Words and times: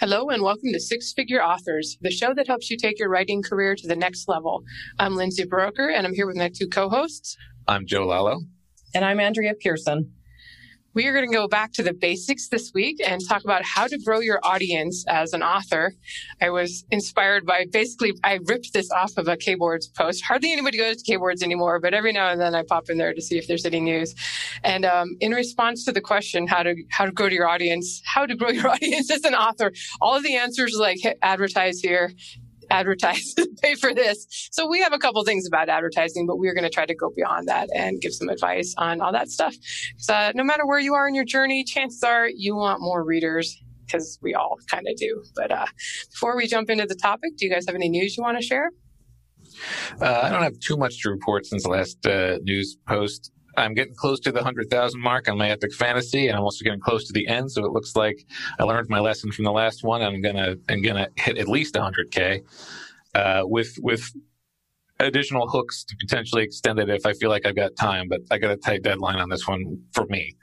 Hello 0.00 0.30
and 0.30 0.42
welcome 0.42 0.72
to 0.72 0.80
Six 0.80 1.12
Figure 1.12 1.42
Authors, 1.42 1.98
the 2.00 2.10
show 2.10 2.32
that 2.32 2.46
helps 2.46 2.70
you 2.70 2.78
take 2.78 2.98
your 2.98 3.10
writing 3.10 3.42
career 3.42 3.76
to 3.76 3.86
the 3.86 3.94
next 3.94 4.28
level. 4.28 4.62
I'm 4.98 5.14
Lindsay 5.14 5.44
Buroker 5.44 5.94
and 5.94 6.06
I'm 6.06 6.14
here 6.14 6.26
with 6.26 6.38
my 6.38 6.48
two 6.48 6.68
co-hosts. 6.68 7.36
I'm 7.68 7.84
Joe 7.84 8.06
Lallo. 8.06 8.38
And 8.94 9.04
I'm 9.04 9.20
Andrea 9.20 9.52
Pearson. 9.52 10.10
We 11.00 11.06
are 11.06 11.14
going 11.14 11.30
to 11.30 11.34
go 11.34 11.48
back 11.48 11.72
to 11.72 11.82
the 11.82 11.94
basics 11.94 12.48
this 12.48 12.72
week 12.74 13.00
and 13.02 13.26
talk 13.26 13.42
about 13.42 13.62
how 13.64 13.86
to 13.86 13.96
grow 13.96 14.20
your 14.20 14.38
audience 14.42 15.02
as 15.08 15.32
an 15.32 15.42
author. 15.42 15.94
I 16.42 16.50
was 16.50 16.84
inspired 16.90 17.46
by 17.46 17.64
basically, 17.72 18.12
I 18.22 18.38
ripped 18.44 18.74
this 18.74 18.90
off 18.90 19.16
of 19.16 19.26
a 19.26 19.34
Kboards 19.34 19.86
post. 19.94 20.22
Hardly 20.22 20.52
anybody 20.52 20.76
goes 20.76 21.02
to 21.02 21.10
Kboards 21.10 21.42
anymore, 21.42 21.80
but 21.80 21.94
every 21.94 22.12
now 22.12 22.28
and 22.28 22.38
then 22.38 22.54
I 22.54 22.64
pop 22.64 22.90
in 22.90 22.98
there 22.98 23.14
to 23.14 23.22
see 23.22 23.38
if 23.38 23.48
there's 23.48 23.64
any 23.64 23.80
news. 23.80 24.14
And 24.62 24.84
um, 24.84 25.16
in 25.20 25.32
response 25.32 25.86
to 25.86 25.92
the 25.92 26.02
question, 26.02 26.46
how 26.46 26.64
to 26.64 26.74
how 26.90 27.06
to 27.06 27.12
grow 27.12 27.28
your 27.28 27.48
audience, 27.48 28.02
how 28.04 28.26
to 28.26 28.36
grow 28.36 28.50
your 28.58 28.68
audience 28.68 29.10
as 29.10 29.24
an 29.24 29.34
author, 29.34 29.72
all 30.02 30.18
of 30.18 30.22
the 30.22 30.36
answers 30.36 30.76
like 30.78 30.98
advertise 31.22 31.80
here, 31.80 32.12
advertise, 32.70 33.34
pay 33.62 33.74
for 33.74 33.94
this. 33.94 34.48
So 34.52 34.68
we 34.68 34.80
have 34.80 34.92
a 34.92 34.98
couple 34.98 35.22
things 35.24 35.46
about 35.46 35.68
advertising, 35.68 36.26
but 36.26 36.38
we're 36.38 36.54
going 36.54 36.64
to 36.64 36.70
try 36.70 36.86
to 36.86 36.94
go 36.94 37.10
beyond 37.14 37.48
that 37.48 37.68
and 37.74 38.00
give 38.00 38.14
some 38.14 38.28
advice 38.28 38.74
on 38.78 39.00
all 39.00 39.12
that 39.12 39.28
stuff. 39.28 39.54
So 39.98 40.14
uh, 40.14 40.32
no 40.34 40.44
matter 40.44 40.66
where 40.66 40.78
you 40.78 40.94
are 40.94 41.08
in 41.08 41.14
your 41.14 41.24
journey, 41.24 41.64
chances 41.64 42.02
are 42.02 42.28
you 42.28 42.56
want 42.56 42.80
more 42.80 43.04
readers 43.04 43.62
because 43.86 44.18
we 44.22 44.34
all 44.34 44.58
kind 44.68 44.86
of 44.88 44.96
do. 44.96 45.22
But 45.34 45.50
uh, 45.50 45.66
before 46.10 46.36
we 46.36 46.46
jump 46.46 46.70
into 46.70 46.86
the 46.86 46.94
topic, 46.94 47.36
do 47.36 47.46
you 47.46 47.52
guys 47.52 47.64
have 47.66 47.74
any 47.74 47.88
news 47.88 48.16
you 48.16 48.22
want 48.22 48.38
to 48.38 48.44
share? 48.44 48.70
Uh, 50.00 50.20
I 50.22 50.30
don't 50.30 50.42
have 50.42 50.58
too 50.60 50.76
much 50.76 51.02
to 51.02 51.10
report 51.10 51.46
since 51.46 51.64
the 51.64 51.70
last 51.70 52.06
uh, 52.06 52.38
news 52.42 52.76
post. 52.86 53.32
I'm 53.56 53.74
getting 53.74 53.94
close 53.94 54.20
to 54.20 54.32
the 54.32 54.38
100,000 54.38 55.00
mark 55.00 55.28
on 55.28 55.38
my 55.38 55.50
epic 55.50 55.72
fantasy, 55.74 56.28
and 56.28 56.36
I'm 56.36 56.42
also 56.42 56.64
getting 56.64 56.80
close 56.80 57.06
to 57.06 57.12
the 57.12 57.26
end. 57.26 57.50
So 57.52 57.64
it 57.64 57.72
looks 57.72 57.96
like 57.96 58.24
I 58.58 58.64
learned 58.64 58.88
my 58.88 59.00
lesson 59.00 59.32
from 59.32 59.44
the 59.44 59.52
last 59.52 59.82
one. 59.84 60.02
I'm 60.02 60.20
gonna 60.20 60.56
I'm 60.68 60.82
gonna 60.82 61.08
hit 61.16 61.38
at 61.38 61.48
least 61.48 61.74
100k 61.74 62.42
uh, 63.14 63.42
with 63.44 63.76
with 63.80 64.10
additional 65.00 65.48
hooks 65.48 65.84
to 65.84 65.96
potentially 65.98 66.42
extend 66.42 66.78
it 66.78 66.90
if 66.90 67.06
I 67.06 67.14
feel 67.14 67.30
like 67.30 67.46
I've 67.46 67.56
got 67.56 67.74
time. 67.76 68.06
But 68.08 68.20
I 68.30 68.38
got 68.38 68.50
a 68.50 68.56
tight 68.56 68.82
deadline 68.82 69.18
on 69.18 69.28
this 69.28 69.46
one 69.46 69.78
for 69.92 70.06
me. 70.06 70.36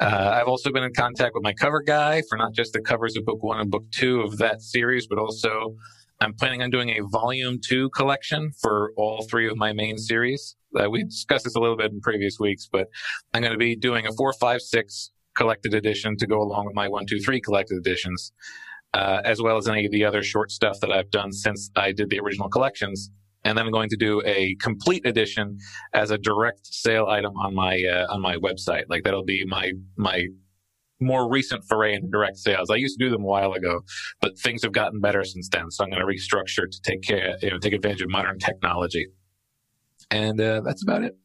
Uh, 0.00 0.32
I've 0.34 0.48
also 0.48 0.72
been 0.72 0.82
in 0.82 0.92
contact 0.92 1.34
with 1.34 1.42
my 1.42 1.52
cover 1.52 1.80
guy 1.80 2.22
for 2.28 2.36
not 2.36 2.52
just 2.52 2.72
the 2.72 2.80
covers 2.80 3.16
of 3.16 3.24
book 3.24 3.42
one 3.42 3.60
and 3.60 3.70
book 3.70 3.84
two 3.92 4.20
of 4.20 4.38
that 4.38 4.62
series, 4.62 5.06
but 5.06 5.18
also 5.18 5.76
I'm 6.24 6.32
planning 6.32 6.62
on 6.62 6.70
doing 6.70 6.88
a 6.88 7.00
volume 7.02 7.58
two 7.62 7.90
collection 7.90 8.50
for 8.62 8.92
all 8.96 9.26
three 9.28 9.46
of 9.46 9.58
my 9.58 9.74
main 9.74 9.98
series. 9.98 10.56
Uh, 10.74 10.88
we 10.88 11.04
discussed 11.04 11.44
this 11.44 11.54
a 11.54 11.60
little 11.60 11.76
bit 11.76 11.92
in 11.92 12.00
previous 12.00 12.38
weeks, 12.40 12.66
but 12.70 12.88
I'm 13.34 13.42
going 13.42 13.52
to 13.52 13.58
be 13.58 13.76
doing 13.76 14.06
a 14.06 14.12
four, 14.12 14.32
five, 14.32 14.62
six 14.62 15.10
collected 15.36 15.74
edition 15.74 16.16
to 16.16 16.26
go 16.26 16.40
along 16.40 16.64
with 16.64 16.74
my 16.74 16.88
one, 16.88 17.04
two, 17.06 17.20
three 17.20 17.42
collected 17.42 17.76
editions, 17.76 18.32
uh, 18.94 19.20
as 19.22 19.42
well 19.42 19.58
as 19.58 19.68
any 19.68 19.84
of 19.84 19.92
the 19.92 20.02
other 20.06 20.22
short 20.22 20.50
stuff 20.50 20.80
that 20.80 20.90
I've 20.90 21.10
done 21.10 21.30
since 21.30 21.70
I 21.76 21.92
did 21.92 22.08
the 22.08 22.20
original 22.20 22.48
collections. 22.48 23.10
And 23.44 23.58
then 23.58 23.66
I'm 23.66 23.72
going 23.72 23.90
to 23.90 23.96
do 23.96 24.22
a 24.24 24.56
complete 24.62 25.04
edition 25.04 25.58
as 25.92 26.10
a 26.10 26.16
direct 26.16 26.66
sale 26.66 27.06
item 27.06 27.34
on 27.36 27.54
my 27.54 27.84
uh, 27.84 28.06
on 28.10 28.22
my 28.22 28.36
website. 28.36 28.84
Like 28.88 29.04
that'll 29.04 29.26
be 29.26 29.44
my 29.44 29.72
my 29.98 30.28
more 31.04 31.28
recent 31.30 31.64
foray 31.64 31.94
into 31.94 32.08
direct 32.08 32.38
sales. 32.38 32.70
I 32.70 32.76
used 32.76 32.98
to 32.98 33.04
do 33.04 33.10
them 33.10 33.22
a 33.22 33.26
while 33.26 33.52
ago, 33.52 33.80
but 34.20 34.38
things 34.38 34.62
have 34.62 34.72
gotten 34.72 35.00
better 35.00 35.24
since 35.24 35.48
then. 35.48 35.70
So 35.70 35.84
I'm 35.84 35.90
going 35.90 36.00
to 36.00 36.06
restructure 36.06 36.70
to 36.70 36.80
take 36.82 37.02
care, 37.02 37.36
you 37.42 37.50
know, 37.50 37.58
take 37.58 37.72
advantage 37.72 38.02
of 38.02 38.10
modern 38.10 38.38
technology. 38.38 39.06
And 40.10 40.40
uh, 40.40 40.60
that's 40.64 40.82
about 40.82 41.02
it. 41.02 41.16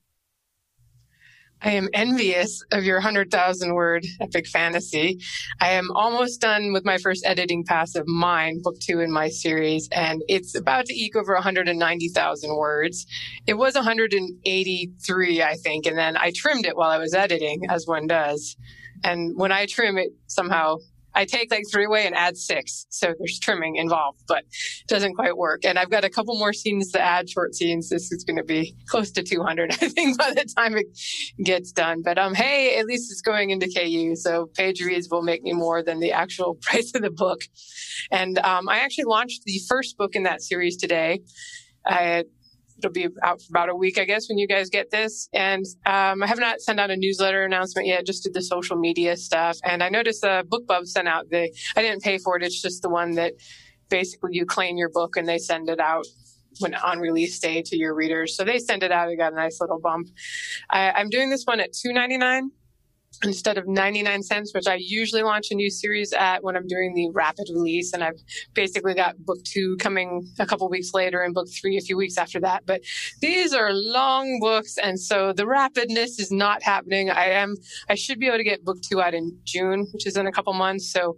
I 1.62 1.72
am 1.72 1.90
envious 1.94 2.64
of 2.72 2.86
your 2.86 2.98
100,000 2.98 3.74
word 3.74 4.06
epic 4.22 4.48
fantasy. 4.48 5.20
I 5.60 5.72
am 5.72 5.92
almost 5.92 6.40
done 6.40 6.72
with 6.72 6.86
my 6.86 6.98
first 6.98 7.26
editing 7.26 7.66
pass 7.66 7.96
of 7.96 8.08
mine, 8.08 8.62
book 8.64 8.80
two 8.80 9.02
in 9.02 9.12
my 9.12 9.28
series, 9.28 9.90
and 9.92 10.22
it's 10.30 10.56
about 10.56 10.86
to 10.86 10.94
eke 10.94 11.18
over 11.18 11.34
190,000 11.34 12.56
words. 12.56 13.06
It 13.46 13.56
was 13.56 13.76
183, 13.76 15.44
I 15.44 15.56
think, 15.56 15.86
and 15.86 15.98
then 15.98 16.16
I 16.16 16.32
trimmed 16.34 16.66
it 16.66 16.78
while 16.78 16.92
I 16.92 16.98
was 16.98 17.14
editing, 17.14 17.64
as 17.70 17.86
one 17.86 18.08
does. 18.08 18.56
And 19.04 19.38
when 19.38 19.52
I 19.52 19.66
trim 19.66 19.98
it, 19.98 20.12
somehow 20.28 20.78
I 21.16 21.26
take 21.26 21.52
like 21.52 21.64
three 21.72 21.86
away 21.86 22.06
and 22.06 22.16
add 22.16 22.38
six. 22.38 22.86
So 22.90 23.14
there's 23.18 23.40
trimming 23.40 23.76
involved, 23.76 24.22
but 24.28 24.40
it 24.40 24.88
doesn't 24.88 25.16
quite 25.16 25.36
work. 25.36 25.66
And 25.66 25.80
I've 25.80 25.90
got 25.90 26.04
a 26.04 26.10
couple 26.10 26.38
more 26.38 26.54
scenes 26.54 26.92
to 26.92 27.02
add, 27.02 27.30
short 27.30 27.56
scenes. 27.56 27.90
This 27.90 28.12
is 28.12 28.24
going 28.24 28.38
to 28.38 28.44
be 28.44 28.76
close 28.88 29.12
to 29.12 29.24
200, 29.24 29.72
I 29.82 29.90
think, 29.90 30.18
by 30.18 30.32
the 30.32 30.46
time 30.46 30.78
it 30.78 30.88
gets 31.44 31.72
done. 31.72 32.04
But 32.04 32.18
um, 32.18 32.36
hey, 32.36 32.78
at 32.78 32.86
least 32.86 33.12
it's 33.12 33.22
going 33.22 33.50
into 33.50 33.68
KU. 33.68 34.16
So 34.16 34.50
page 34.56 34.82
reads 34.82 35.10
will 35.10 35.24
make 35.24 35.44
me 35.44 35.54
more 35.54 35.84
than 35.84 36.00
the 36.00 36.12
actual 36.12 36.56
price 36.62 36.94
of 36.96 37.02
the 37.02 37.12
book. 37.12 37.42
And 38.12 38.38
um, 38.40 38.70
I 38.70 38.80
actually 38.80 39.06
launched 39.06 39.44
the 39.46 39.60
first 39.68 39.98
book 39.98 40.16
in 40.16 40.24
that 40.24 40.42
series 40.42 40.78
today. 40.78 41.22
I 41.86 42.26
it'll 42.80 42.92
be 42.92 43.08
out 43.24 43.42
for 43.42 43.48
about 43.52 43.70
a 43.70 43.76
week, 43.76 44.00
I 44.00 44.06
guess, 44.06 44.28
when 44.30 44.38
you 44.38 44.48
guys 44.48 44.70
get 44.70 44.92
this. 44.92 45.30
And 45.34 45.66
um, 45.86 46.24
I 46.24 46.28
have 46.28 46.40
not 46.40 46.62
sent 46.62 46.80
out 46.80 46.90
a 46.90 46.98
newsletter 46.98 47.44
announcement 47.44 47.88
yet, 47.88 48.06
just 48.06 48.24
did 48.24 48.34
the 48.34 48.42
social 48.42 48.78
media 48.78 49.16
stuff. 49.16 49.58
And 49.64 49.84
I 49.84 49.90
noticed 49.90 50.24
uh, 50.24 50.44
BookBub 50.44 50.88
sent 50.88 51.08
out 51.08 51.30
the, 51.30 51.54
I 51.76 51.82
didn't 51.82 52.02
pay 52.02 52.18
for 52.18 52.38
it. 52.38 52.44
It's 52.44 52.62
just 52.62 52.82
the 52.82 52.90
one 52.90 53.12
that 53.16 53.34
basically 53.90 54.32
you 54.34 54.46
claim 54.46 54.78
your 54.78 54.90
book 54.90 55.18
and 55.18 55.28
they 55.28 55.38
send 55.38 55.70
it 55.70 55.80
out 55.80 56.06
when 56.60 56.74
on 56.76 57.00
release 57.00 57.40
day 57.40 57.62
to 57.66 57.78
your 57.78 57.94
readers. 57.96 58.36
So 58.36 58.44
they 58.44 58.60
send 58.60 58.84
it 58.84 58.92
out. 58.92 59.10
I 59.10 59.16
got 59.16 59.34
a 59.34 59.36
nice 59.36 59.62
little 59.62 59.80
bump. 59.80 60.10
I, 60.70 60.92
I'm 60.92 61.10
doing 61.10 61.30
this 61.30 61.44
one 61.46 61.60
at 61.60 61.74
two 61.74 61.94
ninety 61.94 62.18
nine 62.18 62.52
instead 63.24 63.58
of 63.58 63.68
99 63.68 64.24
cents, 64.24 64.54
which 64.54 64.68
I 64.68 64.76
usually 64.76 65.24
launch 65.24 65.52
a 65.52 65.56
new 65.56 65.70
series 65.70 66.14
at 66.14 66.44
when 66.44 66.56
I'm 66.56 66.68
doing 66.68 66.94
the 66.94 67.10
rapid 67.12 67.48
release. 67.54 67.94
And 67.94 68.04
I've 68.04 68.20
basically 68.54 68.94
got 68.94 69.18
book 69.18 69.44
two 69.44 69.76
coming 69.78 70.28
a 70.40 70.46
couple 70.46 70.70
weeks 70.70 70.94
later 70.94 71.22
and 71.22 71.34
book 71.34 71.48
three 71.50 71.78
a 71.78 71.82
few 71.82 71.98
weeks 71.98 72.18
after 72.18 72.40
that. 72.42 72.66
But 72.66 72.82
these 73.22 73.54
are 73.54 73.74
long 73.74 74.40
books. 74.40 74.78
And 74.78 75.00
so 75.00 75.34
the 75.34 75.44
rapidness 75.44 76.20
is 76.20 76.32
not 76.32 76.64
happening. 76.64 77.10
I 77.10 77.26
am, 77.26 77.56
I 77.90 77.96
should 77.96 78.20
be 78.20 78.28
able 78.28 78.38
to 78.38 78.44
get 78.44 78.64
book 78.64 78.82
two 78.82 79.02
out 79.02 79.14
in 79.14 79.38
June, 79.44 79.88
which 79.92 80.08
is 80.08 80.16
in 80.16 80.28
a 80.28 80.32
couple 80.32 80.54
months. 80.54 80.92
So 80.92 81.18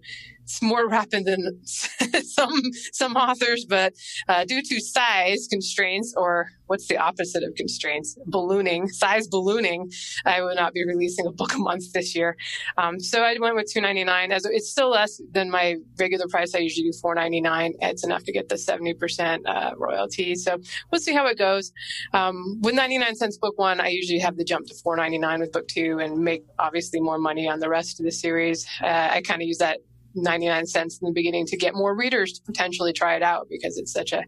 it's 0.52 0.62
more 0.62 0.88
rapid 0.90 1.26
than 1.26 1.66
some 2.24 2.60
some 2.92 3.16
authors, 3.16 3.66
but 3.66 3.94
uh, 4.28 4.44
due 4.44 4.62
to 4.62 4.82
size 4.82 5.48
constraints, 5.50 6.14
or 6.18 6.48
what's 6.68 6.88
the 6.88 6.98
opposite 6.98 7.44
of 7.44 7.56
constraints? 7.56 8.18
Ballooning, 8.26 8.90
size 8.90 9.28
ballooning. 9.28 9.90
I 10.26 10.42
will 10.42 10.56
not 10.56 10.74
be 10.74 10.86
releasing 10.86 11.26
a 11.26 11.32
book 11.32 11.54
a 11.54 11.58
month 11.70 11.94
this 11.94 12.14
year. 12.16 12.36
Um, 12.78 13.00
so 13.00 13.24
I 13.24 13.38
went 13.40 13.56
with 13.56 13.72
two 13.72 13.80
ninety 13.80 14.04
nine. 14.04 14.32
As 14.32 14.46
it's 14.46 14.70
still 14.70 14.90
less 14.90 15.22
than 15.32 15.50
my 15.50 15.78
regular 15.98 16.28
price. 16.28 16.54
I 16.54 16.60
usually 16.60 16.92
do 16.92 16.98
four 17.02 17.16
ninety 17.16 17.40
nine. 17.40 17.74
It's 17.80 18.04
enough 18.04 18.24
to 18.26 18.34
get 18.34 18.50
the 18.50 18.58
seventy 18.58 18.94
percent 18.94 19.48
uh, 19.48 19.72
royalty. 19.78 20.36
So 20.36 20.58
we'll 20.92 21.02
see 21.02 21.14
how 21.14 21.28
it 21.28 21.38
goes. 21.38 21.72
Um, 22.14 22.60
with 22.62 22.76
ninety 22.76 22.98
nine 22.98 23.16
cents 23.16 23.38
book 23.38 23.58
one, 23.58 23.80
I 23.80 23.88
usually 23.88 24.20
have 24.20 24.36
the 24.36 24.44
jump 24.44 24.68
to 24.68 24.76
four 24.84 24.98
ninety 24.98 25.18
nine 25.18 25.40
with 25.40 25.54
book 25.54 25.70
two, 25.70 26.00
and 26.00 26.20
make 26.20 26.44
obviously 26.60 27.00
more 27.00 27.18
money 27.18 27.48
on 27.48 27.60
the 27.60 27.70
rest 27.70 28.02
of 28.02 28.06
the 28.06 28.12
series. 28.12 28.68
Uh, 28.82 29.08
I 29.12 29.22
kind 29.22 29.42
of 29.42 29.48
use 29.48 29.60
that 29.60 29.80
99 30.16 30.66
cents 30.66 31.00
in 31.02 31.06
the 31.06 31.12
beginning 31.12 31.46
to 31.48 31.58
get 31.58 31.74
more 31.76 31.96
readers 31.96 32.34
to 32.34 32.42
potentially 32.44 32.94
try 32.94 33.16
it 33.16 33.24
out 33.24 33.48
because 33.50 33.78
it's 33.78 33.92
such 33.92 34.14
a, 34.14 34.24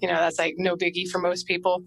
you 0.00 0.08
know, 0.08 0.14
that's 0.14 0.38
like 0.38 0.54
no 0.58 0.76
biggie 0.76 1.08
for 1.08 1.18
most 1.18 1.46
people. 1.46 1.84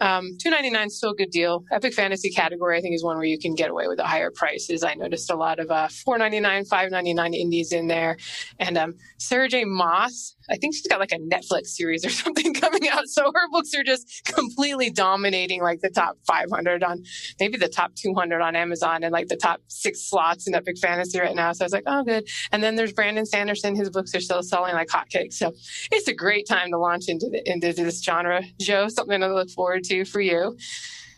Um, 0.00 0.36
299 0.38 0.86
is 0.86 0.96
still 0.96 1.10
a 1.10 1.14
good 1.14 1.30
deal. 1.30 1.64
Epic 1.70 1.94
fantasy 1.94 2.30
category, 2.30 2.78
I 2.78 2.80
think, 2.80 2.94
is 2.94 3.04
one 3.04 3.16
where 3.16 3.26
you 3.26 3.38
can 3.38 3.54
get 3.54 3.70
away 3.70 3.86
with 3.88 3.98
the 3.98 4.06
higher 4.06 4.30
prices. 4.30 4.82
I 4.82 4.94
noticed 4.94 5.30
a 5.30 5.36
lot 5.36 5.58
of 5.58 5.70
uh, 5.70 5.88
499, 5.88 6.64
599 6.64 7.34
indies 7.34 7.72
in 7.72 7.86
there. 7.86 8.16
And 8.58 8.78
um, 8.78 8.94
Sarah 9.18 9.48
J. 9.48 9.64
Maas, 9.64 10.36
I 10.50 10.56
think 10.56 10.74
she's 10.74 10.86
got 10.86 11.00
like 11.00 11.12
a 11.12 11.18
Netflix 11.18 11.68
series 11.68 12.04
or 12.04 12.10
something 12.24 12.54
coming 12.54 12.88
out. 12.88 13.08
So 13.08 13.24
her 13.34 13.48
books 13.50 13.74
are 13.74 13.84
just 13.84 14.24
completely 14.24 14.90
dominating 14.90 15.62
like 15.62 15.80
the 15.80 15.90
top 15.90 16.16
500 16.26 16.82
on 16.82 17.02
maybe 17.40 17.56
the 17.56 17.68
top 17.68 17.94
200 17.94 18.40
on 18.40 18.56
Amazon 18.56 19.02
and 19.02 19.12
like 19.12 19.28
the 19.28 19.36
top 19.36 19.60
six 19.68 20.08
slots 20.08 20.46
in 20.46 20.54
Epic 20.54 20.78
Fantasy 20.78 21.20
right 21.20 21.34
now. 21.34 21.52
So 21.52 21.64
I 21.64 21.66
was 21.66 21.72
like, 21.72 21.84
oh, 21.86 22.04
good. 22.04 22.28
And 22.52 22.62
then 22.62 22.76
there's 22.76 22.87
Brandon 22.92 23.26
Sanderson. 23.26 23.74
His 23.74 23.90
books 23.90 24.14
are 24.14 24.20
still 24.20 24.42
selling 24.42 24.74
like 24.74 24.88
hotcakes. 24.88 25.34
So 25.34 25.52
it's 25.90 26.08
a 26.08 26.14
great 26.14 26.46
time 26.46 26.70
to 26.70 26.78
launch 26.78 27.08
into, 27.08 27.28
the, 27.28 27.42
into 27.50 27.72
this 27.72 28.02
genre. 28.02 28.42
Joe, 28.60 28.88
something 28.88 29.20
to 29.20 29.34
look 29.34 29.50
forward 29.50 29.84
to 29.84 30.04
for 30.04 30.20
you. 30.20 30.56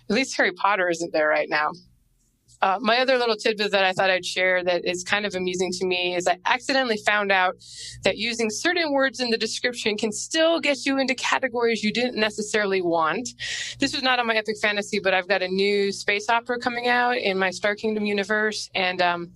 At 0.09 0.17
least 0.17 0.37
Harry 0.37 0.53
Potter 0.53 0.89
isn't 0.89 1.13
there 1.13 1.29
right 1.29 1.49
now. 1.49 1.71
Uh, 2.63 2.79
my 2.81 2.99
other 2.99 3.17
little 3.17 3.37
tidbit 3.37 3.71
that 3.71 3.85
I 3.85 3.93
thought 3.93 4.11
I'd 4.11 4.27
share 4.27 4.63
that 4.65 4.85
is 4.85 5.03
kind 5.03 5.25
of 5.25 5.35
amusing 5.35 5.71
to 5.73 5.87
me 5.87 6.15
is 6.15 6.27
I 6.27 6.37
accidentally 6.45 6.99
found 6.99 7.33
out 7.33 7.57
that 8.05 8.19
using 8.19 8.51
certain 8.51 8.93
words 8.93 9.19
in 9.19 9.31
the 9.31 9.39
description 9.39 9.97
can 9.97 10.13
still 10.13 10.61
get 10.61 10.85
you 10.85 10.99
into 10.99 11.15
categories 11.15 11.83
you 11.83 11.91
didn't 11.91 12.17
necessarily 12.17 12.83
want. 12.83 13.31
This 13.79 13.95
was 13.95 14.03
not 14.03 14.19
on 14.19 14.27
my 14.27 14.37
epic 14.37 14.57
fantasy, 14.61 14.99
but 14.99 15.15
I've 15.15 15.27
got 15.27 15.41
a 15.43 15.49
new 15.49 15.91
space 15.91 16.29
opera 16.29 16.59
coming 16.59 16.87
out 16.87 17.17
in 17.17 17.39
my 17.39 17.51
Star 17.51 17.75
Kingdom 17.75 18.05
universe, 18.05 18.69
and 18.75 19.01
um, 19.01 19.33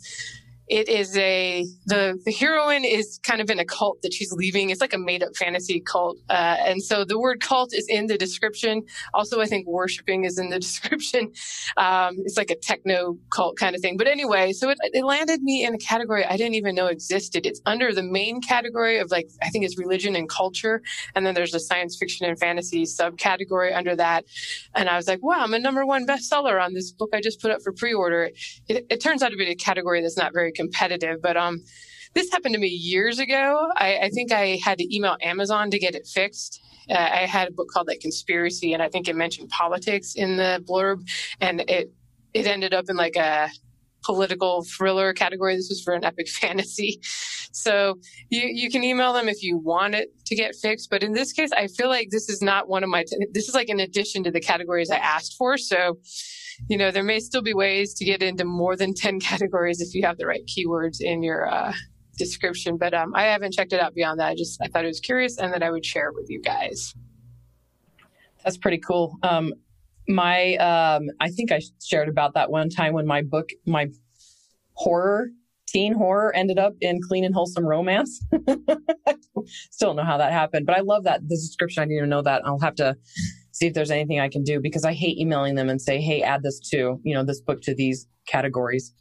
it 0.69 0.88
is 0.88 1.16
a 1.19 1.66
the 1.87 2.19
the 2.25 2.32
heroine 2.32 2.84
is 2.84 3.20
kind 3.22 3.40
of 3.40 3.50
in 3.50 3.58
a 3.58 3.64
cult 3.64 4.00
that 4.02 4.14
she's 4.14 4.32
leaving. 4.32 4.70
It's 4.70 4.81
like 4.81 4.94
a 4.94 4.99
made 4.99 5.22
up 5.22 5.37
fantasy 5.37 5.81
cult, 5.81 6.19
uh, 6.31 6.56
and 6.61 6.82
so 6.82 7.05
the 7.05 7.19
word 7.19 7.40
cult 7.40 7.75
is 7.75 7.87
in 7.88 8.06
the 8.06 8.16
description. 8.16 8.82
Also, 9.12 9.40
I 9.40 9.46
think 9.46 9.66
worshiping 9.66 10.25
is 10.25 10.38
in 10.38 10.49
the 10.49 10.58
description. 10.64 11.32
Um, 11.76 12.16
it's 12.25 12.38
like 12.38 12.50
a 12.50 12.56
techno 12.56 13.19
cult 13.31 13.58
kind 13.58 13.75
of 13.75 13.82
thing. 13.82 13.96
But 13.99 14.06
anyway, 14.06 14.52
so 14.52 14.70
it, 14.70 14.78
it 14.94 15.05
landed 15.05 15.43
me 15.43 15.64
in 15.64 15.75
a 15.75 15.78
category 15.78 16.25
I 16.25 16.37
didn't 16.37 16.55
even 16.55 16.75
know 16.75 16.87
existed. 16.87 17.44
It's 17.44 17.61
under 17.66 17.93
the 17.93 18.02
main 18.02 18.40
category 18.40 18.99
of 18.99 19.11
like 19.11 19.28
I 19.43 19.50
think 19.50 19.66
it's 19.66 19.78
religion 19.78 20.16
and 20.16 20.28
culture, 20.28 20.82
and 21.14 21.26
then 21.26 21.34
there's 21.34 21.55
a 21.55 21.61
science 21.61 21.96
fiction 21.99 22.26
and 22.26 22.38
fantasy 22.38 22.84
subcategory 22.84 23.76
under 23.76 23.94
that. 23.96 24.25
And 24.75 24.88
I 24.88 24.96
was 24.96 25.08
like, 25.08 25.22
wow, 25.22 25.40
I'm 25.40 25.52
a 25.52 25.58
number 25.58 25.84
one 25.84 26.06
bestseller 26.06 26.62
on 26.62 26.72
this 26.72 26.90
book 26.90 27.11
I 27.12 27.20
just 27.20 27.40
put 27.40 27.50
up 27.50 27.61
for 27.62 27.72
pre-order. 27.72 28.31
It, 28.69 28.87
it 28.88 29.00
turns 29.00 29.22
out 29.22 29.31
to 29.31 29.37
be 29.37 29.44
a 29.50 29.55
category 29.55 30.00
that's 30.00 30.16
not 30.16 30.32
very 30.32 30.53
competitive. 30.54 31.20
But 31.22 31.36
um, 31.36 31.62
this 32.14 32.30
happened 32.30 32.54
to 32.54 32.60
me 32.60 32.68
years 32.68 33.18
ago. 33.18 33.68
I, 33.76 33.98
I 33.98 34.08
think 34.10 34.32
I 34.32 34.58
had 34.64 34.78
to 34.78 34.94
email 34.96 35.16
Amazon 35.22 35.70
to 35.70 35.78
get 35.78 35.94
it 35.94 36.06
fixed. 36.06 36.60
Uh, 36.88 36.94
I 36.94 37.26
had 37.26 37.48
a 37.48 37.52
book 37.52 37.68
called 37.72 37.88
like 37.88 38.00
Conspiracy, 38.00 38.72
and 38.72 38.82
I 38.82 38.88
think 38.88 39.08
it 39.08 39.16
mentioned 39.16 39.48
politics 39.48 40.14
in 40.14 40.36
the 40.36 40.62
blurb, 40.68 41.08
and 41.40 41.60
it 41.62 41.92
it 42.34 42.46
ended 42.46 42.74
up 42.74 42.86
in 42.88 42.96
like 42.96 43.16
a 43.16 43.48
political 44.04 44.64
thriller 44.64 45.12
category. 45.12 45.56
This 45.56 45.68
was 45.68 45.82
for 45.82 45.94
an 45.94 46.04
epic 46.04 46.28
fantasy. 46.40 47.00
So 47.52 47.98
you, 48.30 48.42
you 48.42 48.70
can 48.70 48.84
email 48.84 49.12
them 49.12 49.28
if 49.28 49.42
you 49.42 49.56
want 49.56 49.94
it 49.94 50.10
to 50.26 50.34
get 50.34 50.54
fixed. 50.54 50.90
But 50.90 51.02
in 51.02 51.12
this 51.12 51.32
case, 51.32 51.50
I 51.52 51.68
feel 51.68 51.88
like 51.88 52.10
this 52.10 52.28
is 52.28 52.42
not 52.42 52.68
one 52.68 52.82
of 52.82 52.90
my, 52.90 53.04
t- 53.04 53.26
this 53.32 53.48
is 53.48 53.54
like 53.54 53.68
an 53.68 53.80
addition 53.80 54.24
to 54.24 54.30
the 54.30 54.40
categories 54.40 54.90
I 54.90 54.96
asked 54.96 55.36
for. 55.38 55.56
So 55.56 55.98
you 56.68 56.76
know, 56.76 56.90
there 56.90 57.04
may 57.04 57.20
still 57.20 57.42
be 57.42 57.54
ways 57.54 57.94
to 57.94 58.04
get 58.04 58.22
into 58.22 58.44
more 58.44 58.76
than 58.76 58.94
10 58.96 59.20
categories 59.20 59.80
if 59.80 59.94
you 59.94 60.02
have 60.02 60.18
the 60.18 60.26
right 60.26 60.46
keywords 60.46 61.00
in 61.00 61.22
your 61.22 61.48
uh, 61.48 61.72
description. 62.16 62.76
But 62.76 62.94
um, 62.94 63.14
I 63.14 63.24
haven't 63.24 63.52
checked 63.52 63.72
it 63.72 63.80
out 63.80 63.94
beyond 63.94 64.20
that. 64.20 64.28
I 64.28 64.34
just 64.34 64.60
I 64.62 64.68
thought 64.68 64.84
it 64.84 64.88
was 64.88 65.00
curious 65.00 65.38
and 65.38 65.52
that 65.52 65.62
I 65.62 65.70
would 65.70 65.84
share 65.84 66.08
it 66.08 66.14
with 66.14 66.26
you 66.28 66.40
guys. 66.40 66.94
That's 68.44 68.58
pretty 68.58 68.78
cool. 68.78 69.16
Um, 69.22 69.54
my 70.06 70.56
um, 70.56 71.08
I 71.20 71.30
think 71.30 71.50
I 71.50 71.60
shared 71.82 72.08
about 72.08 72.34
that 72.34 72.50
one 72.50 72.68
time 72.68 72.92
when 72.92 73.06
my 73.06 73.22
book, 73.22 73.48
my 73.66 73.88
horror 74.74 75.28
teen 75.66 75.94
horror 75.94 76.34
ended 76.36 76.58
up 76.58 76.74
in 76.80 77.00
clean 77.02 77.24
and 77.24 77.34
wholesome 77.34 77.66
romance. 77.66 78.24
Still 79.70 79.88
don't 79.88 79.96
know 79.96 80.04
how 80.04 80.18
that 80.18 80.32
happened, 80.32 80.66
but 80.66 80.76
I 80.76 80.80
love 80.80 81.04
that 81.04 81.22
the 81.22 81.36
description. 81.36 81.82
I 81.82 81.86
didn't 81.86 81.96
even 81.98 82.10
know 82.10 82.22
that. 82.22 82.42
I'll 82.44 82.60
have 82.60 82.76
to 82.76 82.96
see 83.54 83.66
if 83.66 83.74
there's 83.74 83.90
anything 83.90 84.18
I 84.18 84.28
can 84.28 84.42
do 84.42 84.60
because 84.60 84.84
I 84.84 84.92
hate 84.92 85.16
emailing 85.16 85.54
them 85.54 85.70
and 85.70 85.80
say, 85.80 86.00
hey, 86.00 86.22
add 86.22 86.42
this 86.42 86.58
to, 86.70 87.00
you 87.04 87.14
know, 87.14 87.24
this 87.24 87.40
book 87.40 87.62
to 87.62 87.74
these 87.74 88.06
categories. 88.26 88.92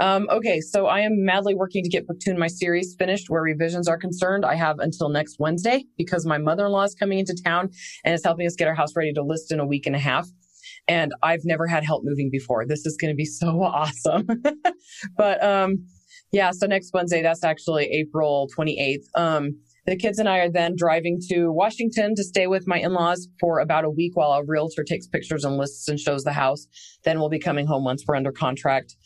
Um, 0.00 0.26
okay, 0.30 0.62
so 0.62 0.86
I 0.86 1.00
am 1.00 1.26
madly 1.26 1.54
working 1.54 1.84
to 1.84 1.90
get 1.90 2.06
book 2.06 2.18
two 2.18 2.30
in 2.30 2.38
my 2.38 2.46
series 2.46 2.96
finished 2.98 3.28
where 3.28 3.42
revisions 3.42 3.86
are 3.86 3.98
concerned. 3.98 4.46
I 4.46 4.54
have 4.54 4.78
until 4.78 5.10
next 5.10 5.36
Wednesday 5.38 5.84
because 5.98 6.24
my 6.24 6.38
mother 6.38 6.64
in 6.64 6.72
law 6.72 6.84
is 6.84 6.94
coming 6.94 7.18
into 7.18 7.36
town 7.44 7.68
and 8.02 8.14
is 8.14 8.24
helping 8.24 8.46
us 8.46 8.56
get 8.56 8.66
our 8.66 8.74
house 8.74 8.96
ready 8.96 9.12
to 9.12 9.22
list 9.22 9.52
in 9.52 9.60
a 9.60 9.66
week 9.66 9.86
and 9.86 9.94
a 9.94 9.98
half. 9.98 10.26
And 10.88 11.12
I've 11.22 11.44
never 11.44 11.66
had 11.66 11.84
help 11.84 12.02
moving 12.02 12.30
before. 12.30 12.64
This 12.66 12.86
is 12.86 12.96
going 12.96 13.10
to 13.10 13.14
be 13.14 13.24
so 13.26 13.62
awesome. 13.62 14.26
but 15.18 15.44
um, 15.44 15.84
yeah, 16.32 16.52
so 16.52 16.66
next 16.66 16.92
Wednesday, 16.94 17.20
that's 17.20 17.44
actually 17.44 17.84
April 17.90 18.48
28th. 18.56 19.04
Um, 19.14 19.60
the 19.86 19.96
kids 19.96 20.18
and 20.18 20.28
I 20.28 20.38
are 20.38 20.50
then 20.50 20.74
driving 20.76 21.20
to 21.28 21.50
Washington 21.50 22.14
to 22.16 22.24
stay 22.24 22.46
with 22.46 22.66
my 22.66 22.78
in-laws 22.78 23.28
for 23.38 23.60
about 23.60 23.84
a 23.84 23.90
week 23.90 24.16
while 24.16 24.32
a 24.32 24.44
realtor 24.44 24.84
takes 24.84 25.06
pictures 25.06 25.44
and 25.44 25.56
lists 25.56 25.88
and 25.88 25.98
shows 25.98 26.24
the 26.24 26.32
house. 26.32 26.66
Then 27.04 27.18
we'll 27.18 27.28
be 27.28 27.38
coming 27.38 27.66
home 27.66 27.84
once 27.84 28.04
we're 28.06 28.16
under 28.16 28.32
contract. 28.32 28.96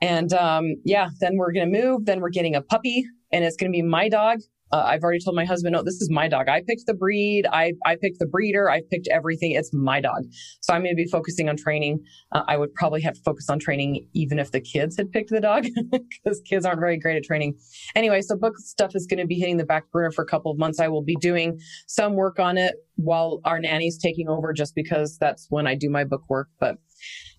And 0.00 0.32
um, 0.32 0.74
yeah, 0.84 1.10
then 1.20 1.36
we're 1.36 1.52
going 1.52 1.72
to 1.72 1.80
move. 1.80 2.06
Then 2.06 2.20
we're 2.20 2.30
getting 2.30 2.54
a 2.54 2.62
puppy 2.62 3.04
and 3.32 3.44
it's 3.44 3.56
going 3.56 3.72
to 3.72 3.76
be 3.76 3.82
my 3.82 4.08
dog. 4.08 4.40
Uh, 4.72 4.84
I've 4.86 5.02
already 5.02 5.22
told 5.22 5.36
my 5.36 5.44
husband, 5.44 5.74
no, 5.74 5.82
this 5.82 6.00
is 6.00 6.08
my 6.10 6.28
dog. 6.28 6.48
I 6.48 6.62
picked 6.66 6.86
the 6.86 6.94
breed. 6.94 7.46
I, 7.52 7.74
I 7.84 7.96
picked 7.96 8.18
the 8.18 8.26
breeder. 8.26 8.70
I've 8.70 8.88
picked 8.88 9.06
everything. 9.08 9.52
It's 9.52 9.70
my 9.72 10.00
dog. 10.00 10.22
So 10.62 10.72
I'm 10.72 10.82
going 10.82 10.96
to 10.96 11.02
be 11.02 11.08
focusing 11.10 11.48
on 11.48 11.56
training. 11.56 12.02
Uh, 12.32 12.42
I 12.48 12.56
would 12.56 12.74
probably 12.74 13.02
have 13.02 13.14
to 13.14 13.20
focus 13.22 13.50
on 13.50 13.58
training 13.58 14.08
even 14.14 14.38
if 14.38 14.50
the 14.50 14.60
kids 14.60 14.96
had 14.96 15.12
picked 15.12 15.30
the 15.30 15.40
dog 15.40 15.66
because 15.90 16.40
kids 16.48 16.64
aren't 16.64 16.80
very 16.80 16.98
great 16.98 17.16
at 17.16 17.24
training. 17.24 17.54
Anyway, 17.94 18.22
so 18.22 18.34
book 18.34 18.58
stuff 18.58 18.92
is 18.94 19.06
going 19.06 19.20
to 19.20 19.26
be 19.26 19.38
hitting 19.38 19.58
the 19.58 19.66
back 19.66 19.90
burner 19.92 20.10
for 20.10 20.22
a 20.22 20.26
couple 20.26 20.50
of 20.50 20.58
months. 20.58 20.80
I 20.80 20.88
will 20.88 21.04
be 21.04 21.16
doing 21.20 21.58
some 21.86 22.14
work 22.14 22.38
on 22.38 22.56
it 22.56 22.76
while 22.96 23.40
our 23.44 23.58
nanny's 23.58 23.98
taking 23.98 24.28
over 24.28 24.52
just 24.52 24.74
because 24.74 25.18
that's 25.18 25.46
when 25.50 25.66
I 25.66 25.74
do 25.74 25.90
my 25.90 26.04
book 26.04 26.22
work. 26.28 26.48
But 26.58 26.76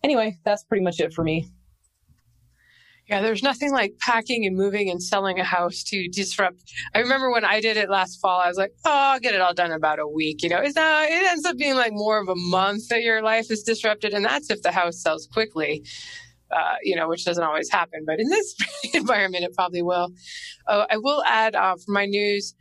anyway, 0.04 0.38
that's 0.46 0.64
pretty 0.64 0.84
much 0.84 1.00
it 1.00 1.14
for 1.14 1.24
me. 1.24 1.50
Yeah, 3.10 3.22
there's 3.22 3.44
nothing 3.44 3.72
like 3.72 3.98
packing 4.00 4.46
and 4.46 4.56
moving 4.56 4.90
and 4.90 5.04
selling 5.04 5.38
a 5.38 5.44
house 5.44 5.84
to 5.84 6.08
disrupt. 6.08 6.64
I 6.96 7.00
remember 7.00 7.32
when 7.32 7.44
I 7.44 7.60
did 7.60 7.76
it 7.76 7.90
last 7.90 8.22
fall, 8.22 8.40
I 8.40 8.48
was 8.48 8.58
like, 8.58 8.72
oh, 8.86 8.92
I'll 8.92 9.20
get 9.20 9.36
it 9.36 9.42
all 9.42 9.54
done 9.54 9.72
in 9.72 9.76
about 9.76 10.00
a 10.00 10.08
week. 10.08 10.42
You 10.42 10.50
know, 10.50 10.60
it's 10.60 10.76
not, 10.76 11.10
it 11.10 11.28
ends 11.28 11.46
up 11.46 11.58
being 11.58 11.76
like 11.76 11.92
more 11.92 12.22
of 12.22 12.30
a 12.30 12.36
month 12.36 12.88
that 12.88 13.02
your 13.02 13.22
life 13.22 13.52
is 13.52 13.62
disrupted. 13.62 14.14
And 14.14 14.24
that's 14.24 14.50
if 14.50 14.62
the 14.62 14.72
house 14.72 15.02
sells 15.02 15.28
quickly. 15.28 15.84
Uh, 16.50 16.76
you 16.84 16.96
know, 16.96 17.10
which 17.10 17.26
doesn't 17.26 17.44
always 17.44 17.68
happen, 17.72 18.04
but 18.06 18.20
in 18.20 18.30
this 18.30 18.56
environment, 18.94 19.44
it 19.44 19.56
probably 19.56 19.82
will. 19.82 20.12
Uh, 20.68 20.86
I 20.88 20.98
will 20.98 21.24
add 21.24 21.56
uh, 21.56 21.76
for 21.84 21.92
my 21.92 22.06
news, 22.06 22.54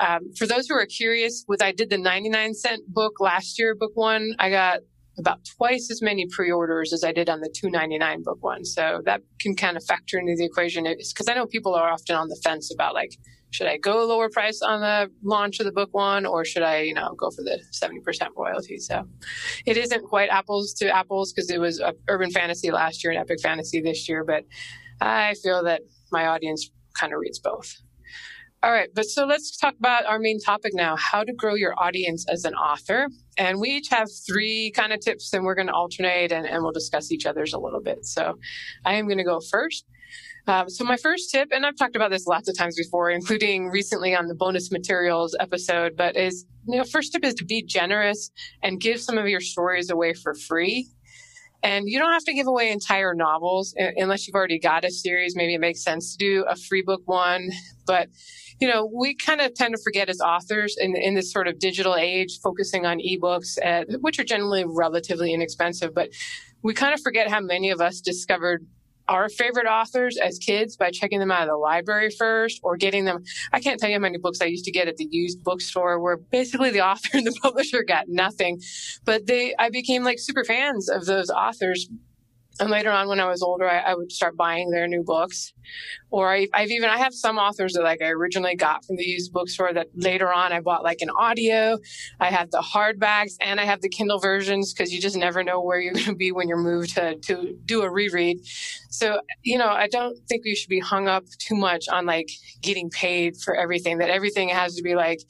um, 0.00 0.32
for 0.34 0.46
those 0.46 0.66
who 0.66 0.74
are 0.74 0.86
curious, 0.86 1.44
with 1.46 1.62
I 1.62 1.72
did 1.72 1.90
the 1.90 1.98
99 1.98 2.54
cent 2.54 2.82
book 2.88 3.20
last 3.20 3.58
year, 3.58 3.74
book 3.74 3.92
one, 3.94 4.34
I 4.38 4.48
got 4.48 4.78
about 5.18 5.44
twice 5.56 5.90
as 5.90 6.00
many 6.02 6.26
pre-orders 6.26 6.92
as 6.92 7.04
I 7.04 7.12
did 7.12 7.28
on 7.28 7.40
the 7.40 7.48
299 7.48 8.22
book 8.22 8.38
one. 8.40 8.64
So 8.64 9.02
that 9.04 9.22
can 9.40 9.54
kind 9.54 9.76
of 9.76 9.84
factor 9.84 10.18
into 10.18 10.34
the 10.36 10.44
equation 10.44 10.84
because 10.84 11.28
I 11.28 11.34
know 11.34 11.46
people 11.46 11.74
are 11.74 11.90
often 11.90 12.16
on 12.16 12.28
the 12.28 12.40
fence 12.44 12.72
about 12.72 12.94
like, 12.94 13.16
should 13.50 13.66
I 13.66 13.78
go 13.78 14.04
lower 14.04 14.28
price 14.28 14.60
on 14.60 14.80
the 14.80 15.10
launch 15.22 15.58
of 15.58 15.66
the 15.66 15.72
book 15.72 15.88
one 15.92 16.26
or 16.26 16.44
should 16.44 16.62
I, 16.62 16.80
you 16.80 16.92
know, 16.92 17.14
go 17.16 17.30
for 17.30 17.42
the 17.42 17.58
70% 17.72 18.28
royalty? 18.36 18.78
So 18.78 19.06
it 19.64 19.76
isn't 19.76 20.04
quite 20.04 20.28
apples 20.28 20.74
to 20.74 20.94
apples 20.94 21.32
because 21.32 21.50
it 21.50 21.58
was 21.58 21.82
urban 22.08 22.30
fantasy 22.30 22.70
last 22.70 23.02
year 23.02 23.12
and 23.12 23.20
epic 23.20 23.40
fantasy 23.40 23.80
this 23.80 24.08
year, 24.08 24.22
but 24.22 24.44
I 25.00 25.34
feel 25.42 25.64
that 25.64 25.82
my 26.12 26.26
audience 26.26 26.70
kind 26.98 27.12
of 27.14 27.20
reads 27.20 27.38
both. 27.38 27.74
All 28.60 28.72
right, 28.72 28.88
but 28.92 29.04
so 29.04 29.24
let's 29.24 29.56
talk 29.56 29.74
about 29.78 30.04
our 30.06 30.18
main 30.18 30.40
topic 30.40 30.72
now 30.74 30.96
how 30.96 31.22
to 31.22 31.32
grow 31.32 31.54
your 31.54 31.80
audience 31.80 32.26
as 32.28 32.44
an 32.44 32.54
author. 32.54 33.06
And 33.36 33.60
we 33.60 33.68
each 33.68 33.88
have 33.90 34.08
three 34.26 34.72
kind 34.74 34.92
of 34.92 34.98
tips, 34.98 35.32
and 35.32 35.44
we're 35.44 35.54
going 35.54 35.68
to 35.68 35.72
alternate 35.72 36.32
and, 36.32 36.44
and 36.44 36.64
we'll 36.64 36.72
discuss 36.72 37.12
each 37.12 37.24
other's 37.24 37.52
a 37.52 37.58
little 37.58 37.80
bit. 37.80 38.04
So 38.04 38.34
I 38.84 38.94
am 38.94 39.06
going 39.06 39.18
to 39.18 39.24
go 39.24 39.38
first. 39.38 39.84
Um, 40.48 40.68
so 40.68 40.82
my 40.82 40.96
first 40.96 41.30
tip, 41.30 41.50
and 41.52 41.64
I've 41.64 41.76
talked 41.76 41.94
about 41.94 42.10
this 42.10 42.26
lots 42.26 42.48
of 42.48 42.58
times 42.58 42.74
before, 42.76 43.10
including 43.10 43.68
recently 43.68 44.16
on 44.16 44.26
the 44.26 44.34
bonus 44.34 44.72
materials 44.72 45.36
episode, 45.38 45.96
but 45.96 46.16
is, 46.16 46.44
you 46.66 46.78
know, 46.78 46.84
first 46.84 47.12
tip 47.12 47.24
is 47.24 47.34
to 47.34 47.44
be 47.44 47.62
generous 47.62 48.30
and 48.62 48.80
give 48.80 49.00
some 49.00 49.18
of 49.18 49.28
your 49.28 49.40
stories 49.40 49.88
away 49.88 50.14
for 50.14 50.34
free. 50.34 50.88
And 51.62 51.88
you 51.88 51.98
don't 51.98 52.12
have 52.12 52.24
to 52.24 52.32
give 52.32 52.46
away 52.46 52.70
entire 52.70 53.14
novels 53.14 53.74
unless 53.76 54.26
you've 54.26 54.34
already 54.34 54.58
got 54.58 54.84
a 54.84 54.90
series. 54.90 55.34
Maybe 55.34 55.54
it 55.54 55.60
makes 55.60 55.82
sense 55.82 56.12
to 56.12 56.18
do 56.18 56.44
a 56.48 56.54
free 56.54 56.82
book 56.82 57.02
one, 57.06 57.50
but 57.86 58.08
you 58.60 58.68
know, 58.68 58.90
we 58.92 59.14
kind 59.14 59.40
of 59.40 59.54
tend 59.54 59.74
to 59.76 59.82
forget 59.82 60.08
as 60.08 60.20
authors 60.20 60.76
in, 60.78 60.96
in 60.96 61.14
this 61.14 61.32
sort 61.32 61.46
of 61.46 61.58
digital 61.58 61.94
age, 61.94 62.40
focusing 62.42 62.86
on 62.86 62.98
ebooks, 62.98 63.56
at, 63.62 63.86
which 64.00 64.18
are 64.18 64.24
generally 64.24 64.64
relatively 64.66 65.32
inexpensive, 65.32 65.94
but 65.94 66.10
we 66.62 66.74
kind 66.74 66.92
of 66.92 67.00
forget 67.00 67.30
how 67.30 67.40
many 67.40 67.70
of 67.70 67.80
us 67.80 68.00
discovered 68.00 68.66
our 69.08 69.28
favorite 69.28 69.66
authors 69.66 70.16
as 70.16 70.38
kids 70.38 70.76
by 70.76 70.90
checking 70.90 71.18
them 71.18 71.30
out 71.30 71.42
of 71.42 71.48
the 71.48 71.56
library 71.56 72.10
first 72.10 72.60
or 72.62 72.76
getting 72.76 73.04
them. 73.04 73.22
I 73.52 73.60
can't 73.60 73.80
tell 73.80 73.88
you 73.88 73.96
how 73.96 74.00
many 74.00 74.18
books 74.18 74.40
I 74.40 74.46
used 74.46 74.64
to 74.66 74.70
get 74.70 74.88
at 74.88 74.96
the 74.96 75.08
used 75.10 75.42
bookstore 75.42 75.98
where 76.00 76.16
basically 76.16 76.70
the 76.70 76.80
author 76.86 77.16
and 77.16 77.26
the 77.26 77.38
publisher 77.42 77.82
got 77.82 78.04
nothing, 78.08 78.60
but 79.04 79.26
they, 79.26 79.54
I 79.58 79.70
became 79.70 80.04
like 80.04 80.18
super 80.18 80.44
fans 80.44 80.88
of 80.88 81.06
those 81.06 81.30
authors 81.30 81.88
and 82.60 82.70
later 82.70 82.90
on, 82.90 83.08
when 83.08 83.20
I 83.20 83.26
was 83.26 83.42
older, 83.42 83.68
I, 83.68 83.78
I 83.78 83.94
would 83.94 84.10
start 84.10 84.36
buying 84.36 84.70
their 84.70 84.88
new 84.88 85.04
books. 85.04 85.52
Or 86.10 86.30
I, 86.30 86.48
have 86.54 86.70
even, 86.70 86.88
I 86.88 86.96
have 86.98 87.12
some 87.12 87.36
authors 87.36 87.74
that 87.74 87.82
like 87.82 88.00
I 88.00 88.08
originally 88.08 88.56
got 88.56 88.84
from 88.84 88.96
the 88.96 89.04
used 89.04 89.32
bookstore 89.32 89.72
that 89.74 89.88
later 89.94 90.32
on 90.32 90.52
I 90.52 90.60
bought 90.60 90.82
like 90.82 91.02
an 91.02 91.10
audio. 91.10 91.78
I 92.18 92.30
have 92.30 92.50
the 92.50 92.62
hardbacks 92.62 93.34
and 93.40 93.60
I 93.60 93.64
have 93.64 93.82
the 93.82 93.88
Kindle 93.88 94.18
versions 94.18 94.72
because 94.72 94.92
you 94.92 95.00
just 95.00 95.16
never 95.16 95.44
know 95.44 95.60
where 95.60 95.80
you're 95.80 95.92
going 95.98 96.06
to 96.06 96.14
be 96.14 96.32
when 96.32 96.48
you're 96.48 96.56
moved 96.56 96.94
to, 96.94 97.16
to 97.16 97.56
do 97.66 97.82
a 97.82 97.90
reread. 97.90 98.38
So, 98.90 99.20
you 99.42 99.58
know, 99.58 99.68
I 99.68 99.86
don't 99.86 100.18
think 100.28 100.44
we 100.44 100.54
should 100.54 100.70
be 100.70 100.80
hung 100.80 101.08
up 101.08 101.24
too 101.38 101.54
much 101.54 101.88
on 101.88 102.06
like 102.06 102.30
getting 102.62 102.88
paid 102.88 103.36
for 103.36 103.54
everything, 103.54 103.98
that 103.98 104.10
everything 104.10 104.48
has 104.48 104.74
to 104.76 104.82
be 104.82 104.94
like, 104.94 105.20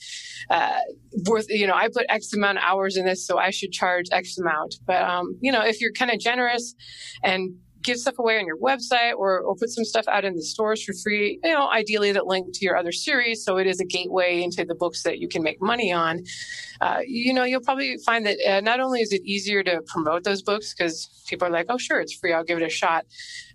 uh, 0.51 0.79
worth, 1.27 1.47
you 1.49 1.67
know, 1.67 1.75
I 1.75 1.89
put 1.89 2.07
X 2.09 2.33
amount 2.33 2.59
of 2.59 2.65
hours 2.65 2.97
in 2.97 3.05
this, 3.05 3.27
so 3.27 3.39
I 3.39 3.51
should 3.51 3.73
charge 3.73 4.07
X 4.13 4.39
amount. 4.39 4.77
But, 4.87 5.03
um, 5.03 5.37
you 5.41 5.51
know, 5.51 5.63
if 5.63 5.81
you're 5.81 5.93
kind 5.93 6.11
of 6.11 6.21
generous 6.21 6.75
and 7.25 7.57
give 7.83 7.99
stuff 7.99 8.19
away 8.19 8.39
on 8.39 8.47
your 8.47 8.59
website 8.59 9.15
or, 9.17 9.41
or 9.41 9.55
put 9.57 9.71
some 9.71 9.85
stuff 9.85 10.07
out 10.09 10.25
in 10.25 10.35
the 10.35 10.43
stores 10.43 10.83
for 10.83 10.93
free, 11.03 11.39
you 11.43 11.53
know, 11.53 11.69
ideally 11.71 12.13
that 12.13 12.27
link 12.27 12.47
to 12.55 12.65
your 12.65 12.77
other 12.77 12.93
series. 12.93 13.45
So 13.45 13.57
it 13.59 13.67
is 13.67 13.81
a 13.81 13.85
gateway 13.85 14.43
into 14.43 14.65
the 14.65 14.75
books 14.75 15.03
that 15.03 15.19
you 15.19 15.29
can 15.29 15.43
make 15.43 15.61
money 15.61 15.93
on. 15.93 16.25
Uh, 16.81 17.01
you 17.07 17.33
know, 17.33 17.45
you'll 17.45 17.61
probably 17.61 17.97
find 18.05 18.27
that 18.27 18.39
uh, 18.47 18.61
not 18.61 18.81
only 18.81 19.01
is 19.01 19.13
it 19.13 19.23
easier 19.25 19.63
to 19.63 19.81
promote 19.87 20.25
those 20.25 20.43
books 20.43 20.75
because 20.75 21.25
people 21.29 21.47
are 21.47 21.51
like, 21.51 21.67
oh, 21.69 21.79
sure, 21.79 22.01
it's 22.01 22.15
free. 22.15 22.33
I'll 22.33 22.45
give 22.45 22.59
it 22.59 22.65
a 22.65 22.69
shot. 22.69 23.07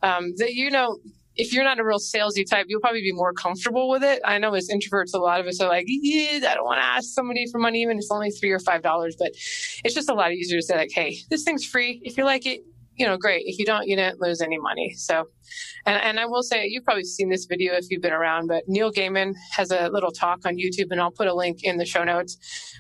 Um, 0.02 0.34
that, 0.38 0.54
you 0.54 0.70
know, 0.70 0.98
if 1.36 1.52
you're 1.52 1.64
not 1.64 1.80
a 1.80 1.84
real 1.84 1.98
salesy 1.98 2.48
type, 2.48 2.68
you'll 2.70 2.82
probably 2.82 3.02
be 3.02 3.12
more 3.12 3.34
comfortable 3.34 3.90
with 3.90 4.04
it. 4.04 4.22
I 4.24 4.38
know 4.38 4.54
as 4.54 4.70
introverts, 4.70 5.16
a 5.16 5.18
lot 5.18 5.40
of 5.40 5.48
us 5.48 5.60
are 5.60 5.68
like, 5.68 5.86
yeah, 5.88 6.48
I 6.48 6.54
don't 6.56 6.66
want 6.66 6.80
to 6.80 6.86
ask 6.86 7.10
somebody 7.10 7.46
for 7.52 7.60
money, 7.60 7.82
even 7.82 7.98
if 7.98 8.04
it's 8.04 8.12
only 8.12 8.30
three 8.30 8.52
or 8.52 8.60
five 8.60 8.84
dollars. 8.84 9.16
But 9.18 9.32
it's 9.84 9.96
just 9.96 10.10
a 10.10 10.14
lot 10.14 10.32
easier 10.32 10.60
to 10.60 10.66
say 10.66 10.76
like, 10.76 10.92
hey, 10.92 11.18
this 11.30 11.44
thing's 11.44 11.66
free. 11.66 12.02
If 12.04 12.18
you 12.18 12.24
like 12.24 12.46
it, 12.46 12.62
you 12.96 13.06
know, 13.06 13.18
great. 13.18 13.44
If 13.46 13.58
you 13.60 13.66
don't, 13.66 13.88
you 13.88 13.96
didn't 13.96 14.22
lose 14.22 14.42
any 14.42 14.58
money. 14.60 14.94
So, 14.96 15.26
and, 15.86 16.02
and 16.02 16.20
I 16.20 16.26
will 16.26 16.44
say, 16.44 16.68
you've 16.68 16.84
probably 16.84 17.04
seen 17.04 17.30
this 17.30 17.46
video 17.46 17.74
if 17.74 17.86
you've 17.90 18.02
been 18.02 18.14
around, 18.14 18.48
but 18.48 18.64
Neil 18.68 18.92
Gaiman 18.92 19.34
has 19.52 19.72
a 19.72 19.90
little 19.90 20.12
talk 20.12 20.46
on 20.46 20.56
YouTube, 20.56 20.88
and 20.92 21.02
I'll 21.02 21.12
put 21.12 21.28
a 21.28 21.34
link 21.34 21.64
in 21.64 21.78
the 21.78 21.86
show 21.86 22.04
notes 22.04 22.38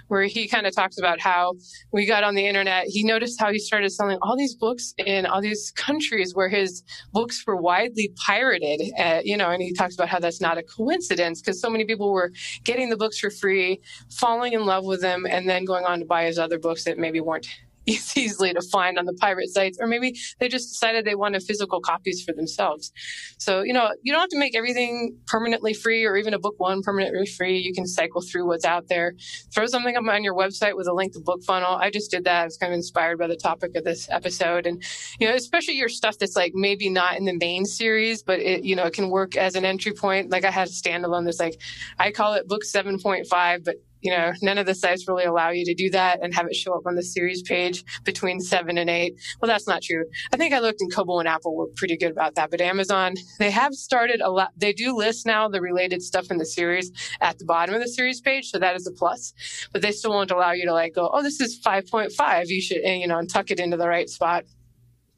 where 0.08 0.24
he 0.24 0.48
kind 0.48 0.68
of 0.68 0.76
talks 0.76 0.98
about 0.98 1.20
how 1.20 1.54
we 1.92 2.06
got 2.06 2.24
on 2.24 2.36
the 2.36 2.46
internet. 2.46 2.86
He 2.88 3.04
noticed 3.04 3.40
how 3.40 3.52
he 3.52 3.60
started 3.60 3.90
selling 3.92 4.18
all 4.22 4.38
these 4.38 4.56
books 4.56 4.94
in 4.98 5.26
all 5.26 5.42
these 5.42 5.72
countries 5.76 6.36
where 6.36 6.50
his 6.50 6.84
books 7.12 7.44
were 7.46 7.56
widely 7.56 8.14
pirated, 8.26 8.82
uh, 9.00 9.22
you 9.24 9.36
know, 9.36 9.50
and 9.50 9.62
he 9.62 9.74
talks 9.74 9.96
about 9.96 10.10
how 10.10 10.20
that's 10.20 10.42
not 10.42 10.58
a 10.58 10.64
coincidence 10.64 11.42
because 11.42 11.60
so 11.60 11.70
many 11.70 11.86
people 11.86 12.12
were 12.12 12.32
getting 12.64 12.90
the 12.90 12.98
books 12.98 13.20
for 13.20 13.30
free, 13.30 13.82
falling 14.12 14.54
in 14.54 14.66
love 14.66 14.86
with 14.86 15.02
them, 15.02 15.26
and 15.28 15.50
then 15.50 15.66
going 15.66 15.86
on 15.86 16.00
to 16.00 16.06
buy 16.06 16.26
his 16.26 16.38
other 16.38 16.60
books 16.60 16.84
that 16.84 16.98
maybe 16.98 17.20
weren't 17.20 17.48
easily 17.86 18.54
to 18.54 18.62
find 18.62 18.98
on 18.98 19.06
the 19.06 19.14
pirate 19.14 19.50
sites, 19.50 19.78
or 19.80 19.88
maybe 19.88 20.16
they 20.40 20.48
just 20.48 20.70
decided 20.70 21.06
they 21.06 21.16
wanted 21.16 21.44
physical 21.44 21.82
copies 21.82 22.24
for 22.24 22.34
themselves. 22.34 22.92
So, 23.38 23.62
you 23.62 23.74
know, 23.74 23.92
you 24.02 24.12
don't 24.12 24.22
have 24.22 24.30
to 24.30 24.40
make 24.40 24.56
everything 24.56 25.18
permanently 25.28 25.74
free 25.74 26.06
or 26.06 26.16
even 26.16 26.34
a 26.34 26.40
book 26.40 26.56
one 26.58 26.82
permanently 26.82 27.26
free. 27.26 27.58
You 27.58 27.74
can 27.74 27.86
cycle 27.86 28.22
through 28.22 28.48
what's 28.48 28.66
out 28.66 28.88
there. 28.88 29.16
Throw 29.54 29.66
something 29.66 29.96
up 29.98 30.04
on 30.08 30.24
your 30.24 30.36
website 30.36 30.78
with 30.78 30.88
a 30.88 30.94
link 30.94 31.14
to 31.14 31.20
BookFunnel. 31.20 31.80
I 31.80 31.90
just 31.90 32.12
did 32.12 32.24
that. 32.24 32.42
I 32.42 32.46
was 32.46 32.58
kind 32.58 32.72
of 32.72 32.78
inspired 32.78 33.20
by 33.20 33.28
the 33.28 33.36
topic 33.36 33.76
of 33.76 33.84
this 33.84 34.08
episode. 34.10 34.66
And, 34.66 34.84
you 35.20 35.28
know, 35.28 35.36
especially 35.36 35.76
your 35.76 35.90
stuff 35.90 36.18
that's 36.18 36.36
like 36.36 36.54
maybe 36.56 36.90
not 36.90 37.18
in 37.18 37.26
the 37.26 37.38
main 37.38 37.66
series, 37.66 38.24
but 38.24 38.40
it, 38.40 38.64
you 38.64 38.76
know, 38.76 38.86
it 38.86 38.94
can 38.94 39.10
work 39.10 39.36
as 39.36 39.56
an 39.56 39.66
entry 39.66 39.94
point. 39.94 40.32
Like 40.32 40.46
I 40.46 40.52
had 40.52 40.68
a 40.68 40.72
standalone 40.72 41.26
that's 41.26 41.40
like, 41.40 41.60
I 42.00 42.12
call 42.12 42.34
it 42.34 42.48
book 42.48 42.64
7.5, 42.64 43.64
but 43.64 43.76
you 44.04 44.12
know, 44.12 44.34
none 44.42 44.58
of 44.58 44.66
the 44.66 44.76
sites 44.76 45.08
really 45.08 45.24
allow 45.24 45.50
you 45.50 45.66
to 45.66 45.74
do 45.74 45.90
that 45.92 46.20
and 46.22 46.34
have 46.34 46.46
it 46.46 46.56
show 46.56 46.74
up 46.76 46.86
on 46.86 46.96
the 46.96 47.04
series 47.04 47.42
page 47.42 47.84
between 48.04 48.40
seven 48.40 48.78
and 48.78 48.90
eight. 48.90 49.16
Well, 49.42 49.48
that's 49.48 49.68
not 49.68 49.82
true. 49.82 50.06
I 50.34 50.38
think 50.38 50.54
I 50.54 50.60
looked 50.60 50.82
in 50.82 50.90
Kobo 50.90 51.20
and 51.20 51.28
Apple 51.28 51.56
were 51.56 51.68
pretty 51.76 51.98
good 51.98 52.12
about 52.12 52.36
that, 52.36 52.52
but 52.52 52.62
Amazon, 52.62 53.16
they 53.40 53.50
have 53.50 53.74
started 53.74 54.22
a 54.22 54.30
lot. 54.30 54.50
They 54.58 54.74
do 54.74 54.96
list 54.96 55.26
now 55.26 55.48
the 55.48 55.62
related 55.62 56.02
stuff 56.02 56.30
in 56.30 56.38
the 56.38 56.46
series 56.46 56.92
at 57.22 57.40
the 57.40 57.46
bottom 57.46 57.74
of 57.74 57.82
the 57.82 57.88
series 57.88 58.22
page. 58.22 58.50
So 58.52 58.60
that 58.60 58.76
is 58.76 58.86
a 58.88 58.92
plus, 58.92 59.34
but 59.72 59.82
they 59.82 59.92
still 59.92 60.12
won't 60.12 60.32
allow 60.32 60.52
you 60.52 60.66
to 60.66 60.74
like 60.74 60.96
go, 60.96 61.10
oh, 61.12 61.24
this 61.24 61.40
is 61.40 61.60
5.5. 61.62 62.48
You 62.48 62.62
should, 62.62 62.82
you 62.84 63.08
know, 63.08 63.18
and 63.18 63.30
tuck 63.30 63.52
it 63.52 63.60
into 63.60 63.78
the 63.78 63.88
right 63.88 64.10
spot. 64.10 64.44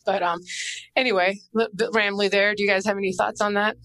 But 0.06 0.22
um, 0.22 0.40
anyway, 0.96 1.40
a 1.60 1.68
bit 1.76 1.90
rambly 1.92 2.30
there. 2.30 2.54
Do 2.54 2.62
you 2.62 2.70
guys 2.70 2.86
have 2.86 2.98
any 2.98 3.14
thoughts 3.14 3.42
on 3.42 3.56
that? 3.56 3.76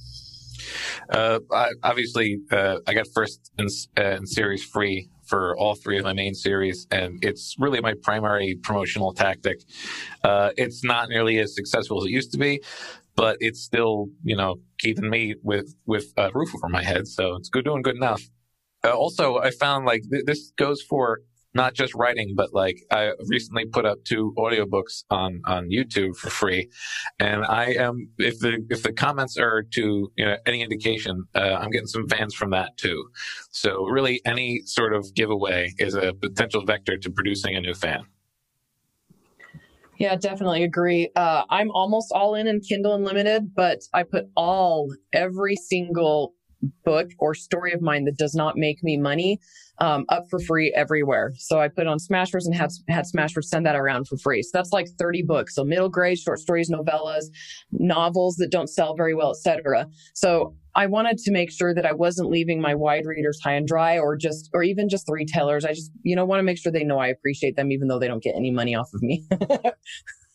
Uh, 1.08 1.40
I, 1.52 1.70
obviously, 1.82 2.38
uh, 2.50 2.76
I 2.86 2.94
got 2.94 3.06
first 3.14 3.50
in, 3.58 3.66
uh, 3.98 4.16
in, 4.16 4.26
series 4.26 4.64
free 4.64 5.08
for 5.26 5.56
all 5.58 5.74
three 5.74 5.98
of 5.98 6.04
my 6.04 6.12
main 6.12 6.34
series, 6.34 6.86
and 6.90 7.18
it's 7.22 7.54
really 7.58 7.80
my 7.80 7.94
primary 8.02 8.58
promotional 8.62 9.12
tactic. 9.12 9.60
Uh, 10.24 10.50
it's 10.56 10.82
not 10.84 11.08
nearly 11.08 11.38
as 11.38 11.54
successful 11.54 12.00
as 12.00 12.06
it 12.06 12.10
used 12.10 12.32
to 12.32 12.38
be, 12.38 12.60
but 13.16 13.36
it's 13.40 13.60
still, 13.60 14.08
you 14.22 14.36
know, 14.36 14.56
keeping 14.78 15.08
me 15.08 15.34
with 15.42 15.74
with 15.86 16.06
a 16.16 16.30
roof 16.32 16.54
over 16.54 16.68
my 16.68 16.82
head. 16.82 17.06
So 17.06 17.36
it's 17.36 17.48
good 17.48 17.64
doing 17.64 17.82
good 17.82 17.96
enough. 17.96 18.22
Uh, 18.82 18.92
also, 18.92 19.38
I 19.38 19.50
found 19.50 19.84
like 19.84 20.02
th- 20.10 20.24
this 20.24 20.52
goes 20.56 20.80
for 20.82 21.20
not 21.54 21.74
just 21.74 21.94
writing, 21.94 22.34
but 22.36 22.54
like 22.54 22.78
I 22.90 23.12
recently 23.26 23.66
put 23.66 23.84
up 23.84 24.04
two 24.04 24.32
audiobooks 24.38 25.04
on, 25.10 25.42
on 25.46 25.68
YouTube 25.68 26.16
for 26.16 26.30
free. 26.30 26.70
And 27.18 27.44
I 27.44 27.72
am, 27.72 28.08
if 28.18 28.38
the, 28.38 28.64
if 28.70 28.82
the 28.82 28.92
comments 28.92 29.36
are 29.36 29.62
to, 29.62 30.12
you 30.16 30.24
know, 30.24 30.36
any 30.46 30.62
indication, 30.62 31.24
uh, 31.34 31.58
I'm 31.60 31.70
getting 31.70 31.88
some 31.88 32.08
fans 32.08 32.34
from 32.34 32.50
that 32.50 32.76
too. 32.76 33.08
So 33.50 33.84
really 33.86 34.20
any 34.24 34.60
sort 34.64 34.94
of 34.94 35.12
giveaway 35.14 35.72
is 35.78 35.94
a 35.94 36.12
potential 36.12 36.64
vector 36.64 36.96
to 36.96 37.10
producing 37.10 37.56
a 37.56 37.60
new 37.60 37.74
fan. 37.74 38.04
Yeah, 39.98 40.16
definitely 40.16 40.62
agree. 40.62 41.10
Uh, 41.14 41.42
I'm 41.50 41.70
almost 41.72 42.10
all 42.12 42.34
in 42.34 42.46
in 42.46 42.60
Kindle 42.60 42.94
Unlimited, 42.94 43.54
but 43.54 43.80
I 43.92 44.02
put 44.04 44.30
all, 44.34 44.88
every 45.12 45.56
single 45.56 46.32
book 46.84 47.10
or 47.18 47.34
story 47.34 47.72
of 47.72 47.80
mine 47.80 48.04
that 48.04 48.18
does 48.18 48.34
not 48.34 48.56
make 48.56 48.82
me 48.82 48.96
money 48.96 49.40
um, 49.78 50.04
up 50.10 50.26
for 50.28 50.38
free 50.40 50.72
everywhere. 50.76 51.32
So 51.38 51.60
I 51.60 51.68
put 51.68 51.86
on 51.86 51.98
Smashwords 51.98 52.44
and 52.44 52.54
had 52.54 52.70
had 52.88 53.06
Smashwords 53.06 53.44
send 53.44 53.64
that 53.66 53.76
around 53.76 54.08
for 54.08 54.16
free. 54.18 54.42
So 54.42 54.50
that's 54.52 54.72
like 54.72 54.88
30 54.98 55.22
books. 55.22 55.54
So 55.54 55.64
middle 55.64 55.88
grade 55.88 56.18
short 56.18 56.38
stories, 56.38 56.70
novellas, 56.70 57.24
novels 57.72 58.36
that 58.36 58.50
don't 58.50 58.68
sell 58.68 58.94
very 58.94 59.14
well, 59.14 59.30
etc. 59.30 59.86
So 60.14 60.54
I 60.76 60.86
wanted 60.86 61.18
to 61.18 61.32
make 61.32 61.50
sure 61.50 61.74
that 61.74 61.86
I 61.86 61.92
wasn't 61.92 62.28
leaving 62.28 62.60
my 62.60 62.74
wide 62.74 63.06
readers 63.06 63.40
high 63.42 63.54
and 63.54 63.66
dry 63.66 63.98
or 63.98 64.16
just 64.16 64.50
or 64.52 64.62
even 64.62 64.88
just 64.88 65.06
the 65.06 65.12
retailers. 65.12 65.64
I 65.64 65.72
just, 65.72 65.90
you 66.02 66.14
know, 66.14 66.24
want 66.24 66.40
to 66.40 66.44
make 66.44 66.58
sure 66.58 66.70
they 66.70 66.84
know 66.84 66.98
I 66.98 67.08
appreciate 67.08 67.56
them 67.56 67.72
even 67.72 67.88
though 67.88 67.98
they 67.98 68.08
don't 68.08 68.22
get 68.22 68.36
any 68.36 68.50
money 68.50 68.74
off 68.74 68.90
of 68.94 69.02
me. 69.02 69.26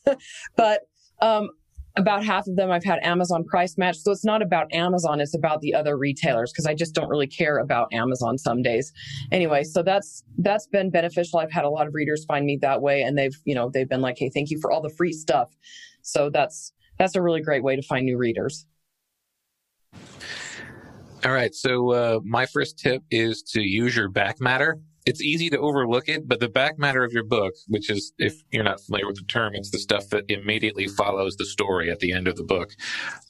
but 0.55 0.82
um, 1.22 1.50
about 1.98 2.25
half 2.25 2.48
of 2.48 2.56
them 2.56 2.72
I've 2.72 2.84
had 2.84 3.00
Amazon 3.04 3.44
price 3.44 3.78
match. 3.78 3.98
So 3.98 4.12
it's 4.12 4.25
not 4.25 4.42
about 4.42 4.74
Amazon, 4.74 5.20
it's 5.22 5.36
about 5.36 5.62
the 5.62 5.74
other 5.74 5.98
retailers 5.98 6.52
because 6.52 6.66
I 6.66 6.74
just 6.74 6.94
don't 6.94 7.10
really 7.10 7.28
care 7.28 7.58
about 7.58 7.94
Amazon 7.94 8.38
some 8.38 8.62
days. 8.62 8.92
Anyway, 9.32 9.64
so 9.64 9.82
that's 9.82 10.24
that's 10.38 10.68
been 10.68 10.90
beneficial. 10.90 11.40
I've 11.40 11.52
had 11.52 11.66
a 11.66 11.70
lot 11.70 11.88
of 11.88 11.94
readers 11.94 12.25
find 12.25 12.46
me 12.46 12.58
that 12.62 12.82
way 12.82 13.02
and 13.02 13.18
they've, 13.18 13.36
you 13.46 13.56
know, 13.56 13.70
they've 13.70 13.90
been 13.90 14.02
like, 14.02 14.18
"Hey, 14.18 14.30
thank 14.30 14.50
you 14.50 14.60
for 14.60 14.72
all 14.72 14.82
the 14.82 14.90
free 14.90 15.14
stuff." 15.14 15.56
So 16.02 16.30
that's 16.30 16.74
that's 16.98 17.16
a 17.16 17.22
really 17.22 17.42
great 17.42 17.64
way 17.64 17.75
to 17.75 17.82
find 17.82 18.06
new 18.06 18.18
readers. 18.18 18.66
All 21.24 21.32
right. 21.32 21.56
So 21.56 21.92
uh, 21.92 22.20
my 22.24 22.46
first 22.46 22.78
tip 22.78 23.04
is 23.10 23.42
to 23.54 23.62
use 23.62 23.96
your 23.96 24.10
back 24.10 24.40
matter 24.40 24.80
it's 25.06 25.22
easy 25.22 25.50
to 25.52 25.60
overlook 25.60 26.10
it, 26.10 26.28
but 26.28 26.40
the 26.40 26.50
back 26.50 26.80
matter 26.80 27.04
of 27.04 27.14
your 27.14 27.24
book, 27.24 27.54
which 27.68 27.90
is, 27.90 28.12
if 28.18 28.42
you're 28.52 28.64
not 28.64 28.82
familiar 28.82 29.08
with 29.08 29.18
the 29.18 29.24
term, 29.24 29.54
it's 29.54 29.72
the 29.72 29.78
stuff 29.78 30.10
that 30.10 30.26
immediately 30.30 30.88
follows 30.88 31.36
the 31.36 31.46
story 31.46 31.92
at 31.92 32.00
the 32.00 32.12
end 32.12 32.28
of 32.28 32.36
the 32.36 32.44
book. 32.44 32.72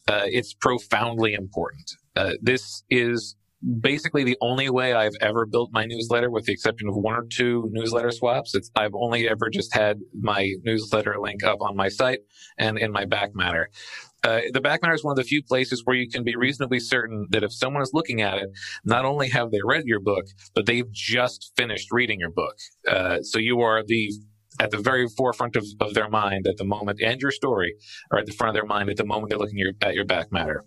Uh, 0.07 0.23
it's 0.25 0.53
profoundly 0.53 1.33
important. 1.33 1.91
Uh, 2.15 2.33
this 2.41 2.83
is 2.89 3.35
basically 3.81 4.23
the 4.23 4.37
only 4.41 4.69
way 4.69 4.93
I've 4.93 5.15
ever 5.21 5.45
built 5.45 5.71
my 5.73 5.85
newsletter, 5.85 6.29
with 6.29 6.45
the 6.45 6.53
exception 6.53 6.87
of 6.87 6.95
one 6.95 7.15
or 7.15 7.25
two 7.29 7.67
newsletter 7.71 8.11
swaps. 8.11 8.53
It's, 8.53 8.69
I've 8.75 8.93
only 8.93 9.27
ever 9.27 9.49
just 9.49 9.73
had 9.73 9.99
my 10.19 10.53
newsletter 10.63 11.15
link 11.19 11.43
up 11.43 11.61
on 11.61 11.75
my 11.75 11.89
site 11.89 12.19
and 12.57 12.77
in 12.77 12.91
my 12.91 13.05
back 13.05 13.35
matter. 13.35 13.69
Uh, 14.25 14.41
the 14.51 14.61
back 14.61 14.81
matter 14.81 14.95
is 14.95 15.03
one 15.03 15.11
of 15.11 15.17
the 15.17 15.23
few 15.23 15.43
places 15.43 15.83
where 15.85 15.95
you 15.95 16.09
can 16.09 16.23
be 16.23 16.35
reasonably 16.35 16.79
certain 16.79 17.27
that 17.29 17.43
if 17.43 17.53
someone 17.53 17.83
is 17.83 17.91
looking 17.93 18.21
at 18.21 18.39
it, 18.39 18.49
not 18.83 19.05
only 19.05 19.29
have 19.29 19.51
they 19.51 19.59
read 19.63 19.83
your 19.85 19.99
book, 19.99 20.25
but 20.55 20.65
they've 20.65 20.91
just 20.91 21.51
finished 21.55 21.91
reading 21.91 22.19
your 22.19 22.31
book. 22.31 22.55
Uh, 22.87 23.21
so 23.21 23.37
you 23.37 23.61
are 23.61 23.83
the 23.85 24.11
at 24.59 24.71
the 24.71 24.77
very 24.77 25.07
forefront 25.07 25.55
of, 25.55 25.65
of 25.79 25.93
their 25.93 26.09
mind 26.09 26.47
at 26.47 26.57
the 26.57 26.63
moment, 26.63 26.99
and 27.01 27.21
your 27.21 27.29
story 27.29 27.75
are 28.09 28.19
at 28.19 28.25
the 28.25 28.31
front 28.31 28.49
of 28.49 28.55
their 28.55 28.65
mind 28.65 28.89
at 28.89 28.97
the 28.97 29.05
moment 29.05 29.29
they're 29.29 29.37
looking 29.37 29.59
your, 29.59 29.73
at 29.81 29.93
your 29.93 30.05
back 30.05 30.31
matter. 30.31 30.63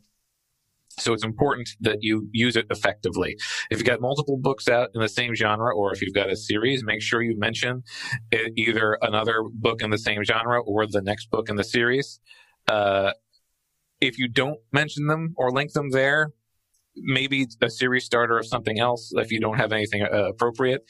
So 0.98 1.12
it's 1.12 1.24
important 1.24 1.70
that 1.80 1.98
you 2.00 2.28
use 2.32 2.54
it 2.54 2.66
effectively. 2.70 3.36
If 3.70 3.78
you've 3.78 3.86
got 3.86 4.00
multiple 4.00 4.36
books 4.36 4.68
out 4.68 4.90
in 4.94 5.00
the 5.00 5.08
same 5.08 5.34
genre, 5.34 5.74
or 5.74 5.92
if 5.92 6.02
you've 6.02 6.14
got 6.14 6.30
a 6.30 6.36
series, 6.36 6.84
make 6.84 7.02
sure 7.02 7.22
you 7.22 7.38
mention 7.38 7.82
either 8.56 8.98
another 9.00 9.42
book 9.52 9.80
in 9.80 9.90
the 9.90 9.98
same 9.98 10.22
genre 10.22 10.60
or 10.60 10.86
the 10.86 11.00
next 11.00 11.30
book 11.30 11.48
in 11.48 11.56
the 11.56 11.64
series. 11.64 12.20
Uh, 12.68 13.12
if 14.00 14.18
you 14.18 14.28
don't 14.28 14.58
mention 14.72 15.06
them 15.06 15.34
or 15.36 15.50
link 15.50 15.72
them 15.72 15.90
there, 15.90 16.32
maybe 16.96 17.46
a 17.62 17.70
series 17.70 18.04
starter 18.04 18.38
of 18.38 18.46
something 18.46 18.78
else 18.78 19.12
if 19.16 19.30
you 19.30 19.40
don't 19.40 19.58
have 19.58 19.72
anything 19.72 20.02
uh, 20.02 20.28
appropriate. 20.28 20.84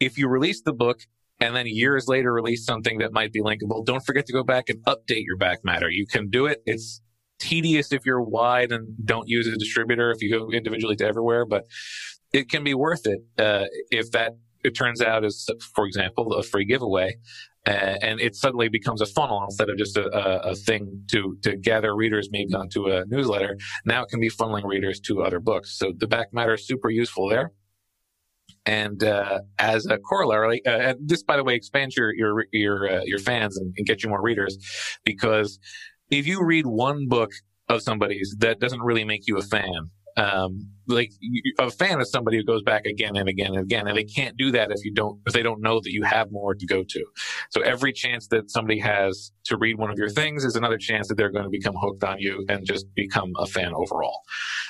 If 0.00 0.18
you 0.18 0.28
release 0.28 0.62
the 0.62 0.72
book 0.72 1.00
and 1.40 1.54
then 1.54 1.66
years 1.66 2.08
later 2.08 2.32
release 2.32 2.64
something 2.64 2.98
that 2.98 3.12
might 3.12 3.32
be 3.32 3.40
linkable, 3.40 3.84
don't 3.84 4.04
forget 4.04 4.26
to 4.26 4.32
go 4.32 4.42
back 4.42 4.68
and 4.68 4.84
update 4.84 5.24
your 5.24 5.36
back 5.36 5.64
matter. 5.64 5.90
You 5.90 6.06
can 6.06 6.30
do 6.30 6.46
it. 6.46 6.62
It's 6.66 7.00
tedious 7.38 7.92
if 7.92 8.06
you're 8.06 8.22
wide 8.22 8.72
and 8.72 8.88
don't 9.04 9.28
use 9.28 9.46
a 9.46 9.56
distributor 9.56 10.10
if 10.10 10.22
you 10.22 10.30
go 10.30 10.50
individually 10.50 10.96
to 10.96 11.06
everywhere, 11.06 11.44
but 11.44 11.66
it 12.32 12.48
can 12.48 12.64
be 12.64 12.74
worth 12.74 13.06
it 13.06 13.20
uh, 13.38 13.66
if 13.90 14.10
that 14.12 14.32
it 14.66 14.74
turns 14.76 15.00
out 15.00 15.24
is, 15.24 15.48
for 15.74 15.86
example, 15.86 16.34
a 16.34 16.42
free 16.42 16.64
giveaway 16.64 17.16
uh, 17.66 17.98
and 18.00 18.20
it 18.20 18.36
suddenly 18.36 18.68
becomes 18.68 19.00
a 19.00 19.06
funnel 19.06 19.42
instead 19.42 19.68
of 19.68 19.76
just 19.76 19.96
a, 19.96 20.06
a, 20.16 20.50
a, 20.50 20.54
thing 20.54 21.02
to 21.10 21.36
to 21.42 21.56
gather 21.56 21.96
readers 21.96 22.28
maybe 22.30 22.54
onto 22.54 22.86
a 22.86 23.04
newsletter. 23.06 23.56
Now 23.84 24.02
it 24.04 24.08
can 24.08 24.20
be 24.20 24.30
funneling 24.30 24.64
readers 24.64 25.00
to 25.00 25.22
other 25.22 25.40
books. 25.40 25.76
So 25.76 25.92
the 25.96 26.06
back 26.06 26.32
matter 26.32 26.54
is 26.54 26.66
super 26.66 26.90
useful 26.90 27.28
there. 27.28 27.52
And 28.64 29.02
uh, 29.02 29.40
as 29.58 29.86
a 29.86 29.98
corollary, 29.98 30.64
uh, 30.64 30.70
and 30.70 31.08
this, 31.08 31.22
by 31.22 31.36
the 31.36 31.44
way, 31.44 31.54
expands 31.54 31.96
your 31.96 32.14
your 32.14 32.46
your 32.52 32.88
uh, 32.88 33.02
your 33.04 33.18
fans 33.18 33.56
and, 33.56 33.74
and 33.76 33.86
get 33.86 34.02
you 34.02 34.10
more 34.10 34.22
readers, 34.22 34.56
because 35.04 35.58
if 36.10 36.26
you 36.26 36.44
read 36.44 36.66
one 36.66 37.08
book 37.08 37.32
of 37.68 37.82
somebody's 37.82 38.36
that 38.38 38.60
doesn't 38.60 38.82
really 38.82 39.04
make 39.04 39.26
you 39.26 39.38
a 39.38 39.42
fan, 39.42 39.90
Um, 40.16 40.70
like 40.88 41.12
a 41.58 41.70
fan 41.70 42.00
is 42.00 42.10
somebody 42.10 42.38
who 42.38 42.44
goes 42.44 42.62
back 42.62 42.86
again 42.86 43.16
and 43.16 43.28
again 43.28 43.48
and 43.48 43.58
again, 43.58 43.86
and 43.86 43.96
they 43.96 44.04
can't 44.04 44.36
do 44.36 44.50
that 44.52 44.70
if 44.70 44.84
you 44.84 44.92
don't 44.92 45.20
if 45.26 45.32
they 45.32 45.42
don't 45.42 45.60
know 45.60 45.80
that 45.80 45.90
you 45.90 46.04
have 46.04 46.30
more 46.30 46.54
to 46.54 46.66
go 46.66 46.84
to. 46.84 47.04
So 47.50 47.60
every 47.60 47.92
chance 47.92 48.28
that 48.28 48.50
somebody 48.50 48.78
has 48.78 49.32
to 49.46 49.56
read 49.56 49.78
one 49.78 49.90
of 49.90 49.98
your 49.98 50.08
things 50.08 50.44
is 50.44 50.56
another 50.56 50.78
chance 50.78 51.08
that 51.08 51.16
they're 51.16 51.30
going 51.30 51.44
to 51.44 51.50
become 51.50 51.74
hooked 51.78 52.04
on 52.04 52.18
you 52.18 52.44
and 52.48 52.64
just 52.64 52.86
become 52.94 53.32
a 53.38 53.46
fan 53.46 53.72
overall. 53.74 54.20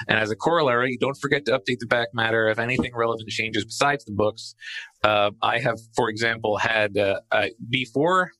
And 0.08 0.18
as 0.18 0.30
a 0.30 0.36
corollary, 0.36 0.96
don't 1.00 1.16
forget 1.16 1.44
to 1.46 1.52
update 1.52 1.78
the 1.78 1.86
back 1.86 2.08
matter 2.12 2.48
if 2.48 2.58
anything 2.58 2.92
relevant 2.94 3.28
changes 3.28 3.64
besides 3.64 4.04
the 4.04 4.12
books. 4.12 4.54
Uh, 5.04 5.30
I 5.42 5.58
have, 5.58 5.78
for 5.94 6.08
example, 6.08 6.56
had 6.56 6.96
uh, 6.96 7.20
uh, 7.30 7.48
before 7.68 8.32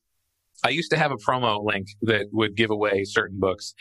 I 0.64 0.70
used 0.70 0.90
to 0.90 0.96
have 0.96 1.12
a 1.12 1.16
promo 1.16 1.64
link 1.64 1.88
that 2.02 2.26
would 2.32 2.56
give 2.56 2.70
away 2.70 3.04
certain 3.04 3.38
books. 3.38 3.74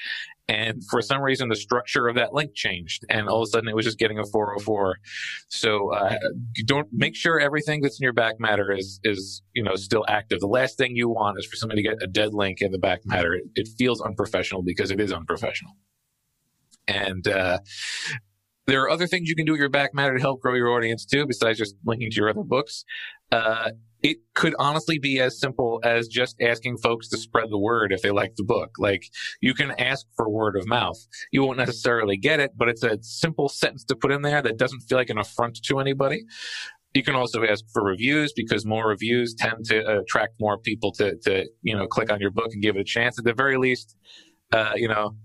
And 0.47 0.83
for 0.91 1.01
some 1.01 1.21
reason, 1.21 1.49
the 1.49 1.55
structure 1.55 2.07
of 2.07 2.15
that 2.15 2.33
link 2.33 2.53
changed, 2.53 3.03
and 3.09 3.27
all 3.27 3.41
of 3.41 3.47
a 3.47 3.49
sudden, 3.49 3.67
it 3.67 3.75
was 3.75 3.83
just 3.83 3.97
getting 3.97 4.19
a 4.19 4.25
404. 4.25 4.97
So, 5.49 5.91
uh, 5.91 6.17
don't 6.65 6.87
make 6.91 7.15
sure 7.15 7.39
everything 7.39 7.81
that's 7.81 7.99
in 7.99 8.03
your 8.03 8.13
back 8.13 8.35
matter 8.39 8.71
is 8.71 8.99
is 9.03 9.41
you 9.53 9.63
know 9.63 9.75
still 9.75 10.05
active. 10.07 10.39
The 10.41 10.47
last 10.47 10.77
thing 10.77 10.95
you 10.95 11.09
want 11.09 11.39
is 11.39 11.47
for 11.47 11.55
somebody 11.55 11.81
to 11.81 11.89
get 11.89 12.03
a 12.03 12.07
dead 12.07 12.35
link 12.35 12.61
in 12.61 12.71
the 12.71 12.77
back 12.77 13.01
matter. 13.05 13.33
It, 13.33 13.43
it 13.55 13.67
feels 13.75 14.01
unprofessional 14.01 14.61
because 14.61 14.91
it 14.91 14.99
is 14.99 15.11
unprofessional. 15.11 15.73
And 16.87 17.27
uh, 17.27 17.59
there 18.67 18.81
are 18.83 18.89
other 18.89 19.07
things 19.07 19.29
you 19.29 19.35
can 19.35 19.45
do 19.45 19.53
with 19.53 19.59
your 19.59 19.69
back 19.69 19.93
matter 19.95 20.13
to 20.13 20.19
help 20.19 20.41
grow 20.41 20.53
your 20.53 20.69
audience 20.69 21.05
too, 21.05 21.25
besides 21.25 21.57
just 21.57 21.75
linking 21.85 22.11
to 22.11 22.15
your 22.15 22.29
other 22.29 22.43
books. 22.43 22.85
Uh, 23.31 23.71
it 24.05 24.17
could 24.35 24.53
honestly 24.59 24.99
be 24.99 25.19
as 25.19 25.39
simple 25.39 25.79
as 25.83 26.07
just 26.07 26.39
asking 26.39 26.77
folks 26.77 27.07
to 27.07 27.17
spread 27.17 27.49
the 27.49 27.57
word 27.57 27.91
if 27.91 28.03
they 28.03 28.11
like 28.11 28.35
the 28.35 28.43
book. 28.43 28.75
Like 28.77 29.07
you 29.41 29.55
can 29.55 29.71
ask 29.79 30.05
for 30.15 30.29
word 30.29 30.55
of 30.55 30.67
mouth. 30.67 31.03
You 31.31 31.43
won't 31.43 31.57
necessarily 31.57 32.15
get 32.15 32.39
it, 32.39 32.51
but 32.55 32.69
it's 32.69 32.83
a 32.83 32.99
simple 33.01 33.49
sentence 33.49 33.83
to 33.85 33.95
put 33.95 34.11
in 34.11 34.21
there 34.21 34.43
that 34.43 34.57
doesn't 34.57 34.81
feel 34.81 34.99
like 34.99 35.09
an 35.09 35.17
affront 35.17 35.59
to 35.63 35.79
anybody. 35.79 36.23
You 36.93 37.01
can 37.01 37.15
also 37.15 37.43
ask 37.43 37.65
for 37.73 37.83
reviews 37.83 38.31
because 38.31 38.63
more 38.63 38.87
reviews 38.87 39.33
tend 39.33 39.65
to 39.65 39.99
attract 40.01 40.35
more 40.39 40.59
people 40.59 40.91
to, 40.93 41.15
to 41.23 41.47
you 41.63 41.75
know, 41.75 41.87
click 41.87 42.11
on 42.11 42.21
your 42.21 42.29
book 42.29 42.49
and 42.51 42.61
give 42.61 42.75
it 42.75 42.81
a 42.81 42.83
chance. 42.83 43.17
At 43.17 43.25
the 43.25 43.33
very 43.33 43.57
least, 43.57 43.97
uh, 44.51 44.73
you 44.75 44.87
know, 44.87 45.15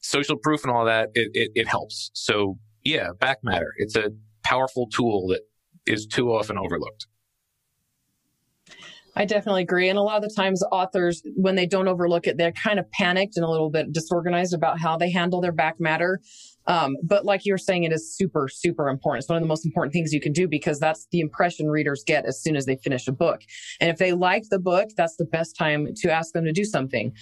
social 0.00 0.36
proof 0.36 0.64
and 0.64 0.70
all 0.70 0.84
that, 0.84 1.08
it, 1.14 1.30
it, 1.32 1.50
it 1.54 1.66
helps. 1.66 2.10
So 2.12 2.58
yeah, 2.84 3.12
back 3.18 3.38
matter. 3.42 3.72
It's 3.78 3.96
a 3.96 4.10
powerful 4.44 4.86
tool 4.88 5.28
that 5.28 5.40
is 5.86 6.06
too 6.06 6.30
often 6.30 6.58
overlooked. 6.58 7.06
I 9.14 9.26
definitely 9.26 9.62
agree. 9.62 9.88
And 9.88 9.98
a 9.98 10.02
lot 10.02 10.16
of 10.16 10.28
the 10.28 10.34
times 10.34 10.62
authors, 10.72 11.22
when 11.36 11.54
they 11.54 11.66
don't 11.66 11.86
overlook 11.86 12.26
it, 12.26 12.38
they're 12.38 12.52
kind 12.52 12.78
of 12.78 12.90
panicked 12.92 13.36
and 13.36 13.44
a 13.44 13.50
little 13.50 13.70
bit 13.70 13.92
disorganized 13.92 14.54
about 14.54 14.80
how 14.80 14.96
they 14.96 15.10
handle 15.10 15.40
their 15.40 15.52
back 15.52 15.78
matter. 15.78 16.20
Um, 16.66 16.96
but 17.02 17.24
like 17.24 17.44
you're 17.44 17.58
saying, 17.58 17.84
it 17.84 17.92
is 17.92 18.16
super, 18.16 18.48
super 18.48 18.88
important. 18.88 19.22
It's 19.22 19.28
one 19.28 19.36
of 19.36 19.42
the 19.42 19.48
most 19.48 19.66
important 19.66 19.92
things 19.92 20.12
you 20.12 20.20
can 20.20 20.32
do 20.32 20.48
because 20.48 20.78
that's 20.78 21.08
the 21.10 21.20
impression 21.20 21.68
readers 21.68 22.04
get 22.06 22.24
as 22.24 22.40
soon 22.40 22.56
as 22.56 22.66
they 22.66 22.76
finish 22.76 23.06
a 23.06 23.12
book. 23.12 23.42
And 23.80 23.90
if 23.90 23.98
they 23.98 24.12
like 24.12 24.44
the 24.48 24.60
book, 24.60 24.90
that's 24.96 25.16
the 25.16 25.24
best 25.26 25.56
time 25.56 25.88
to 25.96 26.10
ask 26.10 26.32
them 26.32 26.44
to 26.44 26.52
do 26.52 26.64
something. 26.64 27.12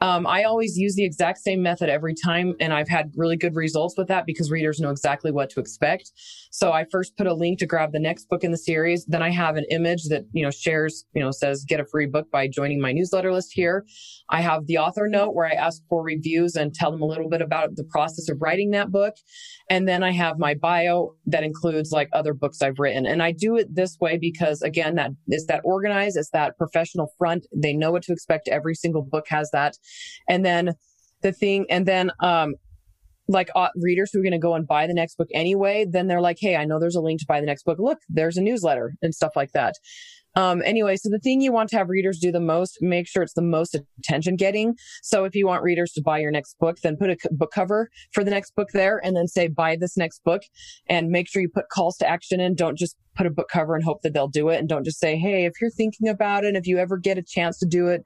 Um, 0.00 0.26
I 0.26 0.44
always 0.44 0.76
use 0.76 0.94
the 0.94 1.04
exact 1.04 1.38
same 1.38 1.62
method 1.62 1.88
every 1.88 2.14
time, 2.14 2.54
and 2.60 2.72
I've 2.72 2.88
had 2.88 3.12
really 3.16 3.36
good 3.36 3.54
results 3.54 3.96
with 3.96 4.08
that 4.08 4.26
because 4.26 4.50
readers 4.50 4.78
know 4.78 4.90
exactly 4.90 5.30
what 5.30 5.50
to 5.50 5.60
expect. 5.60 6.12
So 6.50 6.72
I 6.72 6.84
first 6.90 7.16
put 7.16 7.26
a 7.26 7.34
link 7.34 7.58
to 7.60 7.66
grab 7.66 7.92
the 7.92 7.98
next 7.98 8.28
book 8.28 8.44
in 8.44 8.50
the 8.50 8.58
series. 8.58 9.06
Then 9.06 9.22
I 9.22 9.30
have 9.30 9.56
an 9.56 9.64
image 9.70 10.04
that 10.04 10.24
you 10.32 10.42
know 10.42 10.50
shares, 10.50 11.04
you 11.14 11.22
know, 11.22 11.30
says 11.30 11.64
get 11.66 11.80
a 11.80 11.86
free 11.86 12.06
book 12.06 12.30
by 12.30 12.48
joining 12.48 12.80
my 12.80 12.92
newsletter 12.92 13.32
list 13.32 13.52
here. 13.52 13.86
I 14.28 14.42
have 14.42 14.66
the 14.66 14.78
author 14.78 15.08
note 15.08 15.34
where 15.34 15.46
I 15.46 15.52
ask 15.52 15.82
for 15.88 16.02
reviews 16.02 16.56
and 16.56 16.74
tell 16.74 16.90
them 16.90 17.02
a 17.02 17.06
little 17.06 17.28
bit 17.28 17.40
about 17.40 17.76
the 17.76 17.84
process 17.84 18.28
of 18.28 18.38
writing 18.40 18.70
that 18.72 18.90
book, 18.90 19.14
and 19.70 19.88
then 19.88 20.02
I 20.02 20.12
have 20.12 20.38
my 20.38 20.54
bio 20.54 21.14
that 21.26 21.42
includes 21.42 21.90
like 21.90 22.08
other 22.12 22.34
books 22.34 22.60
I've 22.60 22.78
written. 22.78 23.06
And 23.06 23.22
I 23.22 23.32
do 23.32 23.56
it 23.56 23.74
this 23.74 23.96
way 24.00 24.18
because 24.18 24.62
again, 24.62 24.96
that 24.96 25.12
is 25.28 25.46
that 25.46 25.62
organized, 25.64 26.16
it's 26.16 26.30
that 26.30 26.58
professional 26.58 27.12
front. 27.18 27.46
They 27.54 27.72
know 27.72 27.92
what 27.92 28.02
to 28.04 28.12
expect. 28.12 28.48
Every 28.48 28.74
single 28.74 29.02
book 29.02 29.26
has 29.28 29.50
that. 29.52 29.76
And 30.28 30.44
then 30.44 30.74
the 31.22 31.32
thing, 31.32 31.66
and 31.70 31.86
then, 31.86 32.10
um, 32.20 32.54
like 33.28 33.48
uh, 33.56 33.68
readers 33.76 34.10
who 34.12 34.20
are 34.20 34.22
going 34.22 34.32
to 34.32 34.38
go 34.38 34.54
and 34.54 34.66
buy 34.68 34.86
the 34.86 34.94
next 34.94 35.16
book 35.16 35.28
anyway, 35.34 35.84
then 35.88 36.06
they're 36.06 36.20
like, 36.20 36.38
Hey, 36.40 36.56
I 36.56 36.64
know 36.64 36.78
there's 36.78 36.94
a 36.94 37.00
link 37.00 37.20
to 37.20 37.26
buy 37.26 37.40
the 37.40 37.46
next 37.46 37.64
book. 37.64 37.78
Look, 37.80 37.98
there's 38.08 38.36
a 38.36 38.42
newsletter 38.42 38.94
and 39.02 39.14
stuff 39.14 39.32
like 39.34 39.50
that. 39.52 39.74
Um, 40.36 40.60
anyway, 40.66 40.96
so 40.96 41.08
the 41.08 41.18
thing 41.18 41.40
you 41.40 41.50
want 41.50 41.70
to 41.70 41.78
have 41.78 41.88
readers 41.88 42.18
do 42.18 42.30
the 42.30 42.40
most, 42.40 42.78
make 42.82 43.08
sure 43.08 43.22
it's 43.22 43.32
the 43.32 43.42
most 43.42 43.74
attention 43.98 44.36
getting. 44.36 44.74
So 45.02 45.24
if 45.24 45.34
you 45.34 45.46
want 45.46 45.62
readers 45.62 45.92
to 45.92 46.02
buy 46.02 46.18
your 46.18 46.30
next 46.30 46.58
book, 46.58 46.76
then 46.82 46.96
put 46.98 47.08
a 47.08 47.16
book 47.30 47.52
cover 47.52 47.88
for 48.12 48.22
the 48.22 48.30
next 48.30 48.54
book 48.54 48.68
there 48.74 49.00
and 49.02 49.16
then 49.16 49.28
say, 49.28 49.48
buy 49.48 49.76
this 49.76 49.96
next 49.96 50.22
book 50.24 50.42
and 50.88 51.08
make 51.08 51.26
sure 51.26 51.40
you 51.40 51.48
put 51.48 51.70
calls 51.70 51.96
to 51.98 52.06
action 52.06 52.38
in. 52.38 52.54
Don't 52.54 52.76
just 52.76 52.96
put 53.14 53.26
a 53.26 53.30
book 53.30 53.48
cover 53.48 53.74
and 53.74 53.82
hope 53.82 54.02
that 54.02 54.12
they'll 54.12 54.28
do 54.28 54.50
it. 54.50 54.58
And 54.58 54.68
don't 54.68 54.84
just 54.84 55.00
say, 55.00 55.16
Hey, 55.16 55.46
if 55.46 55.54
you're 55.58 55.70
thinking 55.70 56.06
about 56.06 56.44
it, 56.44 56.54
if 56.54 56.66
you 56.66 56.76
ever 56.76 56.98
get 56.98 57.16
a 57.16 57.22
chance 57.22 57.58
to 57.60 57.66
do 57.66 57.88
it, 57.88 58.02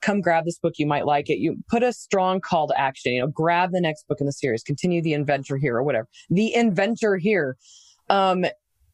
come 0.00 0.20
grab 0.20 0.44
this 0.44 0.58
book. 0.58 0.74
You 0.76 0.86
might 0.86 1.06
like 1.06 1.30
it. 1.30 1.38
You 1.38 1.56
put 1.68 1.82
a 1.82 1.92
strong 1.92 2.40
call 2.40 2.68
to 2.68 2.80
action, 2.80 3.12
you 3.12 3.20
know, 3.20 3.28
grab 3.28 3.70
the 3.72 3.80
next 3.80 4.06
book 4.08 4.18
in 4.20 4.26
the 4.26 4.32
series, 4.32 4.62
continue 4.62 5.02
the 5.02 5.12
inventor 5.12 5.56
here 5.56 5.76
or 5.76 5.82
whatever, 5.82 6.08
the 6.28 6.54
inventor 6.54 7.16
here. 7.16 7.56
Um, 8.08 8.44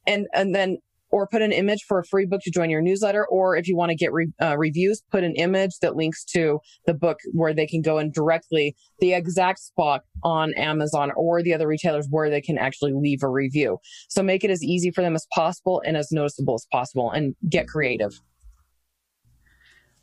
and, 0.06 0.26
and 0.34 0.54
then, 0.54 0.78
or 1.10 1.26
put 1.26 1.40
an 1.40 1.52
image 1.52 1.84
for 1.86 2.00
a 2.00 2.04
free 2.04 2.26
book 2.26 2.40
to 2.42 2.50
join 2.50 2.68
your 2.68 2.82
newsletter. 2.82 3.26
Or 3.26 3.56
if 3.56 3.68
you 3.68 3.76
want 3.76 3.90
to 3.90 3.94
get 3.96 4.12
re- 4.12 4.32
uh, 4.42 4.58
reviews, 4.58 5.02
put 5.10 5.24
an 5.24 5.34
image 5.36 5.78
that 5.80 5.96
links 5.96 6.24
to 6.26 6.58
the 6.84 6.94
book 6.94 7.18
where 7.32 7.54
they 7.54 7.66
can 7.66 7.80
go 7.80 7.98
in 7.98 8.10
directly 8.10 8.76
the 8.98 9.14
exact 9.14 9.60
spot 9.60 10.02
on 10.24 10.52
Amazon 10.54 11.12
or 11.16 11.42
the 11.42 11.54
other 11.54 11.68
retailers 11.68 12.06
where 12.10 12.28
they 12.28 12.40
can 12.40 12.58
actually 12.58 12.92
leave 12.92 13.22
a 13.22 13.28
review. 13.28 13.78
So 14.08 14.22
make 14.22 14.42
it 14.42 14.50
as 14.50 14.62
easy 14.62 14.90
for 14.90 15.00
them 15.00 15.14
as 15.14 15.26
possible 15.32 15.80
and 15.86 15.96
as 15.96 16.10
noticeable 16.10 16.54
as 16.54 16.66
possible 16.72 17.10
and 17.10 17.34
get 17.48 17.68
creative. 17.68 18.20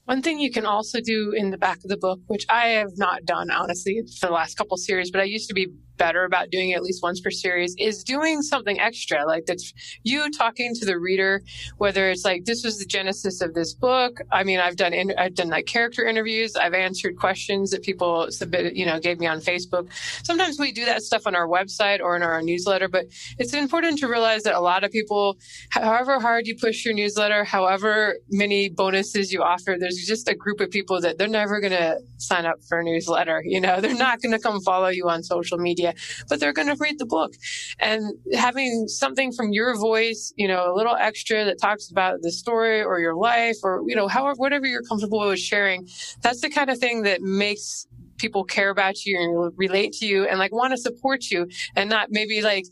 One 0.05 0.21
thing 0.21 0.39
you 0.39 0.51
can 0.51 0.65
also 0.65 0.99
do 0.99 1.31
in 1.31 1.51
the 1.51 1.57
back 1.57 1.77
of 1.77 1.89
the 1.89 1.97
book, 1.97 2.19
which 2.27 2.45
I 2.49 2.67
have 2.67 2.97
not 2.97 3.23
done 3.23 3.49
honestly 3.49 4.01
for 4.19 4.27
the 4.27 4.33
last 4.33 4.57
couple 4.57 4.75
series, 4.75 5.11
but 5.11 5.21
I 5.21 5.25
used 5.25 5.47
to 5.47 5.53
be 5.53 5.67
better 5.97 6.25
about 6.25 6.49
doing 6.49 6.73
at 6.73 6.83
least 6.83 7.01
once 7.03 7.21
per 7.21 7.29
series 7.29 7.75
is 7.79 8.03
doing 8.03 8.41
something 8.41 8.79
extra. 8.79 9.25
Like 9.25 9.45
that's 9.45 9.73
you 10.03 10.29
talking 10.31 10.73
to 10.75 10.85
the 10.85 10.97
reader 10.97 11.41
whether 11.77 12.09
it's 12.09 12.25
like 12.25 12.45
this 12.45 12.63
was 12.63 12.79
the 12.79 12.85
genesis 12.85 13.41
of 13.41 13.53
this 13.53 13.73
book. 13.73 14.19
I 14.31 14.43
mean 14.43 14.59
i've 14.59 14.75
done 14.75 14.93
in, 14.93 15.13
i've 15.17 15.35
done 15.35 15.49
like 15.49 15.65
character 15.65 16.05
interviews. 16.05 16.55
I've 16.55 16.73
answered 16.73 17.17
questions 17.17 17.71
that 17.71 17.83
people 17.83 18.31
submitted 18.31 18.77
you 18.77 18.85
know 18.85 18.99
gave 18.99 19.19
me 19.19 19.27
on 19.27 19.39
facebook. 19.39 19.87
Sometimes 20.23 20.59
we 20.59 20.71
do 20.71 20.85
that 20.85 21.01
stuff 21.03 21.27
on 21.27 21.35
our 21.35 21.47
website 21.47 21.99
or 21.99 22.15
in 22.15 22.23
our 22.23 22.41
newsletter 22.41 22.87
but 22.87 23.05
it's 23.37 23.53
important 23.53 23.99
to 23.99 24.07
realize 24.07 24.43
that 24.43 24.55
a 24.55 24.59
lot 24.59 24.83
of 24.83 24.91
people 24.91 25.37
however 25.69 26.19
hard 26.19 26.47
you 26.47 26.55
push 26.55 26.85
your 26.85 26.93
newsletter 26.93 27.43
however 27.43 28.15
many 28.29 28.69
bonuses 28.69 29.31
you 29.31 29.41
offer 29.41 29.77
there's 29.79 30.03
just 30.07 30.27
a 30.27 30.35
group 30.35 30.59
of 30.59 30.69
people 30.69 30.99
that 31.01 31.17
they're 31.17 31.27
never 31.27 31.59
going 31.59 31.71
to 31.71 31.99
sign 32.17 32.45
up 32.45 32.57
for 32.67 32.79
a 32.79 32.83
newsletter 32.83 33.43
you 33.45 33.61
know? 33.61 33.79
They're 33.83 33.95
not 33.95 34.21
going 34.21 34.31
to 34.31 34.39
come 34.39 34.61
follow 34.61 34.87
you 34.87 35.09
on 35.09 35.23
social 35.23 35.57
media 35.57 35.82
media, 35.83 36.01
but 36.29 36.39
they're 36.39 36.53
going 36.53 36.67
to 36.67 36.77
read 36.79 36.99
the 36.99 37.05
book. 37.05 37.33
And 37.79 38.13
having 38.33 38.87
something 38.87 39.31
from 39.31 39.51
your 39.51 39.77
voice, 39.77 40.33
you 40.35 40.47
know, 40.47 40.71
a 40.71 40.75
little 40.75 40.95
extra 40.95 41.45
that 41.45 41.59
talks 41.59 41.89
about 41.89 42.21
the 42.21 42.31
story 42.31 42.81
or 42.81 42.99
your 42.99 43.15
life 43.15 43.57
or, 43.63 43.83
you 43.87 43.95
know, 43.95 44.07
however, 44.07 44.35
whatever 44.37 44.65
you're 44.65 44.83
comfortable 44.83 45.19
with 45.27 45.39
sharing, 45.39 45.87
that's 46.21 46.41
the 46.41 46.49
kind 46.49 46.69
of 46.69 46.77
thing 46.77 47.03
that 47.03 47.21
makes 47.21 47.87
people 48.23 48.45
care 48.45 48.69
about 48.69 49.05
you 49.05 49.19
and 49.19 49.53
relate 49.57 49.91
to 49.91 50.05
you 50.05 50.25
and 50.25 50.39
like 50.39 50.53
want 50.53 50.71
to 50.71 50.77
support 50.77 51.29
you 51.29 51.45
and 51.75 51.89
not 51.89 52.07
maybe 52.09 52.41
like 52.41 52.65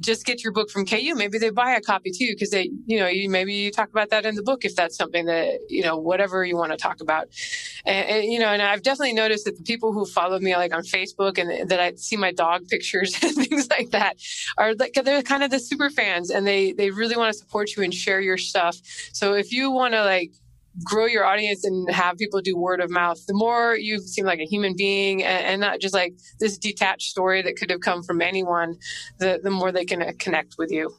just 0.00 0.26
get 0.26 0.42
your 0.42 0.52
book 0.52 0.70
from 0.70 0.84
KU. 0.84 1.14
Maybe 1.14 1.38
they 1.38 1.50
buy 1.50 1.70
a 1.70 1.80
copy 1.80 2.10
too 2.10 2.32
because 2.34 2.50
they, 2.50 2.68
you 2.86 2.98
know, 2.98 3.06
you 3.06 3.30
maybe 3.30 3.54
you 3.54 3.70
talk 3.70 3.90
about 3.90 4.10
that 4.10 4.26
in 4.26 4.34
the 4.34 4.42
book 4.42 4.64
if 4.64 4.74
that's 4.74 4.96
something 4.96 5.26
that 5.26 5.60
you 5.68 5.82
know, 5.84 5.96
whatever 5.96 6.44
you 6.44 6.56
want 6.56 6.72
to 6.72 6.76
talk 6.76 7.00
about. 7.00 7.28
And, 7.86 8.08
and 8.08 8.32
you 8.32 8.40
know, 8.40 8.48
and 8.48 8.60
I've 8.60 8.82
definitely 8.82 9.12
noticed 9.12 9.44
that 9.44 9.56
the 9.56 9.62
people 9.62 9.92
who 9.92 10.04
follow 10.04 10.40
me 10.40 10.56
like 10.56 10.74
on 10.74 10.82
Facebook 10.82 11.38
and 11.38 11.70
that 11.70 11.78
I 11.78 11.94
see 11.94 12.16
my 12.16 12.32
dog 12.32 12.66
pictures 12.66 13.16
and 13.22 13.36
things 13.36 13.70
like 13.70 13.90
that 13.90 14.16
are 14.58 14.74
like 14.74 14.94
they're 15.04 15.22
kind 15.22 15.44
of 15.44 15.50
the 15.52 15.60
super 15.60 15.90
fans 15.90 16.30
and 16.30 16.44
they 16.44 16.72
they 16.72 16.90
really 16.90 17.16
want 17.16 17.32
to 17.32 17.38
support 17.38 17.76
you 17.76 17.84
and 17.84 17.94
share 17.94 18.20
your 18.20 18.36
stuff. 18.36 18.76
So 19.12 19.34
if 19.34 19.52
you 19.52 19.70
want 19.70 19.94
to 19.94 20.04
like 20.04 20.32
grow 20.84 21.06
your 21.06 21.24
audience 21.24 21.64
and 21.64 21.90
have 21.90 22.16
people 22.16 22.40
do 22.40 22.56
word 22.56 22.80
of 22.80 22.90
mouth, 22.90 23.24
the 23.26 23.34
more 23.34 23.76
you 23.76 23.98
seem 23.98 24.24
like 24.24 24.40
a 24.40 24.44
human 24.44 24.74
being 24.76 25.22
and, 25.22 25.46
and, 25.46 25.60
not 25.60 25.80
just 25.80 25.94
like 25.94 26.14
this 26.40 26.58
detached 26.58 27.10
story 27.10 27.42
that 27.42 27.56
could 27.56 27.70
have 27.70 27.80
come 27.80 28.02
from 28.02 28.20
anyone, 28.20 28.76
the, 29.18 29.40
the 29.42 29.50
more 29.50 29.72
they 29.72 29.84
can 29.84 30.02
uh, 30.02 30.12
connect 30.18 30.56
with 30.58 30.70
you. 30.70 30.94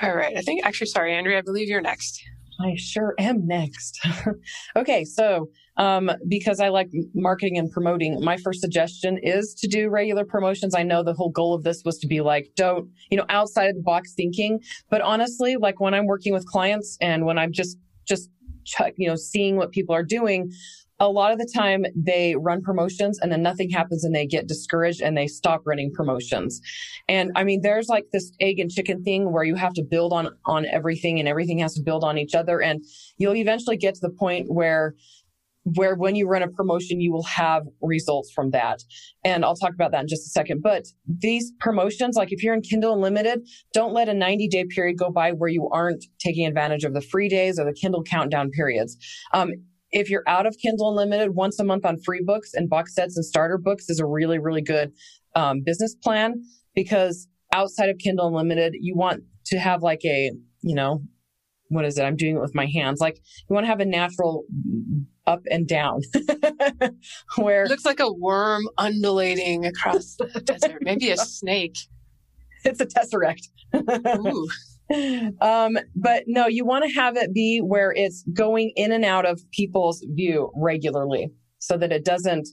All 0.00 0.14
right. 0.14 0.36
I 0.36 0.42
think 0.42 0.64
actually, 0.64 0.86
sorry, 0.86 1.14
Andrea, 1.14 1.38
I 1.38 1.42
believe 1.42 1.68
you're 1.68 1.80
next. 1.80 2.22
I 2.60 2.74
sure 2.76 3.14
am 3.18 3.46
next. 3.46 4.00
okay, 4.76 5.04
so 5.04 5.50
um, 5.78 6.10
because 6.26 6.60
I 6.60 6.68
like 6.68 6.90
marketing 7.14 7.56
and 7.56 7.70
promoting, 7.70 8.22
my 8.22 8.36
first 8.36 8.60
suggestion 8.60 9.18
is 9.22 9.54
to 9.54 9.68
do 9.68 9.88
regular 9.88 10.24
promotions. 10.24 10.74
I 10.74 10.82
know 10.82 11.02
the 11.04 11.14
whole 11.14 11.30
goal 11.30 11.54
of 11.54 11.62
this 11.62 11.82
was 11.84 11.98
to 11.98 12.08
be 12.08 12.20
like, 12.20 12.50
don't, 12.56 12.90
you 13.10 13.16
know, 13.16 13.24
outside 13.28 13.70
of 13.70 13.76
the 13.76 13.82
box 13.82 14.12
thinking. 14.14 14.60
But 14.90 15.00
honestly, 15.00 15.56
like 15.56 15.80
when 15.80 15.94
I'm 15.94 16.06
working 16.06 16.32
with 16.32 16.44
clients 16.46 16.98
and 17.00 17.24
when 17.24 17.38
I'm 17.38 17.52
just, 17.52 17.78
just, 18.06 18.28
you 18.96 19.08
know, 19.08 19.16
seeing 19.16 19.56
what 19.56 19.70
people 19.70 19.94
are 19.94 20.02
doing, 20.02 20.50
a 21.00 21.08
lot 21.08 21.30
of 21.30 21.38
the 21.38 21.48
time 21.54 21.84
they 21.94 22.34
run 22.34 22.60
promotions 22.62 23.18
and 23.20 23.30
then 23.30 23.42
nothing 23.42 23.70
happens 23.70 24.04
and 24.04 24.14
they 24.14 24.26
get 24.26 24.48
discouraged 24.48 25.00
and 25.00 25.16
they 25.16 25.28
stop 25.28 25.62
running 25.64 25.92
promotions. 25.94 26.60
And 27.08 27.30
I 27.36 27.44
mean, 27.44 27.60
there's 27.62 27.88
like 27.88 28.06
this 28.12 28.32
egg 28.40 28.58
and 28.58 28.70
chicken 28.70 29.04
thing 29.04 29.32
where 29.32 29.44
you 29.44 29.54
have 29.54 29.74
to 29.74 29.82
build 29.82 30.12
on, 30.12 30.30
on 30.44 30.66
everything 30.66 31.18
and 31.20 31.28
everything 31.28 31.58
has 31.58 31.74
to 31.74 31.82
build 31.82 32.02
on 32.02 32.18
each 32.18 32.34
other. 32.34 32.60
And 32.60 32.84
you'll 33.16 33.36
eventually 33.36 33.76
get 33.76 33.94
to 33.94 34.00
the 34.00 34.10
point 34.10 34.46
where 34.48 34.94
where 35.74 35.94
when 35.94 36.14
you 36.14 36.28
run 36.28 36.42
a 36.42 36.48
promotion, 36.48 37.00
you 37.00 37.12
will 37.12 37.24
have 37.24 37.64
results 37.82 38.30
from 38.32 38.50
that. 38.50 38.82
And 39.24 39.44
I'll 39.44 39.56
talk 39.56 39.74
about 39.74 39.92
that 39.92 40.02
in 40.02 40.08
just 40.08 40.26
a 40.26 40.30
second. 40.30 40.62
But 40.62 40.86
these 41.06 41.52
promotions, 41.60 42.16
like 42.16 42.32
if 42.32 42.42
you're 42.42 42.54
in 42.54 42.62
Kindle 42.62 42.94
Unlimited, 42.94 43.46
don't 43.72 43.92
let 43.92 44.08
a 44.08 44.14
90 44.14 44.48
day 44.48 44.64
period 44.64 44.98
go 44.98 45.10
by 45.10 45.32
where 45.32 45.50
you 45.50 45.68
aren't 45.72 46.04
taking 46.18 46.46
advantage 46.46 46.84
of 46.84 46.94
the 46.94 47.00
free 47.00 47.28
days 47.28 47.58
or 47.58 47.64
the 47.64 47.72
Kindle 47.72 48.02
countdown 48.02 48.50
periods. 48.50 48.96
Um, 49.32 49.50
if 49.90 50.10
you're 50.10 50.24
out 50.26 50.46
of 50.46 50.56
Kindle 50.62 50.90
Unlimited, 50.90 51.34
once 51.34 51.58
a 51.58 51.64
month 51.64 51.84
on 51.84 51.98
free 51.98 52.22
books 52.24 52.52
and 52.54 52.68
box 52.68 52.94
sets 52.94 53.16
and 53.16 53.24
starter 53.24 53.58
books 53.58 53.88
is 53.88 54.00
a 54.00 54.06
really, 54.06 54.38
really 54.38 54.62
good 54.62 54.92
um, 55.34 55.62
business 55.64 55.94
plan 55.94 56.42
because 56.74 57.26
outside 57.52 57.88
of 57.88 57.98
Kindle 57.98 58.28
Unlimited, 58.28 58.74
you 58.78 58.94
want 58.94 59.22
to 59.46 59.58
have 59.58 59.82
like 59.82 60.04
a, 60.04 60.32
you 60.60 60.74
know, 60.74 61.02
what 61.68 61.84
is 61.84 61.98
it? 61.98 62.02
I'm 62.02 62.16
doing 62.16 62.36
it 62.36 62.40
with 62.40 62.54
my 62.54 62.66
hands. 62.66 63.00
Like 63.00 63.16
you 63.48 63.54
want 63.54 63.64
to 63.64 63.68
have 63.68 63.80
a 63.80 63.84
natural 63.84 64.44
up 65.26 65.42
and 65.50 65.68
down 65.68 66.00
where 67.36 67.64
it 67.64 67.68
looks 67.68 67.84
like 67.84 68.00
a 68.00 68.12
worm 68.12 68.62
undulating 68.78 69.66
across 69.66 70.16
the 70.16 70.40
desert. 70.44 70.78
Maybe 70.80 71.10
a 71.10 71.16
snake. 71.16 71.76
It's 72.64 72.80
a 72.80 72.86
tesseract. 72.86 73.48
um, 75.40 75.78
but 75.94 76.24
no, 76.26 76.46
you 76.46 76.64
want 76.64 76.84
to 76.84 76.90
have 76.94 77.16
it 77.16 77.34
be 77.34 77.60
where 77.60 77.92
it's 77.92 78.24
going 78.32 78.72
in 78.74 78.90
and 78.90 79.04
out 79.04 79.26
of 79.26 79.40
people's 79.52 80.04
view 80.14 80.50
regularly 80.56 81.30
so 81.58 81.76
that 81.76 81.92
it 81.92 82.04
doesn't 82.04 82.48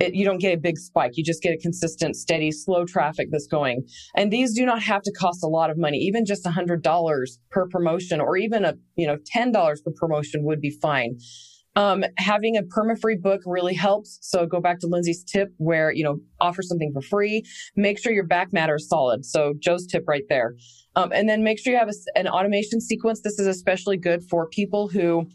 it, 0.00 0.14
you 0.14 0.24
don't 0.24 0.38
get 0.38 0.54
a 0.54 0.60
big 0.60 0.78
spike. 0.78 1.12
You 1.14 1.24
just 1.24 1.42
get 1.42 1.54
a 1.54 1.58
consistent, 1.58 2.16
steady, 2.16 2.52
slow 2.52 2.84
traffic 2.84 3.28
that's 3.30 3.46
going. 3.46 3.86
And 4.16 4.32
these 4.32 4.54
do 4.54 4.64
not 4.64 4.82
have 4.82 5.02
to 5.02 5.12
cost 5.12 5.42
a 5.42 5.48
lot 5.48 5.70
of 5.70 5.78
money. 5.78 5.98
Even 5.98 6.24
just 6.24 6.46
a 6.46 6.50
hundred 6.50 6.82
dollars 6.82 7.38
per 7.50 7.66
promotion, 7.68 8.20
or 8.20 8.36
even 8.36 8.64
a 8.64 8.74
you 8.96 9.06
know 9.06 9.18
ten 9.26 9.52
dollars 9.52 9.80
per 9.82 9.92
promotion 9.96 10.44
would 10.44 10.60
be 10.60 10.70
fine. 10.70 11.18
Um, 11.76 12.04
having 12.16 12.56
a 12.56 12.62
perma-free 12.62 13.18
book 13.18 13.40
really 13.46 13.74
helps. 13.74 14.18
So 14.20 14.46
go 14.46 14.60
back 14.60 14.80
to 14.80 14.88
Lindsay's 14.88 15.22
tip 15.22 15.50
where, 15.58 15.92
you 15.92 16.02
know, 16.02 16.18
offer 16.40 16.60
something 16.60 16.90
for 16.92 17.02
free. 17.02 17.44
Make 17.76 18.00
sure 18.00 18.12
your 18.12 18.26
back 18.26 18.52
matter 18.52 18.76
is 18.76 18.88
solid. 18.88 19.24
So 19.24 19.54
Joe's 19.60 19.86
tip 19.86 20.02
right 20.08 20.24
there. 20.28 20.54
Um, 20.96 21.12
and 21.12 21.28
then 21.28 21.44
make 21.44 21.60
sure 21.60 21.72
you 21.72 21.78
have 21.78 21.88
a, 21.88 22.18
an 22.18 22.26
automation 22.26 22.80
sequence. 22.80 23.20
This 23.20 23.38
is 23.38 23.46
especially 23.46 23.96
good 23.96 24.24
for 24.28 24.48
people 24.48 24.88
who 24.88 25.28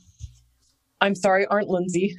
I'm 1.04 1.16
sorry, 1.16 1.46
aren't 1.48 1.68
Lindsay. 1.68 2.16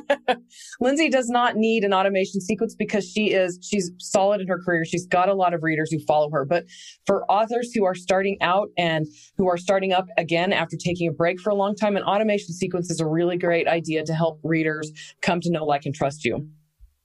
Lindsay 0.80 1.10
does 1.10 1.28
not 1.28 1.56
need 1.56 1.84
an 1.84 1.92
automation 1.92 2.40
sequence 2.40 2.74
because 2.74 3.06
she 3.06 3.32
is, 3.32 3.58
she's 3.62 3.90
solid 3.98 4.40
in 4.40 4.48
her 4.48 4.58
career. 4.58 4.86
She's 4.86 5.06
got 5.06 5.28
a 5.28 5.34
lot 5.34 5.52
of 5.52 5.62
readers 5.62 5.92
who 5.92 5.98
follow 6.08 6.30
her. 6.30 6.46
But 6.46 6.64
for 7.04 7.30
authors 7.30 7.72
who 7.74 7.84
are 7.84 7.94
starting 7.94 8.38
out 8.40 8.68
and 8.78 9.06
who 9.36 9.48
are 9.48 9.58
starting 9.58 9.92
up 9.92 10.06
again 10.16 10.54
after 10.54 10.78
taking 10.82 11.08
a 11.08 11.12
break 11.12 11.38
for 11.38 11.50
a 11.50 11.54
long 11.54 11.76
time, 11.76 11.94
an 11.94 12.04
automation 12.04 12.54
sequence 12.54 12.90
is 12.90 13.00
a 13.00 13.06
really 13.06 13.36
great 13.36 13.68
idea 13.68 14.02
to 14.02 14.14
help 14.14 14.40
readers 14.42 14.90
come 15.20 15.42
to 15.42 15.50
know, 15.50 15.66
like, 15.66 15.84
and 15.84 15.94
trust 15.94 16.24
you. 16.24 16.48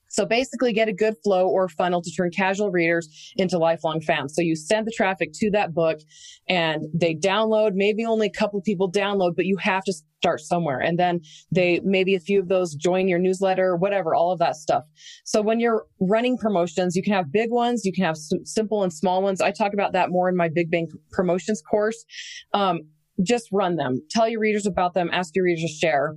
So 0.07 0.25
basically 0.25 0.71
get 0.71 0.87
a 0.87 0.93
good 0.93 1.15
flow 1.23 1.47
or 1.47 1.67
funnel 1.67 2.01
to 2.01 2.11
turn 2.11 2.31
casual 2.31 2.69
readers 2.69 3.33
into 3.35 3.57
lifelong 3.57 3.99
fans. 3.99 4.33
So 4.33 4.41
you 4.41 4.55
send 4.55 4.87
the 4.87 4.93
traffic 4.95 5.31
to 5.35 5.51
that 5.51 5.73
book 5.73 5.99
and 6.47 6.83
they 6.93 7.15
download, 7.15 7.71
maybe 7.75 8.05
only 8.05 8.27
a 8.27 8.31
couple 8.31 8.61
people 8.61 8.89
download, 8.89 9.35
but 9.35 9.45
you 9.45 9.57
have 9.57 9.83
to 9.85 9.93
start 10.21 10.39
somewhere. 10.39 10.79
And 10.79 10.99
then 10.99 11.21
they, 11.51 11.79
maybe 11.83 12.13
a 12.13 12.19
few 12.19 12.39
of 12.39 12.47
those 12.47 12.75
join 12.75 13.07
your 13.07 13.17
newsletter, 13.17 13.75
whatever, 13.75 14.13
all 14.13 14.31
of 14.31 14.37
that 14.39 14.55
stuff. 14.55 14.83
So 15.25 15.41
when 15.41 15.59
you're 15.59 15.85
running 15.99 16.37
promotions, 16.37 16.95
you 16.95 17.01
can 17.01 17.13
have 17.13 17.31
big 17.31 17.49
ones, 17.49 17.83
you 17.83 17.91
can 17.91 18.03
have 18.03 18.17
simple 18.43 18.83
and 18.83 18.93
small 18.93 19.23
ones. 19.23 19.41
I 19.41 19.51
talk 19.51 19.73
about 19.73 19.93
that 19.93 20.11
more 20.11 20.29
in 20.29 20.37
my 20.37 20.47
Big 20.53 20.69
Bang 20.69 20.87
promotions 21.11 21.61
course. 21.61 22.05
Um, 22.53 22.81
just 23.23 23.47
run 23.51 23.77
them. 23.77 24.01
Tell 24.11 24.29
your 24.29 24.39
readers 24.39 24.67
about 24.67 24.93
them. 24.93 25.09
Ask 25.11 25.35
your 25.35 25.45
readers 25.45 25.63
to 25.63 25.67
share. 25.67 26.15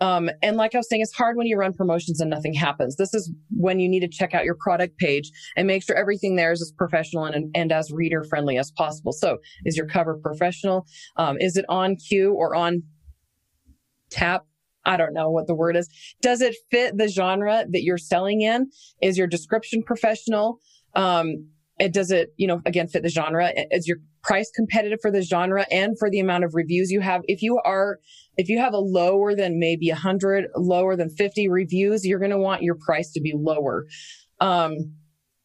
Um, 0.00 0.30
and 0.42 0.56
like 0.56 0.74
I 0.74 0.78
was 0.78 0.88
saying, 0.88 1.02
it's 1.02 1.14
hard 1.14 1.36
when 1.36 1.46
you 1.46 1.58
run 1.58 1.72
promotions 1.74 2.20
and 2.20 2.30
nothing 2.30 2.54
happens. 2.54 2.96
This 2.96 3.12
is 3.12 3.30
when 3.50 3.80
you 3.80 3.88
need 3.88 4.00
to 4.00 4.08
check 4.08 4.32
out 4.34 4.44
your 4.44 4.56
product 4.58 4.96
page 4.98 5.30
and 5.56 5.66
make 5.66 5.82
sure 5.82 5.96
everything 5.96 6.36
there 6.36 6.52
is 6.52 6.62
as 6.62 6.72
professional 6.76 7.24
and, 7.24 7.50
and 7.54 7.70
as 7.70 7.90
reader 7.92 8.24
friendly 8.24 8.56
as 8.58 8.70
possible. 8.70 9.12
So 9.12 9.38
is 9.64 9.76
your 9.76 9.86
cover 9.86 10.14
professional? 10.14 10.86
Um, 11.16 11.36
is 11.38 11.56
it 11.56 11.66
on 11.68 11.96
cue 11.96 12.32
or 12.32 12.54
on 12.54 12.82
tap? 14.10 14.44
I 14.84 14.96
don't 14.96 15.12
know 15.12 15.30
what 15.30 15.46
the 15.46 15.54
word 15.54 15.76
is. 15.76 15.88
Does 16.22 16.40
it 16.40 16.56
fit 16.70 16.96
the 16.96 17.08
genre 17.08 17.64
that 17.68 17.82
you're 17.82 17.98
selling 17.98 18.40
in? 18.40 18.70
Is 19.02 19.18
your 19.18 19.26
description 19.26 19.82
professional? 19.82 20.58
Um, 20.94 21.48
it 21.78 21.92
does 21.92 22.10
it, 22.10 22.34
you 22.36 22.46
know, 22.46 22.60
again, 22.66 22.88
fit 22.88 23.02
the 23.02 23.08
genre? 23.08 23.52
Is 23.70 23.88
your 23.88 23.98
price 24.22 24.50
competitive 24.54 24.98
for 25.00 25.10
the 25.10 25.22
genre 25.22 25.66
and 25.70 25.98
for 25.98 26.10
the 26.10 26.20
amount 26.20 26.44
of 26.44 26.54
reviews 26.54 26.90
you 26.90 27.00
have? 27.00 27.22
If 27.24 27.42
you 27.42 27.58
are, 27.64 27.98
if 28.36 28.48
you 28.48 28.58
have 28.58 28.74
a 28.74 28.78
lower 28.78 29.34
than 29.34 29.58
maybe 29.58 29.88
100, 29.88 30.48
lower 30.56 30.94
than 30.96 31.08
50 31.08 31.48
reviews, 31.48 32.06
you're 32.06 32.18
going 32.18 32.30
to 32.30 32.38
want 32.38 32.62
your 32.62 32.76
price 32.76 33.10
to 33.12 33.20
be 33.20 33.32
lower. 33.34 33.86
Um, 34.40 34.94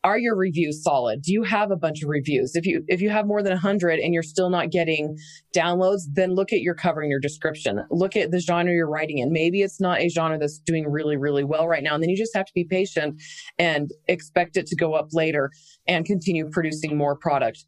are 0.06 0.20
your 0.20 0.36
reviews 0.36 0.84
solid? 0.84 1.24
Do 1.24 1.34
you 1.34 1.42
have 1.42 1.72
a 1.72 1.76
bunch 1.76 2.04
of 2.04 2.10
reviews? 2.10 2.56
If 2.56 2.68
you 2.68 2.84
if 2.88 3.02
you 3.02 3.10
have 3.10 3.26
more 3.26 3.42
than 3.42 3.54
100 3.54 4.00
and 4.00 4.14
you're 4.14 4.22
still 4.22 4.52
not 4.52 4.70
getting 4.70 5.18
downloads, 5.54 6.02
then 6.14 6.36
look 6.36 6.54
at 6.54 6.62
your 6.62 6.76
cover 6.76 7.02
and 7.02 7.10
your 7.10 7.20
description. 7.20 7.84
Look 7.90 8.16
at 8.16 8.30
the 8.30 8.40
genre 8.40 8.72
you're 8.72 8.88
writing 8.88 9.18
in. 9.18 9.34
Maybe 9.34 9.64
it's 9.64 9.82
not 9.82 10.00
a 10.00 10.08
genre 10.08 10.38
that's 10.38 10.60
doing 10.60 10.88
really 10.88 11.18
really 11.18 11.44
well 11.44 11.68
right 11.68 11.82
now 11.82 11.96
and 11.96 12.04
then 12.04 12.12
you 12.12 12.16
just 12.16 12.36
have 12.36 12.46
to 12.46 12.54
be 12.54 12.64
patient 12.64 13.20
and 13.58 13.90
expect 14.08 14.58
it 14.58 14.68
to 14.68 14.76
go 14.76 14.94
up 14.94 15.08
later 15.12 15.50
and 15.88 16.06
continue 16.06 16.48
producing 16.52 16.96
more 16.96 17.16
product. 17.16 17.66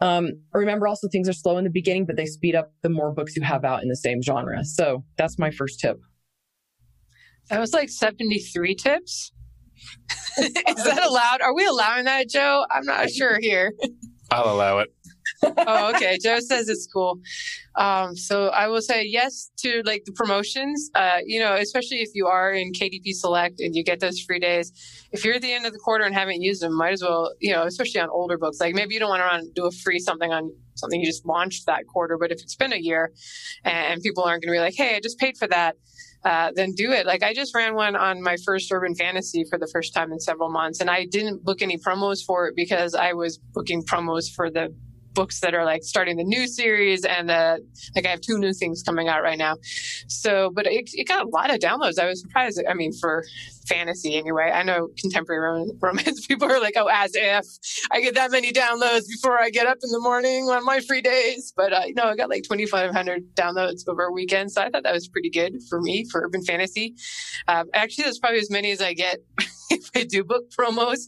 Um, 0.00 0.30
remember 0.52 0.86
also 0.86 1.08
things 1.08 1.28
are 1.28 1.32
slow 1.32 1.58
in 1.58 1.64
the 1.64 1.70
beginning, 1.70 2.06
but 2.06 2.16
they 2.16 2.26
speed 2.26 2.54
up 2.54 2.72
the 2.82 2.88
more 2.88 3.12
books 3.12 3.36
you 3.36 3.42
have 3.42 3.64
out 3.64 3.82
in 3.82 3.88
the 3.88 3.96
same 3.96 4.22
genre. 4.22 4.64
So 4.64 5.04
that's 5.18 5.38
my 5.38 5.50
first 5.50 5.80
tip. 5.80 5.98
That 7.48 7.58
was 7.58 7.72
like 7.72 7.90
73 7.90 8.76
tips. 8.76 9.32
Is 10.68 10.84
that 10.84 11.02
allowed? 11.02 11.40
Are 11.42 11.54
we 11.54 11.66
allowing 11.66 12.04
that, 12.04 12.28
Joe? 12.28 12.64
I'm 12.70 12.84
not 12.84 13.10
sure 13.10 13.38
here. 13.40 13.72
I'll 14.30 14.52
allow 14.54 14.78
it. 14.78 14.92
oh, 15.42 15.94
okay. 15.94 16.18
Joe 16.22 16.38
says 16.40 16.68
it's 16.68 16.86
cool. 16.86 17.18
Um, 17.76 18.16
so 18.16 18.48
I 18.48 18.68
will 18.68 18.82
say 18.82 19.04
yes 19.04 19.50
to 19.58 19.82
like 19.84 20.04
the 20.04 20.12
promotions. 20.12 20.90
Uh, 20.94 21.18
you 21.24 21.40
know, 21.40 21.54
especially 21.54 21.98
if 21.98 22.10
you 22.14 22.26
are 22.26 22.52
in 22.52 22.72
KDP 22.72 23.12
Select 23.12 23.60
and 23.60 23.74
you 23.74 23.82
get 23.82 24.00
those 24.00 24.20
free 24.20 24.38
days. 24.38 24.72
If 25.12 25.24
you're 25.24 25.34
at 25.34 25.42
the 25.42 25.52
end 25.52 25.66
of 25.66 25.72
the 25.72 25.78
quarter 25.78 26.04
and 26.04 26.14
haven't 26.14 26.42
used 26.42 26.62
them, 26.62 26.76
might 26.76 26.92
as 26.92 27.02
well. 27.02 27.32
You 27.40 27.52
know, 27.52 27.64
especially 27.64 28.00
on 28.00 28.10
older 28.10 28.38
books. 28.38 28.60
Like 28.60 28.74
maybe 28.74 28.94
you 28.94 29.00
don't 29.00 29.08
want 29.08 29.20
to 29.20 29.26
run 29.26 29.50
do 29.54 29.66
a 29.66 29.70
free 29.70 29.98
something 29.98 30.32
on 30.32 30.52
something 30.74 31.00
you 31.00 31.06
just 31.06 31.26
launched 31.26 31.66
that 31.66 31.86
quarter. 31.86 32.18
But 32.18 32.32
if 32.32 32.40
it's 32.42 32.56
been 32.56 32.72
a 32.72 32.78
year 32.78 33.12
and 33.64 34.02
people 34.02 34.24
aren't 34.24 34.42
going 34.42 34.52
to 34.52 34.56
be 34.56 34.62
like, 34.62 34.74
hey, 34.76 34.96
I 34.96 35.00
just 35.00 35.18
paid 35.18 35.36
for 35.36 35.48
that 35.48 35.76
uh, 36.24 36.52
then 36.54 36.72
do 36.72 36.92
it. 36.92 37.06
Like 37.06 37.22
I 37.22 37.32
just 37.32 37.54
ran 37.54 37.74
one 37.74 37.96
on 37.96 38.22
my 38.22 38.36
first 38.44 38.70
urban 38.72 38.94
fantasy 38.94 39.44
for 39.48 39.58
the 39.58 39.68
first 39.72 39.94
time 39.94 40.12
in 40.12 40.20
several 40.20 40.50
months, 40.50 40.80
and 40.80 40.90
I 40.90 41.06
didn't 41.06 41.44
book 41.44 41.62
any 41.62 41.78
promos 41.78 42.24
for 42.24 42.48
it 42.48 42.54
because 42.56 42.94
I 42.94 43.12
was 43.12 43.38
booking 43.38 43.82
promos 43.84 44.30
for 44.34 44.50
the 44.50 44.74
books 45.12 45.40
that 45.40 45.54
are 45.54 45.64
like 45.64 45.82
starting 45.82 46.16
the 46.16 46.24
new 46.24 46.46
series 46.46 47.04
and 47.04 47.30
uh, 47.30 47.58
like 47.94 48.06
I 48.06 48.10
have 48.10 48.20
two 48.20 48.38
new 48.38 48.52
things 48.52 48.82
coming 48.82 49.08
out 49.08 49.22
right 49.22 49.38
now. 49.38 49.56
So, 50.08 50.50
but 50.50 50.66
it, 50.66 50.90
it 50.92 51.08
got 51.08 51.26
a 51.26 51.28
lot 51.28 51.50
of 51.50 51.58
downloads. 51.58 51.98
I 51.98 52.06
was 52.06 52.20
surprised. 52.20 52.62
I 52.68 52.74
mean, 52.74 52.92
for 52.92 53.24
fantasy 53.70 54.16
anyway. 54.16 54.50
I 54.52 54.62
know 54.62 54.88
contemporary 54.98 55.70
romance 55.80 56.26
people 56.26 56.50
are 56.50 56.60
like, 56.60 56.74
oh, 56.76 56.88
as 56.88 57.12
if 57.14 57.46
I 57.90 58.00
get 58.00 58.14
that 58.16 58.30
many 58.30 58.52
downloads 58.52 59.06
before 59.08 59.40
I 59.40 59.50
get 59.50 59.66
up 59.66 59.78
in 59.82 59.90
the 59.90 60.00
morning 60.00 60.48
on 60.48 60.64
my 60.64 60.80
free 60.80 61.00
days. 61.00 61.52
But 61.56 61.72
uh, 61.72 61.82
know, 61.94 62.04
I 62.04 62.16
got 62.16 62.28
like 62.28 62.42
2,500 62.42 63.34
downloads 63.34 63.88
over 63.88 64.04
a 64.04 64.12
weekend, 64.12 64.50
so 64.50 64.62
I 64.62 64.70
thought 64.70 64.82
that 64.82 64.92
was 64.92 65.08
pretty 65.08 65.30
good 65.30 65.62
for 65.68 65.80
me 65.80 66.04
for 66.10 66.22
urban 66.22 66.42
fantasy. 66.42 66.94
Um, 67.48 67.68
actually, 67.72 68.04
that's 68.04 68.18
probably 68.18 68.40
as 68.40 68.50
many 68.50 68.72
as 68.72 68.80
I 68.80 68.94
get 68.94 69.18
if 69.80 69.90
I 69.94 70.04
do 70.04 70.24
book 70.24 70.50
promos. 70.50 71.06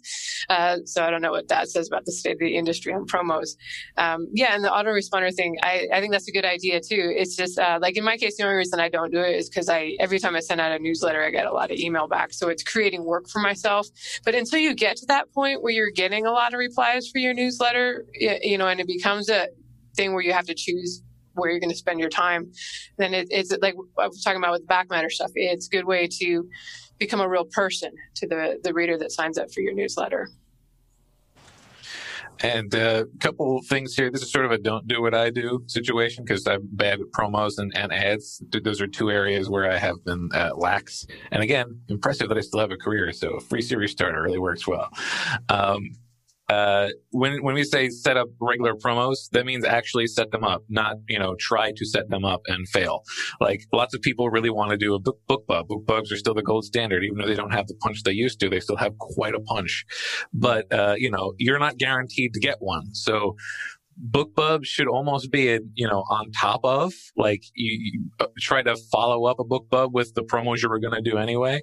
Uh, 0.48 0.78
so 0.84 1.04
I 1.04 1.10
don't 1.10 1.20
know 1.20 1.32
what 1.32 1.48
that 1.48 1.68
says 1.68 1.88
about 1.88 2.04
the 2.04 2.12
state 2.12 2.34
of 2.34 2.38
the 2.38 2.56
industry 2.56 2.92
on 2.92 3.06
promos. 3.06 3.56
Um, 3.96 4.28
yeah, 4.32 4.54
and 4.54 4.64
the 4.64 4.68
autoresponder 4.68 5.34
thing, 5.34 5.56
I, 5.62 5.88
I 5.92 6.00
think 6.00 6.12
that's 6.12 6.28
a 6.28 6.32
good 6.32 6.44
idea 6.44 6.80
too. 6.80 7.12
It's 7.14 7.36
just 7.36 7.58
uh, 7.58 7.78
like 7.82 7.96
in 7.96 8.04
my 8.04 8.16
case, 8.16 8.36
the 8.36 8.44
only 8.44 8.56
reason 8.56 8.78
I 8.78 8.88
don't 8.88 9.12
do 9.12 9.20
it 9.20 9.34
is 9.34 9.48
because 9.48 9.68
I 9.68 9.96
every 9.98 10.18
time 10.18 10.36
I 10.36 10.40
send 10.40 10.60
out 10.60 10.72
a 10.72 10.78
newsletter, 10.78 11.22
I 11.22 11.30
get 11.30 11.46
a 11.46 11.52
lot 11.52 11.70
of 11.70 11.78
email 11.78 12.06
back. 12.06 12.32
So 12.32 12.48
it's 12.48 12.62
creating 12.62 13.04
work 13.04 13.28
for 13.28 13.40
myself. 13.40 13.88
But 14.24 14.34
until 14.34 14.60
you 14.60 14.74
get 14.74 14.96
to 14.98 15.06
that 15.06 15.32
point 15.32 15.62
where 15.62 15.72
you're 15.72 15.90
getting 15.90 16.24
a 16.24 16.30
lot 16.30 16.54
of 16.54 16.58
replies 16.58 17.08
for 17.08 17.18
your 17.18 17.34
newsletter, 17.34 18.06
you 18.14 18.58
know, 18.58 18.68
and 18.68 18.80
it 18.80 18.86
becomes 18.86 19.28
a 19.28 19.48
thing 19.96 20.12
where 20.12 20.22
you 20.22 20.32
have 20.32 20.46
to 20.46 20.54
choose 20.54 21.02
where 21.34 21.50
you're 21.50 21.60
going 21.60 21.70
to 21.70 21.76
spend 21.76 21.98
your 21.98 22.10
time, 22.10 22.52
then 22.98 23.14
it, 23.14 23.28
it's 23.30 23.56
like 23.62 23.74
I 23.98 24.06
was 24.06 24.22
talking 24.22 24.38
about 24.38 24.52
with 24.52 24.62
the 24.62 24.66
back 24.66 24.90
matter 24.90 25.10
stuff. 25.10 25.30
It's 25.34 25.66
a 25.66 25.70
good 25.70 25.86
way 25.86 26.06
to 26.06 26.48
become 27.02 27.20
a 27.20 27.28
real 27.28 27.44
person 27.44 27.92
to 28.14 28.28
the, 28.28 28.60
the 28.62 28.72
reader 28.72 28.96
that 28.98 29.10
signs 29.12 29.38
up 29.38 29.52
for 29.52 29.60
your 29.60 29.74
newsletter. 29.74 30.28
And 32.40 32.74
a 32.74 33.02
uh, 33.02 33.04
couple 33.20 33.60
things 33.62 33.94
here. 33.94 34.10
This 34.10 34.22
is 34.22 34.32
sort 34.32 34.44
of 34.44 34.50
a 34.50 34.58
don't 34.58 34.88
do 34.88 35.00
what 35.00 35.14
I 35.14 35.30
do 35.30 35.62
situation 35.66 36.24
because 36.24 36.46
I'm 36.46 36.68
bad 36.72 37.00
at 37.00 37.06
promos 37.16 37.58
and, 37.58 37.76
and 37.76 37.92
ads. 37.92 38.42
Those 38.50 38.80
are 38.80 38.88
two 38.88 39.10
areas 39.10 39.48
where 39.48 39.70
I 39.70 39.76
have 39.78 40.04
been 40.04 40.28
uh, 40.34 40.50
lax. 40.56 41.06
And 41.30 41.42
again, 41.42 41.80
impressive 41.88 42.28
that 42.28 42.38
I 42.38 42.40
still 42.40 42.60
have 42.60 42.72
a 42.72 42.76
career. 42.76 43.12
So 43.12 43.38
free 43.38 43.62
series 43.62 43.92
starter 43.92 44.22
really 44.22 44.40
works 44.40 44.66
well. 44.66 44.88
Um, 45.48 45.90
uh, 46.52 46.88
when 47.10 47.42
when 47.42 47.54
we 47.54 47.64
say 47.64 47.88
set 47.88 48.16
up 48.16 48.28
regular 48.40 48.74
promos, 48.74 49.30
that 49.32 49.46
means 49.46 49.64
actually 49.64 50.06
set 50.06 50.30
them 50.30 50.44
up, 50.44 50.62
not 50.68 50.96
you 51.08 51.18
know 51.18 51.34
try 51.38 51.72
to 51.76 51.84
set 51.86 52.10
them 52.10 52.24
up 52.24 52.42
and 52.46 52.68
fail. 52.68 53.02
Like 53.40 53.62
lots 53.72 53.94
of 53.94 54.02
people 54.02 54.28
really 54.28 54.50
want 54.50 54.70
to 54.70 54.76
do 54.76 54.94
a 54.94 54.98
book 54.98 55.20
BookBub. 55.28 55.68
BookBubs 55.68 56.12
are 56.12 56.16
still 56.16 56.34
the 56.34 56.42
gold 56.42 56.64
standard, 56.64 57.02
even 57.04 57.18
though 57.18 57.26
they 57.26 57.34
don't 57.34 57.52
have 57.52 57.66
the 57.68 57.74
punch 57.74 58.02
they 58.02 58.12
used 58.12 58.38
to. 58.40 58.48
They 58.48 58.60
still 58.60 58.76
have 58.76 58.98
quite 58.98 59.34
a 59.34 59.40
punch, 59.40 59.84
but 60.32 60.72
uh, 60.72 60.94
you 60.98 61.10
know 61.10 61.32
you're 61.38 61.58
not 61.58 61.78
guaranteed 61.78 62.34
to 62.34 62.40
get 62.40 62.56
one. 62.60 62.94
So 62.94 63.36
BookBub 64.10 64.64
should 64.64 64.88
almost 64.88 65.30
be 65.30 65.48
a, 65.48 65.60
you 65.74 65.86
know 65.86 66.00
on 66.10 66.30
top 66.32 66.60
of 66.64 66.92
like 67.16 67.42
you, 67.54 67.78
you 67.80 68.10
uh, 68.20 68.26
try 68.40 68.62
to 68.62 68.76
follow 68.90 69.26
up 69.26 69.38
a 69.38 69.44
BookBub 69.44 69.92
with 69.92 70.14
the 70.14 70.22
promos 70.22 70.62
you 70.62 70.68
were 70.68 70.80
going 70.80 70.94
to 70.94 71.02
do 71.02 71.18
anyway 71.18 71.60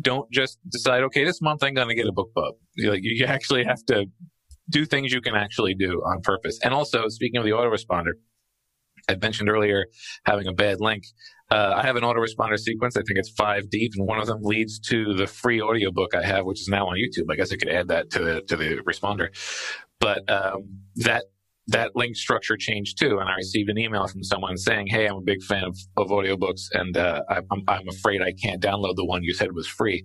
don't 0.00 0.30
just 0.30 0.58
decide 0.68 1.02
okay 1.02 1.24
this 1.24 1.40
month 1.42 1.64
i'm 1.64 1.74
going 1.74 1.88
to 1.88 1.94
get 1.94 2.06
a 2.06 2.12
BookBub 2.12 2.52
like 2.84 3.00
you 3.02 3.24
actually 3.26 3.64
have 3.64 3.84
to 3.86 4.06
do 4.68 4.84
things 4.84 5.12
you 5.12 5.20
can 5.20 5.34
actually 5.34 5.74
do 5.74 6.00
on 6.06 6.20
purpose 6.22 6.58
and 6.62 6.72
also 6.72 7.08
speaking 7.08 7.38
of 7.38 7.44
the 7.44 7.50
autoresponder 7.50 8.12
i 9.08 9.16
mentioned 9.16 9.48
earlier 9.48 9.86
having 10.24 10.46
a 10.46 10.52
bad 10.52 10.80
link 10.80 11.04
uh, 11.50 11.74
I 11.78 11.82
have 11.84 11.96
an 11.96 12.04
autoresponder 12.04 12.56
sequence. 12.56 12.96
I 12.96 13.00
think 13.00 13.18
it's 13.18 13.30
five 13.30 13.70
deep, 13.70 13.90
and 13.96 14.06
one 14.06 14.20
of 14.20 14.28
them 14.28 14.38
leads 14.40 14.78
to 14.90 15.14
the 15.14 15.26
free 15.26 15.60
audiobook 15.60 16.14
I 16.14 16.22
have, 16.22 16.44
which 16.44 16.60
is 16.60 16.68
now 16.68 16.86
on 16.86 16.96
YouTube. 16.96 17.24
I 17.28 17.34
guess 17.34 17.52
I 17.52 17.56
could 17.56 17.68
add 17.68 17.88
that 17.88 18.08
to 18.10 18.20
the 18.20 18.40
to 18.42 18.56
the 18.56 18.76
responder. 18.86 19.30
But 19.98 20.30
um, 20.30 20.78
that 20.94 21.24
that 21.70 21.94
link 21.94 22.16
structure 22.16 22.56
changed 22.56 22.98
too. 22.98 23.18
And 23.18 23.28
I 23.28 23.34
received 23.36 23.70
an 23.70 23.78
email 23.78 24.06
from 24.06 24.22
someone 24.22 24.56
saying, 24.56 24.88
Hey, 24.88 25.06
I'm 25.06 25.16
a 25.16 25.22
big 25.22 25.42
fan 25.42 25.64
of, 25.64 25.76
of 25.96 26.08
audiobooks 26.08 26.62
and 26.72 26.96
uh, 26.96 27.22
I, 27.28 27.38
I'm, 27.50 27.62
I'm 27.68 27.88
afraid 27.88 28.22
I 28.22 28.32
can't 28.32 28.62
download 28.62 28.96
the 28.96 29.04
one 29.04 29.22
you 29.22 29.32
said 29.32 29.52
was 29.52 29.66
free. 29.66 30.04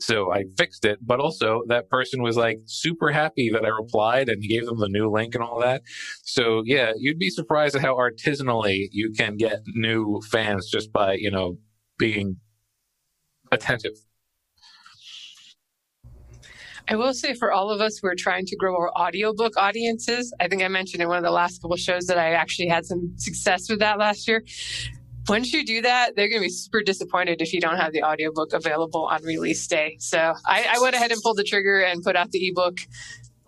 So 0.00 0.32
I 0.32 0.44
fixed 0.56 0.84
it. 0.84 0.98
But 1.02 1.20
also 1.20 1.62
that 1.68 1.88
person 1.88 2.22
was 2.22 2.36
like 2.36 2.60
super 2.66 3.10
happy 3.10 3.50
that 3.52 3.64
I 3.64 3.68
replied 3.68 4.28
and 4.28 4.42
gave 4.42 4.66
them 4.66 4.78
the 4.78 4.88
new 4.88 5.10
link 5.10 5.34
and 5.34 5.42
all 5.42 5.60
that. 5.60 5.82
So 6.22 6.62
yeah, 6.64 6.92
you'd 6.96 7.18
be 7.18 7.30
surprised 7.30 7.74
at 7.74 7.82
how 7.82 7.96
artisanally 7.96 8.88
you 8.92 9.12
can 9.16 9.36
get 9.36 9.60
new 9.74 10.20
fans 10.30 10.70
just 10.70 10.92
by, 10.92 11.14
you 11.14 11.30
know, 11.30 11.58
being 11.98 12.36
attentive. 13.50 13.94
I 16.90 16.96
will 16.96 17.12
say 17.12 17.34
for 17.34 17.52
all 17.52 17.70
of 17.70 17.82
us 17.82 17.98
who 17.98 18.08
are 18.08 18.14
trying 18.14 18.46
to 18.46 18.56
grow 18.56 18.74
our 18.74 18.90
audiobook 18.98 19.58
audiences, 19.58 20.32
I 20.40 20.48
think 20.48 20.62
I 20.62 20.68
mentioned 20.68 21.02
in 21.02 21.08
one 21.08 21.18
of 21.18 21.22
the 21.22 21.30
last 21.30 21.60
couple 21.60 21.76
shows 21.76 22.06
that 22.06 22.16
I 22.16 22.32
actually 22.32 22.68
had 22.68 22.86
some 22.86 23.12
success 23.16 23.68
with 23.68 23.80
that 23.80 23.98
last 23.98 24.26
year. 24.26 24.42
Once 25.28 25.52
you 25.52 25.66
do 25.66 25.82
that, 25.82 26.16
they're 26.16 26.30
going 26.30 26.40
to 26.40 26.46
be 26.46 26.50
super 26.50 26.80
disappointed 26.80 27.42
if 27.42 27.52
you 27.52 27.60
don't 27.60 27.76
have 27.76 27.92
the 27.92 28.02
audiobook 28.02 28.54
available 28.54 29.04
on 29.04 29.22
release 29.22 29.66
day. 29.66 29.98
So 30.00 30.32
I, 30.46 30.66
I 30.76 30.80
went 30.80 30.94
ahead 30.94 31.12
and 31.12 31.20
pulled 31.20 31.36
the 31.36 31.44
trigger 31.44 31.80
and 31.80 32.02
put 32.02 32.16
out 32.16 32.30
the 32.30 32.48
ebook 32.48 32.78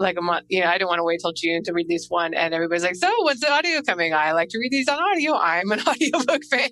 like 0.01 0.17
a 0.19 0.23
month. 0.23 0.47
You 0.49 0.61
know, 0.61 0.67
I 0.67 0.73
didn't 0.73 0.89
want 0.89 0.99
to 0.99 1.05
wait 1.05 1.21
till 1.21 1.33
June 1.33 1.63
to 1.65 1.85
this 1.89 2.09
one. 2.09 2.35
And 2.35 2.55
everybody's 2.55 2.83
like, 2.83 2.97
so 2.97 3.11
when's 3.25 3.41
the 3.41 3.51
audio 3.51 3.83
coming? 3.83 4.13
I 4.15 4.33
like 4.33 4.49
to 4.51 4.59
read 4.59 4.73
these 4.73 4.89
on 4.89 4.99
audio. 4.99 5.35
I'm 5.37 5.71
an 5.71 5.81
audiobook 5.87 6.45
fan. 6.45 6.71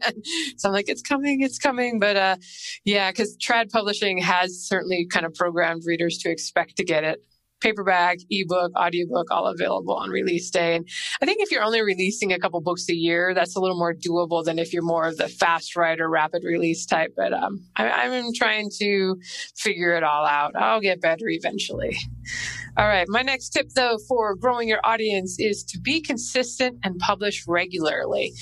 So 0.57 0.69
I'm 0.69 0.73
like, 0.73 0.89
it's 0.89 1.03
coming, 1.03 1.43
it's 1.43 1.59
coming. 1.59 1.99
But 1.99 2.17
uh, 2.17 2.37
yeah, 2.85 3.11
because 3.11 3.37
Trad 3.37 3.71
Publishing 3.71 4.19
has 4.19 4.67
certainly 4.67 5.07
kind 5.07 5.27
of 5.27 5.35
programmed 5.35 5.83
readers 5.87 6.19
to 6.19 6.31
expect 6.31 6.77
to 6.77 6.85
get 6.85 7.05
it 7.05 7.23
paperback, 7.61 8.19
ebook, 8.31 8.73
audiobook, 8.77 9.31
all 9.31 9.47
available 9.47 9.95
on 9.95 10.11
release 10.11 10.51
day. 10.51 10.77
And 10.77 10.89
I 11.21 11.27
think 11.27 11.43
if 11.43 11.51
you're 11.51 11.63
only 11.63 11.83
releasing 11.83 12.33
a 12.33 12.39
couple 12.39 12.61
books 12.61 12.89
a 12.89 12.95
year, 12.95 13.35
that's 13.35 13.57
a 13.57 13.61
little 13.61 13.77
more 13.77 13.95
doable 13.95 14.45
than 14.45 14.59
if 14.59 14.73
you're 14.73 14.83
more 14.83 15.07
of 15.07 15.17
the 15.17 15.29
fast 15.29 15.77
writer, 15.77 16.09
rapid 16.09 16.45
release 16.45 16.87
type. 16.87 17.15
But 17.17 17.33
um, 17.33 17.65
I, 17.77 17.89
I'm 17.89 18.33
trying 18.35 18.71
to 18.79 19.17
figure 19.57 19.97
it 19.97 20.05
all 20.05 20.25
out. 20.25 20.55
I'll 20.57 20.81
get 20.81 21.01
better 21.01 21.29
eventually. 21.29 21.99
All 22.77 22.87
right. 22.87 23.07
My 23.09 23.23
next 23.23 23.51
tip, 23.51 23.71
though, 23.75 23.99
for 24.07 24.35
growing 24.35 24.69
your 24.69 24.81
audience 24.85 25.39
is 25.39 25.65
to 25.65 25.81
be 25.81 26.01
consistent 26.01 26.79
and 26.85 26.99
publish 26.99 27.45
regularly. 27.49 28.35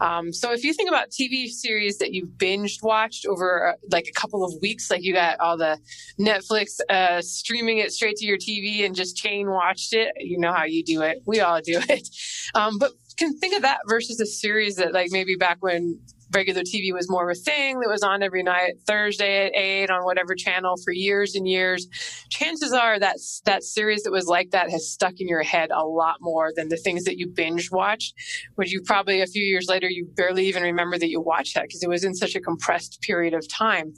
Um, 0.00 0.32
so 0.32 0.52
if 0.52 0.64
you 0.64 0.72
think 0.72 0.88
about 0.88 1.10
TV 1.10 1.48
series 1.48 1.98
that 1.98 2.12
you've 2.12 2.30
binged 2.30 2.82
watched 2.82 3.26
over 3.26 3.68
uh, 3.68 3.72
like 3.90 4.06
a 4.08 4.20
couple 4.20 4.44
of 4.44 4.52
weeks, 4.60 4.90
like 4.90 5.02
you 5.02 5.14
got 5.14 5.38
all 5.38 5.56
the 5.56 5.78
Netflix 6.18 6.80
uh, 6.90 7.22
streaming 7.22 7.78
it 7.78 7.92
straight 7.92 8.16
to 8.16 8.26
your 8.26 8.38
TV 8.38 8.84
and 8.84 8.94
just 8.94 9.16
chain 9.16 9.48
watched 9.50 9.92
it, 9.92 10.12
you 10.18 10.38
know 10.38 10.52
how 10.52 10.64
you 10.64 10.82
do 10.82 11.02
it. 11.02 11.22
We 11.26 11.40
all 11.40 11.60
do 11.60 11.80
it. 11.88 12.08
Um, 12.54 12.78
but 12.78 12.92
can 13.16 13.38
think 13.38 13.54
of 13.54 13.62
that 13.62 13.78
versus 13.88 14.20
a 14.20 14.26
series 14.26 14.76
that 14.76 14.92
like 14.92 15.10
maybe 15.12 15.36
back 15.36 15.58
when 15.60 16.00
regular 16.34 16.62
TV 16.62 16.92
was 16.92 17.10
more 17.10 17.28
of 17.28 17.36
a 17.36 17.40
thing 17.40 17.80
that 17.80 17.88
was 17.88 18.02
on 18.02 18.22
every 18.22 18.42
night, 18.42 18.74
Thursday 18.86 19.46
at 19.46 19.54
eight 19.54 19.90
on 19.90 20.04
whatever 20.04 20.34
channel 20.34 20.76
for 20.84 20.92
years 20.92 21.34
and 21.34 21.46
years. 21.48 21.88
Chances 22.30 22.72
are 22.72 22.98
that 22.98 23.16
that 23.44 23.62
series 23.62 24.02
that 24.02 24.10
was 24.10 24.26
like 24.26 24.50
that 24.50 24.70
has 24.70 24.90
stuck 24.90 25.14
in 25.18 25.28
your 25.28 25.42
head 25.42 25.70
a 25.70 25.84
lot 25.84 26.16
more 26.20 26.52
than 26.54 26.68
the 26.68 26.76
things 26.76 27.04
that 27.04 27.18
you 27.18 27.26
binge 27.26 27.70
watched, 27.70 28.14
which 28.56 28.72
you 28.72 28.82
probably 28.82 29.20
a 29.20 29.26
few 29.26 29.44
years 29.44 29.66
later 29.68 29.88
you 29.88 30.06
barely 30.16 30.46
even 30.46 30.62
remember 30.62 30.98
that 30.98 31.08
you 31.08 31.20
watched 31.20 31.54
that 31.54 31.64
because 31.64 31.82
it 31.82 31.88
was 31.88 32.04
in 32.04 32.14
such 32.14 32.34
a 32.34 32.40
compressed 32.40 33.00
period 33.00 33.34
of 33.34 33.48
time. 33.48 33.94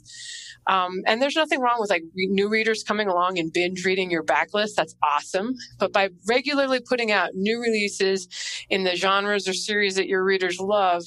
Um, 0.67 1.01
and 1.05 1.21
there's 1.21 1.35
nothing 1.35 1.61
wrong 1.61 1.77
with 1.79 1.89
like 1.89 2.03
re- 2.15 2.27
new 2.27 2.49
readers 2.49 2.83
coming 2.83 3.07
along 3.07 3.39
and 3.39 3.51
binge 3.51 3.85
reading 3.85 4.11
your 4.11 4.23
backlist. 4.23 4.75
That's 4.75 4.95
awesome. 5.03 5.53
But 5.79 5.93
by 5.93 6.09
regularly 6.27 6.79
putting 6.79 7.11
out 7.11 7.31
new 7.33 7.61
releases 7.61 8.27
in 8.69 8.83
the 8.83 8.95
genres 8.95 9.47
or 9.47 9.53
series 9.53 9.95
that 9.95 10.07
your 10.07 10.23
readers 10.23 10.59
love, 10.59 11.03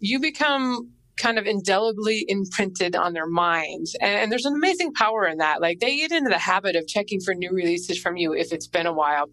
you 0.00 0.18
become 0.18 0.92
kind 1.22 1.38
of 1.38 1.46
indelibly 1.46 2.24
imprinted 2.26 2.96
on 2.96 3.12
their 3.12 3.28
minds. 3.28 3.94
And, 4.00 4.22
and, 4.22 4.32
there's 4.32 4.44
an 4.44 4.54
amazing 4.54 4.92
power 4.92 5.24
in 5.26 5.38
that. 5.38 5.60
Like 5.60 5.78
they 5.78 5.96
get 5.96 6.10
into 6.10 6.30
the 6.30 6.38
habit 6.38 6.74
of 6.74 6.88
checking 6.88 7.20
for 7.20 7.32
new 7.32 7.50
releases 7.52 8.00
from 8.00 8.16
you 8.16 8.34
if 8.34 8.52
it's 8.52 8.66
been 8.66 8.86
a 8.86 8.92
while. 8.92 9.26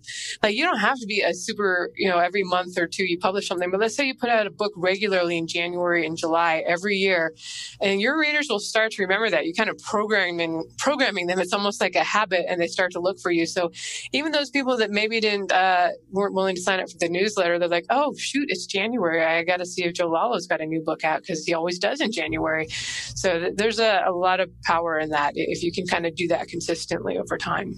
Like 0.43 0.55
you 0.55 0.63
don't 0.63 0.77
have 0.77 0.99
to 0.99 1.07
be 1.07 1.21
a 1.21 1.33
super, 1.33 1.89
you 1.95 2.07
know, 2.07 2.19
every 2.19 2.43
month 2.43 2.77
or 2.77 2.85
two 2.85 3.05
you 3.05 3.17
publish 3.17 3.47
something, 3.47 3.71
but 3.71 3.79
let's 3.79 3.95
say 3.95 4.05
you 4.05 4.13
put 4.15 4.29
out 4.29 4.45
a 4.45 4.51
book 4.51 4.71
regularly 4.75 5.37
in 5.37 5.47
January 5.47 6.05
and 6.05 6.15
July 6.15 6.63
every 6.67 6.95
year, 6.95 7.33
and 7.81 7.99
your 7.99 8.19
readers 8.19 8.47
will 8.49 8.59
start 8.59 8.91
to 8.91 9.01
remember 9.01 9.29
that. 9.29 9.45
You 9.45 9.53
kind 9.53 9.69
of 9.69 9.79
programming 9.79 10.63
programming 10.77 11.25
them. 11.27 11.39
It's 11.39 11.53
almost 11.53 11.81
like 11.81 11.95
a 11.95 12.03
habit, 12.03 12.45
and 12.47 12.61
they 12.61 12.67
start 12.67 12.91
to 12.91 12.99
look 12.99 13.19
for 13.19 13.31
you. 13.31 13.47
So 13.47 13.71
even 14.13 14.31
those 14.31 14.51
people 14.51 14.77
that 14.77 14.91
maybe 14.91 15.19
didn't 15.19 15.51
uh, 15.51 15.89
weren't 16.11 16.35
willing 16.35 16.55
to 16.55 16.61
sign 16.61 16.79
up 16.79 16.89
for 16.91 16.97
the 16.99 17.09
newsletter, 17.09 17.57
they're 17.57 17.67
like, 17.67 17.85
oh 17.89 18.13
shoot, 18.17 18.45
it's 18.49 18.67
January. 18.67 19.23
I 19.23 19.43
got 19.43 19.57
to 19.57 19.65
see 19.65 19.85
if 19.85 19.93
Joe 19.93 20.09
Lallo's 20.09 20.45
got 20.45 20.61
a 20.61 20.65
new 20.65 20.81
book 20.81 21.03
out 21.03 21.21
because 21.21 21.43
he 21.45 21.53
always 21.53 21.78
does 21.79 22.01
in 22.01 22.11
January. 22.11 22.67
So 23.15 23.39
th- 23.39 23.53
there's 23.55 23.79
a, 23.79 24.03
a 24.05 24.11
lot 24.11 24.39
of 24.39 24.49
power 24.63 24.99
in 24.99 25.09
that 25.09 25.33
if 25.35 25.63
you 25.63 25.71
can 25.71 25.85
kind 25.87 26.05
of 26.05 26.15
do 26.15 26.27
that 26.29 26.47
consistently 26.47 27.17
over 27.17 27.37
time. 27.37 27.75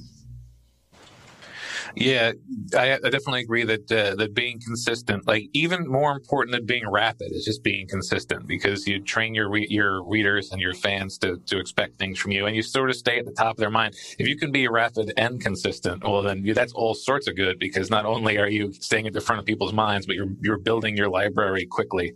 Yeah, 1.96 2.32
I, 2.78 2.94
I 2.94 2.98
definitely 3.10 3.42
agree 3.42 3.64
that 3.66 3.92
uh, 3.92 4.16
that 4.16 4.34
being 4.34 4.60
consistent, 4.62 5.28
like 5.28 5.50
even 5.54 5.88
more 5.88 6.12
important 6.14 6.54
than 6.56 6.66
being 6.66 6.90
rapid, 6.90 7.32
is 7.32 7.46
just 7.46 7.64
being 7.64 7.88
consistent 7.88 8.48
because 8.48 8.88
you 8.88 9.02
train 9.02 9.36
your 9.36 9.50
re- 9.50 9.68
your 9.70 10.04
readers 10.08 10.52
and 10.52 10.62
your 10.62 10.74
fans 10.74 11.18
to 11.20 11.38
to 11.48 11.60
expect 11.60 12.00
things 12.00 12.18
from 12.18 12.32
you, 12.32 12.46
and 12.46 12.56
you 12.56 12.62
sort 12.62 12.90
of 12.90 12.96
stay 12.96 13.20
at 13.20 13.26
the 13.26 13.34
top 13.34 13.52
of 13.52 13.58
their 13.58 13.70
mind. 13.70 13.96
If 14.20 14.28
you 14.28 14.38
can 14.38 14.52
be 14.52 14.68
rapid 14.68 15.14
and 15.18 15.42
consistent, 15.42 16.04
well, 16.04 16.22
then 16.22 16.46
you, 16.46 16.54
that's 16.54 16.74
all 16.74 16.94
sorts 16.94 17.28
of 17.28 17.36
good 17.36 17.60
because 17.60 17.90
not 17.90 18.06
only 18.06 18.38
are 18.38 18.50
you 18.50 18.72
staying 18.74 19.08
at 19.08 19.14
the 19.14 19.22
front 19.22 19.40
of 19.40 19.46
people's 19.46 19.74
minds, 19.74 20.06
but 20.06 20.16
you're 20.16 20.30
you're 20.42 20.60
building 20.60 20.96
your 20.96 21.10
library 21.10 21.66
quickly. 21.70 22.14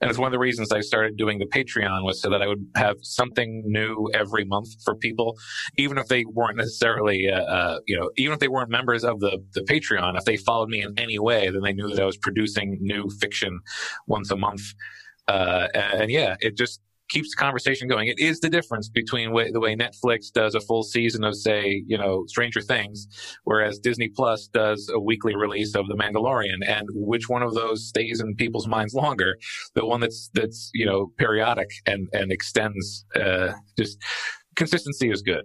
And 0.00 0.10
it's 0.10 0.18
one 0.18 0.26
of 0.28 0.32
the 0.32 0.38
reasons 0.38 0.72
I 0.72 0.80
started 0.80 1.16
doing 1.16 1.38
the 1.38 1.46
Patreon 1.46 2.04
was 2.04 2.20
so 2.20 2.30
that 2.30 2.42
I 2.42 2.46
would 2.46 2.66
have 2.76 2.96
something 3.02 3.62
new 3.66 4.10
every 4.14 4.44
month 4.44 4.68
for 4.84 4.94
people, 4.94 5.36
even 5.76 5.98
if 5.98 6.08
they 6.08 6.24
weren't 6.24 6.56
necessarily, 6.56 7.28
uh, 7.30 7.42
uh, 7.42 7.80
you 7.86 7.98
know, 7.98 8.10
even 8.16 8.34
if 8.34 8.40
they 8.40 8.48
weren't 8.48 8.70
members 8.70 9.04
of 9.08 9.20
the, 9.20 9.42
the 9.54 9.62
Patreon, 9.62 10.16
if 10.16 10.24
they 10.24 10.36
followed 10.36 10.68
me 10.68 10.82
in 10.82 10.98
any 10.98 11.18
way, 11.18 11.50
then 11.50 11.62
they 11.62 11.72
knew 11.72 11.88
that 11.88 12.02
I 12.02 12.06
was 12.06 12.16
producing 12.16 12.78
new 12.80 13.08
fiction 13.20 13.60
once 14.06 14.30
a 14.30 14.36
month. 14.36 14.62
Uh, 15.26 15.68
and 15.74 16.10
yeah, 16.10 16.36
it 16.40 16.56
just 16.56 16.80
keeps 17.08 17.30
the 17.30 17.36
conversation 17.36 17.88
going. 17.88 18.08
It 18.08 18.18
is 18.18 18.40
the 18.40 18.50
difference 18.50 18.88
between 18.88 19.32
way, 19.32 19.50
the 19.50 19.60
way 19.60 19.74
Netflix 19.74 20.30
does 20.32 20.54
a 20.54 20.60
full 20.60 20.82
season 20.82 21.24
of, 21.24 21.34
say, 21.36 21.82
you 21.86 21.96
know, 21.96 22.24
Stranger 22.26 22.60
Things, 22.60 23.08
whereas 23.44 23.78
Disney 23.78 24.08
Plus 24.08 24.48
does 24.48 24.90
a 24.92 25.00
weekly 25.00 25.34
release 25.34 25.74
of 25.74 25.86
The 25.88 25.94
Mandalorian. 25.94 26.66
And 26.66 26.88
which 26.92 27.28
one 27.28 27.42
of 27.42 27.54
those 27.54 27.86
stays 27.86 28.20
in 28.20 28.34
people's 28.36 28.68
minds 28.68 28.94
longer? 28.94 29.36
The 29.74 29.86
one 29.86 30.00
that's 30.00 30.30
that's 30.34 30.70
you 30.74 30.86
know 30.86 31.12
periodic 31.18 31.70
and 31.86 32.08
and 32.12 32.30
extends. 32.30 33.04
Uh, 33.14 33.52
just 33.78 33.98
consistency 34.56 35.10
is 35.10 35.22
good. 35.22 35.44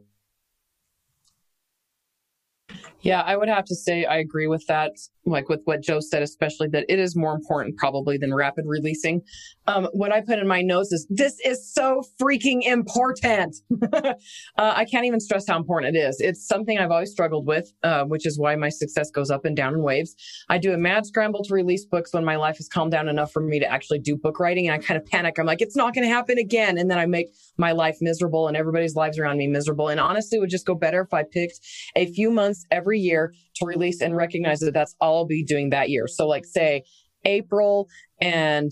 Yeah, 3.04 3.22
I 3.22 3.36
would 3.36 3.50
have 3.50 3.66
to 3.66 3.76
say 3.76 4.06
I 4.06 4.18
agree 4.18 4.48
with 4.48 4.66
that. 4.68 4.94
Like 5.26 5.50
with 5.50 5.62
what 5.66 5.82
Joe 5.82 6.00
said, 6.00 6.22
especially 6.22 6.68
that 6.70 6.86
it 6.88 7.00
is 7.00 7.16
more 7.16 7.34
important 7.34 7.78
probably 7.78 8.18
than 8.18 8.34
rapid 8.34 8.66
releasing. 8.66 9.22
Um, 9.68 9.88
what 9.94 10.12
I 10.12 10.22
put 10.22 10.40
in 10.40 10.48
my 10.48 10.62
notes 10.62 10.92
is 10.92 11.08
this 11.10 11.40
is 11.46 11.74
so 11.74 12.04
freaking 12.22 12.64
important. 12.64 13.56
uh, 13.94 14.14
I 14.58 14.86
can't 14.86 15.06
even 15.06 15.20
stress 15.20 15.48
how 15.48 15.58
important 15.58 15.96
it 15.96 16.00
is. 16.00 16.20
It's 16.20 16.48
something 16.48 16.78
I've 16.78 16.92
always 16.92 17.12
struggled 17.12 17.48
with, 17.48 17.72
uh, 17.84 18.06
which 18.06 18.26
is 18.26 18.40
why 18.40 18.56
my 18.56 18.70
success 18.70 19.10
goes 19.12 19.30
up 19.30 19.46
and 19.46 19.56
down 19.56 19.74
in 19.74 19.82
waves. 19.82 20.16
I 20.50 20.58
do 20.58 20.74
a 20.74 20.78
mad 20.78 21.06
scramble 21.06 21.44
to 21.44 21.54
release 21.54 21.86
books 21.86 22.14
when 22.14 22.26
my 22.26 22.36
life 22.36 22.58
has 22.58 22.68
calmed 22.68 22.92
down 22.92 23.08
enough 23.08 23.32
for 23.32 23.42
me 23.42 23.60
to 23.60 23.70
actually 23.70 24.00
do 24.00 24.16
book 24.16 24.40
writing, 24.40 24.68
and 24.68 24.76
I 24.76 24.86
kind 24.86 24.98
of 24.98 25.06
panic. 25.06 25.40
I'm 25.40 25.46
like, 25.46 25.62
it's 25.62 25.76
not 25.76 25.94
going 25.94 26.08
to 26.08 26.14
happen 26.14 26.38
again, 26.38 26.78
and 26.78 26.90
then 26.90 26.98
I 26.98 27.06
make 27.06 27.34
my 27.58 27.72
life 27.72 27.98
miserable 28.02 28.48
and 28.48 28.56
everybody's 28.56 28.96
lives 28.96 29.18
around 29.18 29.38
me 29.38 29.48
miserable. 29.48 29.90
And 29.90 30.00
honestly, 30.00 30.38
it 30.38 30.42
would 30.42 30.50
just 30.50 30.66
go 30.66 30.76
better 30.76 31.02
if 31.02 31.14
I 31.14 31.24
picked 31.24 31.60
a 31.96 32.06
few 32.08 32.30
months 32.30 32.66
every 32.72 32.94
every 32.94 33.00
year 33.00 33.34
to 33.56 33.66
release 33.66 34.02
and 34.02 34.16
recognize 34.16 34.60
that 34.60 34.74
that's 34.74 34.96
all 35.00 35.18
I'll 35.18 35.26
be 35.26 35.44
doing 35.44 35.70
that 35.70 35.90
year. 35.90 36.08
So, 36.08 36.28
like, 36.28 36.46
say 36.46 36.84
April 37.26 37.88
and 38.22 38.72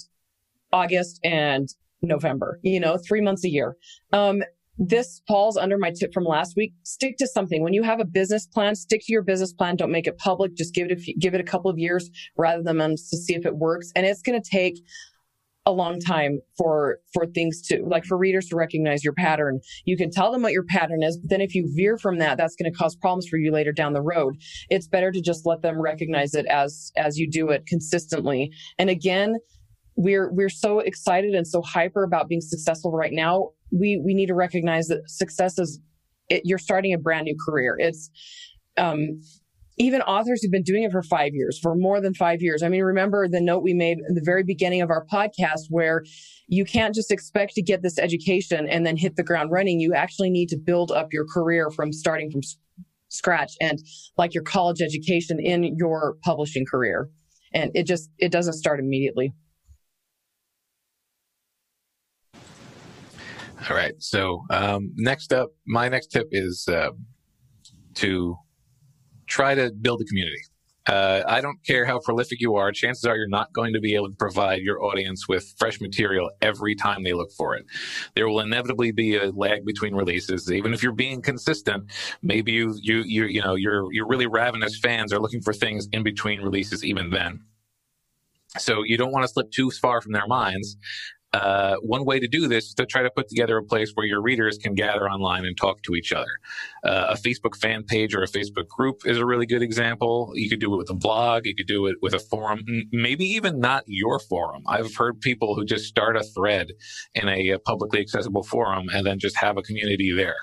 August 0.74 1.20
and 1.24 1.70
November, 2.02 2.60
you 2.64 2.80
know, 2.80 2.98
three 2.98 3.22
months 3.22 3.44
a 3.44 3.50
year. 3.50 3.76
Um, 4.12 4.42
this 4.78 5.22
falls 5.28 5.58
under 5.58 5.78
my 5.78 5.92
tip 5.92 6.14
from 6.14 6.24
last 6.24 6.56
week. 6.56 6.74
Stick 6.84 7.18
to 7.18 7.28
something. 7.28 7.62
When 7.62 7.74
you 7.74 7.84
have 7.84 8.00
a 8.00 8.06
business 8.06 8.48
plan, 8.48 8.74
stick 8.76 9.02
to 9.06 9.14
your 9.14 9.22
business 9.22 9.54
plan. 9.54 9.76
Don't 9.76 9.92
make 9.92 10.08
it 10.08 10.18
public. 10.18 10.56
Just 10.56 10.74
give 10.74 10.88
it 10.90 10.92
a 10.92 10.96
few, 10.96 11.16
give 11.20 11.36
it 11.36 11.42
a 11.42 11.44
couple 11.44 11.70
of 11.70 11.78
years 11.78 12.10
rather 12.36 12.64
than 12.64 12.78
months 12.78 13.10
to 13.12 13.18
see 13.18 13.36
if 13.36 13.46
it 13.46 13.58
works. 13.58 13.92
And 13.96 14.06
it's 14.06 14.24
going 14.24 14.42
to 14.42 14.50
take 14.50 14.82
a 15.66 15.72
long 15.72 16.00
time 16.00 16.40
for 16.58 16.98
for 17.14 17.26
things 17.28 17.62
to 17.62 17.84
like 17.86 18.04
for 18.06 18.18
readers 18.18 18.48
to 18.48 18.56
recognize 18.56 19.04
your 19.04 19.14
pattern. 19.14 19.60
You 19.86 19.96
can 19.96 20.10
tell 20.10 20.32
them 20.32 20.42
what 20.42 20.54
your 20.54 20.64
pattern 20.64 21.04
is 21.04 21.18
but 21.18 21.30
then 21.30 21.42
if 21.42 21.54
you 21.54 21.70
veer 21.76 21.98
from 21.98 22.18
that 22.18 22.38
that's 22.38 22.56
going 22.56 22.72
to 22.72 22.78
cause 22.78 22.96
problems 22.96 23.28
for 23.28 23.38
you 23.38 23.52
later 23.52 23.72
down 23.72 23.94
the 23.94 24.02
road. 24.02 24.36
It's 24.70 24.88
better 24.88 25.12
to 25.12 25.22
just 25.22 25.46
let 25.46 25.62
them 25.62 25.80
recognize 25.80 26.34
it 26.34 26.46
as 26.48 26.92
as 26.98 27.18
you 27.18 27.30
do 27.30 27.50
it 27.50 27.68
consistently. 27.68 28.52
And 28.80 28.90
again 28.90 29.36
we're 29.96 30.32
we're 30.32 30.50
so 30.50 30.80
excited 30.80 31.36
and 31.36 31.48
so 31.48 31.62
hyper 31.62 32.04
about 32.04 32.28
being 32.28 32.42
successful 32.42 32.92
right 32.92 33.14
now. 33.14 33.50
We 33.72 34.02
we 34.04 34.14
need 34.14 34.28
to 34.28 34.36
recognize 34.36 34.88
that 34.88 35.04
success 35.08 35.60
is 35.60 35.80
it, 36.30 36.42
you're 36.46 36.58
starting 36.58 36.94
a 36.94 36.98
brand 36.98 37.26
new 37.26 37.36
career. 37.46 37.76
It's 37.78 38.10
um 38.78 39.22
even 39.82 40.02
authors 40.04 40.42
who've 40.42 40.52
been 40.52 40.64
doing 40.64 40.84
it 40.84 40.92
for 40.92 41.02
five 41.02 41.34
years, 41.34 41.60
for 41.60 41.76
more 41.76 42.00
than 42.00 42.14
five 42.14 42.42
years. 42.42 42.62
I 42.62 42.70
mean, 42.70 42.84
remember 42.84 43.28
the 43.28 43.42
note 43.42 43.64
we 43.64 43.74
made 43.74 43.98
in 44.08 44.14
the 44.14 44.22
very 44.24 44.44
beginning 44.44 44.82
of 44.82 44.92
our 44.92 45.06
podcast 45.08 45.62
where 45.70 46.04
you 46.48 46.66
can't 46.66 46.94
just 46.94 47.12
expect 47.12 47.56
to 47.56 47.64
get 47.64 47.82
this 47.82 47.98
education 47.98 48.68
and 48.70 48.86
then 48.86 48.96
hit 48.96 49.16
the 49.16 49.24
ground 49.24 49.52
running. 49.52 49.80
You 49.80 49.94
actually 49.94 50.30
need 50.30 50.50
to 50.50 50.58
build 50.58 50.92
up 50.92 51.12
your 51.12 51.26
career 51.26 51.72
from 51.72 51.92
starting 51.92 52.30
from 52.30 52.42
scratch 53.10 53.54
and 53.60 53.80
like 54.18 54.34
your 54.36 54.44
college 54.44 54.82
education 54.82 55.40
in 55.40 55.76
your 55.76 56.18
publishing 56.24 56.66
career. 56.66 57.10
And 57.54 57.72
it 57.74 57.88
just, 57.88 58.10
it 58.20 58.32
doesn't 58.32 58.54
start 58.54 58.80
immediately. 58.80 59.34
All 63.70 63.76
right. 63.76 63.94
So 64.00 64.44
um, 64.50 64.92
next 64.96 65.34
up, 65.34 65.50
my 65.66 65.90
next 65.90 66.08
tip 66.08 66.28
is 66.32 66.68
uh, 66.68 66.92
to 67.96 68.38
try 69.32 69.56
to 69.56 69.72
build 69.72 70.02
a 70.02 70.06
community. 70.06 70.44
Uh, 70.88 71.22
I 71.28 71.42
don't 71.42 71.64
care 71.66 71.86
how 71.86 72.00
prolific 72.00 72.42
you 72.42 72.56
are. 72.56 72.72
Chances 72.72 73.06
are 73.06 73.16
you're 73.16 73.28
not 73.28 73.54
going 73.54 73.74
to 73.74 73.80
be 73.80 73.96
able 73.96 74.10
to 74.10 74.16
provide 74.16 74.62
your 74.62 74.84
audience 74.84 75.28
with 75.28 75.54
fresh 75.58 75.80
material 75.80 76.32
every 76.42 76.76
time 76.76 77.04
they 77.04 77.14
look 77.14 77.32
for 77.32 77.56
it. 77.56 77.66
There 78.16 78.28
will 78.28 78.40
inevitably 78.40 78.92
be 78.92 79.16
a 79.16 79.30
lag 79.30 79.64
between 79.64 79.94
releases. 79.94 80.52
Even 80.52 80.74
if 80.74 80.82
you're 80.82 80.92
being 80.92 81.22
consistent, 81.22 81.86
maybe 82.24 82.52
you 82.52 82.76
you 82.82 83.04
you 83.04 83.26
you 83.26 83.42
know 83.42 83.56
you're 83.56 83.94
you're 83.94 84.08
really 84.08 84.26
ravenous 84.26 84.78
fans 84.78 85.14
are 85.14 85.20
looking 85.20 85.42
for 85.42 85.54
things 85.54 85.88
in 85.94 86.04
between 86.04 86.42
releases. 86.42 86.84
Even 86.84 87.12
then, 87.12 87.42
so 88.58 88.84
you 88.84 88.98
don't 88.98 89.12
want 89.12 89.24
to 89.24 89.32
slip 89.32 89.52
too 89.52 89.70
far 89.70 90.02
from 90.02 90.14
their 90.14 90.28
minds. 90.28 90.78
Uh, 91.34 91.76
one 91.78 92.04
way 92.04 92.20
to 92.20 92.28
do 92.28 92.48
this 92.48 92.68
is 92.68 92.74
to 92.74 92.86
try 92.86 93.02
to 93.02 93.10
put 93.10 93.30
together 93.30 93.58
a 93.58 93.64
place 93.64 93.92
where 93.94 94.06
your 94.06 94.22
readers 94.22 94.58
can 94.58 94.74
gather 94.74 95.10
online 95.10 95.46
and 95.46 95.56
talk 95.56 95.82
to 95.84 95.96
each 95.96 96.12
other. 96.12 96.32
Uh, 96.84 97.08
a 97.10 97.16
Facebook 97.16 97.56
fan 97.56 97.84
page 97.84 98.14
or 98.14 98.22
a 98.22 98.28
Facebook 98.28 98.68
group 98.68 99.02
is 99.06 99.18
a 99.18 99.26
really 99.26 99.46
good 99.46 99.62
example. 99.62 100.32
You 100.36 100.50
could 100.50 100.60
do 100.60 100.74
it 100.74 100.78
with 100.78 100.90
a 100.90 100.96
blog. 100.96 101.46
You 101.46 101.56
could 101.56 101.68
do 101.68 101.88
it 101.88 101.96
with 102.02 102.14
a 102.14 102.20
forum, 102.20 102.66
maybe 102.92 103.26
even 103.26 103.60
not 103.60 103.84
your 103.88 104.20
forum. 104.20 104.64
I've 104.68 104.94
heard 104.96 105.22
people 105.22 105.56
who 105.56 105.64
just 105.64 105.86
start 105.86 106.18
a 106.18 106.24
thread 106.24 106.74
in 107.16 107.30
a, 107.30 107.58
publicly 107.66 108.00
accessible 108.00 108.44
forum 108.44 108.90
and 108.94 109.06
then 109.06 109.20
just 109.20 109.38
have 109.38 109.58
a 109.58 109.62
community 109.62 110.12
there. 110.12 110.36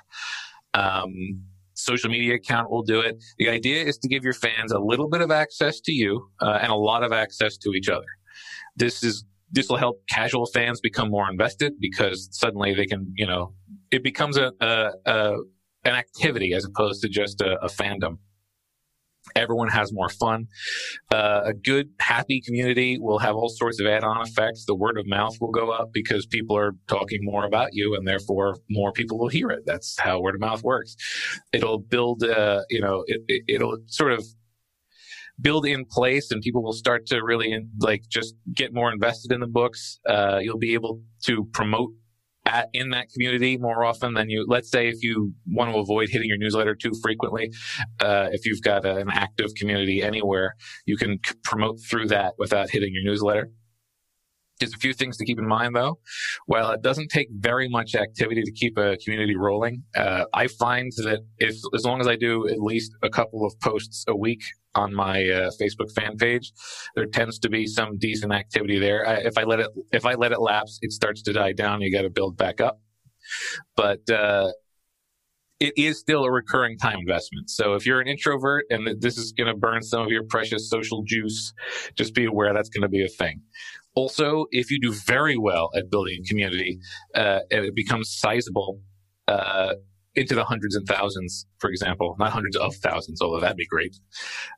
Um, 0.74 1.42
social 1.74 2.10
media 2.10 2.34
account 2.34 2.70
will 2.70 2.82
do 2.82 3.00
it. 3.00 3.22
The 3.38 3.48
idea 3.48 3.82
is 3.84 3.98
to 3.98 4.08
give 4.08 4.24
your 4.24 4.32
fans 4.32 4.72
a 4.72 4.78
little 4.78 5.08
bit 5.08 5.20
of 5.20 5.30
access 5.30 5.80
to 5.80 5.92
you 5.92 6.28
uh, 6.40 6.58
and 6.60 6.70
a 6.70 6.76
lot 6.76 7.02
of 7.02 7.12
access 7.12 7.56
to 7.58 7.70
each 7.70 7.88
other. 7.88 8.06
This 8.76 9.02
is 9.02 9.24
this 9.50 9.68
will 9.68 9.76
help 9.76 10.02
casual 10.08 10.46
fans 10.46 10.80
become 10.80 11.10
more 11.10 11.28
invested 11.30 11.72
because 11.80 12.28
suddenly 12.32 12.74
they 12.74 12.86
can, 12.86 13.12
you 13.16 13.26
know, 13.26 13.54
it 13.90 14.02
becomes 14.02 14.36
a, 14.36 14.52
a, 14.60 14.90
a 15.06 15.34
an 15.84 15.94
activity 15.94 16.52
as 16.52 16.64
opposed 16.64 17.02
to 17.02 17.08
just 17.08 17.40
a, 17.40 17.56
a 17.62 17.68
fandom. 17.68 18.18
Everyone 19.36 19.68
has 19.68 19.92
more 19.92 20.08
fun. 20.08 20.46
Uh, 21.12 21.42
a 21.44 21.52
good, 21.52 21.90
happy 22.00 22.40
community 22.40 22.98
will 22.98 23.18
have 23.18 23.36
all 23.36 23.50
sorts 23.50 23.78
of 23.78 23.86
add-on 23.86 24.26
effects. 24.26 24.64
The 24.64 24.74
word 24.74 24.98
of 24.98 25.06
mouth 25.06 25.36
will 25.40 25.50
go 25.50 25.70
up 25.70 25.90
because 25.92 26.24
people 26.26 26.56
are 26.56 26.72
talking 26.88 27.20
more 27.22 27.44
about 27.44 27.70
you, 27.72 27.94
and 27.94 28.08
therefore 28.08 28.56
more 28.70 28.90
people 28.92 29.18
will 29.18 29.28
hear 29.28 29.50
it. 29.50 29.64
That's 29.66 29.98
how 29.98 30.20
word 30.20 30.34
of 30.34 30.40
mouth 30.40 30.62
works. 30.62 30.96
It'll 31.52 31.78
build, 31.78 32.22
uh, 32.22 32.62
you 32.70 32.80
know, 32.80 33.04
it, 33.06 33.20
it, 33.28 33.42
it'll 33.48 33.76
sort 33.86 34.12
of 34.12 34.24
build 35.40 35.66
in 35.66 35.84
place 35.84 36.30
and 36.30 36.42
people 36.42 36.62
will 36.62 36.72
start 36.72 37.06
to 37.06 37.20
really 37.22 37.56
like 37.80 38.02
just 38.08 38.34
get 38.54 38.74
more 38.74 38.92
invested 38.92 39.32
in 39.32 39.40
the 39.40 39.46
books. 39.46 40.00
Uh, 40.08 40.38
you'll 40.42 40.58
be 40.58 40.74
able 40.74 41.00
to 41.24 41.44
promote 41.52 41.90
at, 42.48 42.68
in 42.72 42.90
that 42.90 43.10
community 43.10 43.56
more 43.56 43.84
often 43.84 44.14
than 44.14 44.30
you, 44.30 44.44
let's 44.48 44.70
say 44.70 44.88
if 44.88 45.02
you 45.02 45.32
want 45.46 45.70
to 45.70 45.78
avoid 45.78 46.08
hitting 46.08 46.28
your 46.28 46.38
newsletter 46.38 46.74
too 46.74 46.92
frequently, 47.02 47.52
uh, 48.00 48.28
if 48.32 48.46
you've 48.46 48.62
got 48.62 48.84
a, 48.84 48.96
an 48.96 49.08
active 49.10 49.54
community 49.56 50.02
anywhere, 50.02 50.54
you 50.86 50.96
can 50.96 51.18
c- 51.24 51.34
promote 51.44 51.78
through 51.88 52.06
that 52.06 52.34
without 52.38 52.70
hitting 52.70 52.90
your 52.92 53.04
newsletter. 53.04 53.50
There's 54.58 54.74
a 54.74 54.78
few 54.78 54.92
things 54.92 55.16
to 55.18 55.24
keep 55.24 55.38
in 55.38 55.46
mind 55.46 55.76
though. 55.76 56.00
While 56.46 56.72
it 56.72 56.82
doesn't 56.82 57.08
take 57.08 57.28
very 57.30 57.68
much 57.68 57.94
activity 57.94 58.42
to 58.42 58.50
keep 58.52 58.76
a 58.76 58.96
community 58.96 59.36
rolling, 59.36 59.84
uh, 59.96 60.24
I 60.34 60.48
find 60.48 60.90
that 60.96 61.20
if, 61.38 61.56
as 61.74 61.84
long 61.84 62.00
as 62.00 62.08
I 62.08 62.16
do 62.16 62.48
at 62.48 62.58
least 62.58 62.92
a 63.02 63.08
couple 63.08 63.46
of 63.46 63.52
posts 63.60 64.04
a 64.08 64.16
week 64.16 64.42
on 64.78 64.94
my 64.94 65.16
uh, 65.38 65.50
Facebook 65.60 65.90
fan 65.94 66.16
page, 66.16 66.52
there 66.94 67.06
tends 67.06 67.38
to 67.40 67.48
be 67.48 67.66
some 67.66 67.98
decent 67.98 68.32
activity 68.32 68.78
there. 68.78 69.00
I, 69.06 69.14
if 69.30 69.36
I 69.36 69.44
let 69.44 69.60
it, 69.60 69.70
if 69.92 70.04
I 70.06 70.14
let 70.14 70.32
it 70.32 70.40
lapse, 70.40 70.78
it 70.82 70.92
starts 70.92 71.22
to 71.22 71.32
die 71.32 71.52
down. 71.52 71.82
You 71.82 71.92
got 71.92 72.02
to 72.02 72.10
build 72.10 72.36
back 72.36 72.60
up. 72.60 72.80
But, 73.76 74.08
uh, 74.10 74.52
it 75.60 75.74
is 75.76 75.98
still 75.98 76.22
a 76.24 76.30
recurring 76.30 76.78
time 76.78 76.98
investment. 77.00 77.50
So 77.50 77.74
if 77.74 77.84
you're 77.84 78.00
an 78.00 78.06
introvert 78.06 78.64
and 78.70 79.00
this 79.00 79.18
is 79.18 79.32
going 79.32 79.48
to 79.48 79.56
burn 79.56 79.82
some 79.82 80.02
of 80.02 80.08
your 80.08 80.22
precious 80.22 80.70
social 80.70 81.02
juice, 81.02 81.52
just 81.96 82.14
be 82.14 82.26
aware 82.26 82.54
that's 82.54 82.68
going 82.68 82.82
to 82.82 82.88
be 82.88 83.04
a 83.04 83.08
thing. 83.08 83.42
Also, 83.94 84.46
if 84.52 84.70
you 84.70 84.78
do 84.80 84.92
very 84.92 85.36
well 85.36 85.70
at 85.74 85.90
building 85.90 86.18
a 86.22 86.28
community 86.28 86.78
uh, 87.14 87.40
and 87.50 87.64
it 87.64 87.74
becomes 87.74 88.06
sizable 88.08 88.80
uh, 89.26 89.74
into 90.18 90.34
the 90.34 90.44
hundreds 90.44 90.74
and 90.74 90.86
thousands, 90.86 91.46
for 91.58 91.70
example, 91.70 92.16
not 92.18 92.32
hundreds 92.32 92.56
of 92.56 92.74
thousands, 92.76 93.22
although 93.22 93.38
that'd 93.40 93.56
be 93.56 93.66
great, 93.66 93.96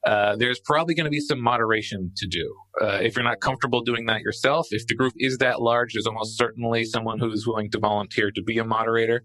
uh, 0.07 0.35
there's 0.37 0.59
probably 0.59 0.95
going 0.95 1.05
to 1.05 1.11
be 1.11 1.21
some 1.21 1.41
moderation 1.41 2.11
to 2.17 2.27
do. 2.27 2.55
Uh, 2.81 2.99
if 3.03 3.15
you're 3.15 3.25
not 3.25 3.41
comfortable 3.41 3.83
doing 3.83 4.07
that 4.07 4.23
yourself, 4.23 4.69
if 4.71 4.87
the 4.87 4.95
group 4.95 5.13
is 5.19 5.37
that 5.39 5.61
large, 5.61 5.93
there's 5.93 6.07
almost 6.07 6.39
certainly 6.39 6.85
someone 6.85 7.19
who's 7.19 7.47
willing 7.47 7.71
to 7.71 7.79
volunteer 7.79 8.31
to 8.31 8.43
be 8.43 8.57
a 8.57 8.65
moderator. 8.65 9.23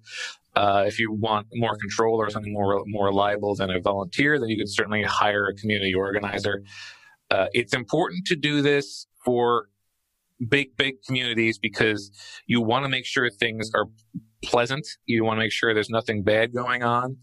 Uh, 0.55 0.83
if 0.85 0.99
you 0.99 1.11
want 1.11 1.47
more 1.53 1.77
control 1.77 2.17
or 2.17 2.29
something 2.29 2.53
more 2.53 2.81
more 2.85 3.07
reliable 3.07 3.55
than 3.55 3.69
a 3.69 3.79
volunteer, 3.79 4.37
then 4.37 4.49
you 4.49 4.57
could 4.57 4.69
certainly 4.69 5.03
hire 5.03 5.47
a 5.47 5.53
community 5.53 5.93
organizer. 5.93 6.63
Uh, 7.31 7.47
it's 7.53 7.73
important 7.73 8.25
to 8.27 8.35
do 8.35 8.61
this 8.61 9.07
for 9.23 9.67
big, 10.47 10.75
big 10.75 10.95
communities 11.05 11.57
because 11.57 12.11
you 12.45 12.61
want 12.61 12.83
to 12.83 12.89
make 12.89 13.05
sure 13.05 13.29
things 13.29 13.71
are 13.73 13.85
pleasant. 14.45 14.87
You 15.05 15.23
want 15.23 15.37
to 15.37 15.43
make 15.43 15.51
sure 15.51 15.73
there's 15.73 15.89
nothing 15.89 16.23
bad 16.23 16.53
going 16.53 16.83
on. 16.83 17.17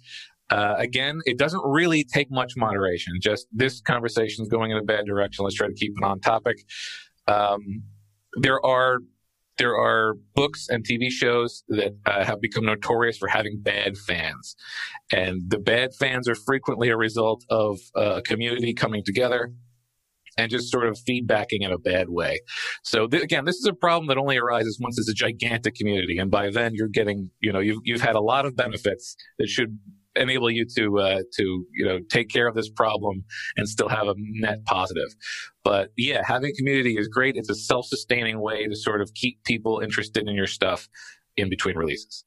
Uh, 0.50 0.74
again, 0.76 1.20
it 1.24 1.38
doesn't 1.38 1.62
really 1.64 2.04
take 2.04 2.30
much 2.30 2.56
moderation. 2.56 3.14
Just 3.20 3.46
this 3.52 3.80
conversation 3.80 4.42
is 4.42 4.48
going 4.48 4.70
in 4.70 4.76
a 4.76 4.82
bad 4.82 5.06
direction. 5.06 5.44
Let's 5.44 5.56
try 5.56 5.68
to 5.68 5.74
keep 5.74 5.92
it 5.96 6.04
on 6.04 6.20
topic. 6.20 6.58
Um, 7.26 7.84
there 8.40 8.64
are 8.64 8.98
there 9.58 9.76
are 9.76 10.14
books 10.34 10.68
and 10.68 10.84
TV 10.84 11.10
shows 11.10 11.62
that 11.68 11.94
uh, 12.06 12.24
have 12.24 12.40
become 12.40 12.64
notorious 12.64 13.16
for 13.16 13.28
having 13.28 13.60
bad 13.60 13.96
fans, 13.96 14.56
and 15.10 15.42
the 15.48 15.58
bad 15.58 15.94
fans 15.94 16.28
are 16.28 16.34
frequently 16.34 16.90
a 16.90 16.96
result 16.96 17.44
of 17.48 17.78
a 17.94 18.22
community 18.22 18.74
coming 18.74 19.02
together 19.04 19.52
and 20.38 20.50
just 20.50 20.70
sort 20.70 20.86
of 20.86 20.98
feedbacking 21.08 21.60
in 21.60 21.72
a 21.72 21.78
bad 21.78 22.08
way. 22.08 22.40
So 22.82 23.06
th- 23.06 23.22
again, 23.22 23.44
this 23.44 23.56
is 23.56 23.66
a 23.66 23.74
problem 23.74 24.08
that 24.08 24.18
only 24.18 24.38
arises 24.38 24.78
once 24.80 24.98
it's 24.98 25.08
a 25.08 25.14
gigantic 25.14 25.74
community, 25.74 26.18
and 26.18 26.30
by 26.30 26.50
then 26.50 26.74
you're 26.74 26.88
getting, 26.88 27.30
you 27.40 27.52
know, 27.52 27.60
you've 27.60 27.80
you've 27.84 28.00
had 28.00 28.14
a 28.14 28.20
lot 28.20 28.46
of 28.46 28.56
benefits 28.56 29.16
that 29.38 29.48
should 29.48 29.78
enable 30.16 30.50
you 30.50 30.66
to 30.76 30.98
uh, 30.98 31.22
to 31.36 31.66
you 31.74 31.84
know 31.84 31.98
take 32.10 32.28
care 32.28 32.46
of 32.46 32.54
this 32.54 32.68
problem 32.68 33.24
and 33.56 33.68
still 33.68 33.88
have 33.88 34.08
a 34.08 34.14
net 34.16 34.64
positive. 34.64 35.08
But 35.64 35.90
yeah, 35.96 36.22
having 36.24 36.52
community 36.56 36.96
is 36.96 37.08
great. 37.08 37.36
It's 37.36 37.50
a 37.50 37.54
self-sustaining 37.54 38.40
way 38.40 38.66
to 38.66 38.76
sort 38.76 39.00
of 39.00 39.14
keep 39.14 39.42
people 39.44 39.80
interested 39.80 40.28
in 40.28 40.34
your 40.34 40.46
stuff 40.46 40.88
in 41.36 41.48
between 41.48 41.76
releases. 41.76 42.24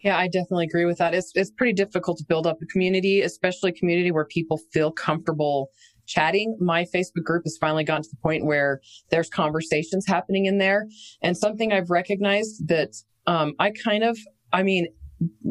Yeah, 0.00 0.18
I 0.18 0.26
definitely 0.26 0.64
agree 0.64 0.84
with 0.84 0.98
that. 0.98 1.14
It's 1.14 1.30
it's 1.34 1.50
pretty 1.50 1.74
difficult 1.74 2.18
to 2.18 2.24
build 2.24 2.46
up 2.46 2.58
a 2.60 2.66
community, 2.66 3.22
especially 3.22 3.70
a 3.70 3.74
community 3.74 4.10
where 4.10 4.24
people 4.24 4.58
feel 4.72 4.90
comfortable 4.90 5.70
chatting. 6.06 6.56
My 6.60 6.84
Facebook 6.84 7.24
group 7.24 7.44
has 7.44 7.56
finally 7.60 7.84
gotten 7.84 8.02
to 8.02 8.10
the 8.10 8.16
point 8.22 8.44
where 8.44 8.80
there's 9.10 9.28
conversations 9.28 10.06
happening 10.06 10.46
in 10.46 10.58
there. 10.58 10.88
And 11.22 11.36
something 11.36 11.72
I've 11.72 11.90
recognized 11.90 12.68
that 12.68 12.90
um, 13.26 13.54
I 13.58 13.70
kind 13.70 14.04
of, 14.04 14.18
I 14.52 14.62
mean, 14.62 14.88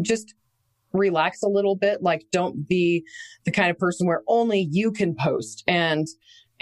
just 0.02 0.34
relax 0.94 1.42
a 1.42 1.48
little 1.48 1.76
bit. 1.76 2.02
Like, 2.02 2.26
don't 2.32 2.68
be 2.68 3.06
the 3.46 3.52
kind 3.52 3.72
of 3.72 3.78
person 3.78 4.08
where 4.08 4.24
only 4.28 4.68
you 4.72 4.92
can 4.92 5.16
post 5.16 5.64
and 5.68 6.08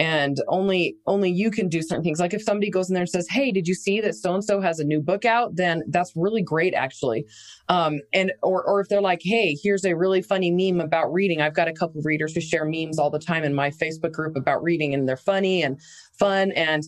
and 0.00 0.38
only 0.48 0.96
only 1.06 1.30
you 1.30 1.50
can 1.50 1.68
do 1.68 1.82
certain 1.82 2.02
things. 2.02 2.18
Like 2.18 2.32
if 2.32 2.42
somebody 2.42 2.70
goes 2.70 2.88
in 2.88 2.94
there 2.94 3.02
and 3.02 3.08
says 3.08 3.28
hey 3.28 3.52
did 3.52 3.68
you 3.68 3.74
see 3.74 4.00
that 4.00 4.14
so 4.14 4.34
and 4.34 4.42
so 4.42 4.60
has 4.60 4.80
a 4.80 4.84
new 4.84 5.00
book 5.00 5.24
out? 5.24 5.54
then 5.54 5.82
that's 5.88 6.12
really 6.16 6.42
great 6.42 6.72
actually. 6.74 7.26
Um, 7.68 8.00
and 8.12 8.32
or 8.42 8.64
or 8.64 8.80
if 8.80 8.88
they're 8.88 9.02
like 9.02 9.20
hey 9.22 9.56
here's 9.62 9.84
a 9.84 9.94
really 9.94 10.22
funny 10.22 10.50
meme 10.50 10.80
about 10.80 11.12
reading. 11.12 11.42
I've 11.42 11.54
got 11.54 11.68
a 11.68 11.72
couple 11.72 12.00
of 12.00 12.06
readers 12.06 12.34
who 12.34 12.40
share 12.40 12.64
memes 12.64 12.98
all 12.98 13.10
the 13.10 13.18
time 13.18 13.44
in 13.44 13.54
my 13.54 13.70
facebook 13.70 14.12
group 14.12 14.36
about 14.36 14.62
reading 14.62 14.94
and 14.94 15.06
they're 15.06 15.16
funny 15.18 15.62
and 15.62 15.78
fun 16.18 16.50
and 16.52 16.82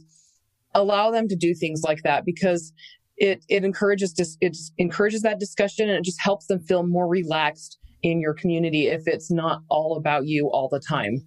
allow 0.74 1.10
them 1.10 1.28
to 1.28 1.36
do 1.36 1.54
things 1.54 1.82
like 1.82 2.02
that 2.04 2.24
because 2.24 2.72
it 3.18 3.44
it 3.50 3.62
encourages 3.62 4.14
dis- 4.14 4.38
it 4.40 4.56
encourages 4.78 5.20
that 5.20 5.38
discussion 5.38 5.90
and 5.90 5.98
it 5.98 6.04
just 6.04 6.20
helps 6.20 6.46
them 6.46 6.60
feel 6.60 6.82
more 6.82 7.06
relaxed 7.06 7.78
in 8.02 8.20
your 8.20 8.32
community 8.32 8.86
if 8.86 9.06
it's 9.06 9.30
not 9.30 9.60
all 9.68 9.96
about 9.98 10.26
you 10.26 10.48
all 10.50 10.68
the 10.70 10.80
time 10.80 11.22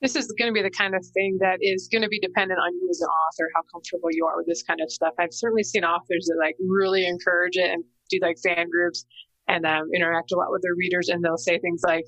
this 0.00 0.16
is 0.16 0.32
going 0.38 0.48
to 0.48 0.54
be 0.54 0.62
the 0.62 0.70
kind 0.70 0.94
of 0.94 1.04
thing 1.12 1.36
that 1.40 1.58
is 1.60 1.88
going 1.92 2.02
to 2.02 2.08
be 2.08 2.18
dependent 2.18 2.58
on 2.58 2.72
you 2.74 2.88
as 2.90 3.00
an 3.00 3.08
author, 3.08 3.50
how 3.54 3.62
comfortable 3.70 4.08
you 4.10 4.26
are 4.26 4.36
with 4.36 4.46
this 4.46 4.62
kind 4.62 4.80
of 4.80 4.90
stuff. 4.90 5.12
I've 5.18 5.32
certainly 5.32 5.62
seen 5.62 5.84
authors 5.84 6.26
that 6.26 6.38
like 6.38 6.56
really 6.58 7.06
encourage 7.06 7.56
it 7.56 7.70
and 7.70 7.84
do 8.08 8.18
like 8.22 8.36
fan 8.42 8.70
groups 8.70 9.04
and 9.46 9.66
um, 9.66 9.90
interact 9.94 10.32
a 10.32 10.36
lot 10.36 10.50
with 10.50 10.62
their 10.62 10.74
readers, 10.74 11.08
and 11.08 11.22
they'll 11.22 11.36
say 11.36 11.58
things 11.58 11.82
like, 11.84 12.04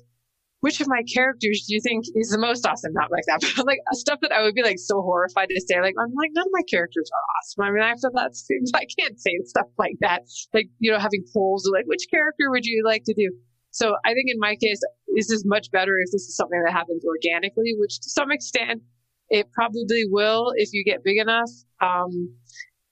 "Which 0.61 0.81
of 0.81 0.87
my 0.87 1.03
characters 1.13 1.65
do 1.67 1.75
you 1.75 1.81
think 1.81 2.05
is 2.15 2.29
the 2.29 2.39
most 2.39 2.65
awesome?" 2.65 2.93
Not 2.93 3.11
like 3.11 3.25
that, 3.27 3.41
but 3.55 3.67
like 3.67 3.79
stuff 3.91 4.19
that 4.21 4.31
I 4.31 4.41
would 4.41 4.55
be 4.55 4.63
like 4.63 4.79
so 4.79 5.01
horrified 5.01 5.49
to 5.49 5.61
say. 5.61 5.79
Like 5.79 5.95
I'm 5.99 6.13
like 6.15 6.31
none 6.33 6.47
of 6.47 6.51
my 6.53 6.63
characters 6.69 7.11
are 7.13 7.25
awesome. 7.37 7.63
I 7.63 7.71
mean, 7.71 7.83
after 7.83 8.09
that, 8.15 8.33
I 8.75 8.85
can't 8.97 9.19
say 9.19 9.37
stuff 9.45 9.67
like 9.77 9.97
that. 10.01 10.23
Like 10.53 10.69
you 10.79 10.91
know, 10.91 10.99
having 10.99 11.25
polls 11.31 11.69
like 11.71 11.85
which 11.85 12.07
character 12.09 12.49
would 12.49 12.65
you 12.65 12.83
like 12.83 13.03
to 13.05 13.13
do? 13.13 13.29
So 13.73 13.95
I 14.05 14.13
think 14.13 14.29
in 14.29 14.39
my 14.39 14.55
case, 14.55 14.79
this 15.15 15.29
is 15.31 15.43
much 15.45 15.71
better 15.71 15.97
if 15.99 16.11
this 16.11 16.21
is 16.23 16.35
something 16.35 16.61
that 16.63 16.71
happens 16.71 17.03
organically, 17.03 17.73
which 17.77 17.99
to 17.99 18.09
some 18.09 18.31
extent 18.31 18.81
it 19.29 19.51
probably 19.51 20.05
will 20.09 20.53
if 20.55 20.69
you 20.73 20.83
get 20.83 21.03
big 21.03 21.17
enough. 21.17 21.49
Um, 21.81 22.29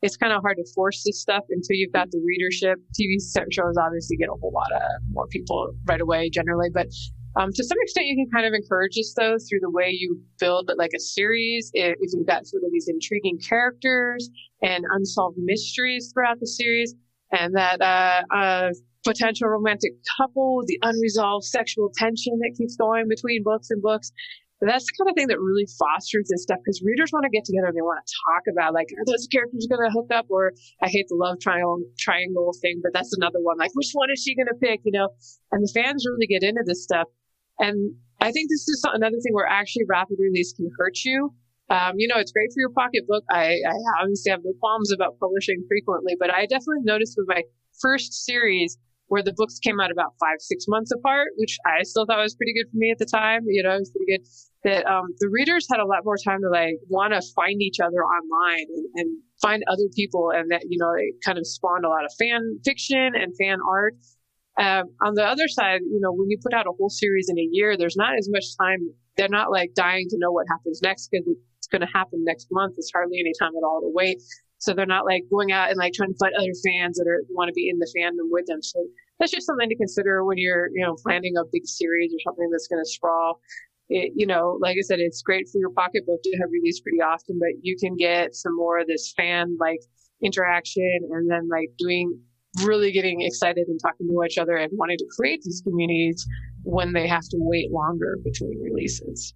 it's 0.01 0.17
kind 0.17 0.33
of 0.33 0.41
hard 0.41 0.57
to 0.57 0.65
force 0.73 1.03
this 1.05 1.21
stuff 1.21 1.43
until 1.49 1.75
you've 1.75 1.93
got 1.93 2.09
the 2.09 2.19
readership. 2.25 2.79
TV 2.99 3.17
shows 3.51 3.75
obviously 3.79 4.17
get 4.17 4.29
a 4.29 4.37
whole 4.41 4.51
lot 4.51 4.71
of 4.73 4.81
more 5.11 5.27
people 5.27 5.71
right 5.85 6.01
away 6.01 6.31
generally, 6.31 6.69
but 6.73 6.87
um, 7.35 7.51
to 7.53 7.63
some 7.63 7.77
extent, 7.81 8.07
you 8.07 8.15
can 8.15 8.29
kind 8.33 8.45
of 8.45 8.53
encourage 8.53 8.95
this 8.95 9.13
though 9.13 9.37
through 9.37 9.59
the 9.61 9.69
way 9.69 9.89
you 9.91 10.19
build 10.39 10.71
like 10.77 10.91
a 10.95 10.99
series. 10.99 11.71
If, 11.73 11.95
if 12.01 12.11
you've 12.13 12.27
got 12.27 12.45
sort 12.45 12.63
of 12.63 12.71
these 12.71 12.89
intriguing 12.89 13.37
characters 13.37 14.29
and 14.61 14.83
unsolved 14.91 15.37
mysteries 15.37 16.11
throughout 16.13 16.39
the 16.39 16.47
series, 16.47 16.93
and 17.31 17.55
that 17.55 17.81
uh, 17.81 18.35
uh, 18.35 18.69
potential 19.03 19.47
romantic 19.49 19.91
couple, 20.17 20.63
the 20.67 20.79
unresolved 20.81 21.45
sexual 21.45 21.91
tension 21.95 22.37
that 22.39 22.53
keeps 22.57 22.75
going 22.75 23.07
between 23.07 23.43
books 23.43 23.69
and 23.69 23.81
books. 23.81 24.11
That's 24.61 24.85
the 24.85 24.93
kind 24.93 25.09
of 25.09 25.15
thing 25.17 25.27
that 25.33 25.41
really 25.41 25.65
fosters 25.65 26.29
this 26.29 26.43
stuff 26.43 26.59
because 26.63 26.83
readers 26.85 27.09
want 27.11 27.25
to 27.25 27.33
get 27.33 27.45
together 27.45 27.65
and 27.65 27.75
they 27.75 27.81
want 27.81 27.97
to 28.05 28.13
talk 28.29 28.45
about 28.45 28.75
like 28.77 28.93
are 28.93 29.05
those 29.09 29.25
characters 29.25 29.65
going 29.65 29.81
to 29.81 29.89
hook 29.89 30.13
up 30.13 30.27
or 30.29 30.53
I 30.83 30.87
hate 30.87 31.07
the 31.09 31.17
love 31.17 31.41
triangle 31.41 31.81
triangle 31.97 32.53
thing, 32.61 32.79
but 32.83 32.93
that's 32.93 33.09
another 33.17 33.41
one. 33.41 33.57
Like 33.57 33.71
which 33.73 33.89
one 33.93 34.09
is 34.13 34.21
she 34.21 34.35
going 34.35 34.53
to 34.53 34.59
pick? 34.61 34.81
You 34.85 34.93
know, 34.93 35.09
and 35.51 35.65
the 35.65 35.71
fans 35.73 36.05
really 36.05 36.27
get 36.27 36.43
into 36.43 36.61
this 36.63 36.83
stuff. 36.83 37.07
And 37.57 37.95
I 38.21 38.31
think 38.31 38.49
this 38.53 38.69
is 38.69 38.85
another 38.85 39.17
thing 39.17 39.33
where 39.33 39.47
actually 39.49 39.85
rapid 39.89 40.17
release 40.19 40.53
can 40.53 40.69
hurt 40.77 40.97
you. 41.03 41.33
Um, 41.71 41.93
you 41.97 42.07
know, 42.07 42.19
it's 42.19 42.31
great 42.31 42.51
for 42.53 42.59
your 42.59 42.69
pocketbook. 42.69 43.23
I, 43.31 43.57
I 43.65 43.73
obviously 44.01 44.29
have 44.29 44.41
no 44.43 44.51
qualms 44.59 44.91
about 44.91 45.17
publishing 45.19 45.63
frequently, 45.67 46.15
but 46.19 46.29
I 46.29 46.45
definitely 46.45 46.83
noticed 46.83 47.15
with 47.17 47.27
my 47.27 47.41
first 47.81 48.13
series 48.25 48.77
where 49.11 49.21
the 49.21 49.33
books 49.35 49.59
came 49.59 49.77
out 49.81 49.91
about 49.91 50.13
five, 50.21 50.39
six 50.39 50.63
months 50.69 50.89
apart, 50.89 51.27
which 51.35 51.57
I 51.65 51.83
still 51.83 52.05
thought 52.05 52.23
was 52.23 52.33
pretty 52.33 52.53
good 52.53 52.71
for 52.71 52.77
me 52.77 52.91
at 52.91 52.97
the 52.97 53.05
time. 53.05 53.41
You 53.45 53.61
know, 53.61 53.75
it 53.75 53.79
was 53.79 53.91
pretty 53.91 54.07
good 54.07 54.25
that 54.63 54.89
um, 54.89 55.03
the 55.19 55.27
readers 55.27 55.67
had 55.69 55.81
a 55.81 55.85
lot 55.85 56.05
more 56.05 56.15
time 56.15 56.39
to 56.39 56.49
like 56.49 56.75
want 56.87 57.11
to 57.11 57.21
find 57.35 57.61
each 57.61 57.81
other 57.81 58.05
online 58.07 58.67
and, 58.71 58.85
and 58.95 59.17
find 59.41 59.63
other 59.67 59.83
people. 59.93 60.31
And 60.33 60.49
that, 60.51 60.61
you 60.69 60.77
know, 60.79 60.93
it 60.95 61.15
kind 61.25 61.37
of 61.37 61.45
spawned 61.45 61.83
a 61.83 61.89
lot 61.89 62.05
of 62.05 62.11
fan 62.17 62.57
fiction 62.63 63.11
and 63.13 63.35
fan 63.35 63.59
art. 63.67 63.95
Um, 64.57 64.95
on 65.03 65.15
the 65.15 65.27
other 65.27 65.49
side, 65.49 65.81
you 65.83 65.99
know, 65.99 66.13
when 66.13 66.29
you 66.29 66.37
put 66.41 66.53
out 66.53 66.65
a 66.65 66.71
whole 66.79 66.89
series 66.89 67.27
in 67.27 67.37
a 67.37 67.47
year, 67.51 67.75
there's 67.75 67.97
not 67.97 68.15
as 68.17 68.29
much 68.31 68.45
time. 68.61 68.79
They're 69.17 69.27
not 69.27 69.51
like 69.51 69.73
dying 69.75 70.07
to 70.09 70.17
know 70.19 70.31
what 70.31 70.45
happens 70.47 70.79
next 70.81 71.09
because 71.11 71.27
it's 71.57 71.67
going 71.67 71.81
to 71.81 71.91
happen 71.93 72.23
next 72.23 72.47
month. 72.49 72.75
It's 72.77 72.91
hardly 72.95 73.19
any 73.19 73.33
time 73.37 73.51
at 73.57 73.67
all 73.67 73.81
to 73.81 73.91
wait. 73.93 74.21
So 74.61 74.75
they're 74.75 74.85
not 74.85 75.05
like 75.05 75.23
going 75.31 75.51
out 75.51 75.69
and 75.69 75.77
like 75.77 75.91
trying 75.93 76.13
to 76.13 76.19
find 76.21 76.33
other 76.37 76.53
fans 76.63 76.97
that 77.01 77.09
are 77.09 77.25
want 77.33 77.49
to 77.49 77.53
be 77.53 77.67
in 77.67 77.79
the 77.79 77.89
fandom 77.97 78.29
with 78.29 78.45
them. 78.45 78.61
So 78.61 78.77
that's 79.21 79.31
just 79.31 79.45
something 79.45 79.69
to 79.69 79.75
consider 79.75 80.25
when 80.25 80.39
you're, 80.39 80.69
you 80.73 80.83
know, 80.83 80.95
planning 81.03 81.37
a 81.37 81.43
big 81.51 81.65
series 81.65 82.11
or 82.11 82.17
something 82.25 82.49
that's 82.49 82.67
going 82.67 82.83
to 82.83 82.89
sprawl. 82.89 83.39
It, 83.87 84.13
you 84.15 84.25
know, 84.25 84.57
like 84.59 84.77
I 84.77 84.81
said, 84.81 84.99
it's 84.99 85.21
great 85.21 85.47
for 85.47 85.59
your 85.59 85.69
pocketbook 85.69 86.23
to 86.23 86.37
have 86.39 86.49
released 86.51 86.81
pretty 86.81 87.01
often, 87.01 87.37
but 87.39 87.49
you 87.61 87.77
can 87.77 87.95
get 87.95 88.33
some 88.33 88.55
more 88.55 88.79
of 88.79 88.87
this 88.87 89.13
fan 89.15 89.57
like 89.59 89.79
interaction 90.23 91.01
and 91.11 91.29
then 91.29 91.47
like 91.49 91.69
doing 91.77 92.19
really 92.63 92.91
getting 92.91 93.21
excited 93.21 93.67
and 93.67 93.79
talking 93.79 94.07
to 94.07 94.23
each 94.25 94.39
other 94.39 94.57
and 94.57 94.71
wanting 94.73 94.97
to 94.97 95.05
create 95.15 95.41
these 95.43 95.61
communities 95.61 96.25
when 96.63 96.91
they 96.91 97.07
have 97.07 97.23
to 97.29 97.37
wait 97.39 97.71
longer 97.71 98.17
between 98.23 98.59
releases. 98.59 99.35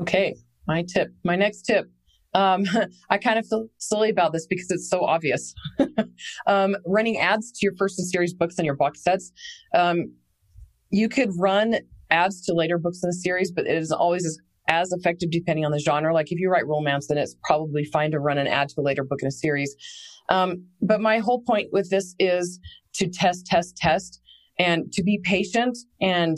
Okay, 0.00 0.36
my 0.68 0.84
tip, 0.84 1.10
my 1.24 1.34
next 1.34 1.62
tip 1.62 1.90
um, 2.36 2.64
I 3.10 3.18
kind 3.18 3.38
of 3.38 3.46
feel 3.46 3.68
silly 3.78 4.10
about 4.10 4.32
this 4.32 4.46
because 4.46 4.70
it's 4.70 4.88
so 4.88 5.04
obvious. 5.04 5.54
um, 6.46 6.76
running 6.86 7.18
ads 7.18 7.50
to 7.50 7.58
your 7.62 7.74
first 7.76 7.98
in 7.98 8.04
series 8.04 8.34
books 8.34 8.58
and 8.58 8.66
your 8.66 8.76
box 8.76 9.02
sets. 9.02 9.32
Um, 9.74 10.12
you 10.90 11.08
could 11.08 11.30
run 11.36 11.76
ads 12.10 12.42
to 12.42 12.54
later 12.54 12.78
books 12.78 13.00
in 13.02 13.08
the 13.08 13.14
series, 13.14 13.50
but 13.50 13.66
it 13.66 13.76
is 13.76 13.90
always 13.90 14.24
as, 14.24 14.38
as 14.68 14.92
effective 14.92 15.30
depending 15.30 15.64
on 15.64 15.72
the 15.72 15.80
genre. 15.80 16.12
Like 16.12 16.30
if 16.30 16.38
you 16.38 16.50
write 16.50 16.66
romance, 16.66 17.08
then 17.08 17.18
it's 17.18 17.34
probably 17.42 17.84
fine 17.84 18.10
to 18.12 18.20
run 18.20 18.38
an 18.38 18.46
ad 18.46 18.68
to 18.70 18.80
a 18.80 18.82
later 18.82 19.02
book 19.02 19.20
in 19.22 19.28
a 19.28 19.32
series. 19.32 19.74
Um, 20.28 20.66
but 20.82 21.00
my 21.00 21.18
whole 21.18 21.42
point 21.42 21.68
with 21.72 21.90
this 21.90 22.14
is 22.18 22.60
to 22.94 23.08
test, 23.08 23.46
test, 23.46 23.76
test, 23.76 24.20
and 24.58 24.92
to 24.92 25.02
be 25.02 25.20
patient 25.22 25.76
and 26.00 26.36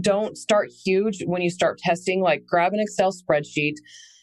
don't 0.00 0.36
start 0.36 0.68
huge 0.84 1.22
when 1.24 1.42
you 1.42 1.50
start 1.50 1.78
testing. 1.78 2.20
Like 2.20 2.44
grab 2.46 2.72
an 2.72 2.80
Excel 2.80 3.12
spreadsheet 3.12 3.76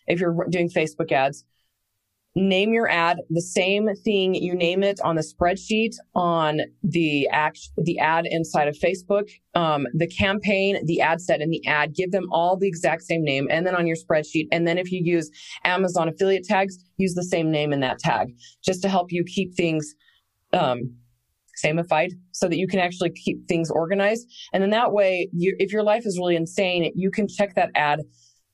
if 0.08 0.20
you're 0.20 0.48
doing 0.50 0.70
Facebook 0.70 1.12
ads, 1.12 1.46
name 2.36 2.74
your 2.74 2.90
ad 2.90 3.20
the 3.30 3.42
same 3.42 3.88
thing 4.04 4.34
you 4.34 4.56
name 4.56 4.82
it 4.82 5.00
on 5.02 5.16
the 5.16 5.22
spreadsheet 5.22 5.94
on 6.16 6.62
the 6.82 7.28
act 7.28 7.70
the 7.78 8.00
ad 8.00 8.26
inside 8.28 8.68
of 8.68 8.76
facebook 8.76 9.30
um, 9.54 9.86
the 9.94 10.08
campaign 10.08 10.84
the 10.86 11.00
ad 11.00 11.22
set 11.22 11.42
and 11.42 11.54
the 11.54 11.64
ad. 11.68 11.94
Give 11.94 12.12
them 12.12 12.26
all 12.32 12.58
the 12.58 12.68
exact 12.68 13.04
same 13.04 13.24
name 13.24 13.48
and 13.52 13.68
then 13.68 13.76
on 13.76 13.86
your 13.86 13.96
spreadsheet 13.96 14.48
and 14.52 14.68
then 14.68 14.80
if 14.80 14.92
you 14.92 15.02
use 15.04 15.30
amazon 15.64 16.10
affiliate 16.10 16.44
tags 16.44 16.84
use 16.98 17.14
the 17.14 17.24
same 17.24 17.52
name 17.52 17.72
in 17.72 17.82
that 17.82 18.00
tag 18.00 18.34
just 18.66 18.82
to 18.82 18.90
help 18.90 19.12
you 19.12 19.24
keep 19.24 19.54
things 19.54 19.94
um, 20.54 20.92
sameified 21.64 22.10
so 22.32 22.48
that 22.48 22.58
you 22.58 22.68
can 22.68 22.80
actually 22.80 23.12
keep 23.12 23.48
things 23.48 23.70
organized. 23.70 24.28
And 24.54 24.64
then 24.64 24.72
that 24.72 24.92
way 24.92 25.30
you, 25.34 25.56
if 25.60 25.72
your 25.72 25.84
life 25.84 26.04
is 26.06 26.18
really 26.18 26.36
insane 26.36 26.92
you 26.96 27.12
can 27.12 27.28
check 27.28 27.54
that 27.56 27.70
ad 27.76 28.02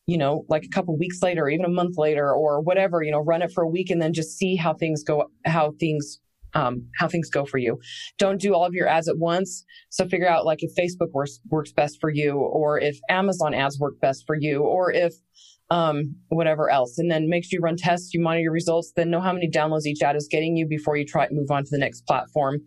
you 0.10 0.18
know, 0.18 0.44
like 0.50 0.64
a 0.64 0.70
couple 0.70 0.98
weeks 0.98 1.22
later, 1.22 1.48
even 1.50 1.66
a 1.66 1.70
month 1.70 1.96
later, 1.96 2.34
or 2.34 2.62
whatever, 2.62 3.04
you 3.04 3.12
know, 3.12 3.20
run 3.20 3.44
it 3.44 3.52
for 3.52 3.64
a 3.64 3.70
week 3.70 3.92
and 3.92 4.02
then 4.02 4.12
just 4.12 4.38
see 4.40 4.56
how 4.56 4.74
things 4.74 5.04
go, 5.04 5.30
how 5.46 5.74
things 5.80 6.20
um, 6.56 6.88
how 6.98 7.08
things 7.08 7.30
go 7.30 7.46
for 7.46 7.60
you. 7.60 7.80
Don't 8.18 8.42
do 8.42 8.56
all 8.56 8.66
of 8.66 8.74
your 8.74 8.88
ads 8.88 9.08
at 9.08 9.20
once. 9.20 9.64
So 9.92 10.08
figure 10.08 10.28
out 10.28 10.46
like 10.46 10.64
if 10.64 10.72
Facebook 10.74 11.12
works 11.12 11.40
works 11.52 11.72
best 11.72 12.00
for 12.02 12.10
you, 12.10 12.32
or 12.40 12.80
if 12.80 12.98
Amazon 13.08 13.54
ads 13.54 13.80
work 13.80 14.00
best 14.02 14.24
for 14.26 14.36
you, 14.36 14.64
or 14.64 14.92
if 14.92 15.14
um, 15.70 16.16
whatever 16.30 16.70
else. 16.70 16.98
And 16.98 17.12
then 17.12 17.30
make 17.30 17.44
sure 17.44 17.60
you 17.60 17.62
run 17.62 17.78
tests, 17.78 18.14
you 18.14 18.22
monitor 18.22 18.42
your 18.42 18.52
results, 18.52 18.92
then 18.96 19.10
know 19.10 19.22
how 19.22 19.34
many 19.34 19.50
downloads 19.50 19.86
each 19.86 20.02
ad 20.02 20.16
is 20.16 20.28
getting 20.30 20.56
you 20.58 20.68
before 20.68 20.98
you 20.98 21.06
try 21.06 21.28
move 21.32 21.52
on 21.52 21.64
to 21.64 21.70
the 21.70 21.78
next 21.78 22.06
platform. 22.08 22.60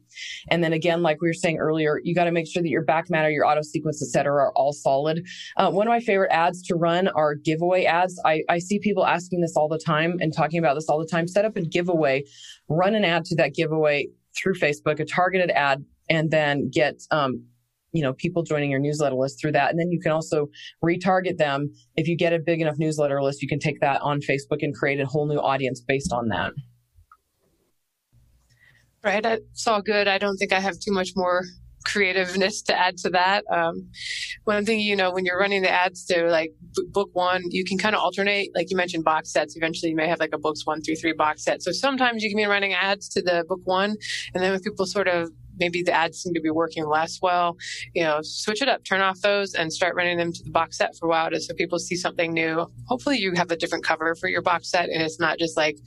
And 0.50 0.62
then 0.62 0.72
again, 0.72 1.02
like 1.02 1.20
we 1.20 1.28
were 1.28 1.32
saying 1.32 1.58
earlier, 1.58 2.00
you 2.04 2.14
got 2.14 2.24
to 2.24 2.32
make 2.32 2.46
sure 2.46 2.62
that 2.62 2.68
your 2.68 2.84
back 2.84 3.10
matter, 3.10 3.30
your 3.30 3.46
auto 3.46 3.62
sequence, 3.62 4.02
et 4.02 4.06
cetera, 4.06 4.44
are 4.44 4.52
all 4.54 4.72
solid. 4.72 5.26
Uh, 5.56 5.70
one 5.70 5.86
of 5.86 5.90
my 5.90 6.00
favorite 6.00 6.30
ads 6.32 6.62
to 6.68 6.76
run 6.76 7.08
are 7.08 7.34
giveaway 7.34 7.84
ads. 7.84 8.20
I, 8.24 8.42
I 8.48 8.58
see 8.58 8.78
people 8.78 9.04
asking 9.04 9.40
this 9.40 9.56
all 9.56 9.68
the 9.68 9.78
time 9.84 10.18
and 10.20 10.32
talking 10.34 10.58
about 10.58 10.74
this 10.74 10.88
all 10.88 10.98
the 10.98 11.06
time. 11.06 11.26
Set 11.26 11.44
up 11.44 11.56
a 11.56 11.62
giveaway, 11.62 12.24
run 12.68 12.94
an 12.94 13.04
ad 13.04 13.24
to 13.26 13.36
that 13.36 13.54
giveaway 13.54 14.08
through 14.36 14.54
Facebook, 14.54 15.00
a 15.00 15.04
targeted 15.04 15.50
ad, 15.50 15.84
and 16.08 16.30
then 16.30 16.70
get 16.70 17.02
um, 17.10 17.44
you 17.92 18.02
know 18.02 18.12
people 18.14 18.42
joining 18.42 18.70
your 18.70 18.80
newsletter 18.80 19.14
list 19.14 19.40
through 19.40 19.52
that 19.52 19.70
and 19.70 19.78
then 19.78 19.90
you 19.90 20.00
can 20.00 20.12
also 20.12 20.48
retarget 20.84 21.38
them 21.38 21.70
if 21.96 22.08
you 22.08 22.16
get 22.16 22.32
a 22.32 22.38
big 22.38 22.60
enough 22.60 22.76
newsletter 22.78 23.22
list 23.22 23.42
you 23.42 23.48
can 23.48 23.58
take 23.58 23.80
that 23.80 24.00
on 24.02 24.20
facebook 24.20 24.58
and 24.62 24.74
create 24.74 25.00
a 25.00 25.06
whole 25.06 25.26
new 25.26 25.38
audience 25.38 25.80
based 25.80 26.12
on 26.12 26.28
that 26.28 26.52
right 29.04 29.24
it's 29.24 29.66
all 29.66 29.82
good 29.82 30.08
i 30.08 30.18
don't 30.18 30.36
think 30.36 30.52
i 30.52 30.60
have 30.60 30.78
too 30.78 30.92
much 30.92 31.10
more 31.14 31.42
creativeness 31.84 32.62
to 32.62 32.78
add 32.78 32.96
to 32.98 33.10
that. 33.10 33.44
Um, 33.50 33.88
one 34.44 34.64
thing, 34.64 34.80
you 34.80 34.96
know, 34.96 35.10
when 35.10 35.24
you're 35.24 35.38
running 35.38 35.62
the 35.62 35.70
ads 35.70 36.04
to 36.06 36.28
like 36.28 36.52
book 36.88 37.10
one, 37.12 37.42
you 37.50 37.64
can 37.64 37.78
kind 37.78 37.94
of 37.94 38.00
alternate. 38.00 38.50
Like 38.54 38.70
you 38.70 38.76
mentioned, 38.76 39.04
box 39.04 39.32
sets. 39.32 39.56
Eventually, 39.56 39.90
you 39.90 39.96
may 39.96 40.08
have 40.08 40.20
like 40.20 40.32
a 40.32 40.38
books 40.38 40.66
one 40.66 40.82
through 40.82 40.96
three 40.96 41.12
box 41.12 41.44
set. 41.44 41.62
So 41.62 41.72
sometimes 41.72 42.22
you 42.22 42.30
can 42.30 42.36
be 42.36 42.44
running 42.44 42.72
ads 42.72 43.08
to 43.10 43.22
the 43.22 43.44
book 43.48 43.60
one, 43.64 43.96
and 44.34 44.42
then 44.42 44.52
when 44.52 44.60
people 44.60 44.86
sort 44.86 45.08
of 45.08 45.30
maybe 45.62 45.82
the 45.82 45.92
ads 45.92 46.18
seem 46.18 46.34
to 46.34 46.40
be 46.40 46.50
working 46.50 46.84
less 46.86 47.20
well, 47.22 47.56
you 47.94 48.02
know, 48.02 48.18
switch 48.22 48.60
it 48.62 48.68
up, 48.68 48.84
turn 48.84 49.00
off 49.00 49.20
those, 49.20 49.54
and 49.54 49.72
start 49.72 49.94
running 49.94 50.18
them 50.18 50.32
to 50.32 50.42
the 50.42 50.50
box 50.50 50.78
set 50.78 50.96
for 50.96 51.06
a 51.06 51.08
while, 51.08 51.30
just 51.30 51.48
so 51.48 51.54
people 51.54 51.78
see 51.78 51.96
something 51.96 52.32
new. 52.32 52.66
Hopefully, 52.88 53.18
you 53.18 53.32
have 53.36 53.50
a 53.50 53.56
different 53.56 53.84
cover 53.84 54.14
for 54.16 54.28
your 54.28 54.42
box 54.42 54.70
set, 54.70 54.88
and 54.88 55.00
it's 55.02 55.20
not 55.20 55.38
just 55.38 55.56
like 55.56 55.78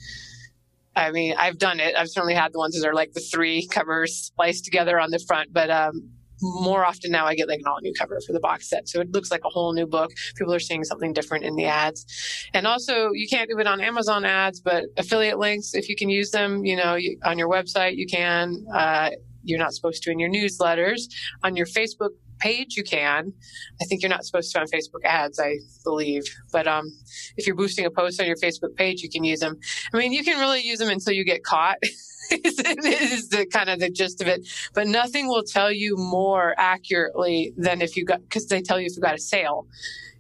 I 0.97 1.11
mean, 1.11 1.35
I've 1.37 1.57
done 1.57 1.81
it. 1.81 1.93
I've 1.97 2.07
certainly 2.09 2.35
had 2.35 2.53
the 2.53 2.57
ones 2.57 2.79
that 2.79 2.87
are 2.87 2.93
like 2.93 3.11
the 3.11 3.19
three 3.19 3.67
covers 3.67 4.15
spliced 4.15 4.63
together 4.63 4.97
on 4.97 5.11
the 5.11 5.19
front, 5.19 5.51
but 5.51 5.69
um, 5.69 6.09
more 6.41 6.85
often 6.85 7.11
now 7.11 7.25
I 7.25 7.35
get 7.35 7.47
like 7.47 7.59
an 7.59 7.67
all 7.67 7.79
new 7.81 7.93
cover 7.97 8.19
for 8.25 8.33
the 8.33 8.39
box 8.39 8.69
set. 8.69 8.87
So 8.87 9.01
it 9.01 9.11
looks 9.11 9.31
like 9.31 9.41
a 9.45 9.49
whole 9.49 9.73
new 9.73 9.85
book. 9.85 10.11
People 10.35 10.53
are 10.53 10.59
seeing 10.59 10.83
something 10.83 11.13
different 11.13 11.43
in 11.43 11.55
the 11.55 11.65
ads. 11.65 12.05
And 12.53 12.67
also 12.67 13.11
you 13.11 13.27
can't 13.27 13.49
do 13.49 13.59
it 13.59 13.67
on 13.67 13.81
Amazon 13.81 14.25
ads, 14.25 14.59
but 14.59 14.85
affiliate 14.97 15.39
links, 15.39 15.73
if 15.73 15.89
you 15.89 15.95
can 15.95 16.09
use 16.09 16.31
them, 16.31 16.65
you 16.65 16.75
know, 16.75 16.95
you, 16.95 17.17
on 17.23 17.37
your 17.37 17.49
website, 17.49 17.95
you 17.95 18.07
can, 18.07 18.65
uh, 18.73 19.11
you're 19.45 19.59
not 19.59 19.73
supposed 19.73 20.03
to 20.03 20.11
in 20.11 20.19
your 20.19 20.29
newsletters 20.29 21.03
on 21.43 21.55
your 21.55 21.65
Facebook 21.65 22.11
page, 22.39 22.75
you 22.75 22.83
can. 22.83 23.33
I 23.81 23.85
think 23.85 24.01
you're 24.01 24.09
not 24.09 24.25
supposed 24.25 24.51
to 24.51 24.59
on 24.59 24.67
Facebook 24.67 25.03
ads, 25.05 25.39
I 25.39 25.57
believe. 25.83 26.23
But 26.51 26.67
um, 26.67 26.91
if 27.37 27.47
you're 27.47 27.55
boosting 27.55 27.85
a 27.85 27.91
post 27.91 28.19
on 28.19 28.27
your 28.27 28.35
Facebook 28.35 28.75
page, 28.75 29.01
you 29.01 29.09
can 29.09 29.23
use 29.23 29.39
them. 29.39 29.57
I 29.93 29.97
mean, 29.97 30.11
you 30.11 30.23
can 30.23 30.39
really 30.39 30.61
use 30.61 30.79
them 30.79 30.89
until 30.89 31.13
you 31.13 31.23
get 31.23 31.43
caught. 31.43 31.77
is, 32.31 33.29
the 33.29 33.45
kind 33.45 33.69
of 33.69 33.79
the 33.79 33.89
gist 33.89 34.21
of 34.21 34.27
it. 34.27 34.47
But 34.73 34.87
nothing 34.87 35.27
will 35.27 35.43
tell 35.43 35.71
you 35.71 35.95
more 35.95 36.55
accurately 36.57 37.53
than 37.55 37.81
if 37.81 37.95
you 37.95 38.03
got 38.03 38.21
because 38.21 38.47
they 38.47 38.61
tell 38.61 38.79
you 38.79 38.87
if 38.87 38.95
you 38.95 39.01
got 39.01 39.15
a 39.15 39.19
sale 39.19 39.67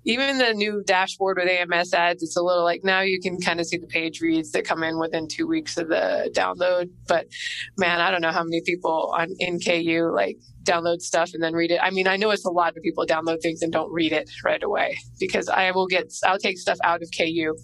even 0.05 0.37
the 0.37 0.53
new 0.53 0.83
dashboard 0.85 1.37
with 1.37 1.49
AMS 1.49 1.93
ads, 1.93 2.23
it's 2.23 2.37
a 2.37 2.41
little 2.41 2.63
like 2.63 2.83
now 2.83 3.01
you 3.01 3.19
can 3.19 3.39
kind 3.39 3.59
of 3.59 3.65
see 3.65 3.77
the 3.77 3.87
page 3.87 4.21
reads 4.21 4.51
that 4.51 4.65
come 4.65 4.83
in 4.83 4.99
within 4.99 5.27
two 5.27 5.47
weeks 5.47 5.77
of 5.77 5.89
the 5.89 6.31
download. 6.33 6.89
But 7.07 7.27
man, 7.77 7.99
I 7.99 8.11
don't 8.11 8.21
know 8.21 8.31
how 8.31 8.43
many 8.43 8.61
people 8.61 9.13
on 9.17 9.29
in 9.39 9.59
KU 9.59 10.11
like 10.13 10.37
download 10.63 11.01
stuff 11.01 11.31
and 11.33 11.41
then 11.41 11.53
read 11.53 11.71
it. 11.71 11.79
I 11.81 11.89
mean, 11.89 12.07
I 12.07 12.17
know 12.17 12.31
it's 12.31 12.45
a 12.45 12.51
lot 12.51 12.77
of 12.77 12.83
people 12.83 13.05
download 13.05 13.41
things 13.41 13.61
and 13.61 13.71
don't 13.71 13.91
read 13.91 14.11
it 14.11 14.29
right 14.43 14.61
away 14.61 14.97
because 15.19 15.49
I 15.49 15.71
will 15.71 15.87
get, 15.87 16.13
I'll 16.25 16.39
take 16.39 16.57
stuff 16.57 16.77
out 16.83 17.01
of 17.01 17.09
KU. 17.17 17.55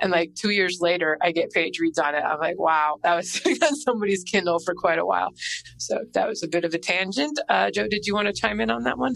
And 0.00 0.10
like 0.10 0.34
two 0.34 0.50
years 0.50 0.78
later, 0.80 1.16
I 1.22 1.30
get 1.30 1.50
page 1.52 1.78
reads 1.78 1.98
on 1.98 2.14
it. 2.14 2.22
I'm 2.24 2.40
like, 2.40 2.58
wow, 2.58 2.98
that 3.02 3.14
was 3.14 3.40
on 3.62 3.76
somebody's 3.76 4.24
Kindle 4.24 4.58
for 4.58 4.74
quite 4.74 4.98
a 4.98 5.06
while. 5.06 5.30
So 5.78 6.00
that 6.14 6.26
was 6.26 6.42
a 6.42 6.48
bit 6.48 6.64
of 6.64 6.74
a 6.74 6.78
tangent. 6.78 7.38
Uh, 7.48 7.70
Joe, 7.70 7.86
did 7.88 8.06
you 8.06 8.14
want 8.14 8.26
to 8.26 8.32
chime 8.32 8.60
in 8.60 8.70
on 8.70 8.82
that 8.82 8.98
one? 8.98 9.14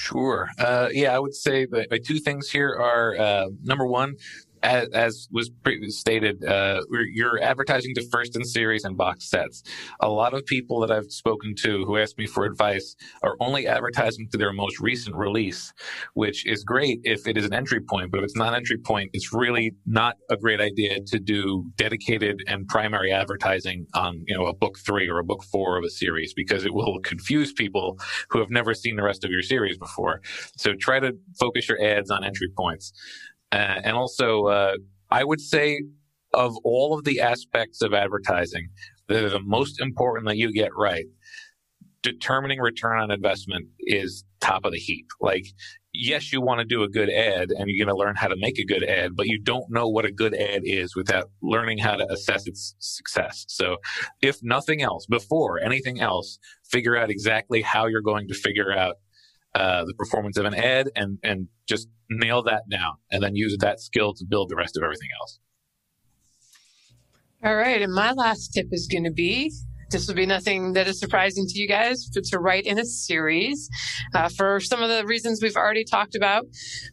Sure. 0.00 0.48
Uh, 0.58 0.88
yeah, 0.92 1.14
I 1.14 1.18
would 1.18 1.34
say 1.34 1.66
that 1.66 1.90
my 1.90 1.98
two 1.98 2.20
things 2.20 2.48
here 2.48 2.70
are 2.70 3.18
uh, 3.18 3.48
number 3.64 3.84
one, 3.84 4.14
as, 4.62 4.88
as 4.88 5.28
was 5.30 5.50
stated, 5.88 6.44
uh, 6.44 6.80
you're 7.12 7.42
advertising 7.42 7.94
to 7.94 8.08
first 8.10 8.36
in 8.36 8.44
series 8.44 8.84
and 8.84 8.96
box 8.96 9.28
sets. 9.28 9.62
A 10.00 10.08
lot 10.08 10.34
of 10.34 10.44
people 10.46 10.80
that 10.80 10.90
I've 10.90 11.10
spoken 11.10 11.54
to 11.56 11.84
who 11.84 11.96
ask 11.96 12.16
me 12.18 12.26
for 12.26 12.44
advice 12.44 12.96
are 13.22 13.36
only 13.40 13.66
advertising 13.66 14.28
to 14.32 14.38
their 14.38 14.52
most 14.52 14.80
recent 14.80 15.16
release, 15.16 15.72
which 16.14 16.46
is 16.46 16.64
great 16.64 17.00
if 17.04 17.26
it 17.26 17.36
is 17.36 17.44
an 17.44 17.54
entry 17.54 17.80
point. 17.80 18.10
But 18.10 18.18
if 18.18 18.24
it's 18.24 18.36
not 18.36 18.48
an 18.48 18.54
entry 18.54 18.78
point, 18.78 19.10
it's 19.12 19.32
really 19.32 19.74
not 19.86 20.16
a 20.30 20.36
great 20.36 20.60
idea 20.60 21.00
to 21.00 21.18
do 21.18 21.64
dedicated 21.76 22.42
and 22.46 22.66
primary 22.68 23.12
advertising 23.12 23.86
on, 23.94 24.24
you 24.26 24.36
know, 24.36 24.46
a 24.46 24.54
book 24.54 24.78
three 24.78 25.08
or 25.08 25.18
a 25.18 25.24
book 25.24 25.44
four 25.44 25.78
of 25.78 25.84
a 25.84 25.90
series 25.90 26.34
because 26.34 26.64
it 26.64 26.74
will 26.74 27.00
confuse 27.00 27.52
people 27.52 27.98
who 28.30 28.38
have 28.38 28.50
never 28.50 28.74
seen 28.74 28.96
the 28.96 29.02
rest 29.02 29.24
of 29.24 29.30
your 29.30 29.42
series 29.42 29.78
before. 29.78 30.20
So 30.56 30.74
try 30.74 31.00
to 31.00 31.12
focus 31.38 31.68
your 31.68 31.82
ads 31.82 32.10
on 32.10 32.24
entry 32.24 32.48
points. 32.56 32.92
Uh, 33.52 33.80
and 33.84 33.96
also, 33.96 34.46
uh, 34.46 34.74
I 35.10 35.24
would 35.24 35.40
say 35.40 35.80
of 36.34 36.56
all 36.64 36.96
of 36.96 37.04
the 37.04 37.20
aspects 37.20 37.82
of 37.82 37.94
advertising 37.94 38.68
that 39.08 39.24
are 39.24 39.30
the 39.30 39.40
most 39.40 39.80
important 39.80 40.26
that 40.26 40.36
you 40.36 40.52
get 40.52 40.70
right, 40.76 41.06
determining 42.02 42.60
return 42.60 42.98
on 42.98 43.10
investment 43.10 43.66
is 43.80 44.24
top 44.40 44.64
of 44.64 44.72
the 44.72 44.78
heap. 44.78 45.06
Like, 45.20 45.46
yes, 45.92 46.32
you 46.32 46.40
want 46.40 46.60
to 46.60 46.64
do 46.64 46.82
a 46.82 46.88
good 46.88 47.10
ad 47.10 47.50
and 47.50 47.68
you're 47.68 47.84
going 47.84 47.94
to 47.94 47.98
learn 47.98 48.14
how 48.16 48.28
to 48.28 48.36
make 48.36 48.58
a 48.58 48.64
good 48.64 48.84
ad, 48.84 49.16
but 49.16 49.26
you 49.26 49.40
don't 49.40 49.70
know 49.70 49.88
what 49.88 50.04
a 50.04 50.12
good 50.12 50.34
ad 50.34 50.62
is 50.64 50.94
without 50.94 51.30
learning 51.42 51.78
how 51.78 51.96
to 51.96 52.06
assess 52.12 52.46
its 52.46 52.74
success. 52.78 53.44
So 53.48 53.78
if 54.22 54.38
nothing 54.42 54.82
else, 54.82 55.06
before 55.06 55.58
anything 55.60 56.00
else, 56.00 56.38
figure 56.70 56.96
out 56.96 57.10
exactly 57.10 57.62
how 57.62 57.86
you're 57.86 58.02
going 58.02 58.28
to 58.28 58.34
figure 58.34 58.72
out 58.72 58.96
uh, 59.54 59.84
the 59.84 59.94
performance 59.94 60.36
of 60.36 60.44
an 60.44 60.54
ad 60.54 60.90
and 60.94 61.18
and 61.22 61.48
just 61.66 61.88
nail 62.10 62.42
that 62.42 62.68
down 62.70 62.94
and 63.10 63.22
then 63.22 63.34
use 63.34 63.56
that 63.60 63.80
skill 63.80 64.14
to 64.14 64.24
build 64.24 64.48
the 64.50 64.56
rest 64.56 64.76
of 64.76 64.82
everything 64.82 65.08
else. 65.20 65.40
All 67.44 67.56
right, 67.56 67.80
and 67.80 67.92
my 67.92 68.12
last 68.12 68.48
tip 68.48 68.66
is 68.72 68.88
going 68.90 69.04
to 69.04 69.12
be 69.12 69.52
this 69.90 70.06
will 70.06 70.14
be 70.14 70.26
nothing 70.26 70.74
that 70.74 70.86
is 70.86 71.00
surprising 71.00 71.46
to 71.46 71.58
you 71.58 71.66
guys 71.66 72.10
to, 72.10 72.20
to 72.20 72.38
write 72.38 72.66
in 72.66 72.78
a 72.78 72.84
series 72.84 73.70
uh, 74.14 74.28
for 74.28 74.60
some 74.60 74.82
of 74.82 74.90
the 74.90 75.06
reasons 75.06 75.40
we've 75.42 75.56
already 75.56 75.84
talked 75.84 76.14
about. 76.14 76.44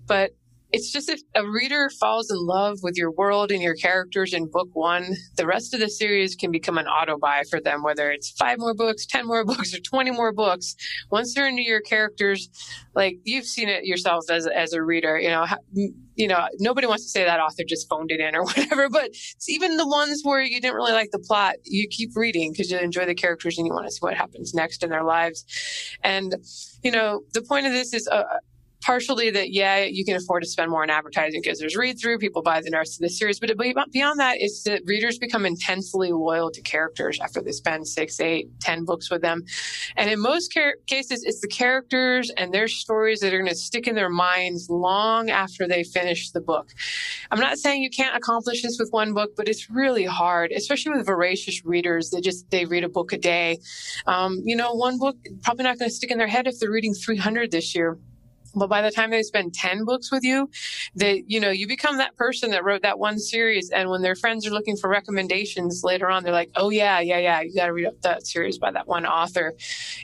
But 0.08 0.32
it's 0.76 0.92
just 0.92 1.08
if 1.08 1.22
a 1.34 1.50
reader 1.50 1.90
falls 1.90 2.30
in 2.30 2.36
love 2.38 2.80
with 2.84 2.98
your 2.98 3.10
world 3.10 3.50
and 3.50 3.62
your 3.62 3.76
characters 3.76 4.34
in 4.34 4.52
book 4.52 4.68
one, 4.74 5.16
the 5.38 5.48
rest 5.48 5.74
of 5.74 5.80
the 5.80 5.90
series 5.90 6.36
can 6.36 6.52
become 6.52 6.78
an 6.78 6.86
auto 6.86 7.18
buy 7.18 7.44
for 7.50 7.62
them, 7.62 7.82
whether 7.82 8.12
it's 8.12 8.32
five 8.32 8.60
more 8.60 8.74
books, 8.74 9.06
10 9.10 9.26
more 9.26 9.46
books, 9.46 9.74
or 9.74 9.80
20 9.80 10.12
more 10.12 10.34
books. 10.34 10.76
Once 11.10 11.34
they're 11.34 11.48
into 11.48 11.62
your 11.62 11.80
characters, 11.80 12.50
like 12.94 13.20
you've 13.24 13.46
seen 13.46 13.70
it 13.70 13.86
yourself 13.86 14.26
as, 14.30 14.48
as 14.48 14.74
a 14.74 14.84
reader, 14.84 15.18
you 15.18 15.30
know, 15.30 15.46
you 15.72 16.28
know, 16.28 16.46
nobody 16.60 16.88
wants 16.88 17.06
to 17.06 17.10
say 17.10 17.24
that 17.24 17.40
author 17.40 17.64
just 17.66 17.88
phoned 17.88 18.12
it 18.12 18.20
in 18.20 18.36
or 18.36 18.44
whatever, 18.44 18.90
but 18.90 19.12
even 19.48 19.78
the 19.78 19.88
ones 19.88 20.24
where 20.26 20.42
you 20.42 20.60
didn't 20.60 20.76
really 20.76 20.92
like 20.92 21.12
the 21.12 21.20
plot, 21.20 21.56
you 21.64 21.88
keep 21.88 22.18
reading 22.18 22.52
because 22.52 22.70
you 22.70 22.78
enjoy 22.78 23.06
the 23.06 23.16
characters 23.16 23.58
and 23.58 23.66
you 23.66 23.74
want 23.74 23.88
to 23.88 23.94
see 23.94 24.00
what 24.02 24.14
happens 24.14 24.54
next 24.54 24.84
in 24.84 24.90
their 24.90 25.04
lives. 25.04 25.46
And, 26.04 26.36
you 26.84 26.92
know, 26.92 27.22
the 27.32 27.42
point 27.44 27.66
of 27.66 27.72
this 27.72 27.94
is, 27.94 28.10
uh, 28.10 28.24
partially 28.86 29.32
that 29.32 29.52
yeah 29.52 29.84
you 29.84 30.06
can 30.06 30.16
afford 30.16 30.44
to 30.44 30.48
spend 30.48 30.70
more 30.70 30.84
on 30.84 30.90
advertising 30.92 31.42
because 31.42 31.60
there's 31.60 31.76
read 31.76 32.00
through 32.00 32.20
people 32.20 32.44
buy 32.44 32.62
the 32.62 32.70
rest 32.72 32.96
of 32.96 33.00
the 33.00 33.10
series 33.10 33.40
but 33.40 33.58
beyond 33.92 34.20
that 34.20 34.40
is 34.40 34.64
that 34.64 34.82
readers 34.86 35.18
become 35.18 35.44
intensely 35.44 36.12
loyal 36.12 36.52
to 36.52 36.62
characters 36.62 37.20
after 37.20 37.42
they 37.42 37.52
spend 37.52 37.88
six 37.88 38.20
eight 38.20 38.48
ten 38.60 38.86
books 38.86 39.10
with 39.10 39.22
them. 39.24 39.44
And 39.96 40.10
in 40.10 40.20
most 40.20 40.54
car- 40.54 40.76
cases 40.86 41.24
it's 41.24 41.42
the 41.42 41.48
characters 41.48 42.32
and 42.38 42.54
their 42.54 42.68
stories 42.68 43.22
that 43.22 43.34
are 43.34 43.40
going 43.40 43.50
to 43.50 43.56
stick 43.56 43.88
in 43.88 43.96
their 43.96 44.10
minds 44.10 44.70
long 44.70 45.32
after 45.32 45.68
they 45.68 45.84
finish 45.84 46.30
the 46.30 46.42
book. 46.42 46.70
I'm 47.32 47.40
not 47.40 47.58
saying 47.58 47.82
you 47.82 47.90
can't 47.90 48.16
accomplish 48.16 48.62
this 48.62 48.78
with 48.80 48.90
one 48.92 49.14
book 49.14 49.32
but 49.36 49.48
it's 49.48 49.70
really 49.70 50.06
hard 50.06 50.52
especially 50.52 50.96
with 50.96 51.08
voracious 51.08 51.66
readers 51.66 52.12
that 52.12 52.24
just 52.24 52.50
they 52.52 52.66
read 52.66 52.84
a 52.84 52.90
book 52.90 53.14
a 53.14 53.18
day. 53.18 53.58
Um, 54.06 54.42
you 54.44 54.56
know 54.56 54.74
one 54.74 55.00
book 55.00 55.18
probably 55.42 55.64
not 55.64 55.80
going 55.80 55.90
to 55.90 55.96
stick 55.96 56.12
in 56.12 56.20
their 56.20 56.28
head 56.28 56.46
if 56.46 56.60
they're 56.60 56.70
reading 56.70 56.94
300 56.94 57.50
this 57.50 57.74
year 57.74 57.98
but 58.56 58.70
by 58.70 58.82
the 58.82 58.92
time 58.92 59.12
they 59.12 59.24
spend 59.24 59.54
10 59.54 59.86
books 59.86 60.12
with 60.12 60.24
you, 60.24 60.50
that, 60.96 61.30
you 61.30 61.40
know, 61.40 61.50
you 61.50 61.68
become 61.68 61.98
that 61.98 62.16
person 62.16 62.52
that 62.52 62.64
wrote 62.64 62.82
that 62.82 63.00
one 63.00 63.20
series. 63.20 63.70
And 63.70 63.90
when 63.90 64.02
their 64.02 64.16
friends 64.16 64.48
are 64.48 64.52
looking 64.52 64.78
for 64.78 64.90
recommendations 64.90 65.84
later 65.84 66.10
on, 66.10 66.24
they're 66.24 66.34
like, 66.34 66.52
oh, 66.56 66.70
yeah, 66.70 67.00
yeah, 67.00 67.20
yeah, 67.20 67.42
you 67.42 67.56
got 67.56 67.68
to 67.68 67.74
read 67.74 67.88
up 67.88 68.02
that 68.02 68.26
series 68.26 68.58
by 68.58 68.72
that 68.72 68.88
one 68.88 69.06
author. 69.06 69.54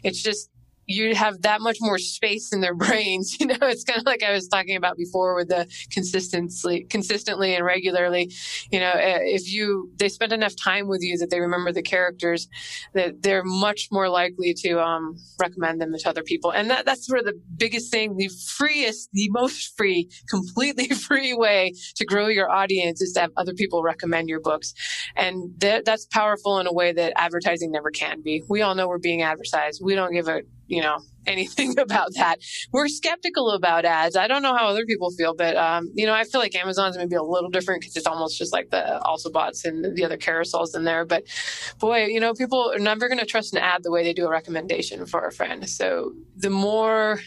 It's 0.04 0.22
just, 0.22 0.50
you 0.92 1.16
have 1.16 1.42
that 1.42 1.62
much 1.62 1.78
more 1.82 1.98
space 1.98 2.52
in 2.54 2.62
their 2.62 2.76
brains. 2.86 3.40
You 3.40 3.48
know, 3.48 3.58
it's 3.62 3.84
kind 3.84 4.00
of 4.00 4.06
like 4.06 4.24
I 4.24 4.32
was 4.32 4.48
talking 4.48 4.76
about 4.76 4.98
before 4.98 5.36
with 5.36 5.50
the 5.50 5.68
consistently, 5.92 6.86
consistently 6.90 7.56
and 7.56 7.66
regularly. 7.66 8.32
You 8.72 8.80
know, 8.80 8.92
eh, 8.92 9.20
if 9.22 9.52
you 9.52 9.92
they 9.98 10.10
spend 10.10 10.34
enough 10.34 10.56
time 10.56 10.88
with 10.88 11.02
you 11.02 11.18
that 11.18 11.30
they 11.30 11.40
remember 11.40 11.72
the 11.72 11.82
characters, 11.82 12.48
that 12.94 13.22
they're 13.24 13.44
much 13.44 13.88
more 13.92 14.10
likely 14.10 14.54
to 14.54 14.80
um, 14.80 15.18
recommend 15.40 15.82
them 15.82 15.94
to 15.98 16.10
other 16.10 16.24
people. 16.24 16.52
And 16.52 16.70
that, 16.70 16.86
that's 16.86 17.08
sort 17.08 17.20
of 17.20 17.26
the 17.26 17.40
biggest 17.58 17.92
thing, 17.92 18.18
the 18.18 18.30
freest, 18.30 19.10
the 19.14 19.30
most 19.30 19.76
free, 19.78 20.10
completely 20.30 20.88
free 21.08 21.34
way 21.34 21.74
to 21.96 22.06
grow 22.06 22.28
your 22.28 22.50
audience 22.50 23.02
is 23.02 23.14
to 23.14 23.22
have 23.22 23.32
other 23.38 23.54
people 23.54 23.84
recommend 23.84 24.30
your 24.30 24.40
books, 24.40 24.74
and 25.16 25.54
that, 25.60 25.86
that's 25.86 26.06
powerful 26.06 26.60
in 26.60 26.68
a 26.68 26.74
way 26.74 26.92
that 26.92 27.14
advertising 27.16 27.72
never 27.72 27.92
can 27.92 28.22
be. 28.22 28.44
We 28.50 28.62
all 28.62 28.76
know 28.76 28.88
we're 28.88 28.98
being 28.98 29.22
advertised. 29.22 29.82
We 29.84 29.96
don't 29.96 30.14
give 30.14 30.28
a 30.28 30.42
you 30.72 30.82
know, 30.82 31.00
anything 31.28 31.78
about 31.86 32.14
that. 32.16 32.38
We're 32.72 32.88
skeptical 32.88 33.52
about 33.52 33.84
ads. 33.84 34.16
I 34.16 34.28
don't 34.28 34.42
know 34.42 34.56
how 34.56 34.68
other 34.68 34.86
people 34.86 35.12
feel, 35.12 35.36
but 35.36 35.58
um, 35.58 35.92
you 35.94 36.06
know, 36.06 36.14
I 36.14 36.24
feel 36.24 36.40
like 36.40 36.56
Amazon's 36.56 36.98
maybe 36.98 37.16
a 37.16 37.22
little 37.22 37.50
different 37.50 37.82
because 37.82 37.98
it's 37.98 38.08
almost 38.08 38.38
just 38.38 38.54
like 38.54 38.70
the 38.70 39.00
also 39.02 39.30
boughts 39.30 39.66
and 39.66 39.96
the 39.96 40.06
other 40.06 40.18
carousels 40.18 40.74
in 40.74 40.86
there. 40.86 41.06
But 41.06 41.26
boy, 41.80 42.06
you 42.06 42.22
know, 42.22 42.34
people 42.34 42.72
are 42.74 42.80
never 42.80 43.10
going 43.10 43.20
to 43.20 43.26
trust 43.26 43.54
an 43.54 43.60
ad 43.60 43.84
the 43.84 43.92
way 43.92 44.04
they 44.04 44.14
do 44.14 44.26
a 44.26 44.30
recommendation 44.30 45.06
for 45.06 45.28
a 45.28 45.32
friend. 45.32 45.70
So 45.70 46.14
the 46.38 46.50
more 46.50 47.20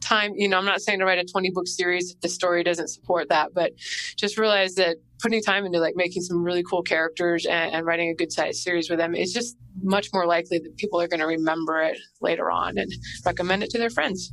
time, 0.00 0.32
you 0.34 0.48
know, 0.48 0.58
I'm 0.58 0.64
not 0.64 0.80
saying 0.80 0.98
to 1.00 1.04
write 1.04 1.18
a 1.18 1.24
20 1.24 1.50
book 1.50 1.66
series 1.66 2.12
if 2.12 2.20
the 2.20 2.28
story 2.28 2.62
doesn't 2.62 2.88
support 2.88 3.28
that, 3.28 3.54
but 3.54 3.76
just 4.16 4.38
realize 4.38 4.74
that 4.76 4.96
putting 5.20 5.42
time 5.42 5.64
into 5.66 5.80
like 5.80 5.94
making 5.96 6.22
some 6.22 6.42
really 6.42 6.62
cool 6.62 6.82
characters 6.82 7.46
and, 7.46 7.74
and 7.74 7.86
writing 7.86 8.08
a 8.08 8.14
good 8.14 8.32
sized 8.32 8.62
series 8.62 8.88
with 8.88 8.98
them 8.98 9.14
is 9.14 9.32
just 9.32 9.56
much 9.82 10.08
more 10.12 10.26
likely 10.26 10.58
that 10.58 10.76
people 10.76 11.00
are 11.00 11.08
going 11.08 11.20
to 11.20 11.26
remember 11.26 11.82
it 11.82 11.98
later 12.20 12.50
on 12.50 12.78
and 12.78 12.92
recommend 13.24 13.62
it 13.62 13.70
to 13.70 13.78
their 13.78 13.90
friends. 13.90 14.32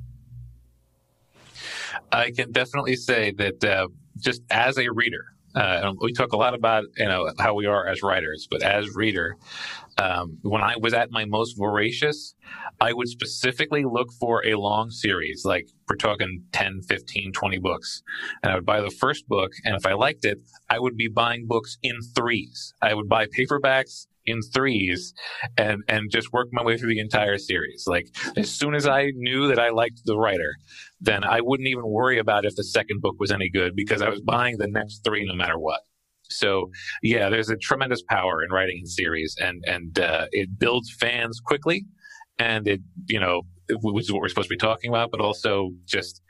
I 2.11 2.32
can 2.32 2.51
definitely 2.51 2.95
say 2.95 3.32
that 3.32 3.63
uh, 3.63 3.88
just 4.20 4.41
as 4.49 4.78
a 4.78 4.89
reader, 4.89 5.35
uh, 5.56 5.93
we 6.01 6.12
talk 6.12 6.34
a 6.34 6.38
lot 6.38 6.53
about 6.53 6.84
you 6.97 7.06
know 7.06 7.32
how 7.39 7.53
we 7.53 7.66
are 7.66 7.88
as 7.88 8.03
writers, 8.03 8.47
but 8.49 8.62
as 8.62 8.93
reader, 8.95 9.38
um, 9.97 10.38
when 10.41 10.62
I 10.62 10.76
was 10.78 10.93
at 10.93 11.12
my 11.12 11.26
most 11.26 11.58
voracious, 11.58 12.36
I 12.82 12.93
would 12.93 13.08
specifically 13.08 13.86
look 13.86 14.12
for 14.20 14.45
a 14.45 14.56
long 14.56 14.89
series, 14.91 15.45
like 15.45 15.70
we're 15.89 15.95
talking 15.95 16.43
10, 16.51 16.82
15, 16.82 17.32
20 17.32 17.60
books. 17.60 18.03
And 18.43 18.51
I 18.51 18.56
would 18.56 18.66
buy 18.66 18.82
the 18.82 18.89
first 18.89 19.28
book. 19.28 19.51
And 19.64 19.76
if 19.76 19.86
I 19.86 19.93
liked 19.93 20.26
it, 20.26 20.39
I 20.70 20.80
would 20.80 20.97
be 20.97 21.08
buying 21.08 21.47
books 21.47 21.78
in 21.82 22.01
threes. 22.16 22.74
I 22.82 22.93
would 22.93 23.08
buy 23.08 23.28
paperbacks 23.28 24.08
in 24.26 24.42
threes 24.42 25.14
and, 25.58 25.84
and 25.88 26.12
just 26.12 26.34
work 26.34 26.48
my 26.52 26.64
way 26.64 26.78
through 26.78 26.90
the 26.90 27.00
entire 27.00 27.38
series. 27.38 27.84
Like 27.88 28.08
as 28.38 28.50
soon 28.50 28.76
as 28.76 28.88
I 28.88 29.12
knew 29.16 29.48
that 29.48 29.60
I 29.60 29.70
liked 29.70 30.02
the 30.06 30.18
writer, 30.18 30.56
then 31.00 31.24
I 31.24 31.42
wouldn't 31.42 31.70
even 31.70 31.88
worry 31.88 32.18
about 32.20 32.46
if 32.46 32.56
the 32.56 32.64
second 32.64 33.02
book 33.02 33.16
was 33.20 33.32
any 33.32 33.50
good 33.50 33.74
because 33.76 34.02
I 34.02 34.10
was 34.10 34.22
buying 34.22 34.58
the 34.58 34.68
next 34.68 35.02
three 35.04 35.26
no 35.26 35.36
matter 35.36 35.58
what. 35.60 35.82
So 36.30 36.72
yeah, 37.02 37.30
there's 37.30 37.50
a 37.50 37.58
tremendous 37.58 38.02
power 38.02 38.44
in 38.44 38.52
writing 38.52 38.80
in 38.80 38.86
series, 38.88 39.36
and 39.40 39.64
and 39.68 40.00
uh, 40.00 40.28
it 40.32 40.58
builds 40.58 40.94
fans 41.00 41.40
quickly, 41.44 41.86
and 42.40 42.68
it 42.68 42.82
you 43.08 43.20
know 43.20 43.44
which 43.70 44.06
is 44.06 44.12
what 44.12 44.22
we're 44.22 44.30
supposed 44.30 44.50
to 44.50 44.54
be 44.54 44.58
talking 44.58 44.90
about, 44.90 45.12
but 45.12 45.22
also 45.22 45.72
just 45.86 46.22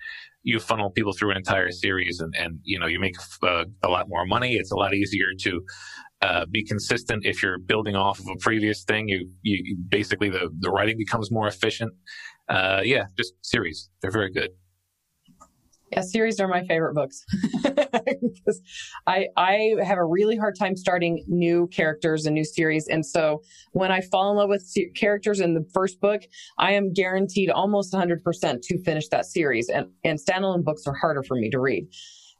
you 0.44 0.60
funnel 0.60 0.90
people 0.90 1.12
through 1.12 1.32
an 1.32 1.38
entire 1.38 1.72
series, 1.72 2.20
and 2.20 2.34
and 2.38 2.60
you 2.64 2.80
know 2.80 2.88
you 2.88 3.00
make 3.00 3.16
uh, 3.44 3.66
a 3.84 3.90
lot 3.90 4.08
more 4.08 4.26
money. 4.26 4.56
It's 4.56 4.72
a 4.72 4.76
lot 4.76 4.94
easier 4.94 5.28
to 5.42 5.62
uh, 6.26 6.46
be 6.50 6.64
consistent 6.64 7.26
if 7.26 7.44
you're 7.44 7.60
building 7.60 7.96
off 7.96 8.20
of 8.20 8.26
a 8.28 8.38
previous 8.40 8.84
thing. 8.84 9.08
You 9.08 9.30
you 9.44 9.78
basically 9.90 10.30
the 10.30 10.50
the 10.60 10.70
writing 10.70 10.98
becomes 10.98 11.32
more 11.32 11.48
efficient. 11.48 11.94
Uh, 12.50 12.82
yeah, 12.84 13.06
just 13.18 13.34
series. 13.42 13.90
They're 14.02 14.12
very 14.12 14.32
good. 14.32 14.50
Yeah, 15.92 16.02
series 16.02 16.40
are 16.40 16.48
my 16.48 16.64
favorite 16.66 16.96
books 16.96 17.24
I 19.08 19.28
I 19.38 19.76
have 19.84 20.00
a 20.00 20.04
really 20.04 20.36
hard 20.36 20.58
time 20.58 20.76
starting 20.76 21.24
new 21.28 21.68
characters 21.68 22.26
and 22.26 22.34
new 22.34 22.44
series, 22.44 22.88
and 22.88 23.06
so 23.06 23.44
when 23.74 23.92
I 23.92 24.02
fall 24.02 24.32
in 24.32 24.38
love 24.38 24.50
with 24.50 24.66
characters 24.96 25.40
in 25.40 25.54
the 25.54 25.64
first 25.74 26.02
book, 26.02 26.24
I 26.58 26.72
am 26.74 26.92
guaranteed 26.92 27.52
almost 27.52 27.94
100% 27.94 28.62
to 28.62 28.84
finish 28.84 29.08
that 29.10 29.26
series. 29.26 29.70
And 29.70 29.88
and 30.04 30.20
standalone 30.20 30.64
books 30.64 30.88
are 30.88 30.96
harder 30.96 31.24
for 31.24 31.36
me 31.36 31.50
to 31.52 31.60
read. 31.60 31.88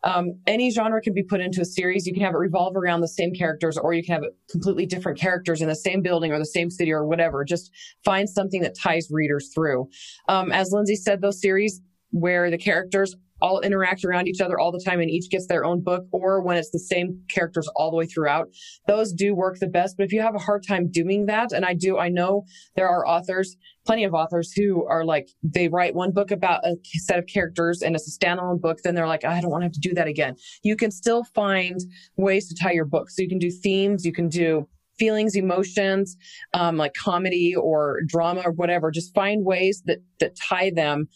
Um, 0.06 0.40
any 0.46 0.70
genre 0.72 1.02
can 1.02 1.14
be 1.14 1.24
put 1.24 1.42
into 1.42 1.62
a 1.62 1.66
series. 1.66 2.06
You 2.06 2.14
can 2.14 2.24
have 2.24 2.34
it 2.34 2.38
revolve 2.38 2.76
around 2.76 3.02
the 3.02 3.08
same 3.08 3.34
characters, 3.34 3.78
or 3.78 3.94
you 3.94 4.04
can 4.04 4.22
have 4.22 4.32
completely 4.50 4.86
different 4.86 5.20
characters 5.20 5.62
in 5.62 5.68
the 5.68 5.76
same 5.76 6.02
building 6.02 6.32
or 6.32 6.38
the 6.38 6.46
same 6.46 6.70
city 6.70 6.92
or 6.92 7.06
whatever. 7.06 7.44
Just 7.44 7.72
find 8.04 8.30
something 8.30 8.62
that 8.62 8.78
ties 8.78 9.08
readers 9.12 9.52
through. 9.54 9.90
Um, 10.30 10.52
as 10.52 10.72
Lindsay 10.72 10.96
said, 10.96 11.22
those 11.22 11.42
series 11.42 11.82
where 12.12 12.50
the 12.50 12.58
characters 12.58 13.16
all 13.42 13.60
interact 13.62 14.04
around 14.06 14.28
each 14.28 14.42
other 14.42 14.60
all 14.60 14.72
the 14.72 14.82
time 14.84 15.00
and 15.00 15.10
each 15.10 15.30
gets 15.30 15.48
their 15.48 15.66
own 15.66 15.82
book 15.82 16.06
or 16.12 16.42
when 16.42 16.58
it's 16.58 16.72
the 16.72 16.80
same 16.80 17.22
characters 17.30 17.68
all 17.76 17.92
the 17.92 17.98
way 17.98 18.06
throughout. 18.06 18.48
Those 18.88 19.12
do 19.14 19.36
work 19.36 19.60
the 19.60 19.68
best 19.68 19.96
but 19.98 20.06
if 20.06 20.12
you 20.12 20.22
have 20.22 20.36
a 20.36 20.40
hard 20.40 20.66
time 20.68 20.90
doing 20.90 21.26
that 21.26 21.52
and 21.52 21.66
i 21.66 21.74
do 21.74 21.98
i 21.98 22.10
know 22.10 22.46
there 22.76 22.88
are 22.88 23.08
authors 23.08 23.56
plenty 23.86 24.04
of 24.04 24.14
authors 24.14 24.52
who 24.52 24.86
are 24.88 25.06
like 25.06 25.30
they 25.44 25.68
write 25.68 25.96
one 25.96 26.12
book 26.12 26.32
about 26.32 26.66
a 26.66 26.76
set 26.96 27.20
of 27.20 27.26
characters 27.28 27.82
and 27.82 27.96
it's 27.96 28.08
a 28.08 28.20
standalone 28.20 28.60
book 28.60 28.80
then 28.84 28.96
they're 28.96 29.08
like 29.08 29.26
i 29.26 29.40
don't 29.42 29.52
want 29.52 29.62
to 29.62 29.66
have 29.66 29.74
to 29.74 29.80
do 29.80 29.94
that 29.94 30.08
again. 30.08 30.36
You 30.64 30.76
can 30.76 30.92
still 30.92 31.24
find 31.36 31.80
ways 32.18 32.48
to 32.50 32.56
tie 32.56 32.72
your 32.72 32.86
book 32.86 33.10
so 33.10 33.22
you 33.22 33.30
can 33.30 33.40
do 33.40 33.52
themes 33.52 34.06
you 34.06 34.14
can 34.14 34.30
do 34.30 34.68
feelings, 34.98 35.36
emotions, 35.36 36.16
um, 36.54 36.78
like 36.78 36.94
comedy 36.94 37.54
or 37.54 38.00
drama 38.08 38.42
or 38.46 38.52
whatever. 38.52 38.92
Just 38.92 39.14
find 39.14 39.44
ways 39.46 39.84
that 39.86 40.00
that 40.20 40.38
tie 40.38 40.72
them 40.74 41.10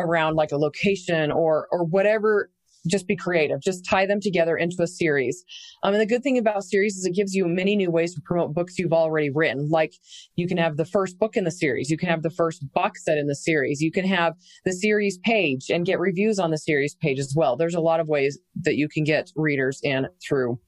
around 0.00 0.36
like 0.36 0.52
a 0.52 0.56
location 0.56 1.30
or 1.30 1.68
or 1.70 1.84
whatever 1.84 2.50
just 2.86 3.06
be 3.06 3.16
creative. 3.16 3.60
Just 3.60 3.84
tie 3.84 4.06
them 4.06 4.20
together 4.20 4.56
into 4.56 4.82
a 4.82 4.86
series. 4.86 5.44
Um, 5.82 5.94
and 5.94 6.00
the 6.00 6.06
good 6.06 6.22
thing 6.22 6.38
about 6.38 6.64
series 6.64 6.96
is 6.96 7.04
it 7.04 7.14
gives 7.14 7.34
you 7.34 7.46
many 7.46 7.76
new 7.76 7.90
ways 7.90 8.14
to 8.14 8.20
promote 8.20 8.54
books 8.54 8.78
you've 8.78 8.92
already 8.92 9.30
written. 9.30 9.68
Like 9.68 9.94
you 10.36 10.46
can 10.48 10.56
have 10.56 10.76
the 10.76 10.84
first 10.84 11.18
book 11.18 11.36
in 11.36 11.44
the 11.44 11.50
series. 11.50 11.90
You 11.90 11.98
can 11.98 12.08
have 12.08 12.22
the 12.22 12.30
first 12.30 12.64
box 12.72 13.04
set 13.04 13.18
in 13.18 13.26
the 13.26 13.34
series. 13.34 13.80
You 13.80 13.92
can 13.92 14.06
have 14.06 14.34
the 14.64 14.72
series 14.72 15.18
page 15.18 15.70
and 15.70 15.86
get 15.86 15.98
reviews 15.98 16.38
on 16.38 16.50
the 16.50 16.58
series 16.58 16.94
page 16.94 17.18
as 17.18 17.34
well. 17.36 17.56
There's 17.56 17.74
a 17.74 17.80
lot 17.80 18.00
of 18.00 18.08
ways 18.08 18.38
that 18.62 18.76
you 18.76 18.88
can 18.88 19.04
get 19.04 19.30
readers 19.36 19.80
in 19.82 20.06
through 20.26 20.58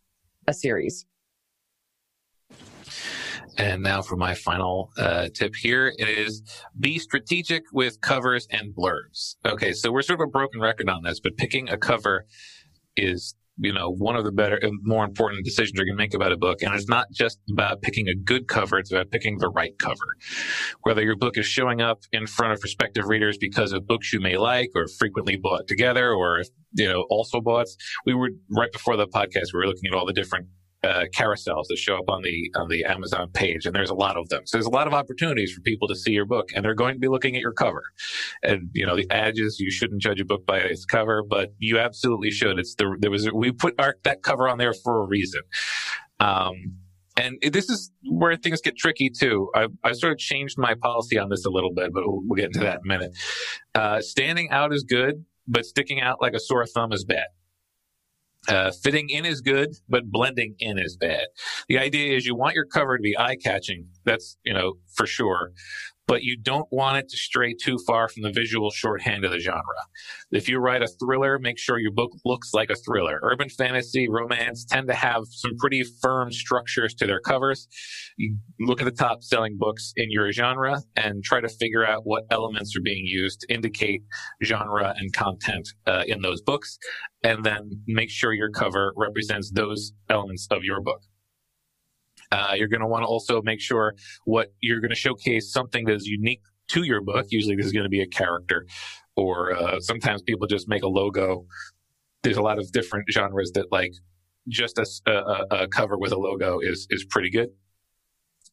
a 0.47 0.53
series 0.53 1.07
and 3.59 3.83
now 3.83 4.03
for 4.03 4.17
my 4.17 4.35
final 4.35 4.93
uh, 4.99 5.29
tip 5.35 5.55
here, 5.55 5.93
it 5.99 6.09
is 6.09 6.43
be 6.79 6.99
strategic 6.99 7.65
with 7.73 8.01
covers 8.01 8.47
and 8.51 8.75
blurbs. 8.75 9.37
Okay, 9.45 9.73
so 9.73 9.93
we're 9.93 10.03
sort 10.03 10.21
of 10.21 10.29
a 10.29 10.31
broken 10.31 10.61
record 10.61 10.89
on 10.89 11.03
this, 11.03 11.21
but 11.21 11.37
picking 11.37 11.69
a 11.69 11.77
cover 11.77 12.27
is 12.97 13.35
you 13.59 13.73
know 13.73 13.91
one 13.91 14.17
of 14.17 14.25
the 14.25 14.33
better 14.33 14.59
more 14.83 15.05
important 15.05 15.45
decisions 15.45 15.79
you 15.79 15.85
can 15.85 15.97
make 15.97 16.15
about 16.15 16.33
a 16.33 16.37
book 16.37 16.63
and 16.63 16.75
it's 16.75 16.89
not 16.89 17.07
just 17.13 17.39
about 17.51 17.83
picking 17.83 18.09
a 18.09 18.15
good 18.15 18.49
cover 18.49 18.79
it's 18.79 18.91
about 18.91 19.11
picking 19.11 19.39
the 19.39 19.49
right 19.51 19.79
cover 19.79 20.17
whether 20.83 21.03
your 21.03 21.17
book 21.17 21.37
is 21.37 21.45
showing 21.45 21.81
up 21.81 22.01
in 22.13 22.27
front 22.27 22.53
of 22.53 22.61
prospective 22.61 23.05
readers 23.07 23.37
because 23.37 23.73
of 23.73 23.87
books 23.87 24.13
you 24.13 24.21
may 24.21 24.37
like 24.37 24.71
or 24.75 24.87
frequently 24.99 25.37
bought 25.37 25.69
together 25.69 26.13
or 26.13 26.43
you 26.75 26.89
know 26.89 27.05
also 27.11 27.41
bought 27.41 27.67
we 28.07 28.15
were 28.15 28.31
right 28.51 28.73
before 28.73 28.97
the 28.97 29.07
podcast 29.07 29.53
we 29.53 29.59
were 29.59 29.67
looking 29.67 29.87
at 29.87 29.95
all 29.95 30.07
the 30.07 30.15
different 30.15 30.47
uh, 30.85 31.05
carousels 31.17 31.67
that 31.69 31.77
show 31.77 31.97
up 31.97 32.09
on 32.09 32.23
the 32.23 32.51
on 32.57 32.69
the 32.69 32.85
Amazon 32.85 33.29
page, 33.33 33.67
and 33.67 33.75
there's 33.75 33.91
a 33.91 33.95
lot 33.95 34.17
of 34.17 34.29
them. 34.29 34.43
So 34.47 34.57
there's 34.57 34.67
a 34.67 34.71
lot 34.71 34.87
of 34.87 34.95
opportunities 34.95 35.53
for 35.53 35.61
people 35.61 35.87
to 35.89 35.95
see 35.95 36.13
your 36.13 36.27
book, 36.27 36.51
and 36.55 36.65
they're 36.65 36.75
going 36.75 36.95
to 36.95 36.99
be 36.99 37.09
looking 37.09 37.37
at 37.37 37.41
your 37.41 37.53
cover. 37.53 37.85
And 38.43 38.71
you 38.73 38.87
know, 38.87 38.97
the 38.97 39.07
adage 39.11 39.39
you 39.59 39.71
shouldn't 39.71 40.03
judge 40.03 40.21
a 40.21 40.25
book 40.25 40.45
by 40.47 40.59
its 40.59 40.85
cover, 40.85 41.23
but 41.23 41.55
you 41.59 41.79
absolutely 41.79 42.31
should. 42.31 42.59
It's 42.59 42.75
the 42.75 42.97
there 42.99 43.11
was 43.11 43.31
we 43.33 43.53
put 43.53 43.75
our, 43.79 43.97
that 44.03 44.23
cover 44.23 44.49
on 44.49 44.59
there 44.59 44.73
for 44.73 45.03
a 45.03 45.07
reason. 45.07 45.43
Um, 46.21 46.79
and 47.17 47.39
this 47.53 47.69
is 47.69 47.91
where 48.09 48.37
things 48.37 48.61
get 48.61 48.77
tricky 48.77 49.11
too. 49.11 49.51
I've, 49.55 49.73
I've, 49.85 49.97
sort 49.97 50.13
of 50.13 50.19
changed 50.19 50.57
my 50.57 50.75
policy 50.75 51.19
on 51.19 51.29
this 51.29 51.45
a 51.45 51.51
little 51.51 51.73
bit, 51.73 51.93
but 51.93 52.05
we'll, 52.07 52.23
we'll 52.25 52.37
get 52.37 52.47
into 52.47 52.61
that 52.61 52.81
in 52.85 52.91
a 52.91 52.99
minute. 52.99 53.13
Uh, 53.75 54.01
standing 54.01 54.49
out 54.51 54.73
is 54.73 54.83
good, 54.83 55.25
but 55.47 55.67
sticking 55.67 56.01
out 56.01 56.23
like 56.23 56.33
a 56.33 56.41
sore 56.41 56.65
thumb 56.65 56.93
is 56.93 57.05
bad. 57.05 57.27
Uh, 58.49 58.73
fitting 58.83 59.09
in 59.09 59.25
is 59.25 59.41
good, 59.41 59.77
but 59.89 60.11
blending 60.11 60.55
in 60.59 60.79
is 60.79 60.97
bad. 60.97 61.27
The 61.69 61.79
idea 61.79 62.17
is 62.17 62.27
you 62.27 62.35
want 62.35 62.55
your 62.55 62.65
cover 62.67 62.97
to 62.97 63.03
be 63.03 63.17
eye 63.17 63.37
catching. 63.37 63.87
That's, 64.05 64.37
you 64.45 64.55
know, 64.55 64.75
for 64.95 65.07
sure 65.07 65.53
but 66.07 66.23
you 66.23 66.37
don't 66.37 66.69
want 66.71 66.99
it 66.99 67.09
to 67.09 67.17
stray 67.17 67.55
too 67.55 67.79
far 67.87 68.09
from 68.09 68.23
the 68.23 68.33
visual 68.33 68.71
shorthand 68.71 69.25
of 69.25 69.31
the 69.31 69.39
genre. 69.39 69.63
If 70.31 70.49
you 70.49 70.59
write 70.59 70.83
a 70.83 70.89
thriller, 70.89 71.39
make 71.39 71.59
sure 71.59 71.79
your 71.79 71.93
book 71.93 72.13
looks 72.25 72.53
like 72.53 72.71
a 72.71 72.75
thriller. 72.75 73.21
Urban 73.23 73.49
fantasy, 73.49 74.09
romance 74.09 74.65
tend 74.65 74.89
to 74.89 74.95
have 74.95 75.23
some 75.31 75.57
pretty 75.59 75.83
firm 76.03 76.33
structures 76.33 76.95
to 76.95 77.07
their 77.07 77.21
covers. 77.21 77.69
You 78.17 78.37
look 78.61 78.81
at 78.81 78.85
the 78.85 78.91
top 78.91 79.23
selling 79.23 79.57
books 79.59 79.93
in 79.97 80.11
your 80.11 80.33
genre 80.33 80.83
and 80.97 81.23
try 81.23 81.41
to 81.41 81.49
figure 81.49 81.87
out 81.87 82.03
what 82.05 82.25
elements 82.31 82.77
are 82.77 82.83
being 82.83 83.07
used 83.07 83.41
to 83.41 83.55
indicate 83.55 84.03
genre 84.43 84.95
and 84.97 85.13
content 85.13 85.69
uh, 85.87 86.03
in 86.07 86.23
those 86.23 86.43
books. 86.43 86.79
And 87.23 87.45
then 87.45 87.83
make 87.87 88.11
sure 88.11 88.33
your 88.33 88.51
cover 88.51 88.93
represents 88.97 89.51
those 89.53 89.93
elements 90.11 90.49
of 90.51 90.65
your 90.65 90.81
book. 90.81 91.03
Uh, 92.33 92.55
you're 92.57 92.73
going 92.75 92.81
to 92.81 92.87
want 92.87 93.03
to 93.03 93.07
also 93.07 93.43
make 93.43 93.61
sure 93.61 93.95
what 94.25 94.47
you're 94.61 94.81
going 94.81 94.91
to 94.91 95.03
showcase 95.07 95.53
something 95.53 95.85
that 95.85 95.95
is 95.95 96.07
unique 96.07 96.41
to 96.69 96.83
your 96.83 97.03
book. 97.03 97.27
Usually, 97.29 97.57
this 97.57 97.67
is 97.67 97.73
going 97.73 97.85
to 97.85 97.91
be 97.99 98.01
a 98.01 98.07
character, 98.07 98.67
or 99.17 99.55
uh, 99.55 99.79
sometimes 99.81 100.23
people 100.23 100.47
just 100.47 100.67
make 100.69 100.83
a 100.83 100.89
logo. 100.89 101.45
There's 102.23 102.39
a 102.39 102.43
lot 102.43 102.59
of 102.59 102.73
different 102.73 103.07
genres 103.13 103.53
that 103.53 103.67
like 103.71 103.93
just 104.49 104.79
a, 104.79 104.87
a, 105.11 105.63
a 105.65 105.69
cover 105.69 105.99
with 105.99 106.13
a 106.13 106.19
logo 106.19 106.59
is 106.61 106.87
is 106.91 107.05
pretty 107.05 107.31
good. 107.31 107.51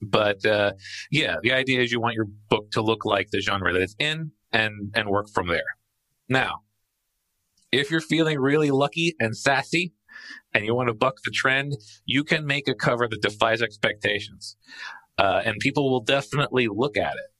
But 0.02 0.46
uh, 0.46 0.74
yeah, 1.10 1.38
the 1.42 1.54
idea 1.54 1.82
is 1.82 1.92
you 1.92 2.02
want 2.02 2.16
your 2.16 2.28
book 2.50 2.72
to 2.72 2.82
look 2.82 3.06
like 3.06 3.30
the 3.32 3.42
genre 3.42 3.72
that 3.74 3.82
it's 3.82 3.96
in, 4.00 4.32
and 4.52 4.92
and 4.96 5.10
work 5.10 5.28
from 5.34 5.48
there. 5.48 5.78
Now, 6.28 6.62
if 7.72 7.92
you're 7.92 8.02
feeling 8.02 8.40
really 8.40 8.72
lucky 8.72 9.16
and 9.20 9.36
sassy, 9.36 9.94
and 10.54 10.66
you 10.66 10.76
want 10.76 10.88
to 10.89 10.93
buck 10.93 11.16
the 11.24 11.32
trend, 11.32 11.74
you 12.06 12.24
can 12.24 12.45
make 12.45 12.68
a 12.68 12.76
cover 12.76 13.08
that 13.08 13.22
defies 13.22 13.62
expectations. 13.62 14.58
Uh, 15.18 15.41
and 15.45 15.60
people 15.60 15.89
will 15.91 16.02
definitely 16.02 16.68
look 16.70 16.97
at 16.97 17.14
it. 17.14 17.32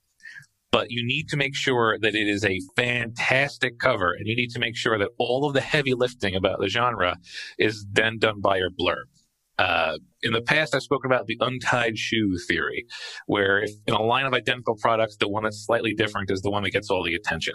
but 0.72 0.90
you 0.90 1.04
need 1.04 1.28
to 1.28 1.36
make 1.36 1.54
sure 1.54 1.98
that 2.00 2.14
it 2.14 2.28
is 2.28 2.44
a 2.44 2.60
fantastic 2.76 3.78
cover 3.78 4.12
and 4.12 4.26
you 4.26 4.36
need 4.36 4.50
to 4.50 4.58
make 4.58 4.76
sure 4.76 4.98
that 4.98 5.08
all 5.18 5.44
of 5.46 5.54
the 5.54 5.60
heavy 5.60 5.94
lifting 5.94 6.34
about 6.34 6.60
the 6.60 6.68
genre 6.68 7.16
is 7.58 7.84
then 7.90 8.18
done 8.18 8.40
by 8.40 8.56
your 8.56 8.70
blurb. 8.70 9.04
Uh, 9.58 9.98
in 10.22 10.32
the 10.32 10.40
past, 10.40 10.74
I've 10.74 10.82
spoken 10.82 11.10
about 11.10 11.26
the 11.26 11.36
untied 11.40 11.98
shoe 11.98 12.38
theory, 12.48 12.86
where 13.26 13.58
in 13.86 13.94
a 13.94 14.02
line 14.02 14.24
of 14.24 14.32
identical 14.32 14.74
products, 14.76 15.16
the 15.16 15.28
one 15.28 15.42
that's 15.42 15.66
slightly 15.66 15.92
different 15.92 16.30
is 16.30 16.40
the 16.40 16.50
one 16.50 16.62
that 16.62 16.70
gets 16.70 16.88
all 16.88 17.04
the 17.04 17.14
attention. 17.14 17.54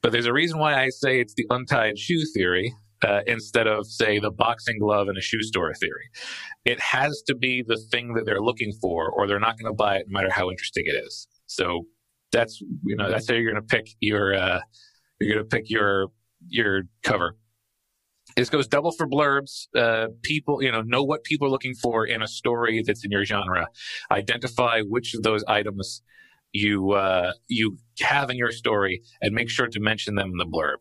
But 0.00 0.12
there's 0.12 0.26
a 0.26 0.32
reason 0.32 0.58
why 0.58 0.82
I 0.82 0.88
say 0.88 1.20
it's 1.20 1.34
the 1.34 1.46
untied 1.50 1.98
shoe 1.98 2.24
theory 2.32 2.72
uh, 3.02 3.20
instead 3.26 3.66
of, 3.66 3.86
say, 3.86 4.18
the 4.18 4.30
boxing 4.30 4.78
glove 4.78 5.08
in 5.08 5.16
a 5.16 5.20
shoe 5.20 5.42
store 5.42 5.74
theory. 5.74 6.08
It 6.64 6.80
has 6.80 7.22
to 7.26 7.34
be 7.34 7.62
the 7.66 7.76
thing 7.90 8.14
that 8.14 8.24
they're 8.26 8.40
looking 8.40 8.72
for, 8.80 9.10
or 9.10 9.26
they're 9.26 9.40
not 9.40 9.58
going 9.58 9.70
to 9.70 9.76
buy 9.76 9.96
it 9.96 10.06
no 10.08 10.18
matter 10.18 10.32
how 10.32 10.50
interesting 10.50 10.84
it 10.86 11.04
is. 11.04 11.28
So 11.46 11.86
that's 12.32 12.60
you 12.84 12.96
know 12.96 13.10
that's 13.10 13.28
how 13.28 13.34
you're 13.34 13.50
going 13.50 13.62
to 13.62 13.76
pick 13.76 13.88
your 14.00 14.34
uh, 14.34 14.60
you're 15.20 15.36
going 15.36 15.48
to 15.48 15.56
pick 15.56 15.70
your 15.70 16.08
your 16.48 16.82
cover. 17.02 17.36
This 18.36 18.50
goes 18.50 18.66
double 18.66 18.92
for 18.92 19.08
blurbs. 19.08 19.68
Uh, 19.74 20.08
people, 20.22 20.62
you 20.62 20.70
know, 20.70 20.82
know 20.82 21.02
what 21.02 21.24
people 21.24 21.46
are 21.46 21.50
looking 21.50 21.74
for 21.74 22.04
in 22.04 22.22
a 22.22 22.26
story 22.26 22.82
that's 22.84 23.04
in 23.04 23.10
your 23.10 23.24
genre. 23.24 23.68
Identify 24.10 24.82
which 24.82 25.14
of 25.14 25.22
those 25.22 25.42
items 25.44 26.02
you 26.56 26.92
uh, 26.92 27.32
you 27.48 27.76
have 28.00 28.30
in 28.30 28.36
your 28.36 28.52
story, 28.52 29.02
and 29.20 29.34
make 29.34 29.48
sure 29.48 29.66
to 29.66 29.80
mention 29.80 30.14
them 30.14 30.30
in 30.32 30.36
the 30.38 30.46
blurb. 30.46 30.76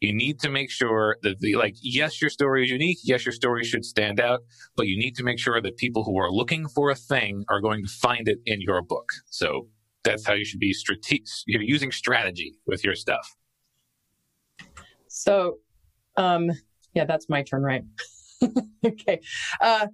You 0.00 0.14
need 0.14 0.40
to 0.40 0.50
make 0.50 0.70
sure 0.70 1.16
that 1.22 1.40
the 1.40 1.56
like, 1.56 1.76
yes, 1.80 2.20
your 2.20 2.30
story 2.30 2.64
is 2.64 2.70
unique. 2.70 2.98
Yes, 3.04 3.24
your 3.24 3.32
story 3.32 3.64
should 3.64 3.84
stand 3.84 4.20
out, 4.20 4.40
but 4.76 4.86
you 4.86 4.98
need 4.98 5.16
to 5.16 5.22
make 5.22 5.38
sure 5.38 5.60
that 5.60 5.76
people 5.76 6.04
who 6.04 6.18
are 6.18 6.30
looking 6.30 6.68
for 6.68 6.90
a 6.90 6.94
thing 6.94 7.44
are 7.48 7.60
going 7.60 7.82
to 7.84 7.90
find 7.90 8.28
it 8.28 8.38
in 8.46 8.60
your 8.60 8.82
book. 8.82 9.08
So 9.26 9.68
that's 10.04 10.26
how 10.26 10.34
you 10.34 10.44
should 10.44 10.60
be 10.60 10.72
strate- 10.72 11.28
you're 11.46 11.62
using 11.62 11.92
strategy 11.92 12.54
with 12.66 12.84
your 12.84 12.94
stuff. 12.94 13.36
So, 15.08 15.58
um, 16.16 16.50
yeah, 16.94 17.04
that's 17.04 17.28
my 17.28 17.42
turn, 17.42 17.62
right? 17.62 17.84
okay. 18.86 19.20
Uh, 19.60 19.88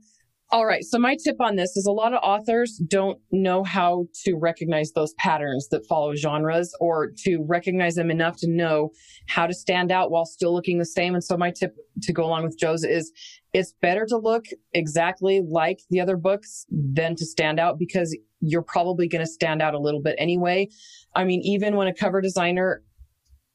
all 0.51 0.64
right. 0.64 0.84
So 0.84 0.99
my 0.99 1.16
tip 1.16 1.40
on 1.40 1.57
this 1.57 1.76
is 1.76 1.86
a 1.86 1.92
lot 1.92 2.12
of 2.12 2.20
authors 2.22 2.80
don't 2.86 3.18
know 3.32 3.64
how 3.64 4.07
to 4.24 4.36
recognize 4.36 4.92
those 4.92 5.12
patterns 5.14 5.68
that 5.70 5.84
follow 5.88 6.14
genres 6.14 6.72
or 6.78 7.11
to 7.24 7.44
recognize 7.49 7.97
them 7.97 8.12
enough 8.12 8.36
to 8.38 8.49
know 8.49 8.90
how 9.28 9.49
to 9.49 9.53
stand 9.53 9.90
out 9.90 10.12
while 10.12 10.24
still 10.24 10.55
looking 10.55 10.78
the 10.78 10.84
same. 10.84 11.14
And 11.14 11.24
so 11.24 11.36
my 11.36 11.51
tip 11.51 11.74
to 12.03 12.12
go 12.12 12.24
along 12.24 12.44
with 12.44 12.57
Joe's 12.59 12.84
is 12.84 13.11
it's 13.55 13.74
better 13.82 14.07
to 14.07 14.16
look 14.16 14.44
exactly 14.72 15.42
like 15.51 15.80
the 15.90 16.01
other 16.01 16.16
books 16.16 16.64
than 16.70 17.16
to 17.16 17.26
stand 17.26 17.59
out 17.59 17.76
because 17.76 18.16
you're 18.40 18.62
probably 18.62 19.09
going 19.09 19.24
to 19.24 19.30
stand 19.30 19.61
out 19.62 19.74
a 19.74 19.80
little 19.80 20.01
bit 20.01 20.14
anyway. 20.16 20.68
I 21.16 21.24
mean, 21.24 21.40
even 21.42 21.74
when 21.74 21.88
a 21.88 21.94
cover 21.94 22.20
designer 22.20 22.82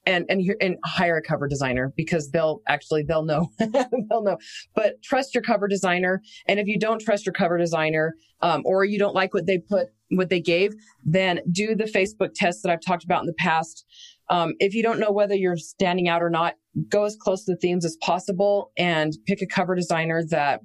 and 0.05 0.25
and 0.29 0.41
and 0.59 0.77
hire 0.85 1.17
a 1.17 1.21
cover 1.21 1.47
designer 1.47 1.93
because 1.95 2.31
they'll 2.31 2.61
actually 2.67 3.03
they'll 3.03 3.23
know 3.23 3.49
they'll 3.59 4.23
know. 4.23 4.37
But 4.75 5.01
trust 5.03 5.33
your 5.33 5.43
cover 5.43 5.67
designer. 5.67 6.21
And 6.47 6.59
if 6.59 6.67
you 6.67 6.79
don't 6.79 7.01
trust 7.01 7.25
your 7.25 7.33
cover 7.33 7.57
designer 7.57 8.15
um, 8.41 8.63
or 8.65 8.83
you 8.83 8.97
don't 8.97 9.15
like 9.15 9.33
what 9.33 9.45
they 9.45 9.59
put 9.59 9.87
what 10.09 10.29
they 10.29 10.41
gave 10.41 10.73
then 11.05 11.39
do 11.51 11.73
the 11.73 11.85
facebook 11.85 12.31
test 12.35 12.61
that 12.61 12.69
i've 12.69 12.81
talked 12.81 13.03
about 13.03 13.21
in 13.21 13.27
the 13.27 13.33
past. 13.33 13.85
Um, 14.29 14.53
if 14.59 14.73
you 14.73 14.83
don't 14.83 14.99
know 14.99 15.11
whether 15.11 15.35
you're 15.35 15.57
standing 15.57 16.07
out 16.07 16.23
or 16.23 16.29
not 16.29 16.55
go 16.89 17.03
as 17.03 17.15
close 17.15 17.43
to 17.45 17.53
the 17.53 17.57
themes 17.57 17.85
as 17.85 17.97
possible 18.01 18.71
and 18.77 19.13
pick 19.25 19.41
a 19.41 19.45
cover 19.45 19.75
designer 19.75 20.23
that 20.29 20.61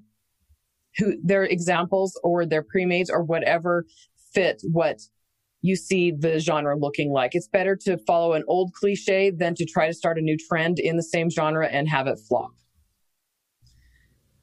who 0.99 1.15
their 1.23 1.45
examples 1.45 2.19
or 2.23 2.47
their 2.47 2.63
pre-mades 2.63 3.11
or 3.11 3.23
whatever 3.23 3.85
fit 4.33 4.63
what 4.73 5.01
you 5.63 5.77
see 5.77 6.13
the 6.13 6.39
genre 6.39 6.77
looking 6.77 7.13
like. 7.13 7.35
It's 7.35 7.49
better 7.49 7.77
to 7.85 7.99
follow 8.07 8.35
an 8.35 8.45
old 8.47 8.73
cliche 8.75 9.31
than 9.31 9.55
to 9.57 9.65
try 9.65 9.87
to 9.87 9.95
start 9.95 10.19
a 10.19 10.21
new 10.21 10.37
trend 10.37 10.79
in 10.79 10.97
the 10.97 11.03
same 11.03 11.31
genre 11.31 11.67
and 11.67 11.89
have 11.89 12.07
it 12.07 12.19
flop. 12.29 12.53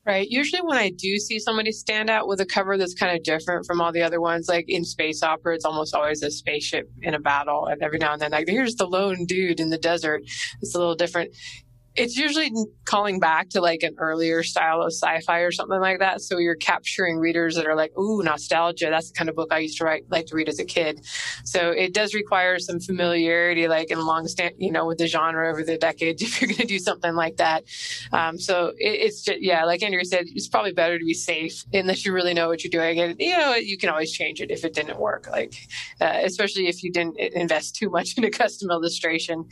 Right. 0.05 0.27
Usually, 0.29 0.61
when 0.61 0.77
I 0.77 0.89
do 0.89 1.17
see 1.17 1.39
somebody 1.39 1.71
stand 1.71 2.09
out 2.09 2.27
with 2.27 2.41
a 2.41 2.45
cover 2.45 2.77
that's 2.77 2.93
kind 2.93 3.15
of 3.15 3.23
different 3.23 3.65
from 3.65 3.79
all 3.79 3.93
the 3.93 4.01
other 4.01 4.19
ones, 4.19 4.49
like 4.49 4.65
in 4.67 4.83
space 4.83 5.23
opera, 5.23 5.55
it's 5.55 5.63
almost 5.63 5.95
always 5.95 6.21
a 6.23 6.29
spaceship 6.29 6.91
in 7.01 7.13
a 7.13 7.19
battle. 7.19 7.67
And 7.67 7.81
every 7.81 7.99
now 7.99 8.11
and 8.11 8.21
then, 8.21 8.31
like, 8.31 8.49
here's 8.49 8.75
the 8.75 8.85
lone 8.85 9.25
dude 9.25 9.61
in 9.61 9.69
the 9.69 9.77
desert. 9.77 10.23
It's 10.61 10.75
a 10.75 10.77
little 10.77 10.95
different 10.95 11.33
it's 11.95 12.17
usually 12.17 12.51
calling 12.85 13.19
back 13.19 13.49
to 13.49 13.61
like 13.61 13.83
an 13.83 13.95
earlier 13.97 14.43
style 14.43 14.81
of 14.81 14.91
sci-fi 14.93 15.39
or 15.39 15.51
something 15.51 15.79
like 15.79 15.99
that. 15.99 16.21
So 16.21 16.37
you're 16.39 16.55
capturing 16.55 17.17
readers 17.17 17.55
that 17.55 17.65
are 17.67 17.75
like, 17.75 17.97
"Ooh, 17.97 18.23
nostalgia." 18.23 18.89
That's 18.89 19.09
the 19.09 19.15
kind 19.15 19.29
of 19.29 19.35
book 19.35 19.49
I 19.51 19.59
used 19.59 19.77
to 19.77 19.85
write, 19.85 20.05
like 20.09 20.25
to 20.27 20.35
read 20.35 20.49
as 20.49 20.59
a 20.59 20.65
kid. 20.65 21.05
So 21.43 21.69
it 21.69 21.93
does 21.93 22.13
require 22.13 22.59
some 22.59 22.79
familiarity, 22.79 23.67
like 23.67 23.91
in 23.91 24.05
long 24.05 24.27
stand, 24.27 24.55
you 24.57 24.71
know, 24.71 24.85
with 24.85 24.97
the 24.97 25.07
genre 25.07 25.49
over 25.49 25.63
the 25.63 25.77
decades. 25.77 26.23
If 26.33 26.41
you're 26.41 26.47
going 26.47 26.61
to 26.61 26.65
do 26.65 26.79
something 26.79 27.13
like 27.13 27.37
that, 27.37 27.63
um, 28.11 28.39
so 28.39 28.69
it, 28.77 29.01
it's 29.05 29.21
just 29.21 29.41
yeah, 29.41 29.65
like 29.65 29.83
Andrea 29.83 30.03
said, 30.05 30.25
it's 30.27 30.47
probably 30.47 30.71
better 30.73 30.97
to 30.97 31.05
be 31.05 31.13
safe 31.13 31.63
unless 31.73 32.05
you 32.05 32.13
really 32.13 32.33
know 32.33 32.47
what 32.47 32.63
you're 32.63 32.71
doing. 32.71 32.99
And 32.99 33.15
you 33.19 33.37
know, 33.37 33.53
you 33.55 33.77
can 33.77 33.89
always 33.89 34.11
change 34.11 34.41
it 34.41 34.49
if 34.49 34.65
it 34.65 34.73
didn't 34.73 34.99
work. 34.99 35.29
Like 35.29 35.53
uh, 36.01 36.21
especially 36.23 36.67
if 36.67 36.83
you 36.83 36.91
didn't 36.91 37.19
invest 37.19 37.75
too 37.75 37.89
much 37.89 38.13
in 38.17 38.23
a 38.23 38.31
custom 38.31 38.71
illustration. 38.71 39.45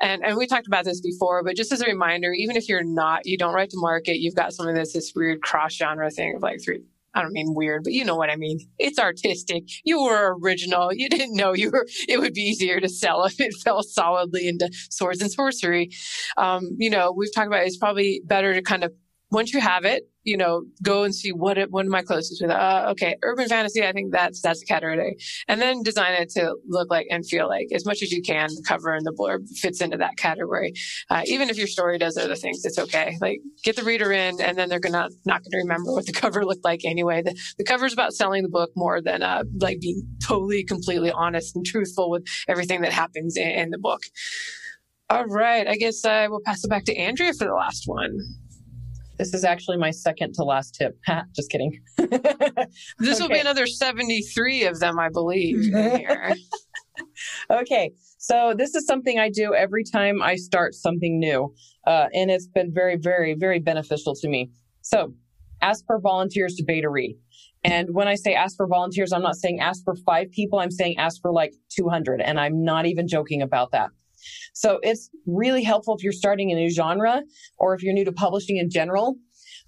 And 0.00 0.24
and 0.24 0.36
we 0.36 0.46
talked 0.46 0.66
about 0.66 0.84
this 0.84 1.00
before, 1.00 1.42
but 1.42 1.56
just 1.56 1.72
as 1.76 1.82
a 1.82 1.86
reminder, 1.86 2.32
even 2.32 2.56
if 2.56 2.68
you're 2.68 2.82
not, 2.82 3.26
you 3.26 3.36
don't 3.36 3.52
write 3.52 3.70
to 3.70 3.76
market, 3.78 4.18
you've 4.18 4.34
got 4.34 4.54
something 4.54 4.74
that's 4.74 4.94
this 4.94 5.12
weird 5.14 5.42
cross 5.42 5.74
genre 5.74 6.10
thing 6.10 6.34
of 6.34 6.42
like 6.42 6.62
three. 6.64 6.82
I 7.14 7.22
don't 7.22 7.32
mean 7.32 7.54
weird, 7.54 7.84
but 7.84 7.92
you 7.94 8.04
know 8.04 8.16
what 8.16 8.30
I 8.30 8.36
mean. 8.36 8.60
It's 8.78 8.98
artistic. 8.98 9.64
You 9.84 10.02
were 10.02 10.36
original. 10.42 10.92
You 10.92 11.08
didn't 11.08 11.34
know 11.34 11.54
you 11.54 11.70
were. 11.70 11.86
It 12.08 12.18
would 12.18 12.34
be 12.34 12.42
easier 12.42 12.78
to 12.80 12.88
sell 12.88 13.24
if 13.24 13.40
it 13.40 13.54
fell 13.64 13.82
solidly 13.82 14.48
into 14.48 14.70
swords 14.90 15.20
and 15.22 15.30
sorcery. 15.30 15.90
Um, 16.36 16.62
you 16.78 16.90
know, 16.90 17.14
we've 17.16 17.34
talked 17.34 17.46
about 17.46 17.66
it's 17.66 17.78
probably 17.78 18.22
better 18.24 18.52
to 18.54 18.62
kind 18.62 18.84
of 18.84 18.92
once 19.30 19.52
you 19.52 19.60
have 19.60 19.84
it, 19.84 20.08
you 20.22 20.36
know, 20.36 20.64
go 20.82 21.04
and 21.04 21.14
see 21.14 21.32
what 21.32 21.58
it, 21.58 21.70
what 21.70 21.86
am 21.86 21.94
I 21.94 22.02
closest 22.02 22.42
with? 22.42 22.50
Uh, 22.50 22.86
okay, 22.90 23.16
urban 23.22 23.48
fantasy. 23.48 23.84
I 23.84 23.92
think 23.92 24.12
that's 24.12 24.40
that's 24.40 24.62
a 24.62 24.66
category, 24.66 25.16
and 25.48 25.60
then 25.60 25.82
design 25.82 26.14
it 26.14 26.30
to 26.30 26.56
look 26.68 26.90
like 26.90 27.06
and 27.10 27.26
feel 27.26 27.48
like 27.48 27.68
as 27.72 27.84
much 27.84 28.02
as 28.02 28.12
you 28.12 28.22
can. 28.22 28.48
The 28.48 28.64
cover 28.66 28.92
and 28.94 29.04
the 29.04 29.12
blurb 29.12 29.48
fits 29.58 29.80
into 29.80 29.96
that 29.98 30.16
category. 30.16 30.74
Uh, 31.10 31.22
even 31.26 31.48
if 31.50 31.56
your 31.56 31.66
story 31.66 31.98
does 31.98 32.16
other 32.16 32.34
things, 32.34 32.64
it's 32.64 32.78
okay. 32.78 33.16
Like 33.20 33.40
get 33.64 33.76
the 33.76 33.84
reader 33.84 34.12
in, 34.12 34.40
and 34.40 34.56
then 34.56 34.68
they're 34.68 34.80
gonna 34.80 35.08
not 35.24 35.42
gonna 35.42 35.62
remember 35.62 35.92
what 35.92 36.06
the 36.06 36.12
cover 36.24 36.44
looked 36.44 36.64
like 36.64 36.84
anyway. 36.84 37.22
The, 37.22 37.36
the 37.58 37.64
cover 37.64 37.86
is 37.86 37.92
about 37.92 38.12
selling 38.12 38.42
the 38.42 38.48
book 38.48 38.70
more 38.76 39.00
than 39.00 39.22
uh, 39.22 39.44
like 39.60 39.80
being 39.80 40.02
totally, 40.24 40.64
completely 40.64 41.10
honest 41.10 41.56
and 41.56 41.64
truthful 41.64 42.10
with 42.10 42.26
everything 42.48 42.80
that 42.82 42.92
happens 42.92 43.36
in, 43.36 43.48
in 43.48 43.70
the 43.70 43.78
book. 43.78 44.02
All 45.08 45.26
right, 45.26 45.68
I 45.68 45.76
guess 45.76 46.04
I 46.04 46.26
will 46.26 46.40
pass 46.44 46.64
it 46.64 46.68
back 46.68 46.84
to 46.86 46.96
Andrea 46.96 47.32
for 47.32 47.44
the 47.44 47.54
last 47.54 47.84
one. 47.86 48.18
This 49.18 49.32
is 49.34 49.44
actually 49.44 49.78
my 49.78 49.90
second 49.90 50.34
to 50.34 50.44
last 50.44 50.74
tip. 50.74 50.98
Just 51.34 51.50
kidding. 51.50 51.80
this 51.96 52.10
okay. 52.10 53.20
will 53.20 53.28
be 53.28 53.38
another 53.38 53.66
73 53.66 54.64
of 54.64 54.78
them, 54.78 54.98
I 54.98 55.08
believe. 55.08 55.74
okay. 57.50 57.92
So 58.18 58.54
this 58.56 58.74
is 58.74 58.86
something 58.86 59.18
I 59.18 59.30
do 59.30 59.54
every 59.54 59.84
time 59.84 60.22
I 60.22 60.36
start 60.36 60.74
something 60.74 61.18
new. 61.18 61.54
Uh, 61.86 62.06
and 62.12 62.30
it's 62.30 62.48
been 62.48 62.72
very, 62.72 62.96
very, 62.96 63.34
very 63.34 63.60
beneficial 63.60 64.14
to 64.16 64.28
me. 64.28 64.50
So 64.82 65.14
ask 65.62 65.84
for 65.86 66.00
volunteers 66.00 66.54
to 66.56 66.64
beta 66.64 66.90
read. 66.90 67.16
And 67.64 67.88
when 67.92 68.06
I 68.06 68.14
say 68.14 68.34
ask 68.34 68.56
for 68.56 68.66
volunteers, 68.66 69.12
I'm 69.12 69.22
not 69.22 69.36
saying 69.36 69.60
ask 69.60 69.82
for 69.84 69.96
five 69.96 70.30
people. 70.30 70.58
I'm 70.58 70.70
saying 70.70 70.98
ask 70.98 71.20
for 71.20 71.32
like 71.32 71.52
200. 71.76 72.20
And 72.20 72.38
I'm 72.38 72.62
not 72.62 72.86
even 72.86 73.08
joking 73.08 73.42
about 73.42 73.72
that. 73.72 73.90
So 74.54 74.78
it's 74.82 75.10
really 75.26 75.62
helpful 75.62 75.94
if 75.96 76.02
you're 76.02 76.12
starting 76.12 76.50
a 76.52 76.54
new 76.54 76.70
genre 76.70 77.22
or 77.58 77.74
if 77.74 77.82
you're 77.82 77.94
new 77.94 78.04
to 78.04 78.12
publishing 78.12 78.56
in 78.56 78.70
general. 78.70 79.16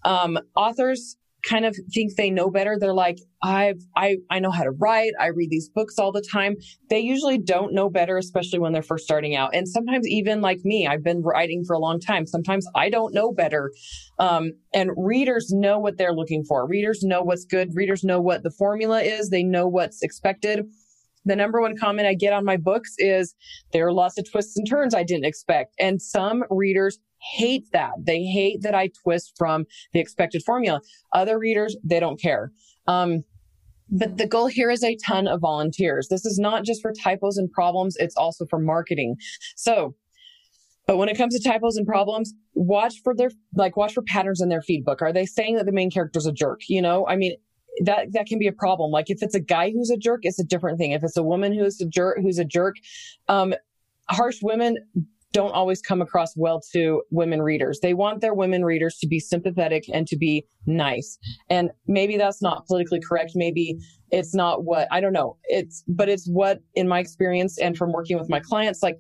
Um, 0.05 0.39
authors 0.57 1.17
kind 1.49 1.65
of 1.65 1.77
think 1.93 2.17
they 2.17 2.31
know 2.31 2.51
better. 2.51 2.77
They're 2.79 2.95
like, 2.95 3.19
I've, 3.43 3.81
I, 3.97 4.17
I 4.31 4.39
know 4.41 4.51
how 4.51 4.65
to 4.65 4.71
write. 4.71 5.13
I 5.21 5.27
read 5.27 5.51
these 5.51 5.69
books 5.69 5.99
all 5.99 6.13
the 6.13 6.25
time. 6.33 6.57
They 6.91 6.99
usually 6.99 7.39
don't 7.39 7.73
know 7.73 7.89
better, 7.89 8.17
especially 8.17 8.59
when 8.59 8.73
they're 8.73 8.83
first 8.83 9.05
starting 9.05 9.37
out. 9.37 9.55
And 9.55 9.69
sometimes 9.69 10.07
even 10.09 10.41
like 10.41 10.59
me, 10.65 10.87
I've 10.87 11.05
been 11.05 11.23
writing 11.23 11.65
for 11.67 11.75
a 11.75 11.79
long 11.79 12.01
time. 12.01 12.27
Sometimes 12.27 12.67
I 12.75 12.91
don't 12.91 13.15
know 13.15 13.33
better. 13.33 13.71
Um, 14.19 14.53
and 14.75 14.91
readers 14.97 15.51
know 15.51 15.79
what 15.79 15.97
they're 15.97 16.15
looking 16.15 16.45
for. 16.45 16.67
Readers 16.67 17.03
know 17.03 17.23
what's 17.23 17.45
good. 17.45 17.71
Readers 17.75 18.03
know 18.03 18.21
what 18.21 18.43
the 18.43 18.51
formula 18.51 19.01
is. 19.01 19.31
They 19.31 19.45
know 19.45 19.69
what's 19.69 20.03
expected 20.03 20.67
the 21.25 21.37
number 21.37 21.61
one 21.61 21.77
comment 21.77 22.07
I 22.07 22.15
get 22.15 22.33
on 22.33 22.45
my 22.45 22.57
books 22.57 22.95
is 22.99 23.35
there 23.73 23.87
are 23.87 23.93
lots 23.93 24.19
of 24.19 24.31
twists 24.31 24.57
and 24.57 24.69
turns 24.69 24.95
I 24.95 25.03
didn't 25.03 25.27
expect. 25.27 25.75
And 25.79 26.01
some 26.01 26.45
readers 26.51 26.99
hate 27.21 27.65
that. 27.73 27.93
They 28.03 28.23
hate 28.23 28.63
that 28.63 28.75
I 28.75 28.91
twist 29.03 29.33
from 29.37 29.67
the 29.93 30.01
expected 30.01 30.43
formula. 30.45 30.81
Other 31.13 31.39
readers, 31.39 31.77
they 31.85 32.01
don't 32.01 32.21
care. 32.21 32.53
Um, 32.87 33.25
but 33.91 34.19
the 34.19 34.27
goal 34.27 34.47
here 34.47 34.71
is 34.71 34.85
a 34.85 34.97
ton 35.07 35.27
of 35.27 35.41
volunteers. 35.41 36.09
This 36.09 36.25
is 36.25 36.39
not 36.39 36.65
just 36.65 36.83
for 36.83 36.93
typos 36.93 37.39
and 37.39 37.51
problems. 37.51 37.97
It's 37.99 38.17
also 38.17 38.47
for 38.47 38.59
marketing. 38.59 39.17
So, 39.57 39.95
but 40.87 40.99
when 40.99 41.09
it 41.09 41.17
comes 41.17 41.35
to 41.39 41.49
typos 41.49 41.77
and 41.77 41.87
problems, 41.87 42.33
watch 42.55 42.97
for 43.03 43.15
their, 43.15 43.31
like, 43.55 43.77
watch 43.77 43.95
for 43.95 44.03
patterns 44.03 44.41
in 44.41 44.49
their 44.49 44.63
feedback. 44.63 45.03
Are 45.03 45.13
they 45.13 45.27
saying 45.27 45.57
that 45.57 45.67
the 45.67 45.73
main 45.73 45.91
character's 45.91 46.27
a 46.27 46.33
jerk? 46.33 46.61
You 46.69 46.83
know, 46.83 47.07
I 47.07 47.17
mean, 47.17 47.37
that 47.85 48.13
that 48.13 48.27
can 48.27 48.39
be 48.39 48.47
a 48.47 48.53
problem. 48.53 48.91
Like 48.91 49.11
if 49.11 49.23
it's 49.23 49.35
a 49.35 49.41
guy 49.41 49.71
who's 49.71 49.91
a 49.91 49.97
jerk, 49.97 50.21
it's 50.23 50.39
a 50.39 50.45
different 50.45 50.79
thing. 50.79 50.93
If 50.93 51.03
it's 51.03 51.17
a 51.17 51.23
woman 51.23 51.53
who's 51.53 51.81
a 51.81 51.87
jerk, 51.87 52.19
who's 52.21 52.39
a 52.39 52.45
jerk, 52.45 52.77
um, 53.29 53.55
harsh 54.09 54.39
women 54.43 54.77
don't 55.33 55.53
always 55.53 55.83
come 55.83 56.01
across 56.01 56.35
well 56.37 56.61
to 56.73 57.03
women 57.11 57.43
readers. 57.43 57.81
They 57.81 57.93
want 57.93 58.23
their 58.23 58.33
women 58.33 58.65
readers 58.65 58.97
to 58.99 59.07
be 59.07 59.21
sympathetic 59.21 59.85
and 59.93 60.07
to 60.09 60.17
be 60.17 60.47
nice. 60.67 61.19
And 61.51 61.71
maybe 61.87 62.17
that's 62.17 62.41
not 62.41 62.67
politically 62.67 63.01
correct. 63.07 63.33
Maybe 63.35 63.79
it's 64.11 64.35
not 64.35 64.65
what 64.65 64.89
I 64.91 65.01
don't 65.01 65.13
know. 65.13 65.37
It's 65.45 65.85
but 65.87 66.09
it's 66.09 66.27
what 66.29 66.61
in 66.75 66.89
my 66.89 66.99
experience 66.99 67.59
and 67.59 67.77
from 67.77 67.93
working 67.93 68.19
with 68.19 68.31
my 68.31 68.41
clients 68.41 68.83
like 68.83 68.99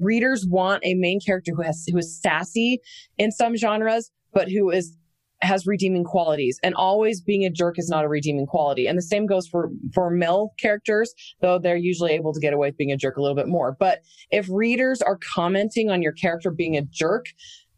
readers 0.00 0.46
want 0.46 0.82
a 0.84 0.94
main 0.94 1.20
character 1.20 1.52
who 1.54 1.62
has 1.62 1.84
who 1.90 1.98
is 1.98 2.18
sassy 2.20 2.80
in 3.18 3.30
some 3.30 3.56
genres 3.56 4.10
but 4.32 4.48
who 4.50 4.70
is 4.70 4.96
has 5.40 5.66
redeeming 5.66 6.04
qualities 6.04 6.58
and 6.62 6.74
always 6.74 7.20
being 7.20 7.44
a 7.44 7.50
jerk 7.50 7.78
is 7.78 7.88
not 7.88 8.04
a 8.04 8.08
redeeming 8.08 8.46
quality. 8.46 8.86
And 8.86 8.98
the 8.98 9.02
same 9.02 9.26
goes 9.26 9.46
for, 9.46 9.70
for 9.94 10.10
male 10.10 10.52
characters, 10.58 11.14
though 11.40 11.58
they're 11.58 11.76
usually 11.76 12.12
able 12.12 12.32
to 12.32 12.40
get 12.40 12.52
away 12.52 12.68
with 12.68 12.76
being 12.76 12.92
a 12.92 12.96
jerk 12.96 13.16
a 13.16 13.22
little 13.22 13.36
bit 13.36 13.48
more. 13.48 13.76
But 13.78 14.00
if 14.30 14.48
readers 14.50 15.00
are 15.00 15.18
commenting 15.34 15.90
on 15.90 16.02
your 16.02 16.12
character 16.12 16.50
being 16.50 16.76
a 16.76 16.82
jerk, 16.82 17.26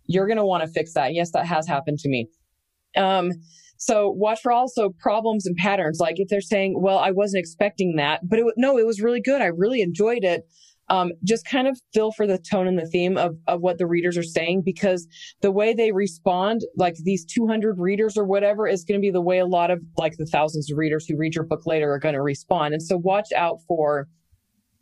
you're 0.07 0.27
going 0.27 0.39
to 0.39 0.45
want 0.45 0.63
to 0.63 0.69
fix 0.69 0.95
that. 0.95 1.15
Yes, 1.15 1.33
that 1.33 1.47
has 1.47 1.67
happened 1.67 1.99
to 2.01 2.09
me. 2.09 2.29
Um, 2.97 3.33
so 3.77 4.11
watch 4.11 4.41
for 4.43 4.53
also 4.53 4.91
problems 4.99 5.47
and 5.47 5.57
patterns. 5.57 6.01
Like 6.01 6.17
if 6.19 6.29
they're 6.29 6.41
saying, 6.41 6.81
well, 6.81 6.99
I 6.99 7.11
wasn't 7.13 7.41
expecting 7.41 7.97
that, 7.97 8.21
but 8.29 8.39
it, 8.39 8.45
no, 8.57 8.79
it 8.79 8.87
was 8.87 9.01
really 9.01 9.21
good. 9.21 9.41
I 9.41 9.47
really 9.47 9.81
enjoyed 9.81 10.25
it 10.25 10.47
um, 10.91 11.13
just 11.25 11.47
kind 11.47 11.69
of 11.69 11.81
feel 11.95 12.11
for 12.13 12.27
the 12.27 12.37
tone 12.37 12.67
and 12.67 12.79
the 12.79 12.87
theme 12.87 13.17
of, 13.17 13.37
of 13.47 13.61
what 13.61 13.79
the 13.79 13.87
readers 13.87 14.19
are 14.19 14.25
saying 14.25 14.63
because 14.65 15.07
the 15.41 15.53
way 15.53 15.73
they 15.73 15.93
respond, 15.93 16.63
like 16.77 16.97
these 17.05 17.25
200 17.25 17.79
readers 17.79 18.19
or 18.19 18.25
whatever, 18.25 18.67
is 18.67 18.85
going 18.85 19.01
to 19.01 19.03
be 19.03 19.11
the 19.11 19.21
way 19.21 19.39
a 19.39 19.47
lot 19.47 19.71
of 19.71 19.81
like 19.97 20.17
the 20.19 20.27
thousands 20.27 20.71
of 20.71 20.77
readers 20.77 21.07
who 21.07 21.17
read 21.17 21.35
your 21.35 21.45
book 21.45 21.65
later 21.65 21.93
are 21.93 21.99
going 21.99 22.15
to 22.15 22.23
respond. 22.23 22.75
And 22.75 22.83
so 22.83 22.97
watch 22.97 23.33
out 23.35 23.61
for 23.69 24.09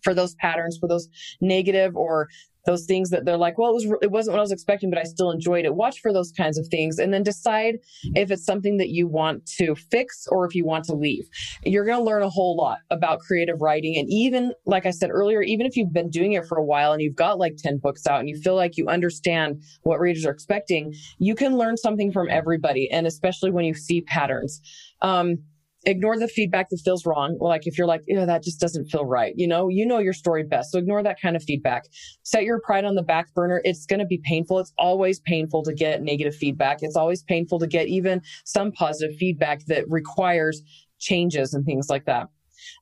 for 0.08 0.14
those 0.14 0.34
patterns, 0.36 0.78
for 0.80 0.88
those 0.88 1.06
negative 1.42 1.94
or 1.94 2.28
those 2.64 2.86
things 2.86 3.10
that 3.10 3.26
they're 3.26 3.36
like, 3.36 3.58
well, 3.58 3.70
it 3.70 3.74
was 3.74 3.98
it 4.02 4.10
wasn't 4.10 4.32
what 4.32 4.40
I 4.40 4.42
was 4.42 4.52
expecting, 4.52 4.88
but 4.88 4.98
I 4.98 5.02
still 5.02 5.30
enjoyed 5.30 5.66
it. 5.66 5.74
Watch 5.74 6.00
for 6.00 6.14
those 6.14 6.32
kinds 6.32 6.56
of 6.58 6.66
things, 6.68 6.98
and 6.98 7.12
then 7.12 7.22
decide 7.22 7.76
if 8.14 8.30
it's 8.30 8.44
something 8.44 8.78
that 8.78 8.88
you 8.88 9.06
want 9.06 9.44
to 9.58 9.74
fix 9.74 10.26
or 10.30 10.46
if 10.46 10.54
you 10.54 10.64
want 10.64 10.84
to 10.86 10.94
leave. 10.94 11.24
You're 11.62 11.84
going 11.84 11.98
to 11.98 12.04
learn 12.04 12.22
a 12.22 12.30
whole 12.30 12.56
lot 12.56 12.78
about 12.90 13.20
creative 13.20 13.60
writing, 13.60 13.98
and 13.98 14.08
even 14.10 14.52
like 14.64 14.86
I 14.86 14.90
said 14.90 15.10
earlier, 15.10 15.42
even 15.42 15.66
if 15.66 15.76
you've 15.76 15.92
been 15.92 16.08
doing 16.10 16.32
it 16.32 16.46
for 16.46 16.56
a 16.56 16.64
while 16.64 16.92
and 16.92 17.02
you've 17.02 17.16
got 17.16 17.38
like 17.38 17.56
ten 17.58 17.76
books 17.78 18.06
out 18.06 18.20
and 18.20 18.30
you 18.30 18.40
feel 18.40 18.54
like 18.54 18.78
you 18.78 18.88
understand 18.88 19.62
what 19.82 20.00
readers 20.00 20.24
are 20.24 20.32
expecting, 20.32 20.94
you 21.18 21.34
can 21.34 21.58
learn 21.58 21.76
something 21.76 22.12
from 22.12 22.28
everybody, 22.30 22.90
and 22.90 23.06
especially 23.06 23.50
when 23.50 23.66
you 23.66 23.74
see 23.74 24.00
patterns. 24.00 24.62
Um, 25.02 25.38
ignore 25.84 26.18
the 26.18 26.28
feedback 26.28 26.68
that 26.70 26.80
feels 26.84 27.06
wrong. 27.06 27.38
Like 27.40 27.66
if 27.66 27.78
you're 27.78 27.86
like, 27.86 28.02
yeah, 28.06 28.24
that 28.24 28.42
just 28.42 28.60
doesn't 28.60 28.86
feel 28.86 29.04
right. 29.04 29.32
You 29.36 29.46
know, 29.46 29.68
you 29.68 29.86
know 29.86 29.98
your 29.98 30.12
story 30.12 30.44
best. 30.44 30.72
So 30.72 30.78
ignore 30.78 31.02
that 31.02 31.20
kind 31.20 31.36
of 31.36 31.42
feedback. 31.42 31.84
Set 32.22 32.44
your 32.44 32.60
pride 32.60 32.84
on 32.84 32.94
the 32.94 33.02
back 33.02 33.32
burner. 33.34 33.60
It's 33.64 33.86
going 33.86 34.00
to 34.00 34.06
be 34.06 34.20
painful. 34.24 34.58
It's 34.58 34.72
always 34.78 35.20
painful 35.20 35.62
to 35.64 35.74
get 35.74 36.02
negative 36.02 36.34
feedback. 36.34 36.78
It's 36.82 36.96
always 36.96 37.22
painful 37.22 37.58
to 37.60 37.66
get 37.66 37.88
even 37.88 38.22
some 38.44 38.72
positive 38.72 39.16
feedback 39.16 39.64
that 39.66 39.84
requires 39.88 40.62
changes 40.98 41.54
and 41.54 41.64
things 41.64 41.88
like 41.88 42.06
that. 42.06 42.26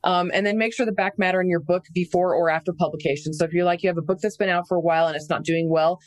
Um, 0.05 0.31
and 0.33 0.47
then 0.47 0.57
make 0.57 0.75
sure 0.75 0.87
the 0.87 0.93
back 0.93 1.19
matter 1.19 1.41
in 1.41 1.49
your 1.49 1.61
book 1.61 1.85
before 1.93 2.35
or 2.35 2.49
after 2.49 2.73
publication. 2.73 3.35
So 3.35 3.45
if 3.45 3.53
you're 3.53 3.65
like, 3.65 3.83
you 3.83 3.89
have 3.89 3.99
a 3.99 4.03
book 4.03 4.21
that's 4.23 4.37
been 4.37 4.49
out 4.49 4.67
for 4.69 4.77
a 4.77 4.81
while 4.81 5.07
and 5.07 5.17
it's 5.17 5.29
not 5.29 5.45
doing 5.45 5.69
well, 5.71 6.01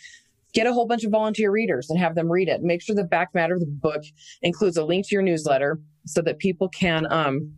get 0.53 0.67
a 0.67 0.73
whole 0.73 0.87
bunch 0.87 1.03
of 1.03 1.11
volunteer 1.11 1.51
readers 1.51 1.89
and 1.89 1.99
have 1.99 2.15
them 2.15 2.31
read 2.31 2.47
it. 2.47 2.61
Make 2.61 2.81
sure 2.81 2.95
the 2.95 3.03
back 3.03 3.33
matter 3.33 3.55
of 3.55 3.59
the 3.59 3.67
book 3.67 4.03
includes 4.41 4.77
a 4.77 4.83
link 4.83 5.07
to 5.07 5.15
your 5.15 5.21
newsletter 5.21 5.79
so 6.05 6.21
that 6.21 6.39
people 6.39 6.69
can 6.69 7.11
um, 7.11 7.53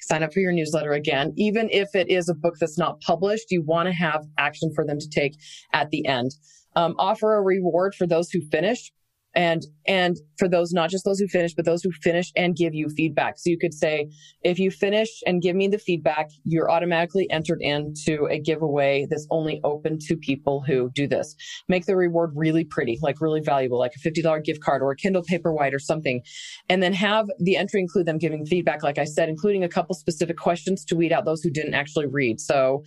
sign 0.00 0.22
up 0.22 0.32
for 0.32 0.40
your 0.40 0.52
newsletter 0.52 0.92
again. 0.92 1.32
Even 1.36 1.68
if 1.70 1.94
it 1.94 2.08
is 2.08 2.28
a 2.28 2.34
book 2.34 2.54
that's 2.58 2.78
not 2.78 3.00
published, 3.00 3.50
you 3.50 3.62
want 3.62 3.86
to 3.86 3.92
have 3.92 4.24
action 4.38 4.72
for 4.74 4.84
them 4.84 4.98
to 4.98 5.08
take 5.08 5.36
at 5.72 5.90
the 5.90 6.06
end. 6.06 6.32
Um, 6.74 6.94
offer 6.98 7.34
a 7.34 7.42
reward 7.42 7.94
for 7.94 8.06
those 8.06 8.30
who 8.30 8.40
finish 8.40 8.92
and 9.36 9.66
and 9.86 10.16
for 10.38 10.48
those 10.48 10.72
not 10.72 10.90
just 10.90 11.04
those 11.04 11.20
who 11.20 11.28
finish 11.28 11.54
but 11.54 11.64
those 11.64 11.82
who 11.82 11.92
finish 12.02 12.32
and 12.34 12.56
give 12.56 12.74
you 12.74 12.88
feedback. 12.88 13.38
So 13.38 13.50
you 13.50 13.58
could 13.58 13.74
say 13.74 14.10
if 14.42 14.58
you 14.58 14.70
finish 14.70 15.08
and 15.26 15.42
give 15.42 15.54
me 15.54 15.68
the 15.68 15.78
feedback 15.78 16.30
you're 16.44 16.70
automatically 16.70 17.30
entered 17.30 17.60
into 17.60 18.26
a 18.30 18.40
giveaway 18.40 19.06
that's 19.08 19.26
only 19.30 19.60
open 19.62 19.98
to 20.08 20.16
people 20.16 20.64
who 20.66 20.90
do 20.94 21.06
this. 21.06 21.36
Make 21.68 21.86
the 21.86 21.94
reward 21.94 22.32
really 22.34 22.64
pretty 22.64 22.98
like 23.02 23.20
really 23.20 23.42
valuable 23.42 23.78
like 23.78 23.92
a 23.94 24.08
$50 24.08 24.42
gift 24.42 24.62
card 24.62 24.82
or 24.82 24.90
a 24.90 24.96
kindle 24.96 25.22
paperwhite 25.22 25.74
or 25.74 25.78
something. 25.78 26.22
And 26.68 26.82
then 26.82 26.94
have 26.94 27.26
the 27.38 27.56
entry 27.56 27.80
include 27.80 28.06
them 28.06 28.18
giving 28.18 28.44
feedback 28.46 28.82
like 28.82 28.98
i 28.98 29.04
said 29.04 29.28
including 29.28 29.62
a 29.62 29.68
couple 29.68 29.94
specific 29.94 30.36
questions 30.36 30.84
to 30.86 30.96
weed 30.96 31.12
out 31.12 31.24
those 31.26 31.42
who 31.42 31.50
didn't 31.50 31.74
actually 31.74 32.06
read. 32.06 32.40
So 32.40 32.82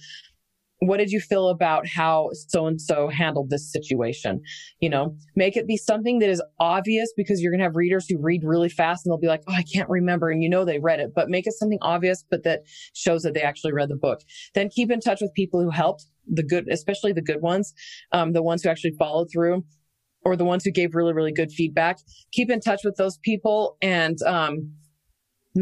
what 0.80 0.98
did 0.98 1.12
you 1.12 1.20
feel 1.20 1.50
about 1.50 1.88
how 1.88 2.30
so 2.34 2.66
and 2.66 2.82
so 2.82 3.10
handled 3.10 3.50
this 3.50 3.70
situation? 3.72 4.42
You 4.80 4.90
know, 4.90 5.16
make 5.36 5.58
it 5.58 5.68
be 5.68 5.76
something 5.76 6.20
that 6.20 6.30
is 6.30 6.42
obvious 6.60 7.12
because 7.16 7.42
you're 7.42 7.52
going 7.52 7.60
to 7.60 7.66
have 7.66 7.76
readers 7.76 8.08
who 8.08 8.18
read 8.18 8.44
really 8.44 8.70
fast 8.70 9.06
and 9.06 9.12
they'll 9.12 9.20
be 9.20 9.28
like, 9.28 9.44
Oh, 9.48 9.54
I 9.54 9.64
can't 9.64 9.90
remember. 9.90 10.30
And 10.30 10.42
you 10.42 10.50
know, 10.50 10.64
they 10.64 10.80
read 10.80 11.02
it, 11.02 11.12
but 11.14 11.30
make 11.30 11.48
it 11.48 11.54
something 11.54 11.80
obvious, 11.82 12.24
but 12.30 12.44
that 12.44 12.62
shows 12.94 13.24
that 13.24 13.34
they 13.34 13.42
actually 13.42 13.74
read 13.74 13.90
the 13.90 13.98
book. 13.98 14.22
Then 14.56 14.70
keep 14.70 14.90
in 14.90 15.02
touch 15.02 15.20
with 15.22 15.34
people 15.34 15.62
who 15.62 15.70
helped 15.70 16.06
the 16.28 16.44
good, 16.44 16.68
especially 16.70 17.12
the 17.12 17.22
good 17.22 17.42
ones, 17.42 17.74
um, 18.14 18.32
the 18.32 18.44
ones 18.44 18.64
who 18.64 18.70
actually 18.70 18.94
followed 18.98 19.28
through 19.32 19.66
or 20.24 20.36
the 20.36 20.46
ones 20.46 20.64
who 20.64 20.72
gave 20.72 20.96
really, 20.96 21.14
really 21.14 21.34
good 21.34 21.52
feedback. 21.52 21.98
Keep 22.32 22.52
in 22.52 22.62
touch 22.62 22.82
with 22.86 22.96
those 22.96 23.18
people 23.18 23.78
and, 23.82 24.22
um, 24.26 24.72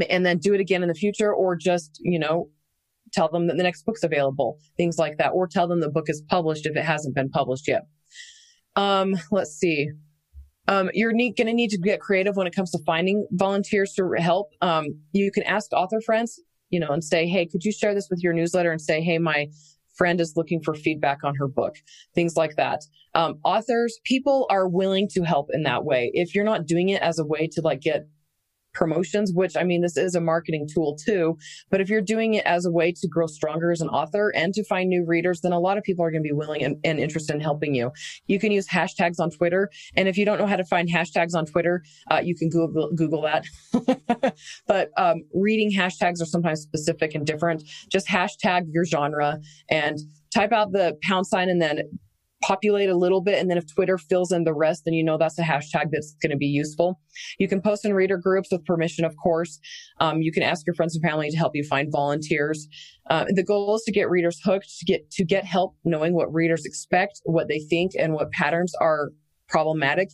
and 0.09 0.25
then 0.25 0.37
do 0.37 0.53
it 0.53 0.59
again 0.59 0.83
in 0.83 0.89
the 0.89 0.95
future 0.95 1.33
or 1.33 1.55
just, 1.55 1.99
you 2.01 2.19
know, 2.19 2.49
tell 3.13 3.29
them 3.29 3.47
that 3.47 3.57
the 3.57 3.63
next 3.63 3.85
book's 3.85 4.03
available, 4.03 4.57
things 4.77 4.97
like 4.97 5.17
that, 5.17 5.29
or 5.29 5.47
tell 5.47 5.67
them 5.67 5.79
the 5.79 5.89
book 5.89 6.09
is 6.09 6.21
published 6.27 6.65
if 6.65 6.75
it 6.75 6.83
hasn't 6.83 7.15
been 7.15 7.29
published 7.29 7.67
yet. 7.67 7.83
Um, 8.75 9.15
let's 9.31 9.51
see. 9.51 9.89
Um, 10.67 10.89
you're 10.93 11.13
going 11.13 11.33
to 11.33 11.53
need 11.53 11.69
to 11.69 11.77
get 11.77 12.01
creative 12.01 12.35
when 12.35 12.47
it 12.47 12.55
comes 12.55 12.71
to 12.71 12.79
finding 12.85 13.25
volunteers 13.31 13.93
to 13.93 14.09
help. 14.19 14.49
Um, 14.61 14.99
you 15.13 15.31
can 15.31 15.43
ask 15.43 15.71
author 15.71 16.01
friends, 16.01 16.39
you 16.69 16.79
know, 16.79 16.89
and 16.89 17.03
say, 17.03 17.27
Hey, 17.27 17.45
could 17.45 17.63
you 17.63 17.71
share 17.71 17.93
this 17.93 18.09
with 18.09 18.21
your 18.21 18.33
newsletter 18.33 18.71
and 18.71 18.81
say, 18.81 19.01
Hey, 19.01 19.17
my 19.17 19.47
friend 19.97 20.21
is 20.21 20.33
looking 20.35 20.61
for 20.61 20.75
feedback 20.75 21.23
on 21.23 21.35
her 21.35 21.47
book, 21.47 21.75
things 22.13 22.35
like 22.35 22.55
that. 22.55 22.81
Um, 23.15 23.39
authors, 23.43 23.97
people 24.03 24.45
are 24.49 24.67
willing 24.67 25.07
to 25.13 25.23
help 25.23 25.49
in 25.51 25.63
that 25.63 25.85
way. 25.85 26.11
If 26.13 26.35
you're 26.35 26.43
not 26.43 26.67
doing 26.67 26.89
it 26.89 27.01
as 27.01 27.17
a 27.17 27.25
way 27.25 27.47
to 27.53 27.61
like 27.61 27.81
get 27.81 28.07
promotions, 28.77 29.33
which 29.33 29.57
I 29.57 29.63
mean, 29.63 29.81
this 29.81 29.97
is 29.97 30.15
a 30.15 30.21
marketing 30.21 30.67
tool 30.71 30.95
too. 30.95 31.37
But 31.69 31.81
if 31.81 31.89
you're 31.89 32.01
doing 32.01 32.35
it 32.35 32.45
as 32.45 32.65
a 32.65 32.71
way 32.71 32.91
to 32.91 33.07
grow 33.07 33.25
stronger 33.27 33.71
as 33.71 33.81
an 33.81 33.89
author 33.89 34.31
and 34.35 34.53
to 34.53 34.63
find 34.63 34.87
new 34.89 35.03
readers, 35.03 35.41
then 35.41 35.51
a 35.51 35.59
lot 35.59 35.77
of 35.77 35.83
people 35.83 36.05
are 36.05 36.11
going 36.11 36.23
to 36.23 36.27
be 36.27 36.33
willing 36.33 36.63
and, 36.63 36.77
and 36.83 36.99
interested 36.99 37.33
in 37.33 37.41
helping 37.41 37.73
you. 37.73 37.91
You 38.27 38.39
can 38.39 38.51
use 38.51 38.67
hashtags 38.67 39.19
on 39.19 39.31
Twitter. 39.31 39.69
And 39.95 40.07
if 40.07 40.17
you 40.17 40.25
don't 40.25 40.37
know 40.37 40.45
how 40.45 40.55
to 40.55 40.65
find 40.65 40.89
hashtags 40.89 41.35
on 41.35 41.45
Twitter, 41.45 41.83
uh, 42.11 42.21
you 42.23 42.35
can 42.35 42.49
Google, 42.49 42.91
Google 42.95 43.21
that. 43.23 43.45
but 44.67 44.91
um, 44.97 45.23
reading 45.33 45.71
hashtags 45.71 46.21
are 46.21 46.25
sometimes 46.25 46.61
specific 46.61 47.15
and 47.15 47.25
different. 47.25 47.63
Just 47.91 48.07
hashtag 48.07 48.65
your 48.71 48.85
genre 48.85 49.39
and 49.69 49.97
type 50.33 50.51
out 50.51 50.71
the 50.71 50.97
pound 51.03 51.25
sign 51.25 51.49
and 51.49 51.61
then 51.61 51.81
populate 52.43 52.89
a 52.89 52.95
little 52.95 53.21
bit. 53.21 53.39
And 53.39 53.49
then 53.49 53.57
if 53.57 53.65
Twitter 53.73 53.97
fills 53.97 54.31
in 54.31 54.43
the 54.43 54.53
rest, 54.53 54.83
then 54.85 54.93
you 54.93 55.03
know 55.03 55.17
that's 55.17 55.39
a 55.39 55.43
hashtag 55.43 55.89
that's 55.91 56.15
going 56.21 56.31
to 56.31 56.37
be 56.37 56.45
useful. 56.45 56.99
You 57.39 57.47
can 57.47 57.61
post 57.61 57.85
in 57.85 57.93
reader 57.93 58.17
groups 58.17 58.49
with 58.51 58.65
permission, 58.65 59.05
of 59.05 59.15
course. 59.21 59.59
Um, 59.99 60.21
you 60.21 60.31
can 60.31 60.43
ask 60.43 60.65
your 60.65 60.75
friends 60.75 60.95
and 60.95 61.03
family 61.03 61.29
to 61.29 61.37
help 61.37 61.53
you 61.55 61.63
find 61.63 61.91
volunteers. 61.91 62.67
Uh, 63.09 63.25
the 63.29 63.43
goal 63.43 63.75
is 63.75 63.83
to 63.83 63.91
get 63.91 64.09
readers 64.09 64.39
hooked, 64.43 64.69
to 64.79 64.85
get, 64.85 65.09
to 65.11 65.25
get 65.25 65.45
help 65.45 65.75
knowing 65.83 66.13
what 66.13 66.31
readers 66.33 66.65
expect, 66.65 67.21
what 67.23 67.47
they 67.47 67.59
think, 67.59 67.93
and 67.97 68.13
what 68.13 68.31
patterns 68.31 68.73
are 68.79 69.09
problematic. 69.47 70.11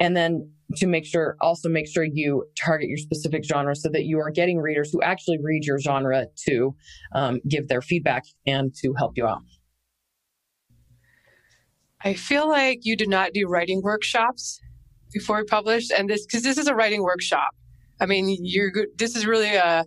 And 0.00 0.16
then 0.16 0.50
to 0.76 0.86
make 0.86 1.04
sure, 1.04 1.36
also 1.40 1.68
make 1.68 1.88
sure 1.88 2.04
you 2.04 2.44
target 2.62 2.88
your 2.88 2.98
specific 2.98 3.44
genre 3.44 3.74
so 3.74 3.88
that 3.90 4.04
you 4.04 4.18
are 4.20 4.30
getting 4.30 4.58
readers 4.58 4.90
who 4.92 5.02
actually 5.02 5.38
read 5.42 5.64
your 5.64 5.78
genre 5.80 6.26
to 6.46 6.74
um, 7.14 7.40
give 7.48 7.68
their 7.68 7.82
feedback 7.82 8.24
and 8.46 8.72
to 8.82 8.94
help 8.96 9.12
you 9.16 9.26
out. 9.26 9.40
I 12.04 12.14
feel 12.14 12.48
like 12.48 12.80
you 12.82 12.96
did 12.96 13.08
not 13.08 13.32
do 13.32 13.46
writing 13.48 13.82
workshops 13.82 14.60
before 15.12 15.38
we 15.38 15.44
published, 15.44 15.90
and 15.90 16.08
this 16.08 16.26
because 16.26 16.42
this 16.42 16.58
is 16.58 16.68
a 16.68 16.74
writing 16.74 17.02
workshop. 17.02 17.54
I 18.00 18.06
mean, 18.06 18.36
you're. 18.40 18.72
This 18.96 19.16
is 19.16 19.26
really 19.26 19.54
a 19.54 19.84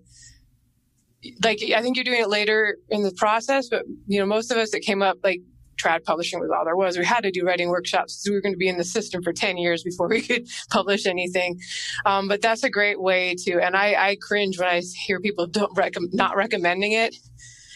like 1.43 1.62
I 1.76 1.82
think 1.82 1.95
you're 1.95 2.03
doing 2.03 2.22
it 2.22 2.30
later 2.30 2.78
in 2.89 3.03
the 3.03 3.12
process, 3.12 3.70
but 3.70 3.84
you 4.07 4.20
know, 4.20 4.26
most 4.26 4.51
of 4.51 4.57
us 4.57 4.72
that 4.72 4.82
came 4.82 5.01
up 5.01 5.18
like 5.24 5.41
trad 5.82 6.03
publishing 6.03 6.39
was 6.39 6.49
all 6.49 6.66
there 6.66 6.76
was. 6.76 6.97
We 6.97 7.05
had 7.05 7.22
to 7.22 7.32
do 7.32 7.43
writing 7.43 7.70
workshops 7.70 8.24
we 8.28 8.36
were 8.36 8.41
going 8.41 8.53
to 8.53 8.57
be 8.57 8.68
in 8.68 8.78
the 8.78 8.84
system 8.84 9.24
for 9.24 9.34
10 9.34 9.57
years 9.57 9.84
before 9.84 10.07
we 10.09 10.22
could 10.22 10.47
publish 10.70 11.05
anything. 11.05 11.59
Um, 12.05 12.28
but 12.28 12.41
that's 12.41 12.64
a 12.64 12.70
great 12.70 13.01
way 13.01 13.36
to, 13.39 13.59
and 13.59 13.76
I, 13.76 14.09
I 14.09 14.18
cringe 14.22 14.59
when 14.59 14.68
I 14.68 14.82
hear 15.05 15.20
people 15.20 15.47
don't 15.47 15.72
rec- 15.76 15.95
not 16.12 16.36
recommending 16.36 16.91
it 16.93 17.16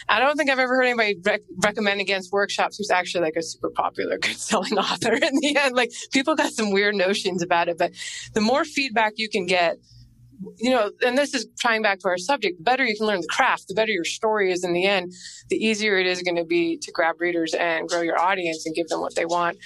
I 0.07 0.19
don't 0.19 0.37
think 0.37 0.49
I've 0.49 0.59
ever 0.59 0.75
heard 0.75 0.85
anybody 0.85 1.15
rec- 1.23 1.41
recommend 1.63 1.99
against 1.99 2.31
workshops 2.31 2.77
who's 2.77 2.91
actually 2.91 3.21
like 3.21 3.35
a 3.35 3.41
super 3.41 3.69
popular, 3.69 4.17
good 4.21 4.37
selling 4.37 4.77
author 4.77 5.13
in 5.13 5.35
the 5.39 5.55
end. 5.57 5.75
Like 5.75 5.91
people 6.11 6.35
got 6.35 6.51
some 6.53 6.71
weird 6.71 6.95
notions 6.95 7.41
about 7.41 7.69
it, 7.69 7.77
but 7.77 7.91
the 8.33 8.41
more 8.41 8.65
feedback 8.65 9.13
you 9.17 9.29
can 9.29 9.45
get, 9.45 9.77
you 10.57 10.69
know, 10.69 10.91
and 11.05 11.17
this 11.17 11.33
is 11.33 11.47
tying 11.61 11.81
back 11.81 11.99
to 11.99 12.07
our 12.07 12.17
subject, 12.17 12.57
the 12.57 12.63
better 12.63 12.85
you 12.85 12.95
can 12.95 13.07
learn 13.07 13.21
the 13.21 13.27
craft, 13.27 13.67
the 13.67 13.73
better 13.73 13.91
your 13.91 14.03
story 14.03 14.51
is 14.51 14.63
in 14.63 14.73
the 14.73 14.85
end, 14.85 15.13
the 15.49 15.55
easier 15.55 15.97
it 15.97 16.05
is 16.05 16.21
going 16.21 16.35
to 16.35 16.43
be 16.43 16.77
to 16.77 16.91
grab 16.91 17.19
readers 17.19 17.53
and 17.53 17.87
grow 17.87 18.01
your 18.01 18.19
audience 18.19 18.65
and 18.65 18.75
give 18.75 18.87
them 18.87 19.01
what 19.01 19.15
they 19.15 19.25
want. 19.25 19.57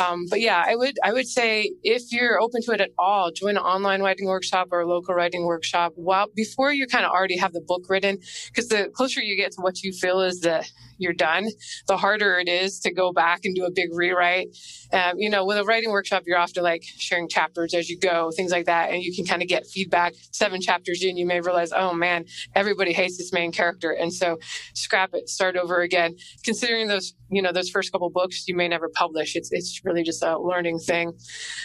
Um, 0.00 0.26
but 0.28 0.40
yeah, 0.40 0.62
I 0.66 0.76
would, 0.76 0.98
I 1.04 1.12
would 1.12 1.28
say 1.28 1.72
if 1.82 2.12
you're 2.12 2.40
open 2.40 2.62
to 2.62 2.72
it 2.72 2.80
at 2.80 2.90
all, 2.98 3.30
join 3.30 3.56
an 3.56 3.62
online 3.62 4.02
writing 4.02 4.26
workshop 4.26 4.68
or 4.72 4.80
a 4.80 4.86
local 4.86 5.14
writing 5.14 5.44
workshop 5.44 5.92
while 5.96 6.26
before 6.34 6.72
you 6.72 6.86
kind 6.86 7.04
of 7.04 7.10
already 7.10 7.36
have 7.36 7.52
the 7.52 7.60
book 7.60 7.84
written, 7.88 8.18
because 8.46 8.68
the 8.68 8.90
closer 8.94 9.20
you 9.20 9.36
get 9.36 9.52
to 9.52 9.60
what 9.60 9.82
you 9.82 9.92
feel 9.92 10.20
is 10.20 10.40
that 10.40 10.70
you're 10.98 11.12
done, 11.12 11.48
the 11.88 11.96
harder 11.96 12.38
it 12.38 12.48
is 12.48 12.78
to 12.80 12.92
go 12.92 13.12
back 13.12 13.40
and 13.44 13.56
do 13.56 13.64
a 13.64 13.70
big 13.70 13.88
rewrite. 13.92 14.48
Um, 14.92 15.18
you 15.18 15.30
know, 15.30 15.44
with 15.44 15.58
a 15.58 15.64
writing 15.64 15.90
workshop, 15.90 16.24
you're 16.26 16.38
often 16.38 16.62
like 16.62 16.82
sharing 16.82 17.28
chapters 17.28 17.74
as 17.74 17.88
you 17.88 17.98
go, 17.98 18.30
things 18.30 18.52
like 18.52 18.66
that, 18.66 18.90
and 18.90 19.02
you 19.02 19.14
can 19.14 19.24
kind 19.24 19.42
of 19.42 19.48
get 19.48 19.66
feedback. 19.66 20.14
Seven 20.32 20.60
chapters 20.60 21.02
in, 21.02 21.16
you 21.16 21.26
may 21.26 21.40
realize, 21.40 21.72
oh 21.72 21.92
man, 21.92 22.24
everybody 22.54 22.92
hates 22.92 23.18
this 23.18 23.32
main 23.32 23.52
character, 23.52 23.90
and 23.90 24.12
so 24.12 24.38
scrap 24.74 25.10
it, 25.14 25.28
start 25.28 25.56
over 25.56 25.80
again. 25.80 26.16
Considering 26.44 26.88
those, 26.88 27.14
you 27.30 27.42
know, 27.42 27.52
those 27.52 27.70
first 27.70 27.92
couple 27.92 28.10
books 28.10 28.46
you 28.46 28.54
may 28.56 28.68
never 28.68 28.88
publish, 28.88 29.36
it's 29.36 29.50
it's 29.52 29.80
really 29.84 30.02
just 30.02 30.22
a 30.22 30.38
learning 30.38 30.78
thing. 30.78 31.12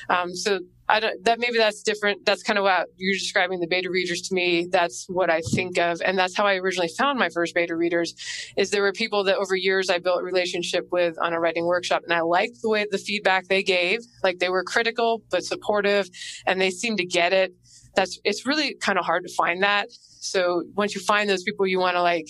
Um, 0.09 0.35
so 0.35 0.59
I 0.89 0.99
don't, 1.01 1.23
that 1.25 1.39
maybe 1.39 1.57
that's 1.57 1.83
different. 1.83 2.25
That's 2.25 2.43
kind 2.43 2.57
of 2.57 2.63
what 2.63 2.87
you're 2.95 3.13
describing 3.13 3.59
the 3.59 3.67
beta 3.67 3.89
readers 3.89 4.21
to 4.29 4.33
me. 4.33 4.67
That's 4.71 5.05
what 5.09 5.29
I 5.29 5.41
think 5.41 5.77
of. 5.77 6.01
And 6.05 6.17
that's 6.17 6.35
how 6.35 6.45
I 6.45 6.55
originally 6.55 6.89
found 6.97 7.19
my 7.19 7.29
first 7.29 7.53
beta 7.53 7.75
readers 7.75 8.13
is 8.55 8.69
there 8.69 8.81
were 8.81 8.93
people 8.93 9.25
that 9.25 9.37
over 9.37 9.55
years 9.55 9.89
I 9.89 9.99
built 9.99 10.23
relationship 10.23 10.87
with 10.91 11.17
on 11.21 11.33
a 11.33 11.39
writing 11.39 11.65
workshop 11.65 12.03
and 12.03 12.13
I 12.13 12.21
liked 12.21 12.61
the 12.61 12.69
way 12.69 12.85
the 12.89 12.97
feedback 12.97 13.16
they 13.23 13.63
gave. 13.63 13.99
Like 14.23 14.39
they 14.39 14.49
were 14.49 14.63
critical, 14.63 15.21
but 15.29 15.43
supportive 15.43 16.09
and 16.45 16.59
they 16.59 16.71
seemed 16.71 16.97
to 16.99 17.05
get 17.05 17.33
it. 17.33 17.53
That's, 17.95 18.19
it's 18.23 18.45
really 18.45 18.75
kind 18.75 18.99
of 18.99 19.05
hard 19.05 19.23
to 19.25 19.33
find 19.33 19.63
that. 19.63 19.89
So 20.19 20.63
once 20.75 20.93
you 20.93 21.01
find 21.01 21.29
those 21.29 21.43
people, 21.43 21.65
you 21.65 21.79
want 21.79 21.95
to 21.95 22.01
like, 22.01 22.27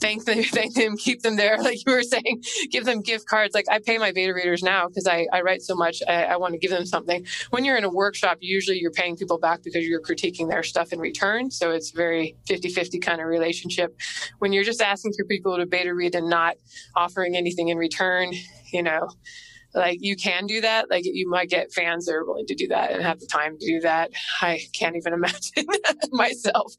thank 0.00 0.24
them, 0.24 0.42
thank 0.44 0.74
them, 0.74 0.96
keep 0.96 1.22
them 1.22 1.36
there. 1.36 1.58
Like 1.68 1.84
you 1.86 1.92
were 1.92 2.02
saying, 2.02 2.42
give 2.70 2.86
them 2.86 3.02
gift 3.02 3.26
cards. 3.26 3.54
Like 3.54 3.66
I 3.70 3.78
pay 3.84 3.98
my 3.98 4.12
beta 4.12 4.32
readers 4.32 4.62
now 4.62 4.88
because 4.88 5.06
I, 5.06 5.26
I 5.32 5.42
write 5.42 5.60
so 5.60 5.74
much. 5.74 5.98
I, 6.08 6.24
I 6.24 6.36
want 6.36 6.54
to 6.54 6.58
give 6.58 6.70
them 6.70 6.86
something. 6.86 7.26
When 7.50 7.64
you're 7.64 7.76
in 7.76 7.84
a 7.84 7.90
workshop, 7.90 8.38
usually 8.40 8.78
you're 8.78 8.92
paying 8.92 9.16
people 9.16 9.38
back 9.38 9.62
because 9.62 9.86
you're 9.86 10.00
critiquing 10.00 10.48
their 10.48 10.62
stuff 10.62 10.92
in 10.92 10.98
return. 10.98 11.50
So 11.50 11.72
it's 11.72 11.90
very 11.90 12.36
50 12.46 12.70
50 12.70 13.00
kind 13.00 13.20
of 13.20 13.26
relationship. 13.26 13.94
When 14.38 14.52
you're 14.54 14.64
just 14.64 14.80
asking 14.80 15.12
for 15.18 15.26
people 15.26 15.56
to 15.58 15.66
beta 15.66 15.92
read 15.92 16.14
and 16.14 16.30
not 16.30 16.56
offering 16.96 17.36
anything 17.36 17.68
in 17.68 17.76
return, 17.76 18.32
you 18.72 18.82
know, 18.82 19.08
like 19.78 19.98
you 20.00 20.16
can 20.16 20.46
do 20.46 20.60
that. 20.60 20.90
Like 20.90 21.04
you 21.04 21.28
might 21.28 21.48
get 21.48 21.72
fans 21.72 22.06
that 22.06 22.14
are 22.14 22.24
willing 22.24 22.46
to 22.46 22.54
do 22.54 22.68
that 22.68 22.92
and 22.92 23.02
have 23.02 23.20
the 23.20 23.26
time 23.26 23.56
to 23.58 23.66
do 23.66 23.80
that. 23.80 24.10
I 24.40 24.60
can't 24.74 24.96
even 24.96 25.12
imagine 25.14 25.66
myself. 26.12 26.74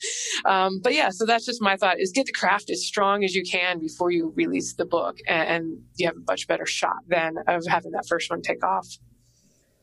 Um, 0.46 0.80
but 0.82 0.94
yeah, 0.94 1.10
so 1.10 1.26
that's 1.26 1.46
just 1.46 1.62
my 1.62 1.78
thought 1.78 2.00
is 2.00 2.12
get 2.12 2.26
the 2.26 2.32
craft 2.32 2.70
as 2.70 2.86
strong 2.86 3.24
as 3.24 3.34
you 3.34 3.44
can 3.44 3.80
before 3.80 4.12
you 4.12 4.34
release 4.36 4.74
the 4.74 4.86
book 4.86 5.18
and, 5.28 5.50
and 5.50 5.78
you 5.98 6.08
have 6.08 6.16
a 6.16 6.24
much 6.28 6.48
better 6.48 6.66
shot 6.66 6.98
then 7.08 7.36
of 7.48 7.66
having 7.68 7.92
that 7.92 8.08
first 8.08 8.30
one 8.30 8.42
take 8.42 8.64
off. 8.64 8.88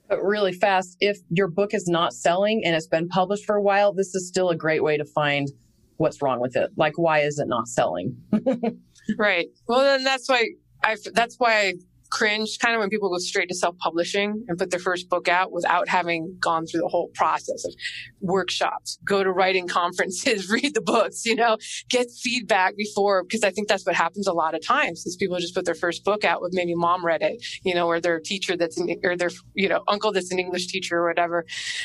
But 0.09 0.23
really 0.23 0.53
fast, 0.53 0.97
if 1.01 1.19
your 1.31 1.49
book 1.49 1.75
is 1.75 1.89
not 1.89 2.13
selling 2.13 2.63
and 2.65 2.77
it's 2.77 2.87
been 2.87 3.09
published 3.09 3.45
for 3.45 3.57
a 3.57 3.63
while, 3.63 3.93
this 3.93 4.15
is 4.15 4.29
still 4.29 4.51
a 4.51 4.57
great 4.57 4.85
way 4.85 4.97
to 4.97 5.05
find 5.05 5.49
what's 5.97 6.23
wrong 6.23 6.41
with 6.41 6.55
it. 6.57 6.71
Like, 6.77 6.97
why 6.97 7.21
is 7.21 7.39
it 7.39 7.49
not 7.49 7.67
selling? 7.67 8.17
right. 9.19 9.49
Well, 9.67 9.81
then 9.81 10.05
that's 10.05 10.29
why 10.29 10.51
I, 10.85 10.97
that's 11.13 11.37
why 11.39 11.53
I 11.53 11.75
cringe 12.11 12.59
kind 12.59 12.75
of 12.75 12.81
when 12.81 12.91
people 12.91 13.11
go 13.11 13.19
straight 13.19 13.49
to 13.49 13.55
self-publishing 13.55 14.45
and 14.49 14.59
put 14.59 14.71
their 14.71 14.81
first 14.81 15.09
book 15.09 15.29
out 15.29 15.53
without 15.53 15.89
having 15.89 16.37
gone 16.41 16.67
through 16.67 16.81
the 16.81 16.89
whole 16.89 17.11
process 17.15 17.65
of 17.65 17.75
workshops, 18.21 18.99
go 19.05 19.23
to 19.23 19.31
writing 19.31 19.69
conferences, 19.81 20.51
read 20.57 20.75
the 20.75 20.81
books, 20.81 21.25
you 21.25 21.35
know, 21.35 21.57
get 21.89 22.07
feedback 22.23 22.77
before, 22.77 23.25
because 23.25 23.43
I 23.43 23.51
think 23.51 23.69
that's 23.69 23.85
what 23.87 23.95
happens 23.95 24.27
a 24.27 24.33
lot 24.33 24.55
of 24.55 24.65
times 24.65 25.07
is 25.07 25.17
people 25.17 25.39
just 25.39 25.55
put 25.55 25.65
their 25.65 25.75
first 25.75 26.05
book 26.05 26.25
out 26.25 26.43
with 26.43 26.53
maybe 26.55 26.75
mom 26.75 27.05
read 27.05 27.23
it, 27.23 27.45
you 27.63 27.75
know, 27.75 27.87
or 27.87 28.01
their 28.01 28.21
teacher 28.21 28.57
that's, 28.57 28.79
in, 28.79 29.01
or 29.05 29.17
their, 29.17 29.31
you 29.55 29.69
know, 29.69 29.83
uncle 29.89 30.13
that's 30.13 30.33
an 30.33 30.39
English 30.39 30.67
teacher 30.69 30.99
or 30.99 31.09
whatever. 31.09 31.45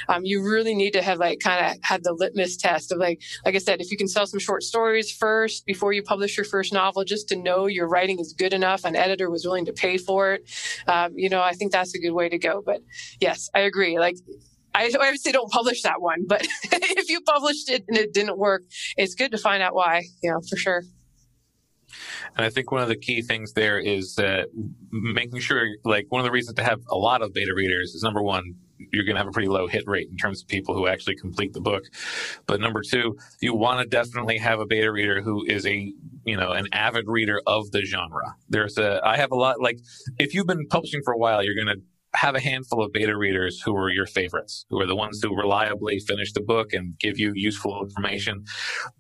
Um, 0.10 0.22
you 0.24 0.44
really 0.44 0.76
need 0.76 0.92
to 0.92 1.02
have 1.02 1.18
like 1.18 1.40
kind 1.40 1.66
of 1.66 1.78
had 1.84 2.04
the 2.04 2.14
litmus 2.14 2.58
test 2.58 2.92
of 2.92 2.98
like, 2.98 3.22
like 3.46 3.56
I 3.56 3.60
said, 3.60 3.82
if 3.82 3.92
you 3.92 3.98
can 3.98 4.08
sell 4.08 4.26
some 4.26 4.40
short 4.40 4.64
stories 4.64 5.12
first 5.12 5.66
before 5.66 5.94
you 5.94 6.04
publish 6.04 6.38
your 6.38 6.46
first 6.46 6.74
novel, 6.74 7.04
just 7.04 7.28
to 7.30 7.36
know 7.36 7.68
your 7.68 7.88
writing 7.88 8.20
is 8.20 8.34
good 8.34 8.54
enough, 8.54 8.86
an 8.86 8.96
editor 8.96 9.30
was 9.30 9.46
willing 9.46 9.66
to 9.66 9.74
pay 9.74 9.98
for 9.98 10.11
for 10.12 10.34
it. 10.34 10.42
Um, 10.88 11.14
you 11.16 11.30
know, 11.30 11.42
I 11.42 11.54
think 11.54 11.72
that's 11.72 11.96
a 11.96 12.00
good 12.00 12.12
way 12.12 12.28
to 12.28 12.38
go. 12.38 12.62
But 12.66 12.82
yes, 13.22 13.50
I 13.54 13.62
agree. 13.62 13.98
Like, 13.98 14.18
I 14.74 14.92
obviously 15.00 15.32
don't 15.32 15.52
publish 15.52 15.82
that 15.84 16.02
one, 16.02 16.26
but 16.28 16.46
if 16.64 17.10
you 17.10 17.22
published 17.22 17.70
it 17.70 17.86
and 17.88 17.98
it 17.98 18.14
didn't 18.14 18.38
work, 18.38 18.64
it's 18.98 19.16
good 19.16 19.32
to 19.32 19.38
find 19.38 19.64
out 19.64 19.74
why, 19.74 20.04
you 20.22 20.32
know, 20.32 20.42
for 20.50 20.58
sure. 20.58 20.84
And 22.36 22.46
I 22.46 22.50
think 22.50 22.72
one 22.72 22.82
of 22.82 22.88
the 22.90 22.96
key 22.96 23.22
things 23.22 23.54
there 23.54 23.80
is 23.80 24.16
that 24.16 24.50
making 24.92 25.40
sure, 25.40 25.68
like, 25.84 26.06
one 26.10 26.22
of 26.22 26.26
the 26.26 26.32
reasons 26.32 26.56
to 26.56 26.64
have 26.64 26.82
a 26.88 26.98
lot 26.98 27.22
of 27.22 27.34
beta 27.34 27.54
readers 27.54 27.94
is 27.94 28.04
number 28.04 28.22
one, 28.22 28.56
you're 28.92 29.06
going 29.06 29.16
to 29.16 29.20
have 29.20 29.28
a 29.28 29.32
pretty 29.32 29.48
low 29.48 29.68
hit 29.68 29.84
rate 29.88 30.08
in 30.10 30.18
terms 30.18 30.42
of 30.42 30.48
people 30.48 30.74
who 30.74 30.88
actually 30.88 31.16
complete 31.16 31.54
the 31.54 31.62
book. 31.62 31.84
But 32.48 32.60
number 32.60 32.82
two, 32.82 33.18
you 33.40 33.54
want 33.54 33.80
to 33.82 33.86
definitely 33.86 34.38
have 34.40 34.60
a 34.60 34.66
beta 34.66 34.92
reader 34.92 35.22
who 35.22 35.46
is 35.46 35.66
a 35.66 35.94
you 36.26 36.38
know 36.38 36.52
an 36.52 36.68
avid 36.72 37.06
reader 37.08 37.42
of 37.46 37.72
the 37.72 37.84
genre. 37.84 38.36
There's 38.50 38.78
a 38.78 39.00
I 39.04 39.18
have 39.18 39.32
a 39.32 39.36
lot 39.36 39.62
like 39.62 39.80
if 40.20 40.34
you've 40.34 40.48
been 40.48 40.68
publishing 40.68 41.02
for 41.04 41.14
a 41.14 41.18
while, 41.18 41.44
you're 41.44 41.56
going 41.56 41.76
to 41.76 41.84
have 42.14 42.36
a 42.36 42.40
handful 42.40 42.84
of 42.84 42.92
beta 42.92 43.18
readers 43.18 43.62
who 43.62 43.76
are 43.76 43.90
your 43.90 44.06
favorites, 44.06 44.66
who 44.70 44.80
are 44.80 44.86
the 44.86 44.96
ones 44.96 45.22
who 45.22 45.36
reliably 45.36 46.00
finish 46.00 46.34
the 46.34 46.42
book 46.42 46.74
and 46.74 46.98
give 47.00 47.18
you 47.18 47.32
useful 47.36 47.82
information. 47.82 48.44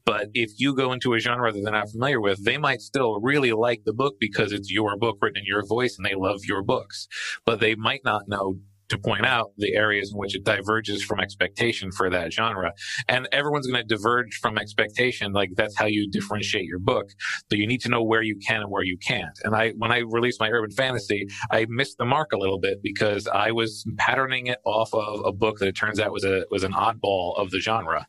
But 0.05 0.29
if 0.33 0.51
you 0.57 0.75
go 0.75 0.93
into 0.93 1.13
a 1.13 1.19
genre 1.19 1.51
that 1.51 1.61
they're 1.61 1.73
not 1.73 1.89
familiar 1.89 2.21
with, 2.21 2.43
they 2.45 2.57
might 2.57 2.81
still 2.81 3.19
really 3.19 3.51
like 3.51 3.83
the 3.85 3.93
book 3.93 4.15
because 4.19 4.51
it's 4.51 4.71
your 4.71 4.97
book 4.97 5.17
written 5.21 5.39
in 5.39 5.45
your 5.45 5.65
voice 5.65 5.97
and 5.97 6.05
they 6.05 6.15
love 6.15 6.41
your 6.45 6.63
books. 6.63 7.07
But 7.45 7.59
they 7.59 7.75
might 7.75 8.01
not 8.05 8.27
know 8.27 8.55
to 8.91 8.97
point 8.97 9.25
out 9.25 9.51
the 9.57 9.73
areas 9.73 10.11
in 10.11 10.17
which 10.17 10.35
it 10.35 10.43
diverges 10.43 11.03
from 11.03 11.19
expectation 11.19 11.91
for 11.91 12.09
that 12.09 12.31
genre. 12.31 12.73
And 13.07 13.27
everyone's 13.31 13.67
going 13.67 13.81
to 13.81 13.95
diverge 13.95 14.37
from 14.39 14.57
expectation. 14.57 15.31
Like 15.33 15.51
that's 15.55 15.77
how 15.77 15.85
you 15.85 16.09
differentiate 16.09 16.65
your 16.65 16.79
book. 16.79 17.09
So 17.49 17.57
you 17.57 17.65
need 17.65 17.81
to 17.81 17.89
know 17.89 18.03
where 18.03 18.21
you 18.21 18.35
can 18.35 18.61
and 18.61 18.69
where 18.69 18.83
you 18.83 18.97
can't. 18.97 19.37
And 19.43 19.55
I, 19.55 19.71
when 19.71 19.91
I 19.91 19.99
released 19.99 20.39
my 20.39 20.49
urban 20.49 20.71
fantasy, 20.71 21.27
I 21.51 21.65
missed 21.69 21.97
the 21.97 22.05
mark 22.05 22.33
a 22.33 22.37
little 22.37 22.59
bit 22.59 22.83
because 22.83 23.27
I 23.27 23.51
was 23.51 23.85
patterning 23.97 24.47
it 24.47 24.59
off 24.65 24.93
of 24.93 25.21
a 25.25 25.31
book 25.31 25.59
that 25.59 25.67
it 25.67 25.75
turns 25.75 25.99
out 25.99 26.11
was 26.11 26.25
a, 26.25 26.45
was 26.51 26.63
an 26.63 26.73
oddball 26.73 27.39
of 27.39 27.49
the 27.51 27.59
genre. 27.59 28.07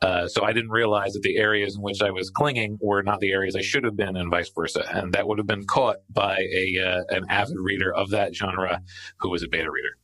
Uh, 0.00 0.26
so 0.28 0.44
I 0.44 0.52
didn't 0.52 0.70
realize 0.70 1.12
that 1.12 1.22
the 1.22 1.36
areas 1.36 1.76
in 1.76 1.82
which 1.82 2.00
I 2.00 2.10
was 2.10 2.30
clinging 2.30 2.78
were 2.80 3.02
not 3.02 3.20
the 3.20 3.32
areas 3.32 3.54
I 3.54 3.60
should 3.60 3.84
have 3.84 3.96
been, 3.96 4.16
and 4.16 4.30
vice 4.30 4.50
versa. 4.54 4.84
And 4.90 5.12
that 5.12 5.28
would 5.28 5.38
have 5.38 5.46
been 5.46 5.66
caught 5.66 5.96
by 6.08 6.38
a 6.38 6.78
uh, 6.78 7.02
an 7.14 7.24
avid 7.28 7.56
reader 7.58 7.92
of 7.94 8.10
that 8.10 8.34
genre 8.34 8.80
who 9.18 9.28
was 9.28 9.42
a 9.42 9.48
beta 9.48 9.70
reader. 9.70 9.99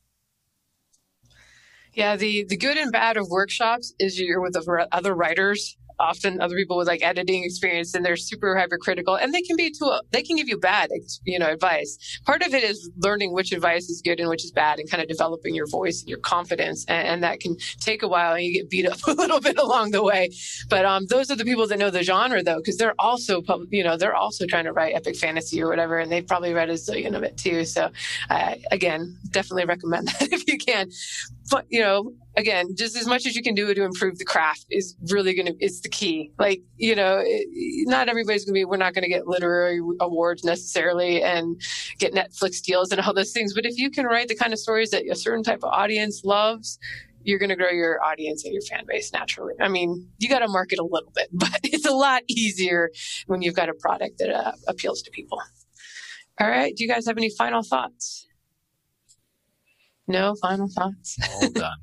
Yeah, 1.97 2.16
the 2.16 2.44
the 2.44 2.59
good 2.59 2.76
and 2.76 2.92
bad 2.92 3.16
of 3.16 3.28
workshops 3.30 3.94
is 3.99 4.20
you're 4.20 4.42
with 4.42 4.55
other 4.92 5.14
writers 5.14 5.78
often 5.99 6.40
other 6.40 6.57
people 6.57 6.76
with 6.76 6.86
like 6.86 7.03
editing 7.03 7.44
experience 7.44 7.94
and 7.94 8.05
they're 8.05 8.16
super 8.16 8.57
hypercritical 8.57 9.14
and 9.14 9.32
they 9.32 9.42
can 9.42 9.57
be 9.57 9.70
too 9.70 9.99
they 10.11 10.22
can 10.22 10.36
give 10.36 10.49
you 10.49 10.59
bad 10.59 10.90
you 11.24 11.38
know 11.38 11.51
advice. 11.51 12.20
Part 12.24 12.42
of 12.42 12.55
it 12.55 12.62
is 12.62 12.90
learning 12.99 13.32
which 13.32 13.53
advice 13.53 13.88
is 13.88 14.03
good 14.03 14.20
and 14.20 14.28
which 14.28 14.44
is 14.44 14.53
bad 14.53 14.78
and 14.78 14.90
kind 14.90 15.03
of 15.03 15.09
developing 15.09 15.55
your 15.55 15.66
voice 15.66 16.01
and 16.01 16.09
your 16.09 16.18
confidence 16.18 16.84
and, 16.88 17.07
and 17.09 17.22
that 17.22 17.40
can 17.40 17.57
take 17.80 18.03
a 18.03 18.09
while 18.09 18.34
and 18.34 18.44
you 18.44 18.53
get 18.53 18.70
beat 18.70 18.86
up 18.86 18.99
a 19.07 19.12
little 19.12 19.40
bit 19.40 19.59
along 19.59 19.90
the 19.90 20.03
way. 20.03 20.30
But 20.68 20.84
um, 20.84 21.07
those 21.07 21.30
are 21.30 21.36
the 21.36 21.44
people 21.44 21.66
that 21.68 21.78
know 21.78 21.90
the 21.90 22.03
genre 22.03 22.42
though 22.42 22.59
because 22.59 22.76
they're 22.76 22.94
also 22.99 23.42
you 23.70 23.84
know 23.84 23.97
they're 23.97 24.14
also 24.14 24.47
trying 24.47 24.64
to 24.64 24.72
write 24.72 24.94
epic 24.94 25.16
fantasy 25.16 25.62
or 25.62 25.68
whatever 25.68 25.99
and 25.99 26.11
they've 26.11 26.26
probably 26.26 26.53
read 26.53 26.70
a 26.70 26.74
zillion 26.74 27.16
of 27.16 27.22
it 27.22 27.36
too. 27.36 27.64
So 27.64 27.90
uh, 28.30 28.55
again 28.70 29.16
definitely 29.30 29.64
recommend 29.64 30.09
that 30.20 30.32
if 30.32 30.47
you 30.47 30.59
can. 30.59 30.90
But 31.51 31.66
you 31.68 31.80
know 31.80 32.12
again, 32.37 32.76
just 32.76 32.97
as 32.97 33.07
much 33.07 33.26
as 33.26 33.34
you 33.34 33.43
can 33.43 33.55
do 33.55 33.72
to 33.72 33.82
improve 33.82 34.18
the 34.18 34.24
craft 34.24 34.66
is 34.70 34.95
really 35.11 35.34
going 35.34 35.47
to, 35.47 35.55
it's 35.59 35.80
the 35.80 35.89
key. 35.89 36.32
Like, 36.39 36.62
you 36.76 36.95
know, 36.95 37.22
it, 37.24 37.49
not 37.89 38.09
everybody's 38.09 38.45
going 38.45 38.55
to 38.55 38.59
be, 38.61 38.64
we're 38.64 38.76
not 38.76 38.95
going 38.95 39.05
to 39.05 39.09
get 39.09 39.26
literary 39.26 39.80
awards 40.01 40.45
necessarily 40.45 41.22
and 41.22 41.61
get 41.99 42.12
Netflix 42.12 42.61
deals 42.62 42.93
and 42.93 43.01
all 43.01 43.14
those 43.14 43.32
things. 43.32 43.55
But 43.55 43.64
if 43.64 43.78
you 43.78 43.91
can 43.91 44.05
write 44.05 44.28
the 44.28 44.37
kind 44.37 44.53
of 44.53 44.59
stories 44.59 44.91
that 44.91 45.05
a 45.11 45.16
certain 45.16 45.43
type 45.43 45.61
of 45.62 45.70
audience 45.72 46.24
loves, 46.24 46.78
you're 47.22 47.39
going 47.39 47.49
to 47.49 47.57
grow 47.57 47.70
your 47.70 48.03
audience 48.05 48.45
and 48.45 48.53
your 48.53 48.62
fan 48.62 48.84
base 48.87 49.12
naturally. 49.12 49.55
I 49.61 49.68
mean, 49.68 50.09
you 50.18 50.28
got 50.28 50.41
to 50.41 50.49
market 50.49 50.78
a 50.78 50.84
little 50.84 51.11
bit, 51.14 51.28
but 51.32 51.61
it's 51.64 51.87
a 51.87 51.93
lot 51.93 52.22
easier 52.28 52.91
when 53.26 53.43
you've 53.43 53.57
got 53.57 53.68
a 53.68 53.74
product 53.74 54.18
that 54.18 54.30
uh, 54.30 54.53
appeals 54.68 55.03
to 55.03 55.11
people. 55.11 55.41
All 56.39 56.49
right. 56.49 56.76
Do 56.76 56.84
you 56.84 56.89
guys 56.89 57.07
have 57.07 57.16
any 57.16 57.30
final 57.30 57.62
thoughts? 57.62 58.26
No 60.07 60.37
final 60.41 60.68
thoughts. 60.68 61.18
All 61.43 61.51
done. 61.51 61.78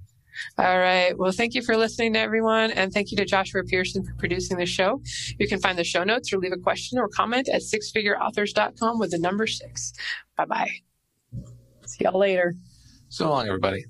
All 0.57 0.79
right. 0.79 1.17
Well, 1.17 1.31
thank 1.31 1.53
you 1.53 1.61
for 1.61 1.77
listening 1.77 2.13
to 2.13 2.19
everyone. 2.19 2.71
And 2.71 2.91
thank 2.91 3.11
you 3.11 3.17
to 3.17 3.25
Joshua 3.25 3.63
Pearson 3.63 4.03
for 4.03 4.13
producing 4.15 4.57
the 4.57 4.65
show. 4.65 5.01
You 5.39 5.47
can 5.47 5.59
find 5.59 5.77
the 5.77 5.83
show 5.83 6.03
notes 6.03 6.31
or 6.33 6.37
leave 6.37 6.53
a 6.53 6.57
question 6.57 6.99
or 6.99 7.07
comment 7.07 7.49
at 7.49 7.61
sixfigureauthors.com 7.61 8.99
with 8.99 9.11
the 9.11 9.19
number 9.19 9.47
six. 9.47 9.93
Bye 10.37 10.45
bye. 10.45 10.71
See 11.85 12.05
y'all 12.05 12.19
later. 12.19 12.53
So 13.09 13.29
long, 13.29 13.47
everybody. 13.47 13.85